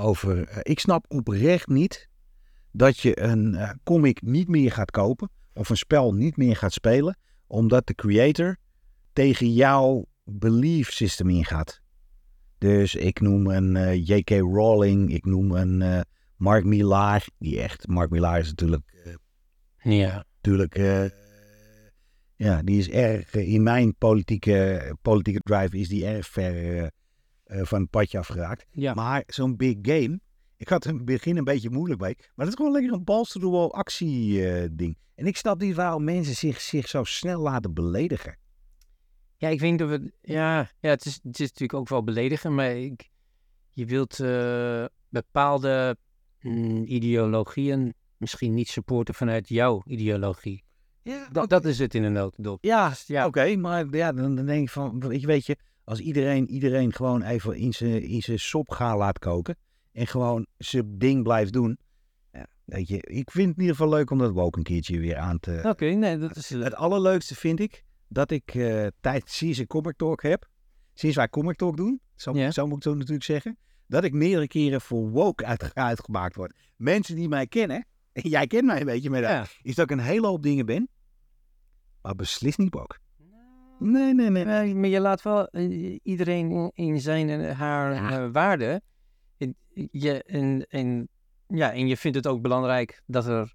over. 0.01 0.47
eh, 0.47 0.57
ik 0.61 0.79
snap 0.79 1.05
oprecht 1.07 1.67
niet 1.67 2.09
dat 2.71 2.99
je 2.99 3.19
een 3.19 3.55
eh, 3.55 3.69
comic 3.83 4.21
niet 4.21 4.47
meer 4.47 4.71
gaat 4.71 4.91
kopen. 4.91 5.29
Of 5.53 5.69
een 5.69 5.77
spel 5.77 6.13
niet 6.13 6.37
meer 6.37 6.55
gaat 6.55 6.73
spelen. 6.73 7.17
Omdat 7.47 7.87
de 7.87 7.95
creator 7.95 8.57
tegen 9.13 9.53
jouw 9.53 10.05
belief 10.23 10.91
system 10.91 11.29
ingaat. 11.29 11.81
Dus 12.57 12.95
ik 12.95 13.19
noem 13.19 13.47
een 13.47 13.75
eh, 13.75 14.07
J.K. 14.07 14.29
Rowling. 14.29 15.13
Ik 15.13 15.25
noem 15.25 15.51
een 15.51 16.05
Mark 16.35 16.63
Millar. 16.65 17.23
Die 17.37 17.61
echt. 17.61 17.87
Mark 17.87 18.09
Millar 18.09 18.39
is 18.39 18.47
natuurlijk 18.47 19.15
Ja. 19.77 20.25
natuurlijk, 20.35 20.77
ja, 22.35 22.61
die 22.61 22.77
is 22.79 22.89
erg, 22.89 23.33
in 23.33 23.63
mijn 23.63 23.95
politieke, 23.97 24.95
politieke 25.01 25.39
drive 25.39 25.77
is 25.77 25.87
die 25.87 26.05
erg 26.05 26.27
ver 26.27 26.91
van 27.61 27.81
het 27.81 27.89
padje 27.89 28.17
afgeraakt. 28.17 28.65
Ja. 28.71 28.93
Maar 28.93 29.23
zo'n 29.27 29.55
big 29.55 29.77
game, 29.81 30.19
Ik 30.57 30.67
had 30.67 30.85
in 30.85 30.95
het 30.95 31.05
begin 31.05 31.37
een 31.37 31.43
beetje 31.43 31.69
moeilijk 31.69 32.01
mee. 32.01 32.15
Maar 32.17 32.29
dat 32.35 32.47
is 32.47 32.53
gewoon 32.53 32.71
lekker 32.71 32.93
een 32.93 33.03
balls 33.03 33.31
to 33.31 33.39
the 33.39 33.49
wall 33.49 33.67
actie 33.67 34.47
eh, 34.49 34.69
ding. 34.71 34.97
En 35.15 35.25
ik 35.25 35.37
snap 35.37 35.59
niet 35.61 35.75
waarom 35.75 36.03
mensen 36.03 36.35
zich, 36.35 36.61
zich 36.61 36.87
zo 36.87 37.03
snel 37.03 37.41
laten 37.41 37.73
beledigen. 37.73 38.37
Ja, 39.37 39.49
ik 39.49 39.59
vind 39.59 39.79
dat 39.79 39.89
we. 39.89 40.13
Ja, 40.21 40.69
ja 40.79 40.89
het, 40.89 41.05
is, 41.05 41.19
het 41.23 41.39
is 41.39 41.47
natuurlijk 41.47 41.73
ook 41.73 41.89
wel 41.89 42.03
beledigen, 42.03 42.55
maar 42.55 42.75
ik, 42.75 43.09
je 43.69 43.85
wilt 43.85 44.19
eh, 44.19 44.85
bepaalde 45.09 45.97
mm, 46.41 46.83
ideologieën 46.85 47.93
misschien 48.17 48.53
niet 48.53 48.69
supporten 48.69 49.13
vanuit 49.13 49.49
jouw 49.49 49.81
ideologie. 49.85 50.63
Ja, 51.03 51.27
Dat, 51.31 51.49
dat 51.49 51.65
is 51.65 51.79
het 51.79 51.95
in 51.95 52.03
een 52.03 52.13
notendop. 52.13 52.63
Ja, 52.63 52.93
Ja. 53.05 53.25
oké. 53.25 53.55
maar 53.55 53.95
ja, 53.95 54.11
dan, 54.11 54.35
dan 54.35 54.45
denk 54.45 54.61
ik 54.61 54.69
van, 54.69 55.05
je, 55.09 55.27
weet 55.27 55.45
je, 55.45 55.57
als 55.83 55.99
iedereen, 55.99 56.49
iedereen 56.49 56.93
gewoon 56.93 57.21
even 57.21 57.55
in 57.55 57.73
zijn 57.73 58.01
in 58.01 58.21
zijn 58.21 58.39
sop 58.39 58.69
gaat 58.69 58.97
laat 58.97 59.19
koken 59.19 59.57
en 59.91 60.07
gewoon 60.07 60.45
zijn 60.57 60.97
ding 60.97 61.23
blijft 61.23 61.53
doen. 61.53 61.77
Ja, 62.31 62.47
weet 62.65 62.87
je, 62.87 62.97
ik 62.97 63.31
vind 63.31 63.47
het 63.47 63.57
in 63.57 63.61
ieder 63.61 63.75
geval 63.75 63.89
leuk 63.89 64.09
om 64.09 64.17
dat 64.17 64.31
woke 64.31 64.57
een 64.57 64.63
keertje 64.63 64.99
weer 64.99 65.17
aan 65.17 65.39
te... 65.39 65.61
Oké, 65.65 65.85
nee, 65.85 66.17
dat 66.17 66.35
is. 66.35 66.49
Het 66.49 66.75
allerleukste 66.75 67.35
vind 67.35 67.59
ik 67.59 67.83
dat 68.07 68.31
ik 68.31 68.55
eh 68.55 68.87
tijdens 69.01 69.37
sinds 69.37 69.59
ik 69.59 69.67
Comic 69.67 69.97
Talk 69.97 70.21
heb, 70.21 70.49
sinds 70.93 71.15
wij 71.15 71.29
Comic 71.29 71.55
Talk 71.55 71.77
doen, 71.77 72.01
zo, 72.15 72.33
zo 72.33 72.67
moet 72.67 72.77
ik 72.77 72.83
het 72.83 72.97
natuurlijk 72.97 73.23
zeggen, 73.23 73.57
dat 73.87 74.03
ik 74.03 74.13
meerdere 74.13 74.47
keren 74.47 74.81
voor 74.81 75.09
woke 75.09 75.45
uit, 75.45 75.75
uitgemaakt 75.75 76.35
word. 76.35 76.55
Mensen 76.75 77.15
die 77.15 77.27
mij 77.27 77.47
kennen, 77.47 77.85
en 78.13 78.29
jij 78.35 78.47
kent 78.47 78.65
mij 78.65 78.79
een 78.79 78.85
beetje 78.85 79.09
met 79.09 79.21
dat, 79.21 79.31
ja. 79.31 79.45
is 79.61 79.75
dat 79.75 79.91
ik 79.91 79.97
een 79.97 80.03
hele 80.03 80.27
hoop 80.27 80.43
dingen 80.43 80.65
ben, 80.65 80.89
maar 82.01 82.15
beslist 82.15 82.57
niet 82.57 82.73
woke. 82.73 82.97
Nee, 83.83 84.13
nee, 84.13 84.29
nee. 84.29 84.45
Nee, 84.45 84.75
maar 84.75 84.89
je 84.89 84.99
laat 84.99 85.21
wel 85.21 85.47
eh, 85.47 85.99
iedereen 86.03 86.71
in, 86.73 87.01
zijn 87.01 87.29
en 87.29 87.55
haar 87.55 87.93
Ja. 87.93 88.23
eh, 88.25 88.31
waarde. 88.31 88.81
En, 89.37 89.55
je, 89.91 90.23
en, 90.23 90.65
en, 90.69 91.09
ja, 91.47 91.73
en 91.73 91.87
je 91.87 91.97
vindt 91.97 92.17
het 92.17 92.27
ook 92.27 92.41
belangrijk 92.41 93.01
dat 93.05 93.25
er 93.25 93.53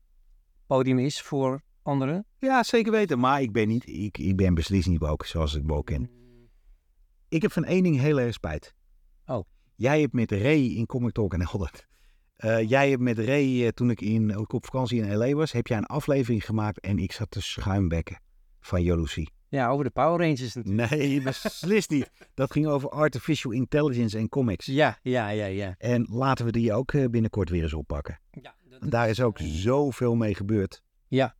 podium 0.66 0.98
is 0.98 1.22
voor 1.22 1.62
anderen. 1.82 2.26
Ja, 2.38 2.62
zeker 2.62 2.92
weten, 2.92 3.18
maar 3.18 3.42
ik 3.42 3.52
ben, 3.52 3.68
niet, 3.68 3.86
ik, 3.88 4.18
ik 4.18 4.36
ben 4.36 4.54
beslist 4.54 4.88
niet 4.88 4.98
woke 5.00 5.26
zoals 5.26 5.54
ik 5.54 5.62
woke 5.66 5.92
ken. 5.92 6.10
Ik 7.28 7.42
heb 7.42 7.52
van 7.52 7.64
één 7.64 7.82
ding 7.82 8.00
heel 8.00 8.20
erg 8.20 8.32
spijt. 8.34 8.74
Oh. 9.26 9.44
Jij 9.74 10.00
hebt 10.00 10.12
met 10.12 10.30
Ray 10.30 10.64
in 10.64 10.86
Comic 10.86 11.12
Talk 11.12 11.32
en 11.32 11.48
dat. 11.52 11.86
eh, 12.36 12.68
jij 12.68 12.90
hebt 12.90 13.02
met 13.02 13.18
Ray, 13.18 13.62
eh, 13.64 13.68
toen 13.68 13.90
ik, 13.90 14.00
in, 14.00 14.36
ook 14.36 14.52
op 14.52 14.64
vakantie 14.64 15.02
in 15.02 15.16
L.A. 15.16 15.32
was, 15.32 15.52
heb 15.52 15.66
jij 15.66 15.76
een 15.78 15.86
aflevering 15.86 16.44
gemaakt 16.44 16.80
en 16.80 16.98
ik 16.98 17.12
zat 17.12 17.30
te 17.30 17.42
schuimbekken 17.42 18.20
van 18.60 18.82
jaloezie. 18.82 19.30
Ja, 19.56 19.68
over 19.68 19.84
de 19.84 19.90
Power 19.90 20.20
Rangers 20.20 20.54
natuurlijk. 20.54 20.90
Nee, 20.90 21.20
beslist 21.42 21.90
niet. 21.90 22.10
Dat 22.34 22.52
ging 22.52 22.66
over 22.66 22.88
artificial 22.88 23.52
intelligence 23.52 24.18
en 24.18 24.28
comics. 24.28 24.66
Ja, 24.66 24.98
ja, 25.02 25.28
ja, 25.28 25.46
ja. 25.46 25.74
En 25.78 26.06
laten 26.10 26.44
we 26.44 26.52
die 26.52 26.72
ook 26.72 26.92
eh, 26.92 27.04
binnenkort 27.04 27.50
weer 27.50 27.62
eens 27.62 27.74
oppakken. 27.74 28.20
ja 28.30 28.54
daar 28.80 29.08
is 29.08 29.20
ook 29.20 29.38
zoveel 29.38 30.14
mee 30.14 30.34
gebeurd. 30.34 30.82
Ja. 31.08 31.36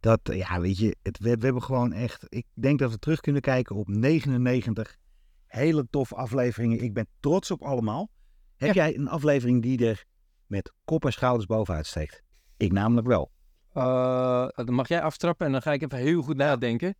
Dat, 0.00 0.20
ja, 0.22 0.60
weet 0.60 0.78
je, 0.78 0.96
het, 1.02 1.18
we, 1.18 1.36
we 1.36 1.44
hebben 1.44 1.62
gewoon 1.62 1.92
echt... 1.92 2.24
Ik 2.28 2.46
denk 2.54 2.78
dat 2.78 2.90
we 2.90 2.98
terug 2.98 3.20
kunnen 3.20 3.42
kijken 3.42 3.76
op 3.76 3.88
99 3.88 4.96
hele 5.46 5.86
toffe 5.90 6.14
afleveringen. 6.14 6.82
Ik 6.82 6.94
ben 6.94 7.06
trots 7.20 7.50
op 7.50 7.62
allemaal. 7.62 8.10
Heb 8.56 8.74
jij 8.74 8.96
een 8.96 9.08
aflevering 9.08 9.62
die 9.62 9.86
er 9.86 10.04
met 10.46 10.72
kop 10.84 11.04
en 11.04 11.12
schouders 11.12 11.46
bovenuit 11.46 11.86
steekt? 11.86 12.22
Ik 12.56 12.72
namelijk 12.72 13.06
wel. 13.06 13.30
Eh, 13.72 14.48
dan 14.54 14.74
mag 14.74 14.88
jij 14.88 15.02
aftrappen 15.02 15.46
en 15.46 15.52
dan 15.52 15.62
ga 15.62 15.72
ik 15.72 15.82
even 15.82 15.98
heel 15.98 16.22
goed 16.22 16.36
nadenken. 16.36 16.94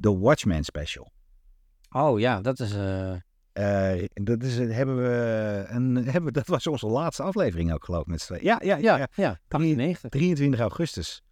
The 0.00 0.18
Watchmen 0.18 0.64
Special. 0.64 1.12
Oh 1.90 2.20
ja, 2.20 2.40
dat 2.40 2.60
is... 2.60 2.72
eh, 2.74 3.14
Eh, 3.52 4.04
dat, 4.12 4.42
is, 4.42 4.56
hebben 4.58 4.96
we 4.96 5.64
een, 5.68 5.96
hebben, 6.14 6.32
dat 6.32 6.46
was 6.46 6.66
onze 6.66 6.86
laatste 6.86 7.22
aflevering 7.22 7.72
ook 7.72 7.84
geloof 7.84 8.00
ik 8.00 8.06
met 8.06 8.20
z'n. 8.20 8.38
Ja, 8.40 8.60
ja, 8.64 8.76
ja, 8.76 8.96
ja, 8.96 9.08
ja, 9.14 9.40
98. 9.48 10.10
23 10.10 10.60
augustus. 10.60 11.22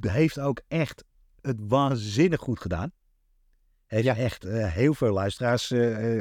Heeft 0.00 0.40
ook 0.40 0.60
echt 0.68 1.04
het 1.40 1.56
waanzinnig 1.60 2.40
goed 2.40 2.60
gedaan. 2.60 2.92
Heeft 3.86 4.04
Ja. 4.04 4.16
echt 4.16 4.42
heel 4.48 4.94
veel 4.94 5.12
luisteraars, 5.12 5.72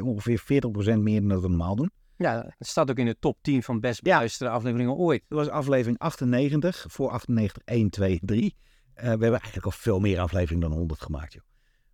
ongeveer 0.02 0.40
40% 0.40 1.00
meer 1.00 1.20
dan 1.20 1.30
dat 1.30 1.42
we 1.42 1.48
normaal 1.48 1.76
doen. 1.76 1.92
Ja, 2.24 2.54
het 2.58 2.68
staat 2.68 2.90
ook 2.90 2.98
in 2.98 3.06
de 3.06 3.20
top 3.20 3.38
10 3.42 3.64
van 3.64 3.80
best 3.80 4.06
Ja. 4.06 4.14
beluisterde 4.14 4.54
afleveringen 4.54 4.96
ooit. 4.96 5.24
Dat 5.28 5.38
was 5.38 5.50
aflevering 5.50 6.00
98, 6.00 6.86
voor 6.90 7.10
98, 7.10 7.62
1, 7.66 7.90
2, 7.90 8.20
3. 8.22 8.56
Eh, 8.94 9.04
we 9.04 9.10
hebben 9.10 9.30
eigenlijk 9.30 9.66
al 9.66 9.72
veel 9.72 10.00
meer 10.00 10.20
afleveringen 10.20 10.70
dan 10.70 10.78
100 10.78 11.02
gemaakt, 11.02 11.34
joh. 11.34 11.44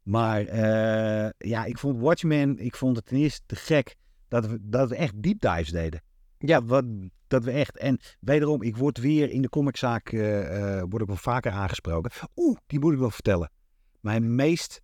Maar 0.04 0.46
eh, 0.46 1.30
ja, 1.38 1.66
ik 1.66 1.78
vond 1.78 2.00
Watchmen, 2.00 2.58
ik 2.58 2.76
vond 2.76 2.96
het 2.96 3.06
ten 3.06 3.18
eerste 3.18 3.42
te 3.46 3.56
gek 3.56 3.96
dat 4.28 4.46
we, 4.46 4.58
dat 4.62 4.90
we 4.90 4.96
echt 4.96 5.22
deep 5.24 5.40
dives 5.42 5.70
deden. 5.70 6.02
Ja, 6.38 6.64
wat, 6.64 6.86
dat 7.28 7.44
we 7.44 7.52
echt. 7.52 7.78
En 7.78 8.00
wederom, 8.20 8.62
ik 8.62 8.78
word 8.78 8.98
weer 8.98 9.30
in 9.30 9.42
de 9.42 9.50
comiczaak 9.50 10.12
eh, 10.12 10.78
eh, 10.78 10.84
word 10.90 11.02
ik 11.02 11.08
wel 11.08 11.18
vaker 11.18 11.52
aangesproken. 11.52 12.12
Oeh, 12.36 12.58
die 12.68 12.80
moet 12.80 12.94
ik 12.94 13.00
wel 13.00 13.12
vertellen. 13.12 13.52
Mijn 14.00 14.36
meest 14.36 14.82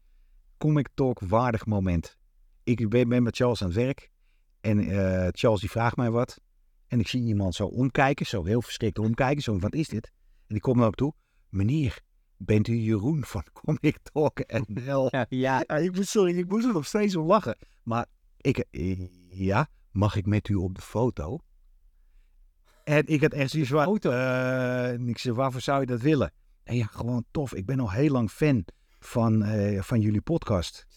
comic 0.57 0.87
talk 0.93 1.19
waardig 1.19 1.65
moment. 1.65 2.17
Ik 2.63 2.89
ben 2.89 3.23
met 3.23 3.35
Charles 3.35 3.61
aan 3.61 3.67
het 3.67 3.77
werk. 3.77 4.13
En 4.65 4.79
eh, 4.79 5.27
Charles 5.31 5.59
die 5.59 5.69
vraagt 5.69 5.95
mij 5.95 6.11
wat. 6.11 6.39
En 6.87 6.99
ik 6.99 7.07
zie 7.07 7.23
iemand 7.23 7.55
zo 7.55 7.65
omkijken, 7.65 8.25
zo 8.25 8.43
heel 8.43 8.61
verschrikt 8.61 8.99
omkijken. 8.99 9.43
Zo, 9.43 9.59
wat 9.59 9.73
is 9.73 9.87
dit? 9.87 10.11
En 10.37 10.53
die 10.53 10.59
komt 10.59 10.77
naar 10.77 10.89
me 10.89 10.95
toe. 10.95 11.13
Meneer, 11.49 11.99
bent 12.37 12.67
u 12.67 12.75
Jeroen 12.75 13.23
van 13.23 13.43
Comic 13.63 13.97
Talk 14.11 14.39
NL? 14.67 15.07
Ja, 15.11 15.25
ja. 15.29 15.63
Ja, 15.67 15.77
ik 15.77 15.95
moet, 15.95 16.07
sorry, 16.07 16.37
ik 16.37 16.49
moest 16.49 16.65
er 16.65 16.73
nog 16.73 16.85
steeds 16.85 17.15
om 17.15 17.25
lachen. 17.25 17.57
Maar 17.83 18.05
ik, 18.37 18.57
eh, 18.57 19.07
ja, 19.29 19.67
mag 19.91 20.15
ik 20.15 20.25
met 20.25 20.47
u 20.47 20.55
op 20.55 20.75
de 20.75 20.81
foto? 20.81 21.39
En 22.83 23.07
ik 23.07 23.21
had 23.21 23.33
echt 23.33 23.51
zoiets 23.51 23.69
van, 23.69 23.99
eh, 23.99 24.89
en 24.89 25.09
ik 25.09 25.17
zei, 25.17 25.35
waarvoor 25.35 25.61
zou 25.61 25.79
je 25.79 25.85
dat 25.85 26.01
willen? 26.01 26.33
En 26.63 26.75
ja, 26.75 26.85
gewoon 26.85 27.25
tof. 27.31 27.53
Ik 27.53 27.65
ben 27.65 27.79
al 27.79 27.91
heel 27.91 28.11
lang 28.11 28.31
fan 28.31 28.65
van, 28.99 29.45
van 29.83 30.01
jullie 30.01 30.21
podcast. 30.21 30.87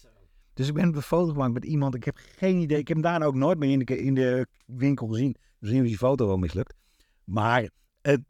Dus 0.59 0.67
ik 0.67 0.73
ben 0.73 0.87
op 0.87 0.93
de 0.93 1.01
foto 1.01 1.31
gemaakt 1.31 1.53
met 1.53 1.65
iemand. 1.65 1.95
Ik 1.95 2.03
heb 2.03 2.17
geen 2.37 2.57
idee. 2.57 2.77
Ik 2.77 2.87
heb 2.87 2.97
hem 2.97 3.05
daarna 3.05 3.25
ook 3.25 3.35
nooit 3.35 3.59
meer 3.59 3.71
in 3.71 3.79
de, 3.79 3.97
in 3.97 4.13
de 4.13 4.47
winkel 4.65 5.07
gezien. 5.07 5.35
Misschien 5.59 5.81
was 5.81 5.89
die 5.89 5.97
foto 5.97 6.27
wel 6.27 6.37
mislukt. 6.37 6.73
Maar 7.23 7.69
het, 8.01 8.21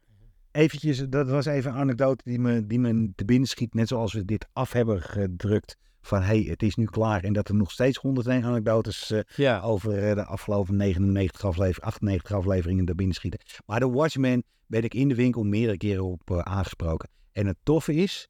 eventjes, 0.51 1.05
dat 1.09 1.29
was 1.29 1.45
even 1.45 1.71
een 1.71 1.77
anekdote 1.77 2.23
die 2.23 2.39
me, 2.39 2.67
die 2.67 2.79
me 2.79 3.11
te 3.15 3.25
binnen 3.25 3.47
schiet. 3.47 3.73
Net 3.73 3.87
zoals 3.87 4.13
we 4.13 4.25
dit 4.25 4.47
af 4.53 4.71
hebben 4.71 5.01
gedrukt. 5.01 5.77
Van 6.01 6.21
hey, 6.21 6.41
het 6.41 6.63
is 6.63 6.75
nu 6.75 6.85
klaar. 6.85 7.23
En 7.23 7.33
dat 7.33 7.47
er 7.47 7.55
nog 7.55 7.71
steeds 7.71 7.97
101 7.97 8.43
anekdotes 8.43 9.11
eh, 9.11 9.19
ja. 9.35 9.61
over 9.61 10.09
eh, 10.09 10.15
de 10.15 10.25
afgelopen 10.25 10.75
99 10.75 11.45
afleveringen, 11.45 11.87
98 11.87 12.31
afleveringen 12.31 12.85
er 12.85 12.95
binnen 12.95 13.15
schieten. 13.15 13.39
Maar 13.65 13.79
de 13.79 13.89
Watchmen 13.89 14.43
ben 14.67 14.83
ik 14.83 14.93
in 14.93 15.07
de 15.07 15.15
winkel 15.15 15.43
meerdere 15.43 15.77
keren 15.77 16.05
op 16.05 16.31
eh, 16.31 16.39
aangesproken. 16.39 17.09
En 17.31 17.47
het 17.47 17.57
toffe 17.63 17.93
is, 17.93 18.27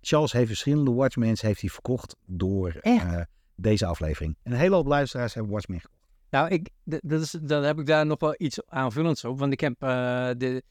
Charles 0.00 0.32
heeft 0.32 0.46
verschillende 0.46 0.92
Watchmens 0.92 1.40
heeft 1.40 1.60
hij 1.60 1.70
verkocht 1.70 2.16
door 2.26 2.70
eh, 2.70 3.20
deze 3.54 3.86
aflevering. 3.86 4.36
En 4.42 4.52
een 4.52 4.58
hele 4.58 4.74
hoop 4.74 4.86
luisteraars 4.86 5.34
hebben 5.34 5.52
Watchmen 5.52 5.80
gekocht. 5.80 5.96
Nou, 6.30 6.48
ik, 6.48 6.68
dat 6.84 7.20
is, 7.20 7.30
dan 7.30 7.62
heb 7.62 7.78
ik 7.78 7.86
daar 7.86 8.06
nog 8.06 8.20
wel 8.20 8.34
iets 8.38 8.66
aanvullends 8.66 9.24
op. 9.24 9.38
Want 9.38 9.52
ik 9.52 9.60
heb 9.60 9.74
eh, 9.78 10.30
de, 10.36 10.62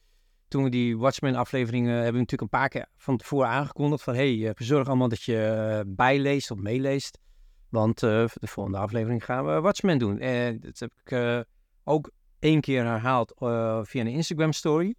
toen 0.48 0.62
we 0.62 0.70
die 0.70 0.98
Watchmen-afleveringen 0.98 1.92
hebben 1.92 2.12
we 2.12 2.18
natuurlijk 2.18 2.42
een 2.42 2.58
paar 2.58 2.68
keer 2.68 2.86
van 2.96 3.16
tevoren 3.16 3.48
aangekondigd. 3.48 4.02
Van 4.02 4.14
hey, 4.14 4.48
eh, 4.48 4.50
verzorg 4.54 4.86
allemaal 4.86 5.08
dat 5.08 5.22
je 5.22 5.84
bijleest 5.86 6.50
of 6.50 6.58
meeleest. 6.58 7.18
Want 7.68 8.00
voor 8.00 8.30
de 8.34 8.46
volgende 8.46 8.78
aflevering 8.78 9.24
gaan 9.24 9.46
we 9.46 9.60
Watchmen 9.60 9.98
doen. 9.98 10.18
En 10.18 10.60
dat 10.60 10.78
heb 10.78 10.92
ik 11.04 11.44
ook 11.84 12.10
één 12.38 12.60
keer 12.60 12.84
herhaald 12.84 13.32
via 13.88 14.00
een 14.00 14.06
Instagram-story. 14.06 14.94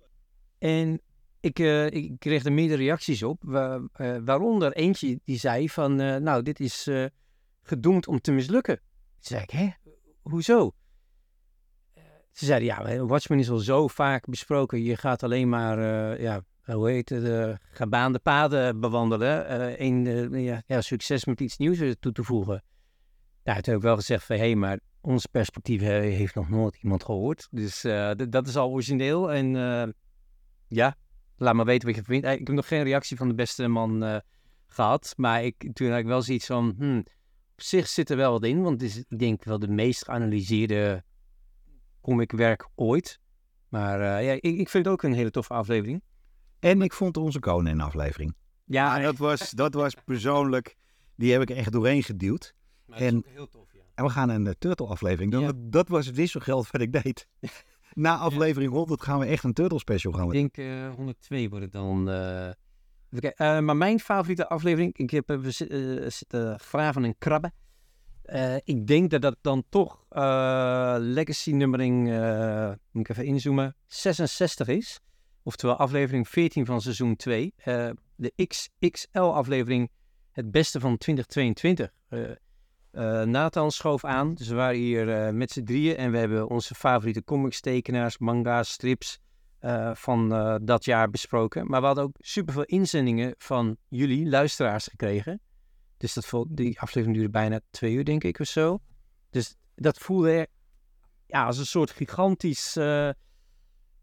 En 0.57 1.01
ik, 1.39 1.59
eh, 1.59 1.85
ik 1.85 2.19
kreeg 2.19 2.45
er 2.45 2.53
meerdere 2.53 2.83
reacties 2.83 3.23
op. 3.23 3.43
eh, 3.53 3.79
waaronder 4.25 4.73
eentje 4.73 5.19
die 5.23 5.37
zei 5.37 5.69
van, 5.69 5.99
eh, 5.99 6.15
nou, 6.15 6.43
dit 6.43 6.59
is 6.59 6.89
gedoemd 7.61 8.07
om 8.07 8.21
te 8.21 8.31
mislukken. 8.31 8.75
Toen 8.75 8.83
zei 9.19 9.41
ik, 9.41 9.49
hè? 9.49 9.69
Hoezo? 10.21 10.71
Ze 12.31 12.45
zeiden, 12.45 12.67
ja, 12.67 13.05
Watchmen 13.05 13.39
is 13.39 13.49
al 13.49 13.57
zo 13.57 13.87
vaak 13.87 14.25
besproken. 14.25 14.83
Je 14.83 14.97
gaat 14.97 15.23
alleen 15.23 15.49
maar, 15.49 15.79
ja, 16.21 16.41
hoe 16.63 16.89
heet 16.89 17.09
het, 17.09 17.57
gebaande 17.71 18.19
paden 18.19 18.79
bewandelen. 18.79 19.47
eh, 19.77 20.59
ja, 20.67 20.81
succes 20.81 21.25
met 21.25 21.41
iets 21.41 21.57
nieuws 21.57 21.95
toe 21.99 22.11
te 22.11 22.23
voegen. 22.23 22.63
Nou, 23.43 23.61
toen 23.61 23.73
heb 23.73 23.81
ik 23.81 23.87
wel 23.87 23.95
gezegd 23.95 24.23
van, 24.25 24.35
hé, 24.35 24.41
hey, 24.41 24.55
maar 24.55 24.79
ons 25.01 25.25
perspectief 25.25 25.81
he- 25.81 25.99
heeft 26.01 26.35
nog 26.35 26.49
nooit 26.49 26.77
iemand 26.83 27.03
gehoord. 27.03 27.47
Dus 27.51 27.81
dat 28.29 28.47
is 28.47 28.55
al 28.55 28.69
origineel. 28.69 29.31
En 29.33 29.53
ja, 30.67 30.95
laat 31.39 31.53
maar 31.53 31.65
weten 31.65 31.87
wat 31.87 31.95
je 31.97 32.03
vindt. 32.03 32.25
Eh, 32.25 32.31
Ik 32.33 32.47
heb 32.47 32.55
nog 32.55 32.67
geen 32.67 32.83
reactie 32.83 33.17
van 33.17 33.27
de 33.27 33.33
beste 33.33 33.67
man 33.67 34.03
eh, 34.03 34.17
gehad. 34.67 35.13
Maar 35.17 35.43
ik, 35.43 35.69
toen 35.73 35.89
had 35.89 35.99
ik 35.99 36.05
wel 36.05 36.21
zoiets 36.21 36.45
van, 36.45 36.73
hmm, 36.77 36.97
op 37.53 37.61
zich 37.61 37.87
zit 37.87 38.09
er 38.09 38.17
wel 38.17 38.31
wat 38.31 38.43
in. 38.43 38.61
Want 38.61 38.81
het 38.81 38.89
is, 38.89 38.97
ik 39.09 39.19
denk 39.19 39.43
wel 39.43 39.59
de 39.59 39.67
meest 39.67 40.03
geanalyseerde 40.03 41.03
comicwerk 42.01 42.67
ooit. 42.75 43.19
Maar 43.69 44.01
eh, 44.01 44.25
ja, 44.25 44.31
ik, 44.31 44.41
ik 44.43 44.69
vind 44.69 44.85
het 44.85 44.87
ook 44.93 45.03
een 45.03 45.13
hele 45.13 45.31
toffe 45.31 45.53
aflevering. 45.53 46.01
En 46.59 46.81
ik 46.81 46.93
vond 46.93 47.17
onze 47.17 47.39
Conan 47.39 47.79
aflevering. 47.79 48.35
Ja, 48.65 48.99
dat 48.99 49.17
was, 49.17 49.49
dat 49.51 49.73
was 49.73 49.93
persoonlijk, 50.05 50.75
die 51.15 51.31
heb 51.31 51.41
ik 51.41 51.49
er 51.49 51.55
echt 51.57 51.71
doorheen 51.71 52.03
geduwd. 52.03 52.53
maar 52.85 52.97
het 52.97 53.05
is 53.07 53.11
en- 53.13 53.17
ook 53.17 53.25
heel 53.33 53.47
tof, 53.47 53.73
ja. 53.73 53.79
En 53.95 54.03
we 54.05 54.09
gaan 54.11 54.29
een 54.29 54.45
uh, 54.45 54.51
Turtle-aflevering 54.59 55.31
doen. 55.31 55.41
Ja. 55.41 55.45
want 55.47 55.71
Dat 55.71 55.87
was 55.87 56.05
het 56.05 56.15
wisselgeld 56.15 56.71
wat 56.71 56.81
ik 56.81 56.91
deed. 57.03 57.27
Na 57.99 58.17
aflevering 58.17 58.71
100 58.71 59.01
gaan 59.03 59.19
we 59.19 59.25
echt 59.25 59.43
een 59.43 59.53
Turtle-special 59.53 60.13
gaan 60.13 60.31
Ik 60.31 60.31
doen. 60.31 60.49
denk 60.53 60.57
eh 60.89 60.95
102 60.95 61.49
wordt 61.49 61.63
het 61.63 61.73
dan. 61.73 62.09
eh. 62.09 62.45
Even 62.45 62.55
kijken. 63.19 63.45
Eh, 63.55 63.59
maar 63.59 63.77
mijn 63.77 63.99
favoriete 63.99 64.47
aflevering, 64.47 64.97
ik 64.97 65.09
heb 65.09 65.39
zi- 65.47 65.65
eh, 65.65 66.09
zitten 66.09 66.59
graven 66.59 67.03
en 67.03 67.17
krabben. 67.17 67.53
Eh, 68.23 68.55
ik 68.63 68.87
denk 68.87 69.09
dat 69.09 69.21
dat 69.21 69.37
dan 69.41 69.63
toch 69.69 70.05
eh, 70.09 70.95
legacy 70.99 71.51
nummering, 71.51 72.09
eh, 72.11 72.71
moet 72.91 73.09
ik 73.09 73.09
even 73.09 73.25
inzoomen, 73.25 73.75
66 73.87 74.67
is. 74.67 74.99
Oftewel 75.43 75.75
aflevering 75.75 76.27
14 76.27 76.65
van 76.65 76.81
seizoen 76.81 77.15
2. 77.15 77.53
Eh, 77.57 77.89
de 78.15 78.33
XXL 78.47 79.19
aflevering, 79.19 79.91
het 80.31 80.51
beste 80.51 80.79
van 80.79 80.97
2022. 80.97 81.91
Eh, 82.07 82.19
eh, 82.91 83.21
Nathan 83.21 83.71
schoof 83.71 84.05
aan, 84.05 84.33
dus 84.33 84.47
we 84.47 84.55
waren 84.55 84.79
hier 84.79 85.09
eh, 85.09 85.33
met 85.33 85.51
z'n 85.51 85.63
drieën 85.63 85.95
en 85.95 86.11
we 86.11 86.17
hebben 86.17 86.49
onze 86.49 86.75
favoriete 86.75 87.23
comics, 87.23 87.59
tekenaars, 87.59 88.17
manga's, 88.17 88.69
strips 88.71 89.19
eh, 89.59 89.95
van 89.95 90.29
dat 90.65 90.85
jaar 90.85 91.09
besproken. 91.09 91.67
Maar 91.67 91.79
we 91.79 91.85
hadden 91.85 92.03
ook 92.03 92.15
superveel 92.19 92.63
inzendingen 92.63 93.35
van 93.37 93.77
jullie, 93.87 94.29
luisteraars, 94.29 94.87
gekregen. 94.87 95.41
Dus 95.97 96.13
dat 96.13 96.25
vol- 96.25 96.47
die 96.49 96.79
aflevering 96.79 97.17
duurde 97.17 97.31
bijna 97.31 97.59
twee 97.69 97.93
uur, 97.93 98.05
denk 98.05 98.23
ik, 98.23 98.39
of 98.39 98.47
zo. 98.47 98.79
Dus 99.29 99.55
dat 99.75 99.97
voelde 99.97 100.47
ja, 101.25 101.45
als 101.45 101.57
een 101.57 101.65
soort 101.65 101.91
gigantisch 101.91 102.77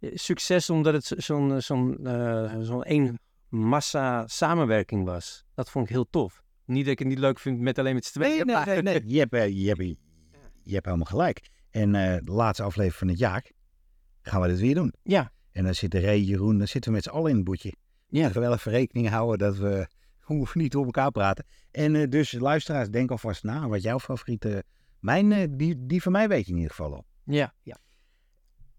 succes, 0.01 0.71
omdat 0.71 0.93
het 0.93 1.05
zo- 1.05 1.21
zo'n 1.21 1.61
zo'n 1.61 1.99
zo'n 2.61 2.83
één 2.83 3.19
massa 3.49 4.27
samenwerking 4.27 5.05
was. 5.05 5.45
Dat 5.55 5.71
vond 5.71 5.85
ik 5.87 5.93
heel 5.93 6.11
tof. 6.11 6.45
Niet 6.67 6.83
dat 6.85 6.93
ik 6.93 6.99
het 6.99 7.09
niet 7.09 7.19
leuk 7.19 7.39
vind 7.39 7.61
met 7.61 7.79
alleen 7.79 7.95
met 7.95 8.05
z'n 8.05 8.13
tweeën. 8.19 8.47
maar- 8.47 8.69
Je 9.07 9.19
hebt, 9.19 9.33
eh, 9.35 9.49
je, 9.63 9.69
hebt, 9.69 9.83
je 10.63 10.75
hebt 10.75 10.85
helemaal 10.85 11.07
gelijk. 11.07 11.49
En 11.71 11.95
eh, 11.95 12.17
de 12.25 12.33
laatste 12.33 12.63
aflevering 12.63 12.95
van 12.99 13.09
het 13.09 13.19
jaar 13.19 13.51
gaan 14.23 14.41
we 14.41 14.49
dit 14.49 14.59
weer 14.61 14.75
doen. 14.75 14.93
Ja. 15.03 15.33
En 15.53 15.65
dan 15.65 15.75
zitten 15.75 16.01
Ray, 16.01 16.19
Jeroen, 16.21 16.59
dan 16.59 16.69
zitten 16.69 16.91
we 16.91 16.97
met 16.97 17.05
z'n 17.05 17.11
allen 17.11 17.31
in 17.31 17.37
het 17.37 17.45
boetje. 17.45 17.73
Ja. 18.07 18.23
Dat 18.23 18.33
we 18.33 18.41
wel 18.41 18.53
even 18.53 18.73
rekening 18.73 19.09
houden 19.09 19.39
dat 19.39 19.57
we 19.57 19.89
hoeven 20.21 20.61
niet 20.61 20.73
door 20.73 20.85
elkaar 20.85 21.11
praten. 21.11 21.45
En 21.71 21.95
eh, 21.97 22.09
dus 22.11 22.33
luisteraars, 22.33 22.89
denk 22.91 23.11
alvast 23.11 23.43
na 23.43 23.69
wat 23.69 23.83
jouw 23.83 23.99
favoriete... 23.99 24.65
Mijn, 25.01 25.33
eh, 25.33 25.47
die, 25.51 25.87
die 25.87 26.03
van 26.03 26.13
mij 26.13 26.29
weet 26.29 26.45
je 26.47 26.51
in 26.51 26.57
ieder 26.57 26.71
geval 26.75 26.95
al. 26.95 27.05
Ja, 27.25 27.55
ja. 27.63 27.77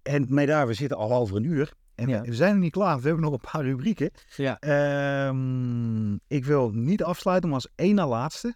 En 0.02 0.26
mee 0.30 0.46
daar, 0.46 0.68
we 0.68 0.74
zitten 0.74 0.98
al 0.98 1.14
over 1.14 1.36
een 1.36 1.44
uur. 1.44 1.74
En 1.98 2.08
Ja. 2.08 2.22
we 2.22 2.34
zijn 2.34 2.52
nog 2.54 2.62
niet 2.62 2.72
klaar, 2.72 3.00
we 3.00 3.06
hebben 3.08 3.24
nog 3.24 3.34
een 3.34 3.52
paar 3.52 3.64
rubrieken. 3.64 4.12
Ja. 4.36 4.60
Ehm, 4.60 6.14
ik 6.28 6.46
wil 6.46 6.70
niet 6.72 7.04
afsluiten, 7.04 7.50
maar 7.50 7.58
als 7.58 7.72
één 7.76 7.96
na 7.96 8.08
laatste 8.08 8.56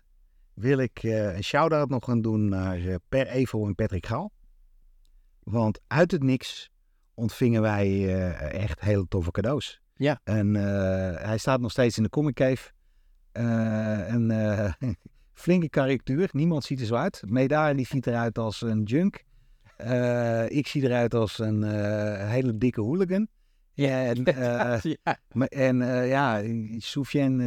wil 0.54 0.78
ik 0.78 1.04
eh, 1.04 1.36
een 1.36 1.44
shout-out 1.44 1.90
nog 1.90 2.06
gaan 2.06 2.22
doen 2.22 2.50
naar 2.50 2.78
eh, 2.78 2.96
Per 3.10 3.28
Evo 3.28 3.66
en 3.66 3.76
Patrick 3.76 4.06
Gaal. 4.06 4.32
Want 5.40 5.80
uit 5.88 6.12
het 6.12 6.24
niks 6.24 6.70
ontvingen 7.14 7.62
wij 7.62 7.88
eh, 7.88 8.62
echt 8.64 8.80
hele 8.80 9.08
toffe 9.08 9.32
cadeaus. 9.32 9.82
Ja. 9.96 10.20
En 10.24 10.54
hij 11.16 11.38
staat 11.38 11.60
nog 11.62 11.72
steeds 11.72 11.98
in 11.98 12.04
de 12.04 12.10
Comic 12.10 12.34
Cave. 12.36 12.72
Een 13.32 14.34
flinke 15.34 15.70
karikatuur. 15.70 16.30
Niemand 16.32 16.64
ziet 16.64 16.80
er 16.80 16.86
zo 16.86 16.96
uit. 16.96 17.22
Medar 17.26 17.76
die 17.76 17.86
ziet 17.86 18.08
eruit 18.08 18.38
als 18.38 18.62
een 18.62 18.84
junk. 18.84 19.24
Eh, 19.82 20.58
ik 20.58 20.68
zie 20.68 20.84
eruit 20.84 21.14
als 21.14 21.40
een 21.40 21.64
eh, 21.64 22.30
hele 22.30 22.58
dikke 22.58 22.82
hooligan. 22.82 23.28
En, 23.76 24.26
eh, 24.26 24.94
ja. 25.04 25.20
en 25.48 25.78
ja, 26.08 26.42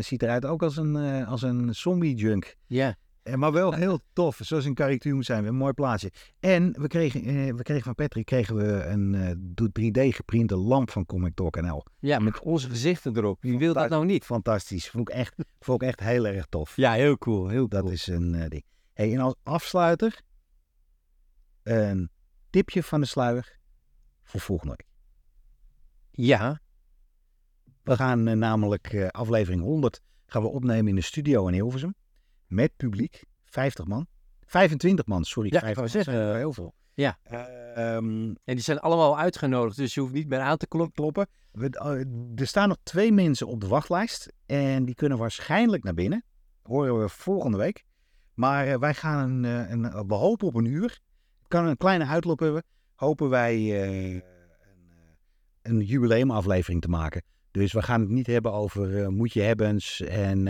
ziet 0.02 0.22
eruit 0.22 0.44
ook 0.44 0.62
als 0.62 0.76
een, 0.76 0.96
als 1.26 1.42
een 1.42 1.74
zombie-junk. 1.74 2.56
ja. 2.66 2.96
Eh, 3.24 3.34
maar 3.34 3.52
wel 3.52 3.74
heel 3.74 4.00
tof, 4.12 4.38
zoals 4.42 4.64
een 4.64 4.74
karikatuur 4.74 5.14
moet 5.14 5.24
zijn. 5.24 5.44
Een 5.44 5.54
mooi 5.54 5.72
plaatje. 5.72 6.10
En 6.40 6.80
we 6.80 6.86
kregen, 6.86 7.24
eh, 7.24 7.54
we 7.54 7.62
kregen 7.62 7.84
van 7.84 7.94
Patrick 7.94 8.24
kregen 8.24 8.56
we 8.56 8.84
een 8.84 9.34
door 9.40 9.68
3D 9.68 10.14
geprinte 10.14 10.56
lamp 10.56 10.90
van 10.90 11.06
Comic 11.06 11.34
Talk 11.34 11.60
NL. 11.60 11.84
Ja, 11.98 12.18
met 12.18 12.40
onze 12.40 12.68
gezichten 12.68 13.16
erop. 13.16 13.42
Wie 13.42 13.58
wil 13.58 13.72
dat 13.74 13.88
nou 13.88 14.04
niet? 14.04 14.24
Fantastisch. 14.24 14.90
Vond 14.90 15.08
ik 15.08 15.14
echt, 15.14 15.34
vond 15.60 15.82
ik 15.82 15.88
echt 15.88 16.00
heel 16.00 16.26
erg 16.26 16.46
tof. 16.46 16.76
Ja, 16.76 16.92
heel 16.92 17.18
cool. 17.18 17.48
Heel 17.48 17.68
Dat 17.68 17.90
is 17.90 18.06
een 18.06 18.32
ding. 18.48 18.64
Hey, 18.92 19.12
en 19.12 19.20
als 19.20 19.34
afsluiter 19.42 20.20
een 21.62 22.10
tipje 22.54 22.82
van 22.82 23.00
de 23.00 23.06
sluier 23.06 23.58
voor 24.22 24.40
volgende 24.40 24.74
week. 24.76 24.86
Ja, 26.10 26.60
We 27.82 27.96
gaan 27.96 28.28
eh, 28.28 28.36
namelijk 28.36 28.92
eh, 28.92 29.06
aflevering 29.08 29.62
100 29.62 30.00
gaan 30.26 30.42
we 30.42 30.48
opnemen 30.48 30.88
in 30.88 30.94
de 30.94 31.00
studio 31.00 31.46
in 31.46 31.54
Hilversum. 31.54 31.94
Met 32.46 32.76
publiek. 32.76 33.24
50 33.44 33.84
man. 33.84 34.06
25 34.46 35.06
man, 35.06 35.24
sorry. 35.24 35.52
Ja, 35.52 35.60
50 35.60 35.70
ik 35.70 35.74
wou 35.76 35.88
man 35.88 36.04
zeggen, 36.04 36.12
zijn 36.14 36.26
er 36.34 36.36
heel 36.36 36.52
veel. 36.52 36.74
ja. 36.94 37.18
Ehm, 37.22 38.34
en 38.44 38.54
die 38.54 38.60
zijn 38.60 38.78
allemaal 38.80 39.18
uitgenodigd, 39.18 39.76
dus 39.76 39.94
je 39.94 40.00
hoeft 40.00 40.12
niet 40.12 40.28
meer 40.28 40.40
aan 40.40 40.56
te 40.56 40.66
kloppen. 40.66 41.26
eh, 41.52 41.90
er 42.40 42.46
staan 42.46 42.68
nog 42.68 42.78
twee 42.82 43.12
mensen 43.12 43.46
op 43.46 43.60
de 43.60 43.66
wachtlijst. 43.68 44.32
En 44.46 44.84
die 44.84 44.94
kunnen 44.94 45.18
waarschijnlijk 45.18 45.84
naar 45.84 45.94
binnen. 45.94 46.24
Horen 46.62 47.00
we 47.00 47.08
volgende 47.08 47.58
week. 47.58 47.84
Maar 48.34 48.78
wij 48.78 48.94
gaan 48.94 49.44
een, 49.44 49.72
een, 49.72 50.06
we 50.06 50.14
hopen 50.14 50.46
op 50.46 50.54
een 50.54 50.64
uur. 50.64 51.00
Kan 51.54 51.66
een 51.66 51.76
kleine 51.76 52.06
uitloop 52.06 52.38
hebben. 52.38 52.62
Hopen 52.94 53.28
wij 53.28 53.54
eh, 53.54 54.12
een, 54.12 54.22
een 55.62 55.80
jubileumaflevering 55.80 56.80
te 56.80 56.88
maken. 56.88 57.22
Dus 57.50 57.72
we 57.72 57.82
gaan 57.82 58.00
het 58.00 58.08
niet 58.08 58.26
hebben 58.26 58.52
over 58.52 59.02
eh, 59.02 59.08
moet 59.08 59.32
je 59.32 59.40
hebbens 59.40 60.00
en 60.00 60.42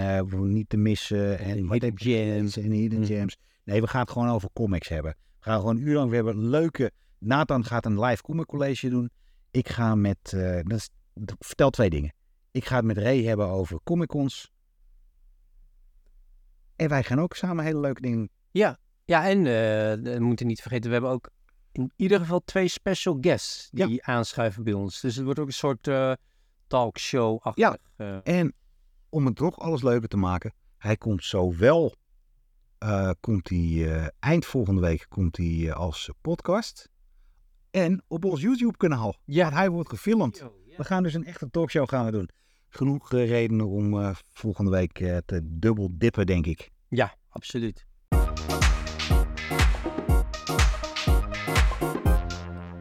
niet 0.53 0.69
te 0.69 0.77
missen 0.77 1.39
en 1.39 1.71
hidden 1.73 1.99
gems. 1.99 2.57
en 2.57 2.71
hidden 2.71 2.99
Mhm. 2.99 3.09
gems. 3.09 3.37
Nee, 3.65 3.81
we 3.81 3.87
gaan 3.87 4.01
het 4.01 4.11
gewoon 4.11 4.29
over 4.29 4.49
comics 4.53 4.89
hebben. 4.89 5.15
We 5.21 5.45
gaan 5.51 5.59
gewoon 5.61 5.77
een 5.77 5.83
uur 5.87 5.95
lang. 5.95 6.09
We 6.11 6.15
hebben 6.17 6.39
leuke. 6.49 6.91
Nathan 7.19 7.65
gaat 7.65 7.87
een 7.87 8.01
live 8.01 8.23
comic 8.23 8.47
college 8.47 8.89
doen. 8.89 9.11
Ik 9.51 9.69
ga 9.69 9.95
met. 9.95 10.19
dat 10.63 10.73
is, 10.79 10.89
dat- 11.15 11.37
vertel 11.39 11.71
twee 11.71 11.91
dingen. 11.91 12.15
Ik 12.51 12.65
ga 12.65 12.77
het 12.77 12.85
met 12.85 12.99
Ray 12.99 13.23
hebben 13.23 13.47
over 13.49 13.81
Comic 13.83 14.09
Cons. 14.09 14.51
En 16.77 16.89
wij 16.89 17.03
gaan 17.03 17.21
ook 17.21 17.35
samen 17.35 17.65
hele 17.65 17.81
leuke 17.81 18.01
dingen. 18.01 18.29
Ja, 18.51 18.79
ja 19.05 19.29
en 19.29 19.39
eh, 19.39 20.13
we 20.13 20.17
moeten 20.21 20.47
niet 20.47 20.61
vergeten, 20.61 20.87
we 20.87 20.93
hebben 20.93 21.11
ook 21.13 21.31
in 21.73 21.93
ieder 21.97 22.19
geval 22.21 22.41
twee 22.45 22.69
special 22.69 23.19
guests 23.21 23.69
die 23.71 24.05
aanschuiven 24.05 24.65
bij 24.65 24.73
ons. 24.73 25.01
Dus 25.01 25.17
het 25.17 25.25
wordt 25.25 25.39
ook 25.41 25.47
een 25.47 25.53
soort 25.53 25.89
eh 25.89 26.13
talkshow-achtig. 26.67 27.65
Ja. 27.65 27.79
eh, 27.97 28.39
En 28.39 28.55
om 29.09 29.27
het 29.27 29.37
toch 29.37 29.59
alles 29.59 29.83
leuker 29.83 30.09
te 30.09 30.17
maken, 30.17 30.55
hij 30.79 30.97
komt 30.97 31.25
zowel. 31.25 31.95
eh, 32.79 33.11
komt 33.21 33.49
hij, 33.49 34.11
eind 34.19 34.47
volgende 34.47 34.81
week 34.81 35.07
komt 35.09 35.37
hij 35.37 35.73
als 35.73 36.11
podcast. 36.21 36.89
En 37.71 38.03
op 38.09 38.25
ons 38.25 38.41
YouTube-kanaal. 38.41 39.17
Ja. 39.25 39.43
Want 39.43 39.55
hij 39.55 39.71
wordt 39.71 39.89
gefilmd. 39.89 40.45
We 40.77 40.85
gaan 40.85 41.03
dus 41.03 41.15
een 41.15 41.25
echte 41.25 41.51
talkshow 41.51 41.89
gaan 41.89 42.05
we 42.05 42.11
doen. 42.11 42.29
Genoeg 42.69 43.11
redenen 43.11 43.67
om 43.69 44.15
volgende 44.33 44.71
week 44.71 44.93
te 45.27 45.41
dubbel 45.45 45.89
dippen, 45.93 46.27
denk 46.27 46.47
ik. 46.47 46.71
Ja, 46.89 47.15
absoluut. 47.29 47.87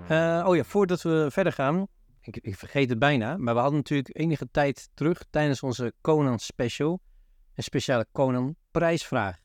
Eh, 0.07 0.45
oh 0.47 0.55
ja, 0.55 0.63
voordat 0.63 1.01
we 1.01 1.27
verder 1.31 1.53
gaan, 1.53 1.87
ik, 2.21 2.37
ik 2.37 2.55
vergeet 2.55 2.89
het 2.89 2.99
bijna, 2.99 3.37
maar 3.37 3.53
we 3.53 3.59
hadden 3.59 3.79
natuurlijk 3.79 4.17
enige 4.17 4.47
tijd 4.51 4.89
terug 4.93 5.23
tijdens 5.29 5.63
onze 5.63 5.93
Conan 6.01 6.39
special 6.39 7.01
een 7.55 7.63
speciale 7.63 8.07
Conan 8.11 8.55
prijsvraag. 8.71 9.41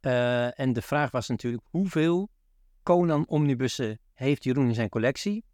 Eh, 0.00 0.60
en 0.60 0.72
de 0.72 0.82
vraag 0.82 1.10
was 1.10 1.28
natuurlijk 1.28 1.62
hoeveel 1.70 2.30
Conan 2.82 3.26
omnibussen 3.28 4.00
heeft 4.12 4.44
Jeroen 4.44 4.66
in 4.66 4.74
zijn 4.74 4.88
collectie? 4.88 5.44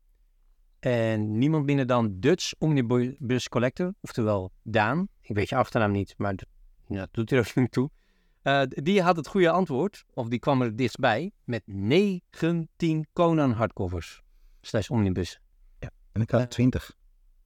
En 0.78 1.38
niemand 1.38 1.64
minder 1.64 1.86
dan 1.86 2.20
Dutch 2.20 2.52
Omnibus 2.58 3.48
Collector, 3.48 3.94
oftewel 4.00 4.52
Daan. 4.62 5.08
Ik 5.20 5.34
weet 5.34 5.48
je 5.48 5.56
achternaam 5.56 5.90
niet, 5.90 6.14
maar 6.16 6.34
dat 6.86 7.08
doet 7.12 7.30
er 7.32 7.38
ook 7.38 7.54
niet 7.54 7.72
toe. 7.72 7.90
Eh, 8.48 8.62
die 8.68 9.02
had 9.02 9.16
het 9.16 9.26
goede 9.26 9.50
antwoord, 9.50 10.04
of 10.14 10.28
die 10.28 10.38
kwam 10.38 10.62
er 10.62 10.76
dichtstbij, 10.76 11.30
met 11.44 11.62
19 11.66 13.06
Conan 13.12 13.52
hardcovers. 13.52 14.22
Slash 14.60 14.88
omnibus. 14.88 15.40
En 16.12 16.20
ik 16.20 16.30
had 16.30 16.40
Eh, 16.40 16.46
20. 16.46 16.96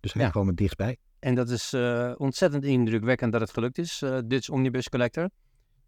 Dus 0.01 0.13
hij 0.13 0.23
ja. 0.23 0.31
kwam 0.31 0.49
er 0.49 0.55
dichtbij. 0.55 0.97
En 1.19 1.35
dat 1.35 1.51
is 1.51 1.73
eh, 1.73 2.13
ontzettend 2.17 2.65
indrukwekkend 2.65 3.33
dat 3.33 3.41
het 3.41 3.51
gelukt 3.53 3.79
is, 3.79 4.03
eh, 4.03 4.19
Dutch 4.25 4.49
Omnibus 4.49 4.89
Collector. 4.89 5.31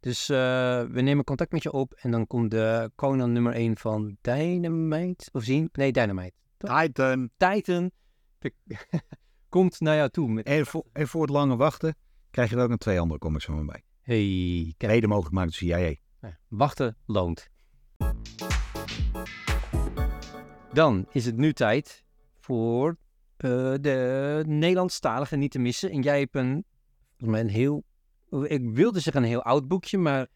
Dus 0.01 0.29
eh, 0.29 0.37
we 0.83 1.01
nemen 1.01 1.25
contact 1.25 1.53
met 1.53 1.63
je 1.63 1.73
op 1.73 1.93
en 1.93 2.11
dan 2.11 2.27
komt 2.27 2.51
de 2.51 2.91
Conan 2.95 3.33
nummer 3.33 3.53
1 3.55 3.77
van 3.79 4.17
Dynamite, 4.21 5.29
of 5.33 5.43
zien? 5.43 5.69
Nee, 5.73 5.93
Dynamite. 5.93 6.33
Titan. 6.57 7.31
Titan 7.37 7.91
de- 8.39 8.53
komt 9.49 9.81
naar 9.81 9.97
jou 9.97 10.09
toe 10.11 10.29
met... 10.29 10.47
En 10.47 10.67
voor, 10.67 10.85
en 10.93 11.09
voor 11.09 11.23
het 11.23 11.31
lange 11.31 11.57
wachten 11.57 11.97
krijg 12.31 12.51
je 12.51 12.57
er 12.57 12.63
ook 12.63 12.69
nog 12.69 12.79
twee 12.79 13.01
andere 13.01 13.21
comics 13.21 13.45
van 13.45 13.57
me 13.57 13.65
bij. 13.65 13.83
Hey, 14.05 14.75
kijk, 14.77 14.93
Mede 14.93 15.07
mogelijk 15.07 15.35
gemaakt 15.35 15.61
door 15.61 15.69
CIA. 15.69 15.95
Wachten 16.49 16.97
loont. 17.07 17.51
Dan 20.73 21.07
is 21.13 21.25
het 21.25 21.37
nu 21.37 21.53
tijd 21.53 22.05
voor 22.41 22.97
eh, 23.37 23.75
de 23.81 24.43
Nederlandstalige 24.47 25.37
niet 25.37 25.51
te 25.51 25.59
missen. 25.59 25.91
En 25.91 26.03
jij 26.03 26.19
hebt 26.19 26.35
een, 26.35 26.65
volgens 27.17 27.31
mij 27.31 27.41
een 27.41 27.49
heel, 27.49 27.85
ik 28.43 28.71
wilde 28.71 29.01
zeggen 29.01 29.23
een 29.23 29.29
heel 29.29 29.43
oud 29.43 29.69
boekje, 29.69 29.99
maar 29.99 30.27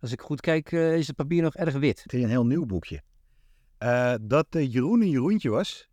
Als 0.00 0.12
ik 0.12 0.20
goed 0.20 0.40
kijk, 0.40 0.72
eh, 0.72 0.96
is 0.96 1.06
het 1.06 1.16
papier 1.16 1.42
nog 1.42 1.56
erg 1.56 1.74
wit. 1.74 2.02
Het 2.02 2.12
is 2.12 2.22
een 2.22 2.28
heel 2.28 2.46
nieuw 2.46 2.66
boekje. 2.66 3.02
Eh, 3.78 4.14
dat 4.20 4.46
uh, 4.50 4.72
Jeroen 4.72 5.00
een 5.00 5.10
Jeroentje 5.10 5.50
was, 5.50 5.87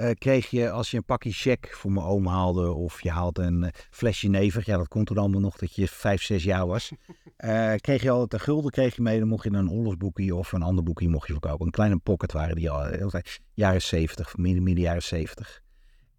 uh, 0.00 0.10
kreeg 0.18 0.50
je 0.50 0.70
als 0.70 0.90
je 0.90 0.96
een 0.96 1.04
pakje 1.04 1.32
check 1.32 1.74
voor 1.74 1.92
mijn 1.92 2.06
oom 2.06 2.26
haalde 2.26 2.72
of 2.72 3.02
je 3.02 3.10
haalde 3.10 3.42
een 3.42 3.72
flesje 3.90 4.28
never. 4.28 4.62
Ja, 4.64 4.76
dat 4.76 4.88
kon 4.88 5.04
toen 5.04 5.18
allemaal 5.18 5.40
nog 5.40 5.56
dat 5.56 5.74
je 5.74 5.88
vijf, 5.88 6.22
zes 6.22 6.44
jaar 6.44 6.66
was. 6.66 6.92
kreeg 7.80 8.02
je 8.02 8.10
altijd 8.10 8.32
een 8.32 8.40
gulden 8.40 8.70
kreeg 8.70 8.96
je 8.96 9.02
mee, 9.02 9.18
dan 9.18 9.28
mocht 9.28 9.44
je 9.44 9.50
een 9.50 9.70
oorlogsboekje 9.70 10.34
of 10.34 10.52
een 10.52 10.62
ander 10.62 10.84
boekje 10.84 11.08
mocht 11.08 11.26
je 11.26 11.32
verkopen. 11.32 11.66
Een 11.66 11.72
kleine 11.72 11.96
pocket 11.96 12.32
waren 12.32 12.56
die 12.56 12.70
al, 12.70 13.10
jaren 13.54 13.82
zeventig, 13.82 14.36
midden, 14.36 14.62
midden 14.62 14.84
jaren 14.84 15.02
zeventig. 15.02 15.62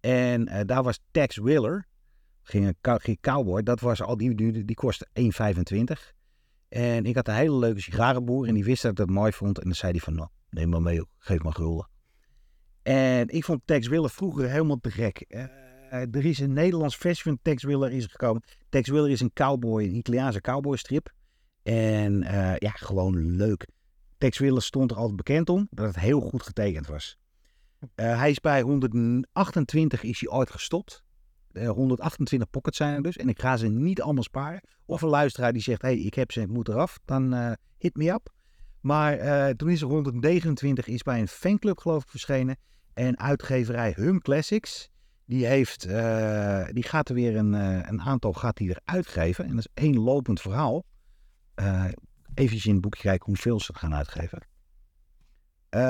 En 0.00 0.66
daar 0.66 0.82
was 0.82 1.00
Tex 1.10 1.36
Willer, 1.36 1.86
ging 2.42 2.66
een 2.66 3.00
ging 3.00 3.20
cowboy, 3.20 3.62
dat 3.62 3.80
was 3.80 4.02
al, 4.02 4.16
die, 4.16 4.34
die, 4.34 4.64
die 4.64 4.76
kostte 4.76 5.06
1,25. 5.20 6.18
En 6.68 7.06
ik 7.06 7.14
had 7.14 7.28
een 7.28 7.34
hele 7.34 7.56
leuke 7.56 7.80
sigarenboer 7.80 8.48
en 8.48 8.54
die 8.54 8.64
wist 8.64 8.82
dat 8.82 8.90
ik 8.90 8.96
dat 8.96 9.08
mooi 9.08 9.32
vond. 9.32 9.58
En 9.58 9.64
dan 9.64 9.74
zei 9.74 9.92
hij 9.92 10.00
van, 10.00 10.14
nou, 10.14 10.28
neem 10.50 10.68
maar 10.68 10.82
mee, 10.82 11.04
geef 11.18 11.42
maar 11.42 11.52
gulden. 11.52 11.89
En 12.82 13.28
ik 13.28 13.44
vond 13.44 13.60
Tex 13.64 13.88
Willer 13.88 14.10
vroeger 14.10 14.50
helemaal 14.50 14.80
te 14.80 14.90
gek. 14.90 15.24
Uh, 15.28 15.42
er 15.92 16.24
is 16.24 16.38
een 16.38 16.52
Nederlands 16.52 16.96
versie 16.96 17.22
van 17.22 17.38
Tex 17.42 17.62
Willer 17.62 17.92
is 17.92 18.06
gekomen. 18.06 18.42
Tex 18.68 18.88
Willer 18.88 19.10
is 19.10 19.20
een 19.20 19.32
cowboy, 19.32 19.82
een 19.82 19.94
Italiaanse 19.94 20.40
cowboystrip. 20.40 21.12
En 21.62 22.22
uh, 22.22 22.56
ja, 22.56 22.70
gewoon 22.70 23.36
leuk. 23.36 23.66
Tex 24.18 24.38
Willer 24.38 24.62
stond 24.62 24.90
er 24.90 24.96
altijd 24.96 25.16
bekend 25.16 25.48
om 25.48 25.66
dat 25.70 25.86
het 25.86 25.98
heel 25.98 26.20
goed 26.20 26.42
getekend 26.42 26.86
was. 26.86 27.18
Uh, 27.80 27.88
hij 28.18 28.30
is 28.30 28.40
bij 28.40 28.62
128 28.62 30.02
is 30.02 30.20
hij 30.20 30.30
ooit 30.30 30.50
gestopt. 30.50 31.02
128 31.52 32.50
pockets 32.50 32.76
zijn 32.76 32.94
er 32.94 33.02
dus. 33.02 33.16
En 33.16 33.28
ik 33.28 33.40
ga 33.40 33.56
ze 33.56 33.68
niet 33.68 34.02
allemaal 34.02 34.22
sparen. 34.22 34.60
Of 34.86 35.02
een 35.02 35.08
luisteraar 35.08 35.52
die 35.52 35.62
zegt, 35.62 35.82
hey, 35.82 35.98
ik 35.98 36.14
heb 36.14 36.32
ze, 36.32 36.40
ik 36.40 36.48
moet 36.48 36.68
eraf. 36.68 36.98
Dan 37.04 37.56
hit 37.78 37.96
me 37.96 38.10
up. 38.10 38.32
Maar 38.80 39.18
uh, 39.18 39.48
toen 39.48 39.68
is 39.70 39.80
er 39.80 39.86
129 39.86 40.86
is 40.86 41.02
bij 41.02 41.20
een 41.20 41.28
fanclub 41.28 41.78
geloof 41.78 42.02
ik 42.02 42.08
verschenen. 42.08 42.56
En 42.94 43.18
uitgeverij 43.18 43.92
Hum 43.96 44.20
Classics. 44.20 44.88
Die, 45.24 45.46
heeft, 45.46 45.86
uh, 45.86 46.64
die 46.70 46.82
gaat 46.82 47.08
er 47.08 47.14
weer 47.14 47.36
een, 47.36 47.52
een 47.88 48.00
aantal 48.00 48.32
gaat 48.32 48.56
die 48.56 48.70
er 48.70 48.80
uitgeven. 48.84 49.44
En 49.44 49.50
dat 49.50 49.58
is 49.58 49.82
één 49.82 49.98
lopend 49.98 50.40
verhaal. 50.40 50.84
even 52.34 52.60
in 52.64 52.72
het 52.72 52.80
boekje 52.80 53.02
kijken 53.02 53.26
hoeveel 53.26 53.60
ze 53.60 53.74
gaan 53.74 53.94
uitgeven. 53.94 54.42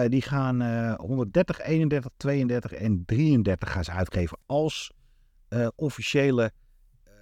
die 0.08 0.22
gaan 0.22 0.62
130, 0.96 1.60
31, 1.60 2.10
32 2.16 2.72
en 2.72 3.04
33 3.04 3.72
gaan 3.72 3.84
ze 3.84 3.90
uitgeven 3.90 4.38
als 4.46 4.92
uh, 5.50 5.68
officiële, 5.76 6.52
uh, 7.06 7.12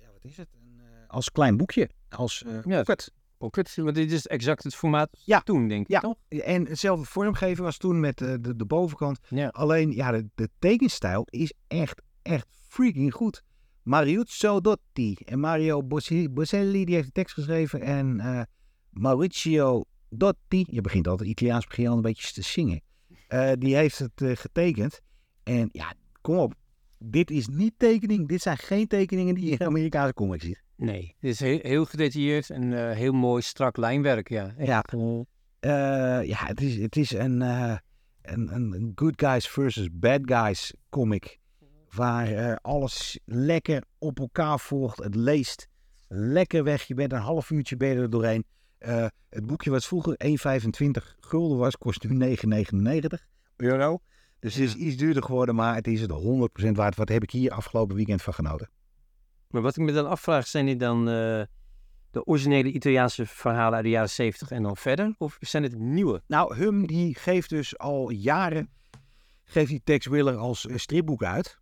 ja, 0.00 0.06
wat 0.12 0.24
is 0.24 0.36
het? 0.36 0.48
Een, 0.52 0.80
uh, 0.80 1.08
als 1.08 1.30
klein 1.30 1.56
boekje, 1.56 1.90
als 2.08 2.44
ja, 2.64 2.82
pocket. 2.82 3.12
Pocket, 3.40 3.76
maar 3.76 3.92
dit 3.92 4.12
is 4.12 4.26
exact 4.26 4.62
het 4.62 4.74
formaat 4.74 5.08
ja. 5.24 5.40
toen, 5.40 5.68
denk 5.68 5.82
ik, 5.82 5.88
ja. 5.88 6.00
toch? 6.00 6.16
En 6.28 6.66
hetzelfde 6.66 7.06
vormgeving 7.06 7.66
als 7.66 7.76
toen 7.76 8.00
met 8.00 8.18
de, 8.18 8.40
de, 8.40 8.56
de 8.56 8.64
bovenkant. 8.64 9.18
Ja. 9.28 9.48
Alleen, 9.48 9.92
ja, 9.92 10.10
de, 10.10 10.28
de 10.34 10.48
tekenstijl 10.58 11.26
is 11.30 11.52
echt, 11.66 12.02
echt 12.22 12.46
freaking 12.68 13.14
goed. 13.14 13.42
Mariuzzo 13.82 14.60
Dotti 14.60 15.14
en 15.24 15.40
Mario 15.40 15.82
Boselli, 16.30 16.84
die 16.84 16.94
heeft 16.94 17.06
de 17.06 17.12
tekst 17.12 17.34
geschreven. 17.34 17.80
En 17.80 18.16
uh, 18.18 18.42
Maurizio 18.90 19.84
Dotti, 20.08 20.64
je 20.70 20.80
begint 20.80 21.08
altijd 21.08 21.28
Italiaans, 21.28 21.66
begin 21.66 21.88
al 21.88 21.96
een 21.96 22.02
beetje 22.02 22.32
te 22.32 22.42
zingen. 22.42 22.82
Uh, 23.28 23.52
die 23.58 23.76
heeft 23.76 23.98
het 23.98 24.20
uh, 24.20 24.36
getekend. 24.36 25.00
En 25.42 25.68
ja, 25.72 25.92
kom 26.20 26.36
op, 26.36 26.54
dit 26.98 27.30
is 27.30 27.48
niet 27.48 27.74
tekening. 27.76 28.28
Dit 28.28 28.42
zijn 28.42 28.58
geen 28.58 28.86
tekeningen 28.86 29.34
die 29.34 29.44
je 29.44 29.56
in 29.56 29.66
Amerikaanse 29.66 30.14
comics 30.14 30.44
ziet. 30.44 30.62
Nee, 30.80 31.14
dit 31.18 31.32
is 31.32 31.40
heel, 31.40 31.58
heel 31.62 31.84
gedetailleerd 31.84 32.50
en 32.50 32.62
uh, 32.62 32.90
heel 32.90 33.12
mooi 33.12 33.42
strak 33.42 33.76
lijnwerk. 33.76 34.28
Ja, 34.28 34.54
ja. 34.58 34.84
Uh, 34.90 35.70
ja 36.28 36.46
het, 36.46 36.60
is, 36.60 36.76
het 36.76 36.96
is 36.96 37.10
een, 37.12 37.40
uh, 37.40 37.76
een, 38.22 38.54
een 38.54 38.92
good 38.94 39.12
guys 39.16 39.48
versus 39.48 39.88
bad 39.92 40.20
guys 40.24 40.74
comic. 40.88 41.38
Waar 41.90 42.58
alles 42.60 43.20
lekker 43.24 43.84
op 43.98 44.18
elkaar 44.18 44.60
volgt. 44.60 44.98
Het 44.98 45.14
leest 45.14 45.68
lekker 46.08 46.64
weg. 46.64 46.82
Je 46.82 46.94
bent 46.94 47.12
een 47.12 47.18
half 47.18 47.50
uurtje 47.50 47.76
bij 47.76 47.96
er 47.96 48.10
doorheen. 48.10 48.44
het 49.28 49.46
boekje 49.46 49.70
wat 49.70 49.84
vroeger 49.84 50.16
1,25 50.26 50.34
gulden 51.20 51.58
was, 51.58 51.76
kost 51.76 52.08
nu 52.08 52.36
9,99 52.36 53.06
euro. 53.56 53.98
Dus 54.38 54.54
het 54.54 54.64
is 54.64 54.74
iets 54.74 54.96
duurder 54.96 55.22
geworden, 55.22 55.54
maar 55.54 55.74
het 55.74 55.86
is 55.86 56.00
het 56.00 56.12
100% 56.66 56.70
waard. 56.70 56.96
Wat 56.96 57.08
heb 57.08 57.22
ik 57.22 57.30
hier 57.30 57.50
afgelopen 57.50 57.96
weekend 57.96 58.22
van 58.22 58.34
genoten? 58.34 58.70
Maar 59.50 59.62
wat 59.62 59.76
ik 59.76 59.84
me 59.84 59.92
dan 59.92 60.08
afvraag, 60.08 60.46
zijn 60.46 60.66
dit 60.66 60.80
dan 60.80 60.98
uh, 60.98 61.42
de 62.10 62.24
originele 62.24 62.72
Italiaanse 62.72 63.26
verhalen 63.26 63.74
uit 63.74 63.84
de 63.84 63.90
jaren 63.90 64.10
70 64.10 64.50
en 64.50 64.62
dan 64.62 64.76
verder? 64.76 65.14
Of 65.18 65.36
zijn 65.40 65.62
het 65.62 65.78
nieuwe? 65.78 66.22
Nou, 66.26 66.56
Hum 66.56 66.86
die 66.86 67.14
geeft 67.14 67.48
dus 67.48 67.78
al 67.78 68.10
jaren, 68.10 68.70
geeft 69.44 69.68
die 69.68 69.80
Tex 69.84 70.06
Willer 70.06 70.36
als 70.36 70.64
uh, 70.64 70.76
stripboeken 70.76 71.28
uit. 71.28 71.58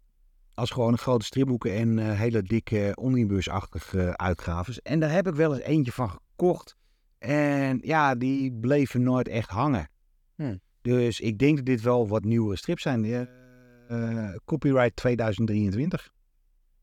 Als 0.55 0.71
gewoon 0.71 0.99
grote 0.99 1.25
stripboeken 1.25 1.73
en 1.73 1.99
uh, 1.99 2.13
hele 2.13 2.43
dikke 2.43 2.93
omnibusachtige 2.95 4.17
uitgaves. 4.17 4.83
En 4.83 5.01
daar 5.01 5.11
heb 5.11 5.29
ik 5.29 5.35
wel 5.35 5.55
eens 5.55 5.65
eentje 5.65 5.93
van 5.93 6.11
gekocht. 6.11 6.77
En 7.19 7.79
ja, 7.83 8.15
die 8.15 8.53
bleven 8.53 9.03
nooit 9.03 9.29
echt 9.29 9.51
hangen. 9.51 9.91
Hmm. 10.35 10.61
Dus 10.83 11.21
ik 11.21 11.39
denk 11.39 11.57
dat 11.57 11.67
dit 11.67 11.81
wel 11.81 12.09
wat 12.09 12.25
nieuwere 12.25 12.57
strips 12.57 12.83
zijn. 12.83 13.05
Uh, 13.05 14.35
copyright 14.45 14.97
2023. 14.97 16.13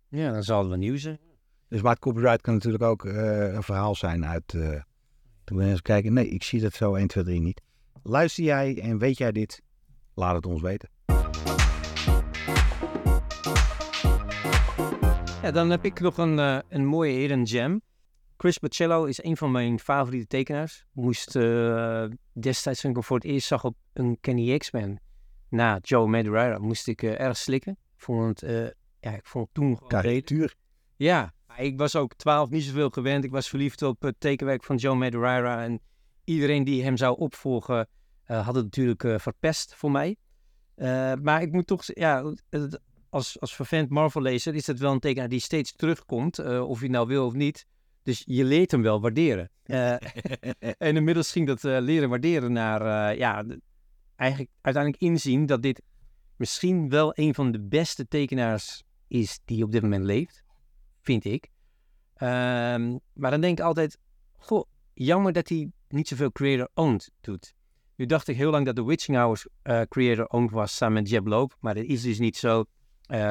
Ja, 0.09 0.31
dan 0.31 0.43
zal 0.43 0.59
het 0.59 0.67
wel 0.67 0.77
nieuw 0.77 0.97
zijn. 0.97 1.19
Dus 1.67 1.81
maar 1.81 1.91
het 1.91 2.01
copyright 2.01 2.41
kan 2.41 2.53
natuurlijk 2.53 2.83
ook 2.83 3.05
uh, 3.05 3.53
een 3.53 3.63
verhaal 3.63 3.95
zijn 3.95 4.25
uit... 4.25 4.53
Uh, 4.53 4.81
toen 5.43 5.57
we 5.57 5.63
eens 5.65 5.81
kijken. 5.81 6.13
Nee, 6.13 6.27
ik 6.27 6.43
zie 6.43 6.61
dat 6.61 6.73
zo 6.73 6.95
1, 6.95 7.07
2, 7.07 7.23
3 7.23 7.39
niet. 7.39 7.61
Luister 8.03 8.43
jij 8.43 8.79
en 8.81 8.97
weet 8.97 9.17
jij 9.17 9.31
dit? 9.31 9.61
Laat 10.13 10.35
het 10.35 10.45
ons 10.45 10.61
weten. 10.61 10.89
Ja, 15.41 15.51
dan 15.51 15.69
heb 15.69 15.85
ik 15.85 15.99
nog 15.99 16.17
een, 16.17 16.37
uh, 16.37 16.59
een 16.69 16.85
mooie 16.85 17.17
hidden 17.17 17.47
gem. 17.47 17.81
Chris 18.37 18.59
Baccello 18.59 19.03
is 19.05 19.23
een 19.23 19.37
van 19.37 19.51
mijn 19.51 19.79
favoriete 19.79 20.27
tekenaars. 20.27 20.85
Moest 20.91 21.35
uh, 21.35 22.05
destijds, 22.33 22.81
toen 22.81 22.89
ik 22.89 22.95
hem 22.95 23.05
voor 23.05 23.17
het 23.17 23.25
eerst 23.25 23.47
zag 23.47 23.63
op 23.63 23.75
een 23.93 24.17
Kenny 24.21 24.57
X-Men 24.57 24.99
na 25.49 25.79
Joe 25.81 26.07
Madureira, 26.07 26.57
moest 26.57 26.87
ik 26.87 27.01
uh, 27.01 27.19
erg 27.19 27.37
slikken. 27.37 27.71
Ik 27.71 28.01
vond 28.01 28.41
het, 28.41 28.49
uh, 28.49 28.67
ja, 29.05 29.11
ik 29.11 29.25
vond 29.25 29.47
toen 29.51 29.79
Karikatuur. 29.87 30.55
Ja, 30.95 31.33
ik 31.57 31.77
was 31.77 31.95
ook 31.95 32.13
twaalf 32.13 32.49
niet 32.49 32.63
zoveel 32.63 32.89
gewend. 32.89 33.23
Ik 33.23 33.31
was 33.31 33.49
verliefd 33.49 33.81
op 33.81 34.01
het 34.01 34.15
tekenwerk 34.19 34.63
van 34.63 34.75
Joe 34.75 34.95
Madureira. 34.95 35.63
En 35.63 35.79
iedereen 36.23 36.63
die 36.63 36.83
hem 36.83 36.97
zou 36.97 37.17
opvolgen, 37.17 37.87
had 38.23 38.55
het 38.55 38.63
natuurlijk 38.63 39.21
verpest 39.21 39.75
voor 39.75 39.91
mij. 39.91 40.15
maar 41.21 41.41
ik 41.41 41.51
moet 41.51 41.67
toch, 41.67 41.83
ja, 41.85 42.33
als, 43.09 43.39
als 43.39 43.55
vervent 43.55 43.89
Marvel-lezer 43.89 44.55
is 44.55 44.67
het 44.67 44.79
wel 44.79 44.91
een 44.91 44.99
tekenaar 44.99 45.29
die 45.29 45.39
steeds 45.39 45.71
terugkomt, 45.71 46.59
of 46.59 46.81
je 46.81 46.89
nou 46.89 47.07
wil 47.07 47.25
of 47.25 47.33
niet. 47.33 47.65
Dus 48.03 48.23
je 48.25 48.43
leert 48.43 48.71
hem 48.71 48.81
wel 48.81 49.01
waarderen. 49.01 49.49
Uh, 49.65 49.91
en 50.87 50.95
inmiddels 50.95 51.31
ging 51.31 51.47
dat 51.47 51.63
uh, 51.63 51.77
leren 51.79 52.09
waarderen 52.09 52.51
naar, 52.51 53.11
uh, 53.11 53.17
ja, 53.17 53.45
eigenlijk 54.15 54.51
uiteindelijk 54.61 55.03
inzien 55.03 55.45
dat 55.45 55.61
dit 55.61 55.81
misschien 56.35 56.89
wel 56.89 57.11
een 57.13 57.33
van 57.33 57.51
de 57.51 57.61
beste 57.61 58.07
tekenaars 58.07 58.83
is 59.21 59.39
die 59.45 59.63
op 59.63 59.71
dit 59.71 59.81
moment 59.81 60.03
leeft. 60.03 60.43
Vind 61.01 61.25
ik. 61.25 61.49
Um, 62.17 62.99
maar 63.13 63.31
dan 63.31 63.41
denk 63.41 63.59
ik 63.59 63.65
altijd, 63.65 63.97
goh, 64.33 64.63
jammer 64.93 65.33
dat 65.33 65.49
hij 65.49 65.71
niet 65.87 66.07
zoveel 66.07 66.31
creator-owned 66.31 67.11
doet. 67.21 67.53
Nu 67.95 68.05
dacht 68.05 68.27
ik 68.27 68.35
heel 68.35 68.51
lang 68.51 68.65
dat 68.65 68.75
The 68.75 68.85
Witching 68.85 69.17
Hours 69.17 69.47
creator-owned 69.89 70.51
was 70.51 70.75
samen 70.75 70.93
met 70.93 71.09
Jeb 71.09 71.27
Loop, 71.27 71.55
maar 71.59 71.75
dat 71.75 71.83
is 71.83 72.01
dus 72.01 72.19
niet 72.19 72.37
zo. 72.37 72.65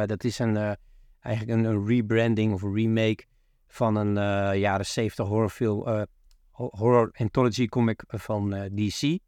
dat 0.06 0.24
is 0.24 0.38
een, 0.38 0.76
eigenlijk 1.20 1.58
een, 1.58 1.86
rebranding 1.86 2.52
of 2.52 2.62
een 2.62 2.74
remake 2.74 3.24
van 3.66 3.96
een 3.96 4.14
jaren 4.58 4.86
70 4.86 5.26
horrorfilm, 5.26 6.06
horror 6.50 7.10
anthology 7.16 7.66
comic 7.66 8.02
van 8.06 8.54
eh, 8.54 8.70
DC. 8.74 9.18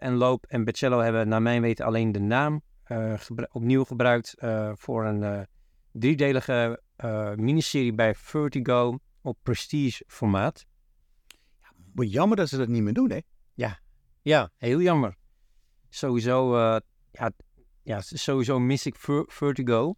en 0.00 0.14
Loop 0.14 0.46
en 0.46 0.64
Baccello 0.64 0.98
hebben 0.98 1.28
naar 1.28 1.42
mijn 1.42 1.62
weten 1.62 1.84
alleen 1.84 2.12
de 2.12 2.20
naam 2.20 2.62
gebru 3.16 3.46
opnieuw 3.50 3.84
gebruikt 3.84 4.34
voor 4.74 5.04
een 5.04 5.46
driedelige 5.92 6.82
miniserie 7.36 7.94
bij 7.94 8.14
Vertigo 8.14 8.98
op 9.20 9.38
prestige 9.42 10.04
formaat. 10.06 10.66
Ja, 11.60 11.72
maar 11.94 12.06
jammer 12.06 12.36
dat 12.36 12.48
ze 12.48 12.56
dat 12.56 12.68
niet 12.68 12.82
meer 12.82 12.92
doen, 12.92 13.10
hè? 13.10 13.20
Ja, 13.54 13.80
ja 14.22 14.50
heel 14.56 14.80
jammer. 14.80 15.16
Sowieso, 15.88 16.56
ja, 17.10 17.32
ja, 17.82 18.00
sowieso 18.00 18.58
mis 18.58 18.86
ik 18.86 18.96
Vertigo. 19.26 19.94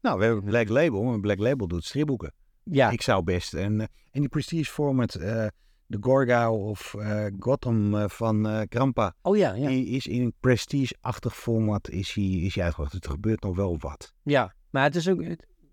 Nou, 0.00 0.18
we 0.18 0.24
hebben 0.24 0.44
Black 0.44 0.68
Label, 0.68 1.12
en 1.12 1.20
Black 1.20 1.38
Label 1.38 1.68
doet 1.68 1.84
stripboeken. 1.84 2.34
Ja. 2.62 2.90
Ik 2.90 3.02
zou 3.02 3.22
best. 3.22 3.54
En, 3.54 3.80
en 3.80 4.20
die 4.20 4.28
prestige 4.28 4.72
format, 4.72 5.18
uh, 5.18 5.46
de 5.90 5.98
Gorgao 6.00 6.54
of 6.54 6.94
uh, 6.98 7.26
Gotham 7.38 8.08
van 8.08 8.66
Grampa. 8.68 9.14
Oh 9.22 9.36
ja, 9.36 9.54
ja. 9.54 9.68
Die 9.68 9.86
is 9.86 10.06
in 10.06 10.22
een 10.22 10.34
prestige-achtig 10.40 11.36
format 11.36 11.88
is 11.88 12.12
hij, 12.12 12.24
is 12.24 12.54
hij 12.54 12.64
uitgebracht. 12.64 12.92
Dus 12.92 13.00
er 13.02 13.10
gebeurt 13.10 13.42
nog 13.42 13.56
wel 13.56 13.78
wat. 13.78 14.14
Ja, 14.22 14.54
maar 14.70 14.82
het 14.82 14.96
is 14.96 15.08
ook... 15.08 15.22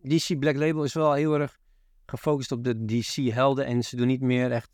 DC 0.02 0.40
Black 0.40 0.56
Label 0.56 0.84
is 0.84 0.94
wel 0.94 1.14
heel 1.14 1.40
erg 1.40 1.58
gefocust 2.06 2.52
op 2.52 2.64
de 2.64 2.86
DC-helden 2.86 3.66
en 3.66 3.84
ze 3.84 3.96
doen 3.96 4.08
niet 4.08 4.22
meer 4.22 4.52
echt... 4.52 4.70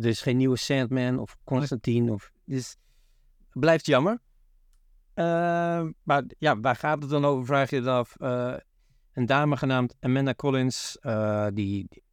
Er 0.00 0.06
is 0.06 0.22
geen 0.22 0.36
nieuwe 0.36 0.56
Sandman 0.56 1.18
of 1.18 1.36
Constantine 1.44 2.12
of... 2.12 2.30
Dus 2.44 2.76
blijft 3.52 3.86
jammer. 3.86 4.18
Eh, 5.14 5.86
maar 6.02 6.24
ja, 6.38 6.60
waar 6.60 6.76
gaat 6.76 7.00
het 7.02 7.10
dan 7.10 7.24
over, 7.24 7.46
vraag 7.46 7.70
je 7.70 7.82
je 7.82 7.90
af. 7.90 8.16
Eh, 8.16 8.54
een 9.12 9.26
dame 9.26 9.56
genaamd 9.56 9.94
Amanda 10.00 10.34
Collins, 10.34 10.98
eh, 11.00 11.46
die, 11.52 11.86
die- 11.88 12.03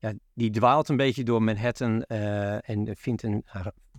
ja, 0.00 0.12
die 0.34 0.50
dwaalt 0.50 0.88
een 0.88 0.96
beetje 0.96 1.24
door 1.24 1.42
Manhattan 1.42 2.02
eh, 2.02 2.68
en 2.68 2.96
vindt 2.96 3.22
een 3.22 3.44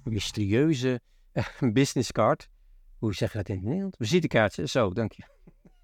mysterieuze 0.03 1.01
businesscard. 1.73 2.49
Hoe 2.97 3.13
zeg 3.13 3.31
je 3.31 3.37
dat 3.37 3.49
in 3.49 3.55
het 3.55 3.63
Nederlands? 3.63 3.97
Visitekaartje, 3.97 4.67
zo, 4.67 4.93
dank 4.93 5.11
je. 5.11 5.23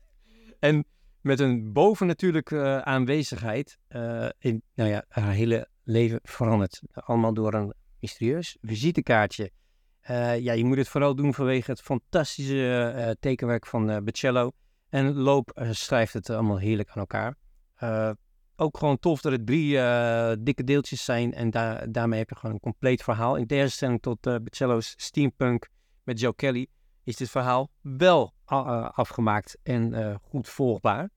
en 0.60 0.86
met 1.22 1.40
een 1.40 1.74
bovennatuurlijke 1.74 2.82
aanwezigheid 2.84 3.78
eh, 3.88 4.30
in 4.40 4.64
nou 4.74 4.90
ja, 4.90 5.06
haar 5.08 5.32
hele 5.32 5.68
leven 5.84 6.20
verandert. 6.24 6.82
Allemaal 6.92 7.34
door 7.34 7.54
een 7.54 7.74
mysterieus 8.00 8.58
visitekaartje. 8.62 9.52
Eh, 10.08 10.40
ja, 10.40 10.54
je 10.54 10.66
moet 10.66 10.78
het 10.78 10.88
vooral 10.88 11.16
doen 11.16 11.34
vanwege 11.34 11.72
het 11.72 11.82
fantastische 11.82 12.94
eh, 12.96 13.12
tekenwerk 13.20 13.66
van 13.66 13.90
eh 13.90 14.02
Bocello. 14.02 14.52
En 14.90 15.14
Loop 15.14 15.50
eh, 15.50 15.72
schrijft 15.72 16.14
het 16.14 16.30
allemaal 16.30 16.58
heerlijk 16.58 16.90
aan 16.90 17.06
elkaar. 17.08 17.36
Ook 18.60 18.78
gewoon 18.78 19.00
tof 19.00 19.22
dat 19.22 19.32
het 19.32 19.46
drie 19.46 19.80
eh, 19.80 20.36
dikke 20.40 20.64
deeltjes 20.64 21.04
zijn. 21.04 21.34
En 21.34 21.50
daar 21.50 21.92
daarmee 21.92 22.20
heb 22.20 22.30
je 22.30 22.36
gewoon 22.36 22.56
een 22.56 22.62
compleet 22.62 23.04
verhaal. 23.04 23.36
In 23.36 23.48
tegenstelling 23.48 24.02
tot 24.02 24.28
eh 24.28 24.36
Bocello's 24.44 24.94
Steampunk 24.98 25.68
met 26.04 26.20
Joe 26.20 26.36
Kelly 26.36 26.68
is 27.04 27.16
dit 27.16 27.30
verhaal 27.30 27.70
wel 27.82 28.34
eh, 28.46 28.90
afgemaakt 28.90 29.58
en 29.64 30.20
goed 30.22 30.50
volgbaar. 30.50 31.10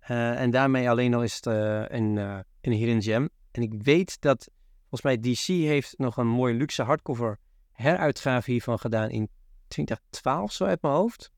En 0.00 0.50
daarmee 0.50 0.90
alleen 0.90 1.14
al 1.14 1.22
is 1.22 1.34
het 1.34 1.46
een, 1.46 2.16
een 2.60 2.72
hidden 2.72 3.02
gem. 3.02 3.28
En 3.50 3.62
ik 3.62 3.72
weet 3.82 4.20
dat 4.20 4.48
volgens 4.80 5.02
mij 5.02 5.18
DC 5.20 5.46
heeft 5.46 5.98
nog 5.98 6.16
een 6.16 6.26
mooie 6.26 6.54
luxe 6.54 6.82
hardcover 6.82 7.38
heruitgave 7.72 8.50
hiervan 8.50 8.78
gedaan 8.78 9.10
in 9.10 9.28
2012, 9.68 10.52
zo 10.52 10.64
uit 10.64 10.82
mijn 10.82 10.94
hoofd. 10.94 11.30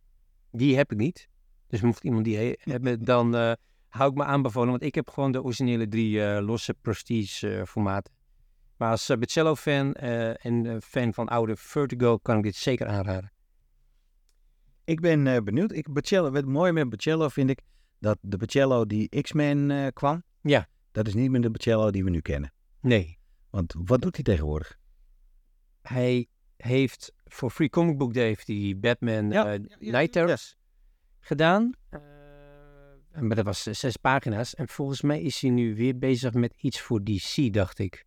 Die 0.50 0.76
heb 0.76 0.92
ik 0.92 0.98
niet. 0.98 1.28
Dus 1.66 1.80
mocht 1.80 2.04
iemand 2.04 2.24
die 2.24 2.36
he- 2.36 2.54
hebben, 2.58 3.04
dan 3.04 3.56
hou 3.92 4.10
ik 4.10 4.16
me 4.16 4.24
aanbevolen. 4.24 4.70
Want 4.70 4.82
ik 4.82 4.94
heb 4.94 5.10
gewoon 5.10 5.32
de 5.32 5.42
originele 5.42 5.88
drie 5.88 6.24
eh, 6.24 6.44
losse 6.46 6.74
prestige 6.74 7.56
eh, 7.58 7.64
formaten. 7.66 8.12
Maar 8.76 8.90
als 8.90 9.10
uh, 9.10 9.16
Bocello-fan 9.16 9.94
eh, 9.94 10.46
en 10.46 10.66
eh, 10.66 10.76
fan 10.80 11.14
van 11.14 11.28
oude 11.28 11.56
Vertigo 11.56 12.18
kan 12.18 12.36
ik 12.36 12.42
dit 12.42 12.56
zeker 12.56 12.86
aanraden. 12.86 13.32
Ik 14.84 15.00
ben 15.00 15.26
eh, 15.26 15.42
benieuwd. 15.42 15.72
Ik, 15.72 15.92
Bocello, 15.92 16.32
het 16.32 16.46
mooie 16.46 16.72
met 16.72 16.88
Bocello 16.88 17.28
vind 17.28 17.50
ik 17.50 17.60
dat 17.98 18.18
de 18.20 18.36
Bocello 18.36 18.86
die 18.86 19.20
X-Men 19.22 19.70
eh, 19.70 19.86
kwam, 19.92 20.22
Ja. 20.40 20.68
dat 20.92 21.06
is 21.06 21.14
niet 21.14 21.30
meer 21.30 21.40
de 21.40 21.50
Bocello 21.50 21.90
die 21.90 22.04
we 22.04 22.10
nu 22.10 22.20
kennen. 22.20 22.52
Nee, 22.80 23.18
Want 23.50 23.74
wat 23.84 24.00
doet 24.02 24.14
hij 24.14 24.24
tegenwoordig? 24.24 24.78
hij 25.82 26.26
heeft 26.56 27.12
voor 27.24 27.50
Free 27.50 27.68
Comic 27.68 27.98
Book 27.98 28.14
Day 28.14 28.24
heeft 28.24 28.46
hij 28.46 28.74
Batman 28.80 29.30
Ja, 29.30 29.46
eh, 29.46 29.52
ja, 29.52 29.76
ja, 29.78 29.90
Night 29.98 30.12
Terrors 30.12 30.56
gedaan. 31.20 31.72
Maar 33.20 33.36
dat 33.36 33.44
was 33.44 33.66
eh, 33.66 33.74
zes 33.74 33.96
pagina's. 33.96 34.54
En 34.54 34.68
volgens 34.68 35.02
mij 35.02 35.20
is 35.22 35.40
hij 35.40 35.50
nu 35.50 35.74
weer 35.74 35.98
bezig 35.98 36.32
met 36.32 36.54
iets 36.56 36.80
voor 36.80 37.04
DC, 37.04 37.52
dacht 37.52 37.78
ik. 37.78 38.04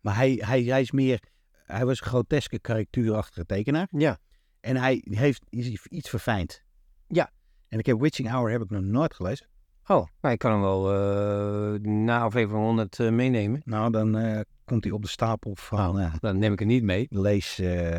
Maar 0.00 0.16
hij, 0.16 0.42
hij, 0.44 0.62
hij 0.62 0.80
is 0.80 0.90
meer, 0.90 1.20
hij 1.64 1.84
was 1.84 2.00
een 2.00 2.06
groteske 2.06 2.58
karakterachtige 2.58 3.46
tekenaar. 3.46 3.88
Ja. 3.90 4.18
En 4.60 4.76
hij 4.76 5.04
heeft 5.10 5.42
is 5.48 5.86
iets 5.86 6.08
verfijnd. 6.08 6.62
Ja. 7.08 7.32
En 7.68 7.78
ik 7.78 7.86
heb 7.86 8.00
Witching 8.00 8.30
Hour 8.30 8.50
heb 8.50 8.62
ik 8.62 8.70
nog 8.70 8.82
nooit 8.82 9.14
gelezen. 9.14 9.46
Oh, 9.86 10.06
maar 10.20 10.32
ik 10.32 10.38
kan 10.38 10.50
hem 10.50 10.60
wel 10.60 10.92
eh, 10.92 11.80
na 11.80 12.20
aflevering 12.20 12.64
100 12.64 13.00
eh, 13.00 13.10
meenemen. 13.10 13.62
Nou, 13.64 13.90
dan 13.90 14.16
eh, 14.16 14.40
komt 14.64 14.84
hij 14.84 14.92
op 14.92 15.02
de 15.02 15.08
stapel 15.08 15.56
van 15.56 16.00
eh, 16.00 16.14
Dan 16.20 16.38
neem 16.38 16.52
ik 16.52 16.58
het 16.58 16.68
niet 16.68 16.82
mee. 16.82 17.06
lees, 17.10 17.56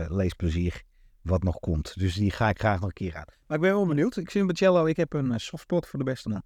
leesplezier 0.07 0.83
wat 1.25 1.43
nog 1.43 1.59
komt. 1.59 1.93
Dus 1.99 2.13
die 2.15 2.31
ga 2.31 2.49
ik 2.49 2.59
graag 2.59 2.75
nog 2.79 2.87
een 2.87 2.93
keer 2.93 3.15
aan. 3.15 3.25
Maar 3.47 3.57
ik 3.57 3.63
ben 3.63 3.73
wel 3.73 3.85
benieuwd. 3.87 4.17
Ik 4.17 4.29
zie 4.29 4.45
Bocello, 4.45 4.85
ik 4.85 4.97
heb 4.97 5.13
een 5.13 5.31
eh, 5.31 5.37
softspot 5.37 5.87
voor 5.87 5.99
de 5.99 6.05
beste 6.05 6.29
man. 6.29 6.43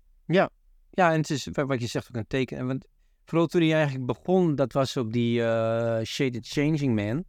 Ja, 0.92 1.12
en 1.12 1.18
het 1.20 1.30
is 1.30 1.48
wa- 1.52 1.66
wat 1.66 1.82
je 1.82 1.88
zegt 1.88 2.08
ook 2.08 2.16
een 2.16 2.28
teken. 2.28 2.58
En 2.58 2.68
Want 2.68 2.86
vooral 3.26 3.48
toen 3.48 3.62
hij 3.62 3.74
eigenlijk 3.74 4.06
begon, 4.06 4.56
dat 4.56 4.74
was 4.74 4.98
op 4.98 5.14
die 5.14 5.44
eh, 5.44 6.04
Shaded 6.06 6.48
Changing 6.48 6.96
Man. 6.96 7.24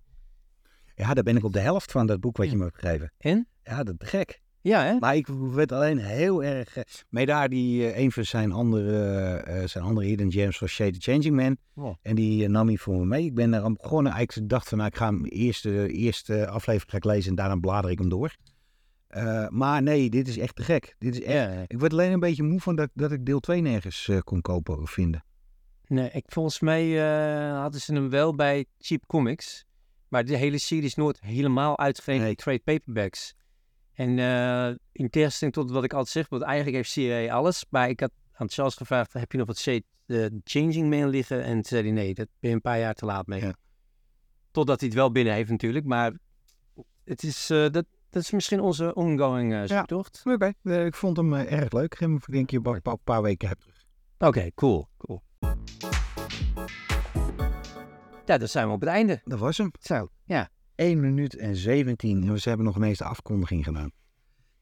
Ja, 0.94 1.14
daar 1.14 1.24
ben 1.24 1.36
ik 1.36 1.44
op 1.44 1.52
de 1.52 1.60
helft 1.60 1.92
van 1.92 2.06
dat 2.06 2.20
boek 2.20 2.36
wat 2.36 2.46
Ja. 2.46 2.52
je 2.52 2.58
me 2.58 2.64
hebt 2.64 2.78
gegeven. 2.78 3.12
En? 3.18 3.48
Ja, 3.62 3.82
dat 3.82 3.94
is 3.98 4.08
gek. 4.08 4.40
Ja, 4.62 4.84
hè? 4.84 4.98
Maar 4.98 5.16
ik 5.16 5.26
werd 5.26 5.72
alleen 5.72 5.98
heel 5.98 6.44
erg... 6.44 6.76
eh, 6.76 6.82
mee 7.08 7.26
daar 7.26 7.48
die, 7.48 7.90
eh, 7.92 8.02
een 8.02 8.12
van 8.12 8.24
zijn 8.24 8.52
andere, 8.52 9.32
eh, 9.36 9.66
zijn 9.66 9.84
andere 9.84 10.06
hidden 10.06 10.32
gems 10.32 10.58
was 10.58 10.70
Shade 10.72 10.98
the 10.98 11.10
Changing 11.12 11.36
Man. 11.36 11.56
Oh. 11.74 11.94
En 12.02 12.14
die 12.14 12.48
nam 12.48 12.66
hij 12.66 12.76
voor 12.76 12.98
me 12.98 13.04
mee. 13.04 13.24
Ik 13.24 13.34
ben 13.34 13.50
daar 13.50 13.62
aan 13.62 13.74
begonnen. 13.74 14.12
Eigenlijk 14.12 14.48
dacht 14.48 14.68
van, 14.68 14.78
nou, 14.78 14.90
ik 14.90 14.96
ga 14.96 15.06
hem 15.06 15.24
eerste, 15.24 15.92
eerste 15.92 16.48
aflevering 16.48 16.90
ga 16.90 16.96
ik 16.96 17.04
lezen 17.04 17.30
en 17.30 17.36
daarna 17.36 17.56
blader 17.56 17.90
ik 17.90 17.98
hem 17.98 18.08
door. 18.08 18.36
Maar 19.48 19.82
nee, 19.82 20.10
dit 20.10 20.28
is 20.28 20.38
echt 20.38 20.56
te 20.56 20.62
gek. 20.62 20.94
Dit 20.98 21.14
is 21.14 21.22
echt... 21.22 21.52
Ja. 21.54 21.64
Ik 21.66 21.78
werd 21.80 21.92
alleen 21.92 22.12
een 22.12 22.20
beetje 22.20 22.42
moe 22.42 22.60
van 22.60 22.76
dat, 22.76 22.90
dat 22.94 23.12
ik 23.12 23.26
deel 23.26 23.40
2 23.40 23.60
nergens 23.60 24.10
kon 24.24 24.40
kopen 24.40 24.80
of 24.80 24.90
vinden. 24.90 25.24
Nee, 25.86 26.10
ik, 26.12 26.24
volgens 26.26 26.60
mij 26.60 26.96
hadden 27.50 27.80
ze 27.80 27.94
hem 27.94 28.10
wel 28.10 28.34
bij 28.34 28.64
Cheap 28.78 29.06
Comics. 29.06 29.64
Maar 30.08 30.24
de 30.24 30.36
hele 30.36 30.58
serie 30.58 30.84
is 30.84 30.94
nooit 30.94 31.20
helemaal 31.20 31.78
uitgegeven 31.78 32.20
Nee. 32.20 32.30
in 32.30 32.36
trade 32.36 32.58
paperbacks. 32.64 33.34
En 34.00 34.18
eh, 34.18 34.76
in 34.92 35.10
tegenstelling 35.10 35.56
tot 35.56 35.70
wat 35.70 35.84
ik 35.84 35.92
altijd 35.92 36.12
zeg, 36.12 36.28
want 36.28 36.42
eigenlijk 36.42 36.76
heeft 36.76 36.92
CA 36.92 37.34
alles. 37.34 37.64
Maar 37.70 37.88
ik 37.88 38.00
had 38.00 38.10
aan 38.32 38.50
Charles 38.50 38.74
gevraagd, 38.74 39.12
heb 39.12 39.32
je 39.32 39.38
nog 39.38 39.46
wat 39.46 39.66
eh, 39.66 40.26
Changing 40.44 40.90
Man 40.90 41.08
liggen? 41.08 41.42
En 41.42 41.52
toen 41.52 41.64
zei 41.64 41.82
hij, 41.82 41.90
nee, 41.90 42.14
dat 42.14 42.26
ben 42.40 42.50
je 42.50 42.56
een 42.56 42.62
paar 42.62 42.78
jaar 42.78 42.94
te 42.94 43.04
laat 43.04 43.26
mee. 43.26 43.40
Ja. 43.40 43.54
Totdat 44.50 44.80
hij 44.80 44.88
het 44.88 44.98
wel 44.98 45.12
binnen 45.12 45.34
heeft 45.34 45.50
natuurlijk. 45.50 45.84
Maar 45.84 46.12
het 47.04 47.22
is, 47.22 47.50
eh, 47.50 47.58
dat, 47.58 47.84
dat 48.10 48.22
is 48.22 48.30
misschien 48.30 48.60
onze 48.60 48.94
ongoing 48.94 49.54
eh 49.54 49.62
zoektocht. 49.64 50.22
Oké, 50.24 50.52
eh, 50.62 50.84
ik 50.84 50.94
vond 50.94 51.16
hem 51.16 51.34
erg 51.34 51.72
leuk. 51.72 52.00
Ik 52.00 52.32
denk 52.32 52.50
je 52.50 52.60
een 52.62 52.98
paar, 53.04 53.22
weken 53.22 53.48
heb 53.48 53.60
terug. 53.60 53.84
Oké, 54.18 54.50
cool, 54.54 54.88
cool. 54.96 55.22
Ja, 58.24 58.38
dan 58.38 58.48
zijn 58.48 58.66
we 58.66 58.72
op 58.72 58.80
het 58.80 58.88
einde. 58.88 59.20
Dat 59.24 59.38
was 59.38 59.58
hem. 59.58 59.70
Zo, 59.80 60.08
ja. 60.24 60.50
1 60.80 61.00
minuut 61.00 61.36
en 61.36 61.56
17. 61.56 62.22
En 62.22 62.34
we 62.34 62.40
hebben 62.42 62.66
nog 62.66 62.76
ineens 62.76 62.98
de 62.98 63.04
afkondiging 63.04 63.64
gedaan. 63.64 63.90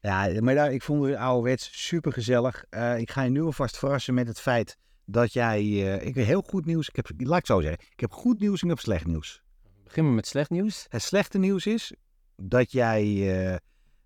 Ja, 0.01 0.41
maar 0.41 0.55
daar, 0.55 0.73
ik 0.73 0.83
vond 0.83 1.05
het 1.05 1.15
ouderwets 1.15 1.87
super 1.87 2.13
gezellig. 2.13 2.65
ik 2.97 3.11
ga 3.11 3.21
je 3.21 3.29
nu 3.29 3.41
alvast 3.41 3.77
verrassen 3.77 4.13
met 4.13 4.27
het 4.27 4.39
feit 4.39 4.77
dat 5.05 5.33
jij... 5.33 5.59
eh, 5.59 6.07
ik 6.07 6.15
heb 6.15 6.25
heel 6.25 6.41
goed 6.41 6.65
nieuws. 6.65 6.89
Ik 6.89 6.95
heb, 6.95 7.09
laat 7.17 7.39
ik 7.39 7.45
zo 7.45 7.61
zeggen. 7.61 7.79
Ik 7.91 7.99
heb 7.99 8.11
goed 8.11 8.39
nieuws 8.39 8.61
en 8.61 8.67
ik 8.69 8.73
heb 8.75 8.83
slecht 8.83 9.05
nieuws. 9.05 9.41
Beginnen 9.83 10.11
we 10.11 10.17
met 10.17 10.27
slecht 10.27 10.49
nieuws. 10.49 10.85
Het 10.89 11.01
slechte 11.01 11.37
nieuws 11.37 11.65
is 11.65 11.93
dat 12.35 12.71
jij... 12.71 13.03
eh, 13.03 13.53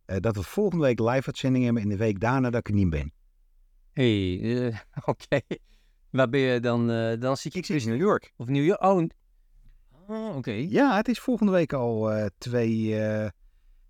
eh, 0.05 0.19
dat 0.19 0.35
we 0.35 0.43
volgende 0.43 0.83
week 0.83 0.99
live 0.99 1.25
uitzending 1.25 1.63
hebben 1.63 1.83
en 1.83 1.89
de 1.89 1.97
week 1.97 2.19
daarna 2.19 2.49
dat 2.49 2.59
ik 2.59 2.67
er 2.67 2.73
niet 2.73 2.89
ben. 2.89 3.13
Hé, 3.91 4.37
hey, 4.37 4.67
eh, 4.67 4.77
oké. 5.11 5.39
Waar 6.09 6.29
ben 6.29 6.39
je 6.39 6.59
dan? 6.59 6.91
eh, 6.91 7.19
dan 7.19 7.37
zit 7.37 7.53
je 7.53 7.59
Ik 7.59 7.65
zit 7.65 7.83
in 7.83 7.89
New 7.89 8.01
York. 8.01 8.33
Of 8.37 8.47
New 8.47 8.65
York? 8.65 8.83
Oh, 8.83 9.07
oh 10.07 10.35
oké. 10.35 10.51
Ja, 10.51 10.95
het 10.95 11.07
is 11.07 11.19
volgende 11.19 11.51
week 11.51 11.73
al 11.73 12.11
eh 12.11 12.25
2, 12.37 13.01
eh 13.05 13.29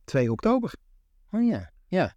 2 0.04 0.32
oktober. 0.32 0.74
Oh 1.32 1.46
ja, 1.48 1.72
ja. 1.88 2.14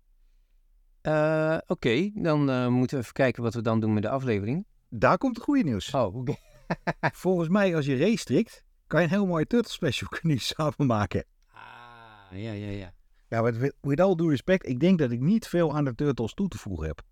Eh, 1.01 1.59
oké, 1.66 2.10
dan 2.14 2.51
eh, 2.51 2.66
moeten 2.68 2.97
we 2.97 3.02
even 3.02 3.14
kijken 3.14 3.43
wat 3.43 3.55
we 3.55 3.62
dan 3.62 3.81
doen 3.81 3.93
met 3.93 4.02
de 4.02 4.09
aflevering. 4.09 4.66
Daar 4.89 5.18
komt 5.18 5.36
het 5.36 5.44
goede 5.44 5.62
nieuws. 5.62 5.94
Oh, 5.94 6.14
oké. 6.16 6.35
Volgens 7.12 7.48
mij, 7.48 7.77
als 7.77 7.86
je 7.86 7.97
race 7.97 8.16
strikt, 8.16 8.64
kan 8.86 9.01
je 9.01 9.06
een 9.06 9.12
heel 9.12 9.27
mooie 9.27 9.47
Turtle 9.47 9.73
Special 9.73 10.09
kunnen 10.20 10.39
samen 10.39 10.86
maken. 10.86 11.24
Ah, 11.52 12.39
ja, 12.39 12.52
ja, 12.52 12.68
ja. 12.70 12.94
Ja, 13.28 13.43
with, 13.43 13.56
with- 13.56 13.77
with 13.81 14.01
all 14.01 14.14
due 14.14 14.31
respect, 14.31 14.66
ik 14.66 14.81
denk 14.81 14.98
dat 14.98 15.10
ik 15.10 15.20
niet 15.20 15.47
veel 15.48 15.74
aan 15.74 15.85
de 15.85 15.94
Turtles 15.94 16.35
toe 16.35 16.48
te 16.48 16.59
voegen 16.59 16.86
heb. 16.86 17.02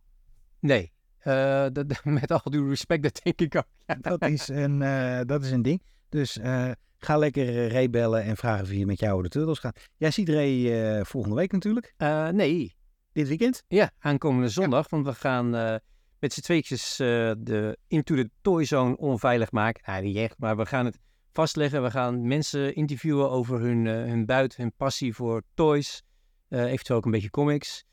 Nee, 0.60 0.92
eh, 1.18 1.66
dat, 1.72 2.04
met 2.04 2.30
al 2.30 2.50
due 2.50 2.68
respect, 2.68 3.02
dat 3.02 3.20
denk 3.22 3.40
ik 3.40 3.56
ook. 3.56 3.66
Ja. 3.86 3.94
Dat 3.94 4.22
is 4.22 4.48
een, 4.48 4.78
dat 5.26 5.44
is 5.44 5.50
een 5.50 5.62
ding. 5.62 5.82
Dus 6.14 6.38
eh, 6.38 6.70
ga 6.98 7.16
lekker 7.16 7.48
uh, 7.48 7.68
Ray 7.70 7.90
bellen 7.90 8.22
en 8.22 8.36
vragen 8.36 8.64
of 8.64 8.70
je 8.70 8.86
met 8.86 8.98
jou 9.00 9.22
de 9.22 9.28
Turtles 9.28 9.58
gaat. 9.58 9.80
Jij 9.96 10.10
ziet 10.10 10.28
Ray 10.28 10.72
eh, 10.98 11.04
volgende 11.04 11.36
week 11.36 11.52
natuurlijk. 11.52 11.94
Eh, 11.96 12.28
nee, 12.28 12.76
Dit 13.12 13.28
weekend. 13.28 13.62
ja, 13.68 13.90
aankomende 13.98 14.48
zondag, 14.48 14.88
want 14.90 15.06
we 15.06 15.14
gaan 15.14 15.54
eh, 15.56 15.76
met 16.18 16.32
z'n 16.32 16.40
tweetjes 16.40 16.98
eh, 16.98 17.32
de 17.38 17.78
Into 17.86 18.14
the 18.14 18.30
Toy 18.40 18.64
Zone 18.64 18.96
onveilig 18.96 19.52
maken. 19.52 19.82
Nou, 19.86 20.02
niet 20.02 20.16
echt, 20.16 20.38
maar 20.38 20.56
we 20.56 20.66
gaan 20.66 20.84
het 20.84 20.98
vastleggen. 21.32 21.82
We 21.82 21.90
gaan 21.90 22.26
mensen 22.26 22.74
interviewen 22.74 23.30
over 23.30 23.60
hun, 23.60 23.86
eh, 23.86 23.92
hun 23.94 24.26
buit, 24.26 24.56
hun 24.56 24.72
passie 24.76 25.14
voor 25.14 25.42
toys, 25.54 26.02
eh, 26.48 26.64
eventueel 26.64 26.98
ook 26.98 27.04
een 27.04 27.10
beetje 27.10 27.30
comics. 27.30 27.84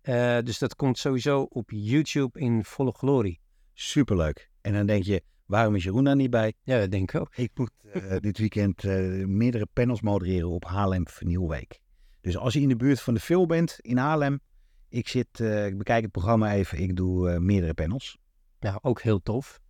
Eh, 0.00 0.38
dus 0.44 0.58
dat 0.58 0.76
komt 0.76 0.98
sowieso 0.98 1.42
op 1.42 1.70
YouTube 1.70 2.40
in 2.40 2.64
volle 2.64 2.92
glorie. 2.92 3.40
Superleuk. 3.72 4.50
En 4.60 4.72
dan 4.72 4.86
denk 4.86 5.04
je, 5.04 5.22
waarom 5.48 5.74
is 5.74 5.84
Jeroen 5.84 6.04
daar 6.04 6.16
niet 6.16 6.30
bij? 6.30 6.52
Ja, 6.62 6.78
dat 6.78 6.90
denk 6.90 7.12
ik 7.12 7.20
ook. 7.20 7.36
Ik 7.36 7.50
moet 7.54 7.70
eh, 7.92 8.16
dit 8.28 8.38
weekend 8.38 8.84
eh, 8.84 9.24
meerdere 9.26 9.66
panels 9.72 10.00
modereren 10.00 10.48
op 10.48 10.64
Haarlem 10.64 11.08
Vernieuwweek. 11.08 11.78
Dus 12.20 12.36
als 12.36 12.52
je 12.52 12.60
in 12.60 12.68
de 12.68 12.76
buurt 12.76 13.00
van 13.00 13.14
de 13.14 13.20
film 13.20 13.46
bent 13.46 13.78
in 13.80 13.96
Haarlem, 13.96 14.40
ik, 14.88 15.08
zit, 15.08 15.40
eh, 15.40 15.66
ik 15.66 15.78
bekijk 15.78 16.02
het 16.02 16.12
programma 16.12 16.52
even, 16.52 16.78
ik 16.78 16.96
doe 16.96 17.40
meerdere 17.40 17.74
panels. 17.74 18.18
Nou, 18.60 18.78
ook 18.82 19.00
heel 19.00 19.22
tof. 19.22 19.60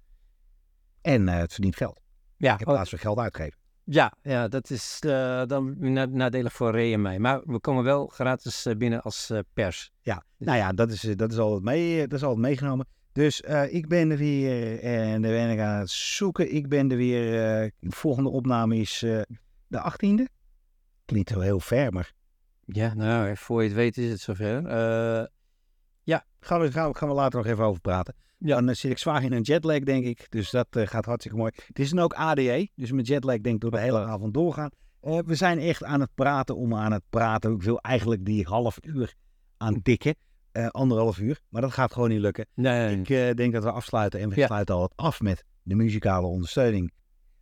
En 1.01 1.29
het 1.29 1.53
verdient 1.53 1.77
geld. 1.77 2.01
Ja, 2.37 2.59
In 2.59 2.65
plaats 2.65 2.91
van 2.91 2.99
geld 2.99 3.19
uitgeven. 3.19 3.59
ja, 3.85 4.13
ja, 4.23 4.49
dat 4.49 4.71
is 4.71 4.97
dan 5.47 5.75
na- 5.79 6.05
nadelig 6.07 6.53
voor 6.53 6.73
Ray 6.73 6.93
en 6.93 7.03
mij. 7.03 7.19
Maar 7.19 7.41
we 7.45 7.61
komen 7.61 7.85
wel 7.85 8.07
gratis 8.07 8.67
binnen 8.79 9.03
als 9.03 9.33
pers. 9.53 9.91
Ja, 10.01 10.25
nou 10.37 10.57
ja, 10.59 10.73
dat 10.73 10.91
is, 10.91 11.01
dat 11.01 11.33
is, 11.33 11.39
altijd, 11.39 11.63
mee, 11.63 11.99
dat 12.07 12.19
is 12.19 12.25
altijd 12.25 12.41
meegenomen. 12.47 12.87
Dus 13.13 13.41
eh, 13.43 13.75
ik 13.75 13.89
ben 13.89 14.11
er 14.11 14.17
weer 14.17 14.81
en 14.81 15.23
dan 15.23 15.31
ben 15.31 15.51
ik 15.51 15.59
aan 15.59 15.79
het 15.79 15.91
zoeken. 15.91 16.55
Ik 16.55 16.69
ben 16.69 16.91
er 16.91 16.97
weer. 16.97 17.25
eh, 17.25 17.71
de 17.81 17.91
volgende 17.91 18.29
opname 18.29 18.77
is 18.77 19.03
eh, 19.03 19.21
de 19.67 19.93
18e. 19.93 20.33
Klinkt 21.05 21.31
wel 21.31 21.41
heel 21.41 21.61
ver, 21.61 21.93
maar 21.93 22.13
Ja, 22.65 22.95
nou, 22.95 23.37
voor 23.37 23.63
je 23.63 23.69
het 23.69 23.77
weet 23.77 23.97
is 23.99 24.11
het 24.11 24.21
zover. 24.21 24.67
Eh, 24.67 25.25
gaan 26.41 26.61
we, 26.61 26.73
gaan, 26.73 26.91
we, 26.91 26.99
gaan 26.99 27.09
we 27.09 27.15
later 27.15 27.39
nog 27.39 27.49
even 27.49 27.65
over 27.65 27.81
praten. 27.81 28.15
Ja. 28.39 28.55
Dan 28.55 28.69
eh, 28.69 28.75
zit 28.75 28.91
ik 28.91 28.99
zwaar 28.99 29.23
in 29.23 29.33
een 29.33 29.43
jetlag, 29.43 29.79
denk 29.79 30.05
ik. 30.05 30.27
Dus 30.29 30.51
dat 30.51 30.67
eh, 30.71 30.87
gaat 30.87 31.05
hartstikke 31.05 31.39
mooi. 31.39 31.53
Het 31.67 31.79
is 31.79 31.91
dan 31.91 31.99
ook 31.99 32.13
ADE, 32.15 32.69
dus 32.75 32.93
met 32.93 33.07
jetlag 33.07 33.41
denk 33.41 33.55
ik 33.55 33.61
door 33.61 33.71
de 33.71 33.81
hele 33.81 34.05
avond 34.05 34.35
doorgaan. 34.35 34.71
Eh, 35.01 35.19
we 35.25 35.35
zijn 35.35 35.59
echt 35.59 35.85
aan 35.85 36.01
het 36.01 36.15
praten 36.15 36.57
om 36.57 36.75
aan 36.75 36.93
het 36.93 37.03
praten. 37.11 37.53
Ik 37.55 37.63
wil 37.63 37.79
eigenlijk 37.81 38.25
die 38.25 38.45
half 38.47 38.79
uur 38.83 39.15
aan 39.57 39.83
Eh, 40.59 40.67
anderhalf 40.67 41.19
uur, 41.19 41.41
maar 41.49 41.63
dat 41.63 41.73
gaat 41.73 41.93
gewoon 41.93 42.09
niet 42.09 42.21
lukken. 42.21 42.47
nee, 42.55 42.97
Ik 43.01 43.09
eh, 43.11 43.35
denk 43.35 43.53
dat 43.53 43.63
we 43.63 43.71
afsluiten 43.73 44.21
en 44.21 44.29
we 44.29 44.37
Ja. 44.37 44.47
sluiten 44.47 44.75
al 44.75 44.91
af 44.95 45.21
met 45.21 45.45
de 45.63 45.75
muzikale 45.75 46.27
ondersteuning. 46.27 46.93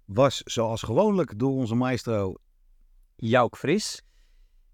Was 0.05 0.41
zoals 0.45 0.83
gewoonlijk 0.83 1.39
door 1.39 1.53
onze 1.53 1.75
maestro. 1.75 2.35
Jouk 3.17 3.57
Fris. 3.57 4.03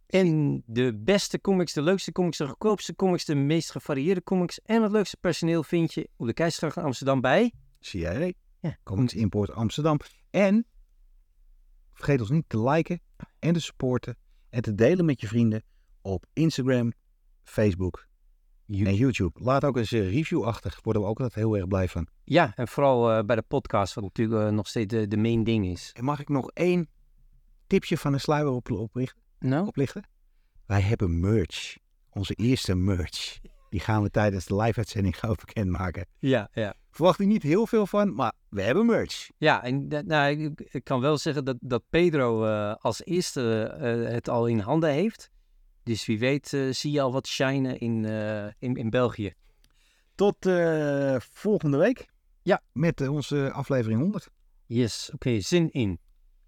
En 0.07 0.63
de 0.67 0.97
beste 0.99 1.41
comics, 1.41 1.73
de 1.73 1.83
leukste 1.83 2.13
comics, 2.13 2.37
de 2.37 2.47
goedkoopste 2.47 2.95
comics, 2.95 3.25
de 3.25 3.35
meest 3.35 3.71
gevarieerde 3.71 4.23
comics 4.23 4.61
en 4.61 4.83
het 4.83 4.93
leukste 4.93 5.17
personeel 5.17 5.63
vind 5.63 5.95
je 5.95 6.09
op 6.17 6.27
de 6.27 6.33
Keizergracht 6.33 6.77
in 6.77 6.83
Amsterdam 6.83 7.21
bij. 7.21 7.53
CIA, 7.81 8.33
Ja. 8.61 8.77
Comics 8.83 9.15
Import 9.15 9.51
Amsterdam. 9.53 9.99
En 10.31 10.67
vergeet 11.93 12.21
ons 12.21 12.31
niet 12.31 12.45
te 12.49 12.63
liken 12.63 13.01
en 13.39 13.53
te 13.53 13.61
supporten 13.61 14.17
en 14.51 14.63
te 14.63 14.75
delen 14.75 15.05
met 15.05 15.21
je 15.21 15.27
vrienden 15.27 15.63
op 16.01 16.27
Instagram, 16.33 16.93
Facebook 17.43 18.11
en 18.67 18.95
YouTube. 18.95 19.41
Laat 19.43 19.65
ook 19.65 19.77
eens 19.77 19.91
een 19.91 20.11
review 20.11 20.45
achter, 20.45 20.79
worden 20.83 21.03
we 21.03 21.09
ook 21.09 21.21
altijd 21.21 21.45
heel 21.45 21.57
erg 21.57 21.69
blij 21.69 21.89
van. 21.89 22.07
Ja, 22.25 22.53
en 22.55 22.69
vooral 22.69 23.11
eh, 23.11 23.25
bij 23.25 23.37
de 23.37 23.43
podcast, 23.43 23.95
wat 23.95 24.05
natuurlijk 24.05 24.47
eh, 24.47 24.53
nog 24.53 24.69
steeds 24.69 24.95
de, 24.95 25.09
de 25.09 25.17
main 25.17 25.45
ding 25.45 25.67
is. 25.67 25.91
En 25.93 26.05
mag 26.05 26.21
ik 26.21 26.29
nog 26.29 26.51
één 26.51 26.89
tipje 27.67 27.99
van 27.99 28.13
de 28.13 28.19
sluier 28.19 28.49
op? 28.49 28.69
Nou? 29.39 29.67
oplichten? 29.67 30.05
Wij 30.67 30.81
hebben 30.81 31.21
merch. 31.21 31.77
Onze 32.11 32.35
eerste 32.35 32.75
merch. 32.75 33.39
Die 33.69 33.81
gaan 33.81 34.03
we 34.03 34.11
tijdens 34.11 34.47
de 34.47 34.57
live-uitzending 34.57 35.19
gauw 35.19 35.35
bekendmaken. 35.35 36.07
Ja, 36.19 36.49
ja. 36.53 36.75
Verwacht 36.91 37.21
ik 37.21 37.27
niet 37.27 37.43
heel 37.43 37.67
veel 37.67 37.87
van, 37.87 38.15
maar 38.15 38.33
we 38.49 38.63
hebben 38.63 38.87
merch. 38.87 39.31
Ja, 39.39 39.63
en 39.63 39.89
nou, 39.89 40.31
ik, 40.31 40.61
ik 40.61 40.85
kan 40.85 41.01
wel 41.01 41.19
zeggen 41.19 41.45
dat, 41.45 41.57
dat 41.61 41.83
Pedro 41.91 42.45
eh, 42.45 42.75
als 42.75 43.05
eerste 43.05 43.63
eh, 43.63 44.13
het 44.13 44.29
al 44.29 44.47
in 44.47 44.59
handen 44.59 44.91
heeft. 44.91 45.31
Dus 45.83 46.07
wie 46.07 46.19
weet 46.19 46.53
eh, 46.53 46.71
zie 46.71 46.93
je 46.93 47.01
al 47.01 47.13
wat 47.13 47.27
shinen 47.27 47.79
in, 47.79 48.05
eh, 48.05 48.47
in, 48.59 48.75
in 48.75 48.91
België. 48.91 49.33
Tot 50.15 50.47
eh, 50.47 51.17
volgende 51.19 51.77
week. 51.77 52.07
Ja. 52.43 52.63
Met 52.73 53.09
onze 53.09 53.53
aflevering 53.53 54.01
100. 54.01 54.29
Yes, 54.67 55.11
oké, 55.15 55.41
zin 55.41 55.71
in. 55.71 55.99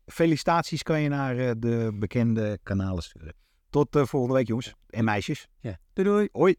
Felicitaties 0.07 0.83
kan 0.83 1.01
je 1.01 1.09
naar 1.09 1.61
de 1.61 1.91
bekende 1.95 2.59
kanalen 2.63 3.03
sturen. 3.03 3.35
Tot 3.71 3.89
volgende 3.91 4.35
week, 4.35 4.47
jongens 4.47 4.75
en 4.87 5.05
meisjes. 5.05 5.47
Ja. 5.61 5.79
Doei 5.93 6.09
doei. 6.09 6.29
Hoi. 6.33 6.57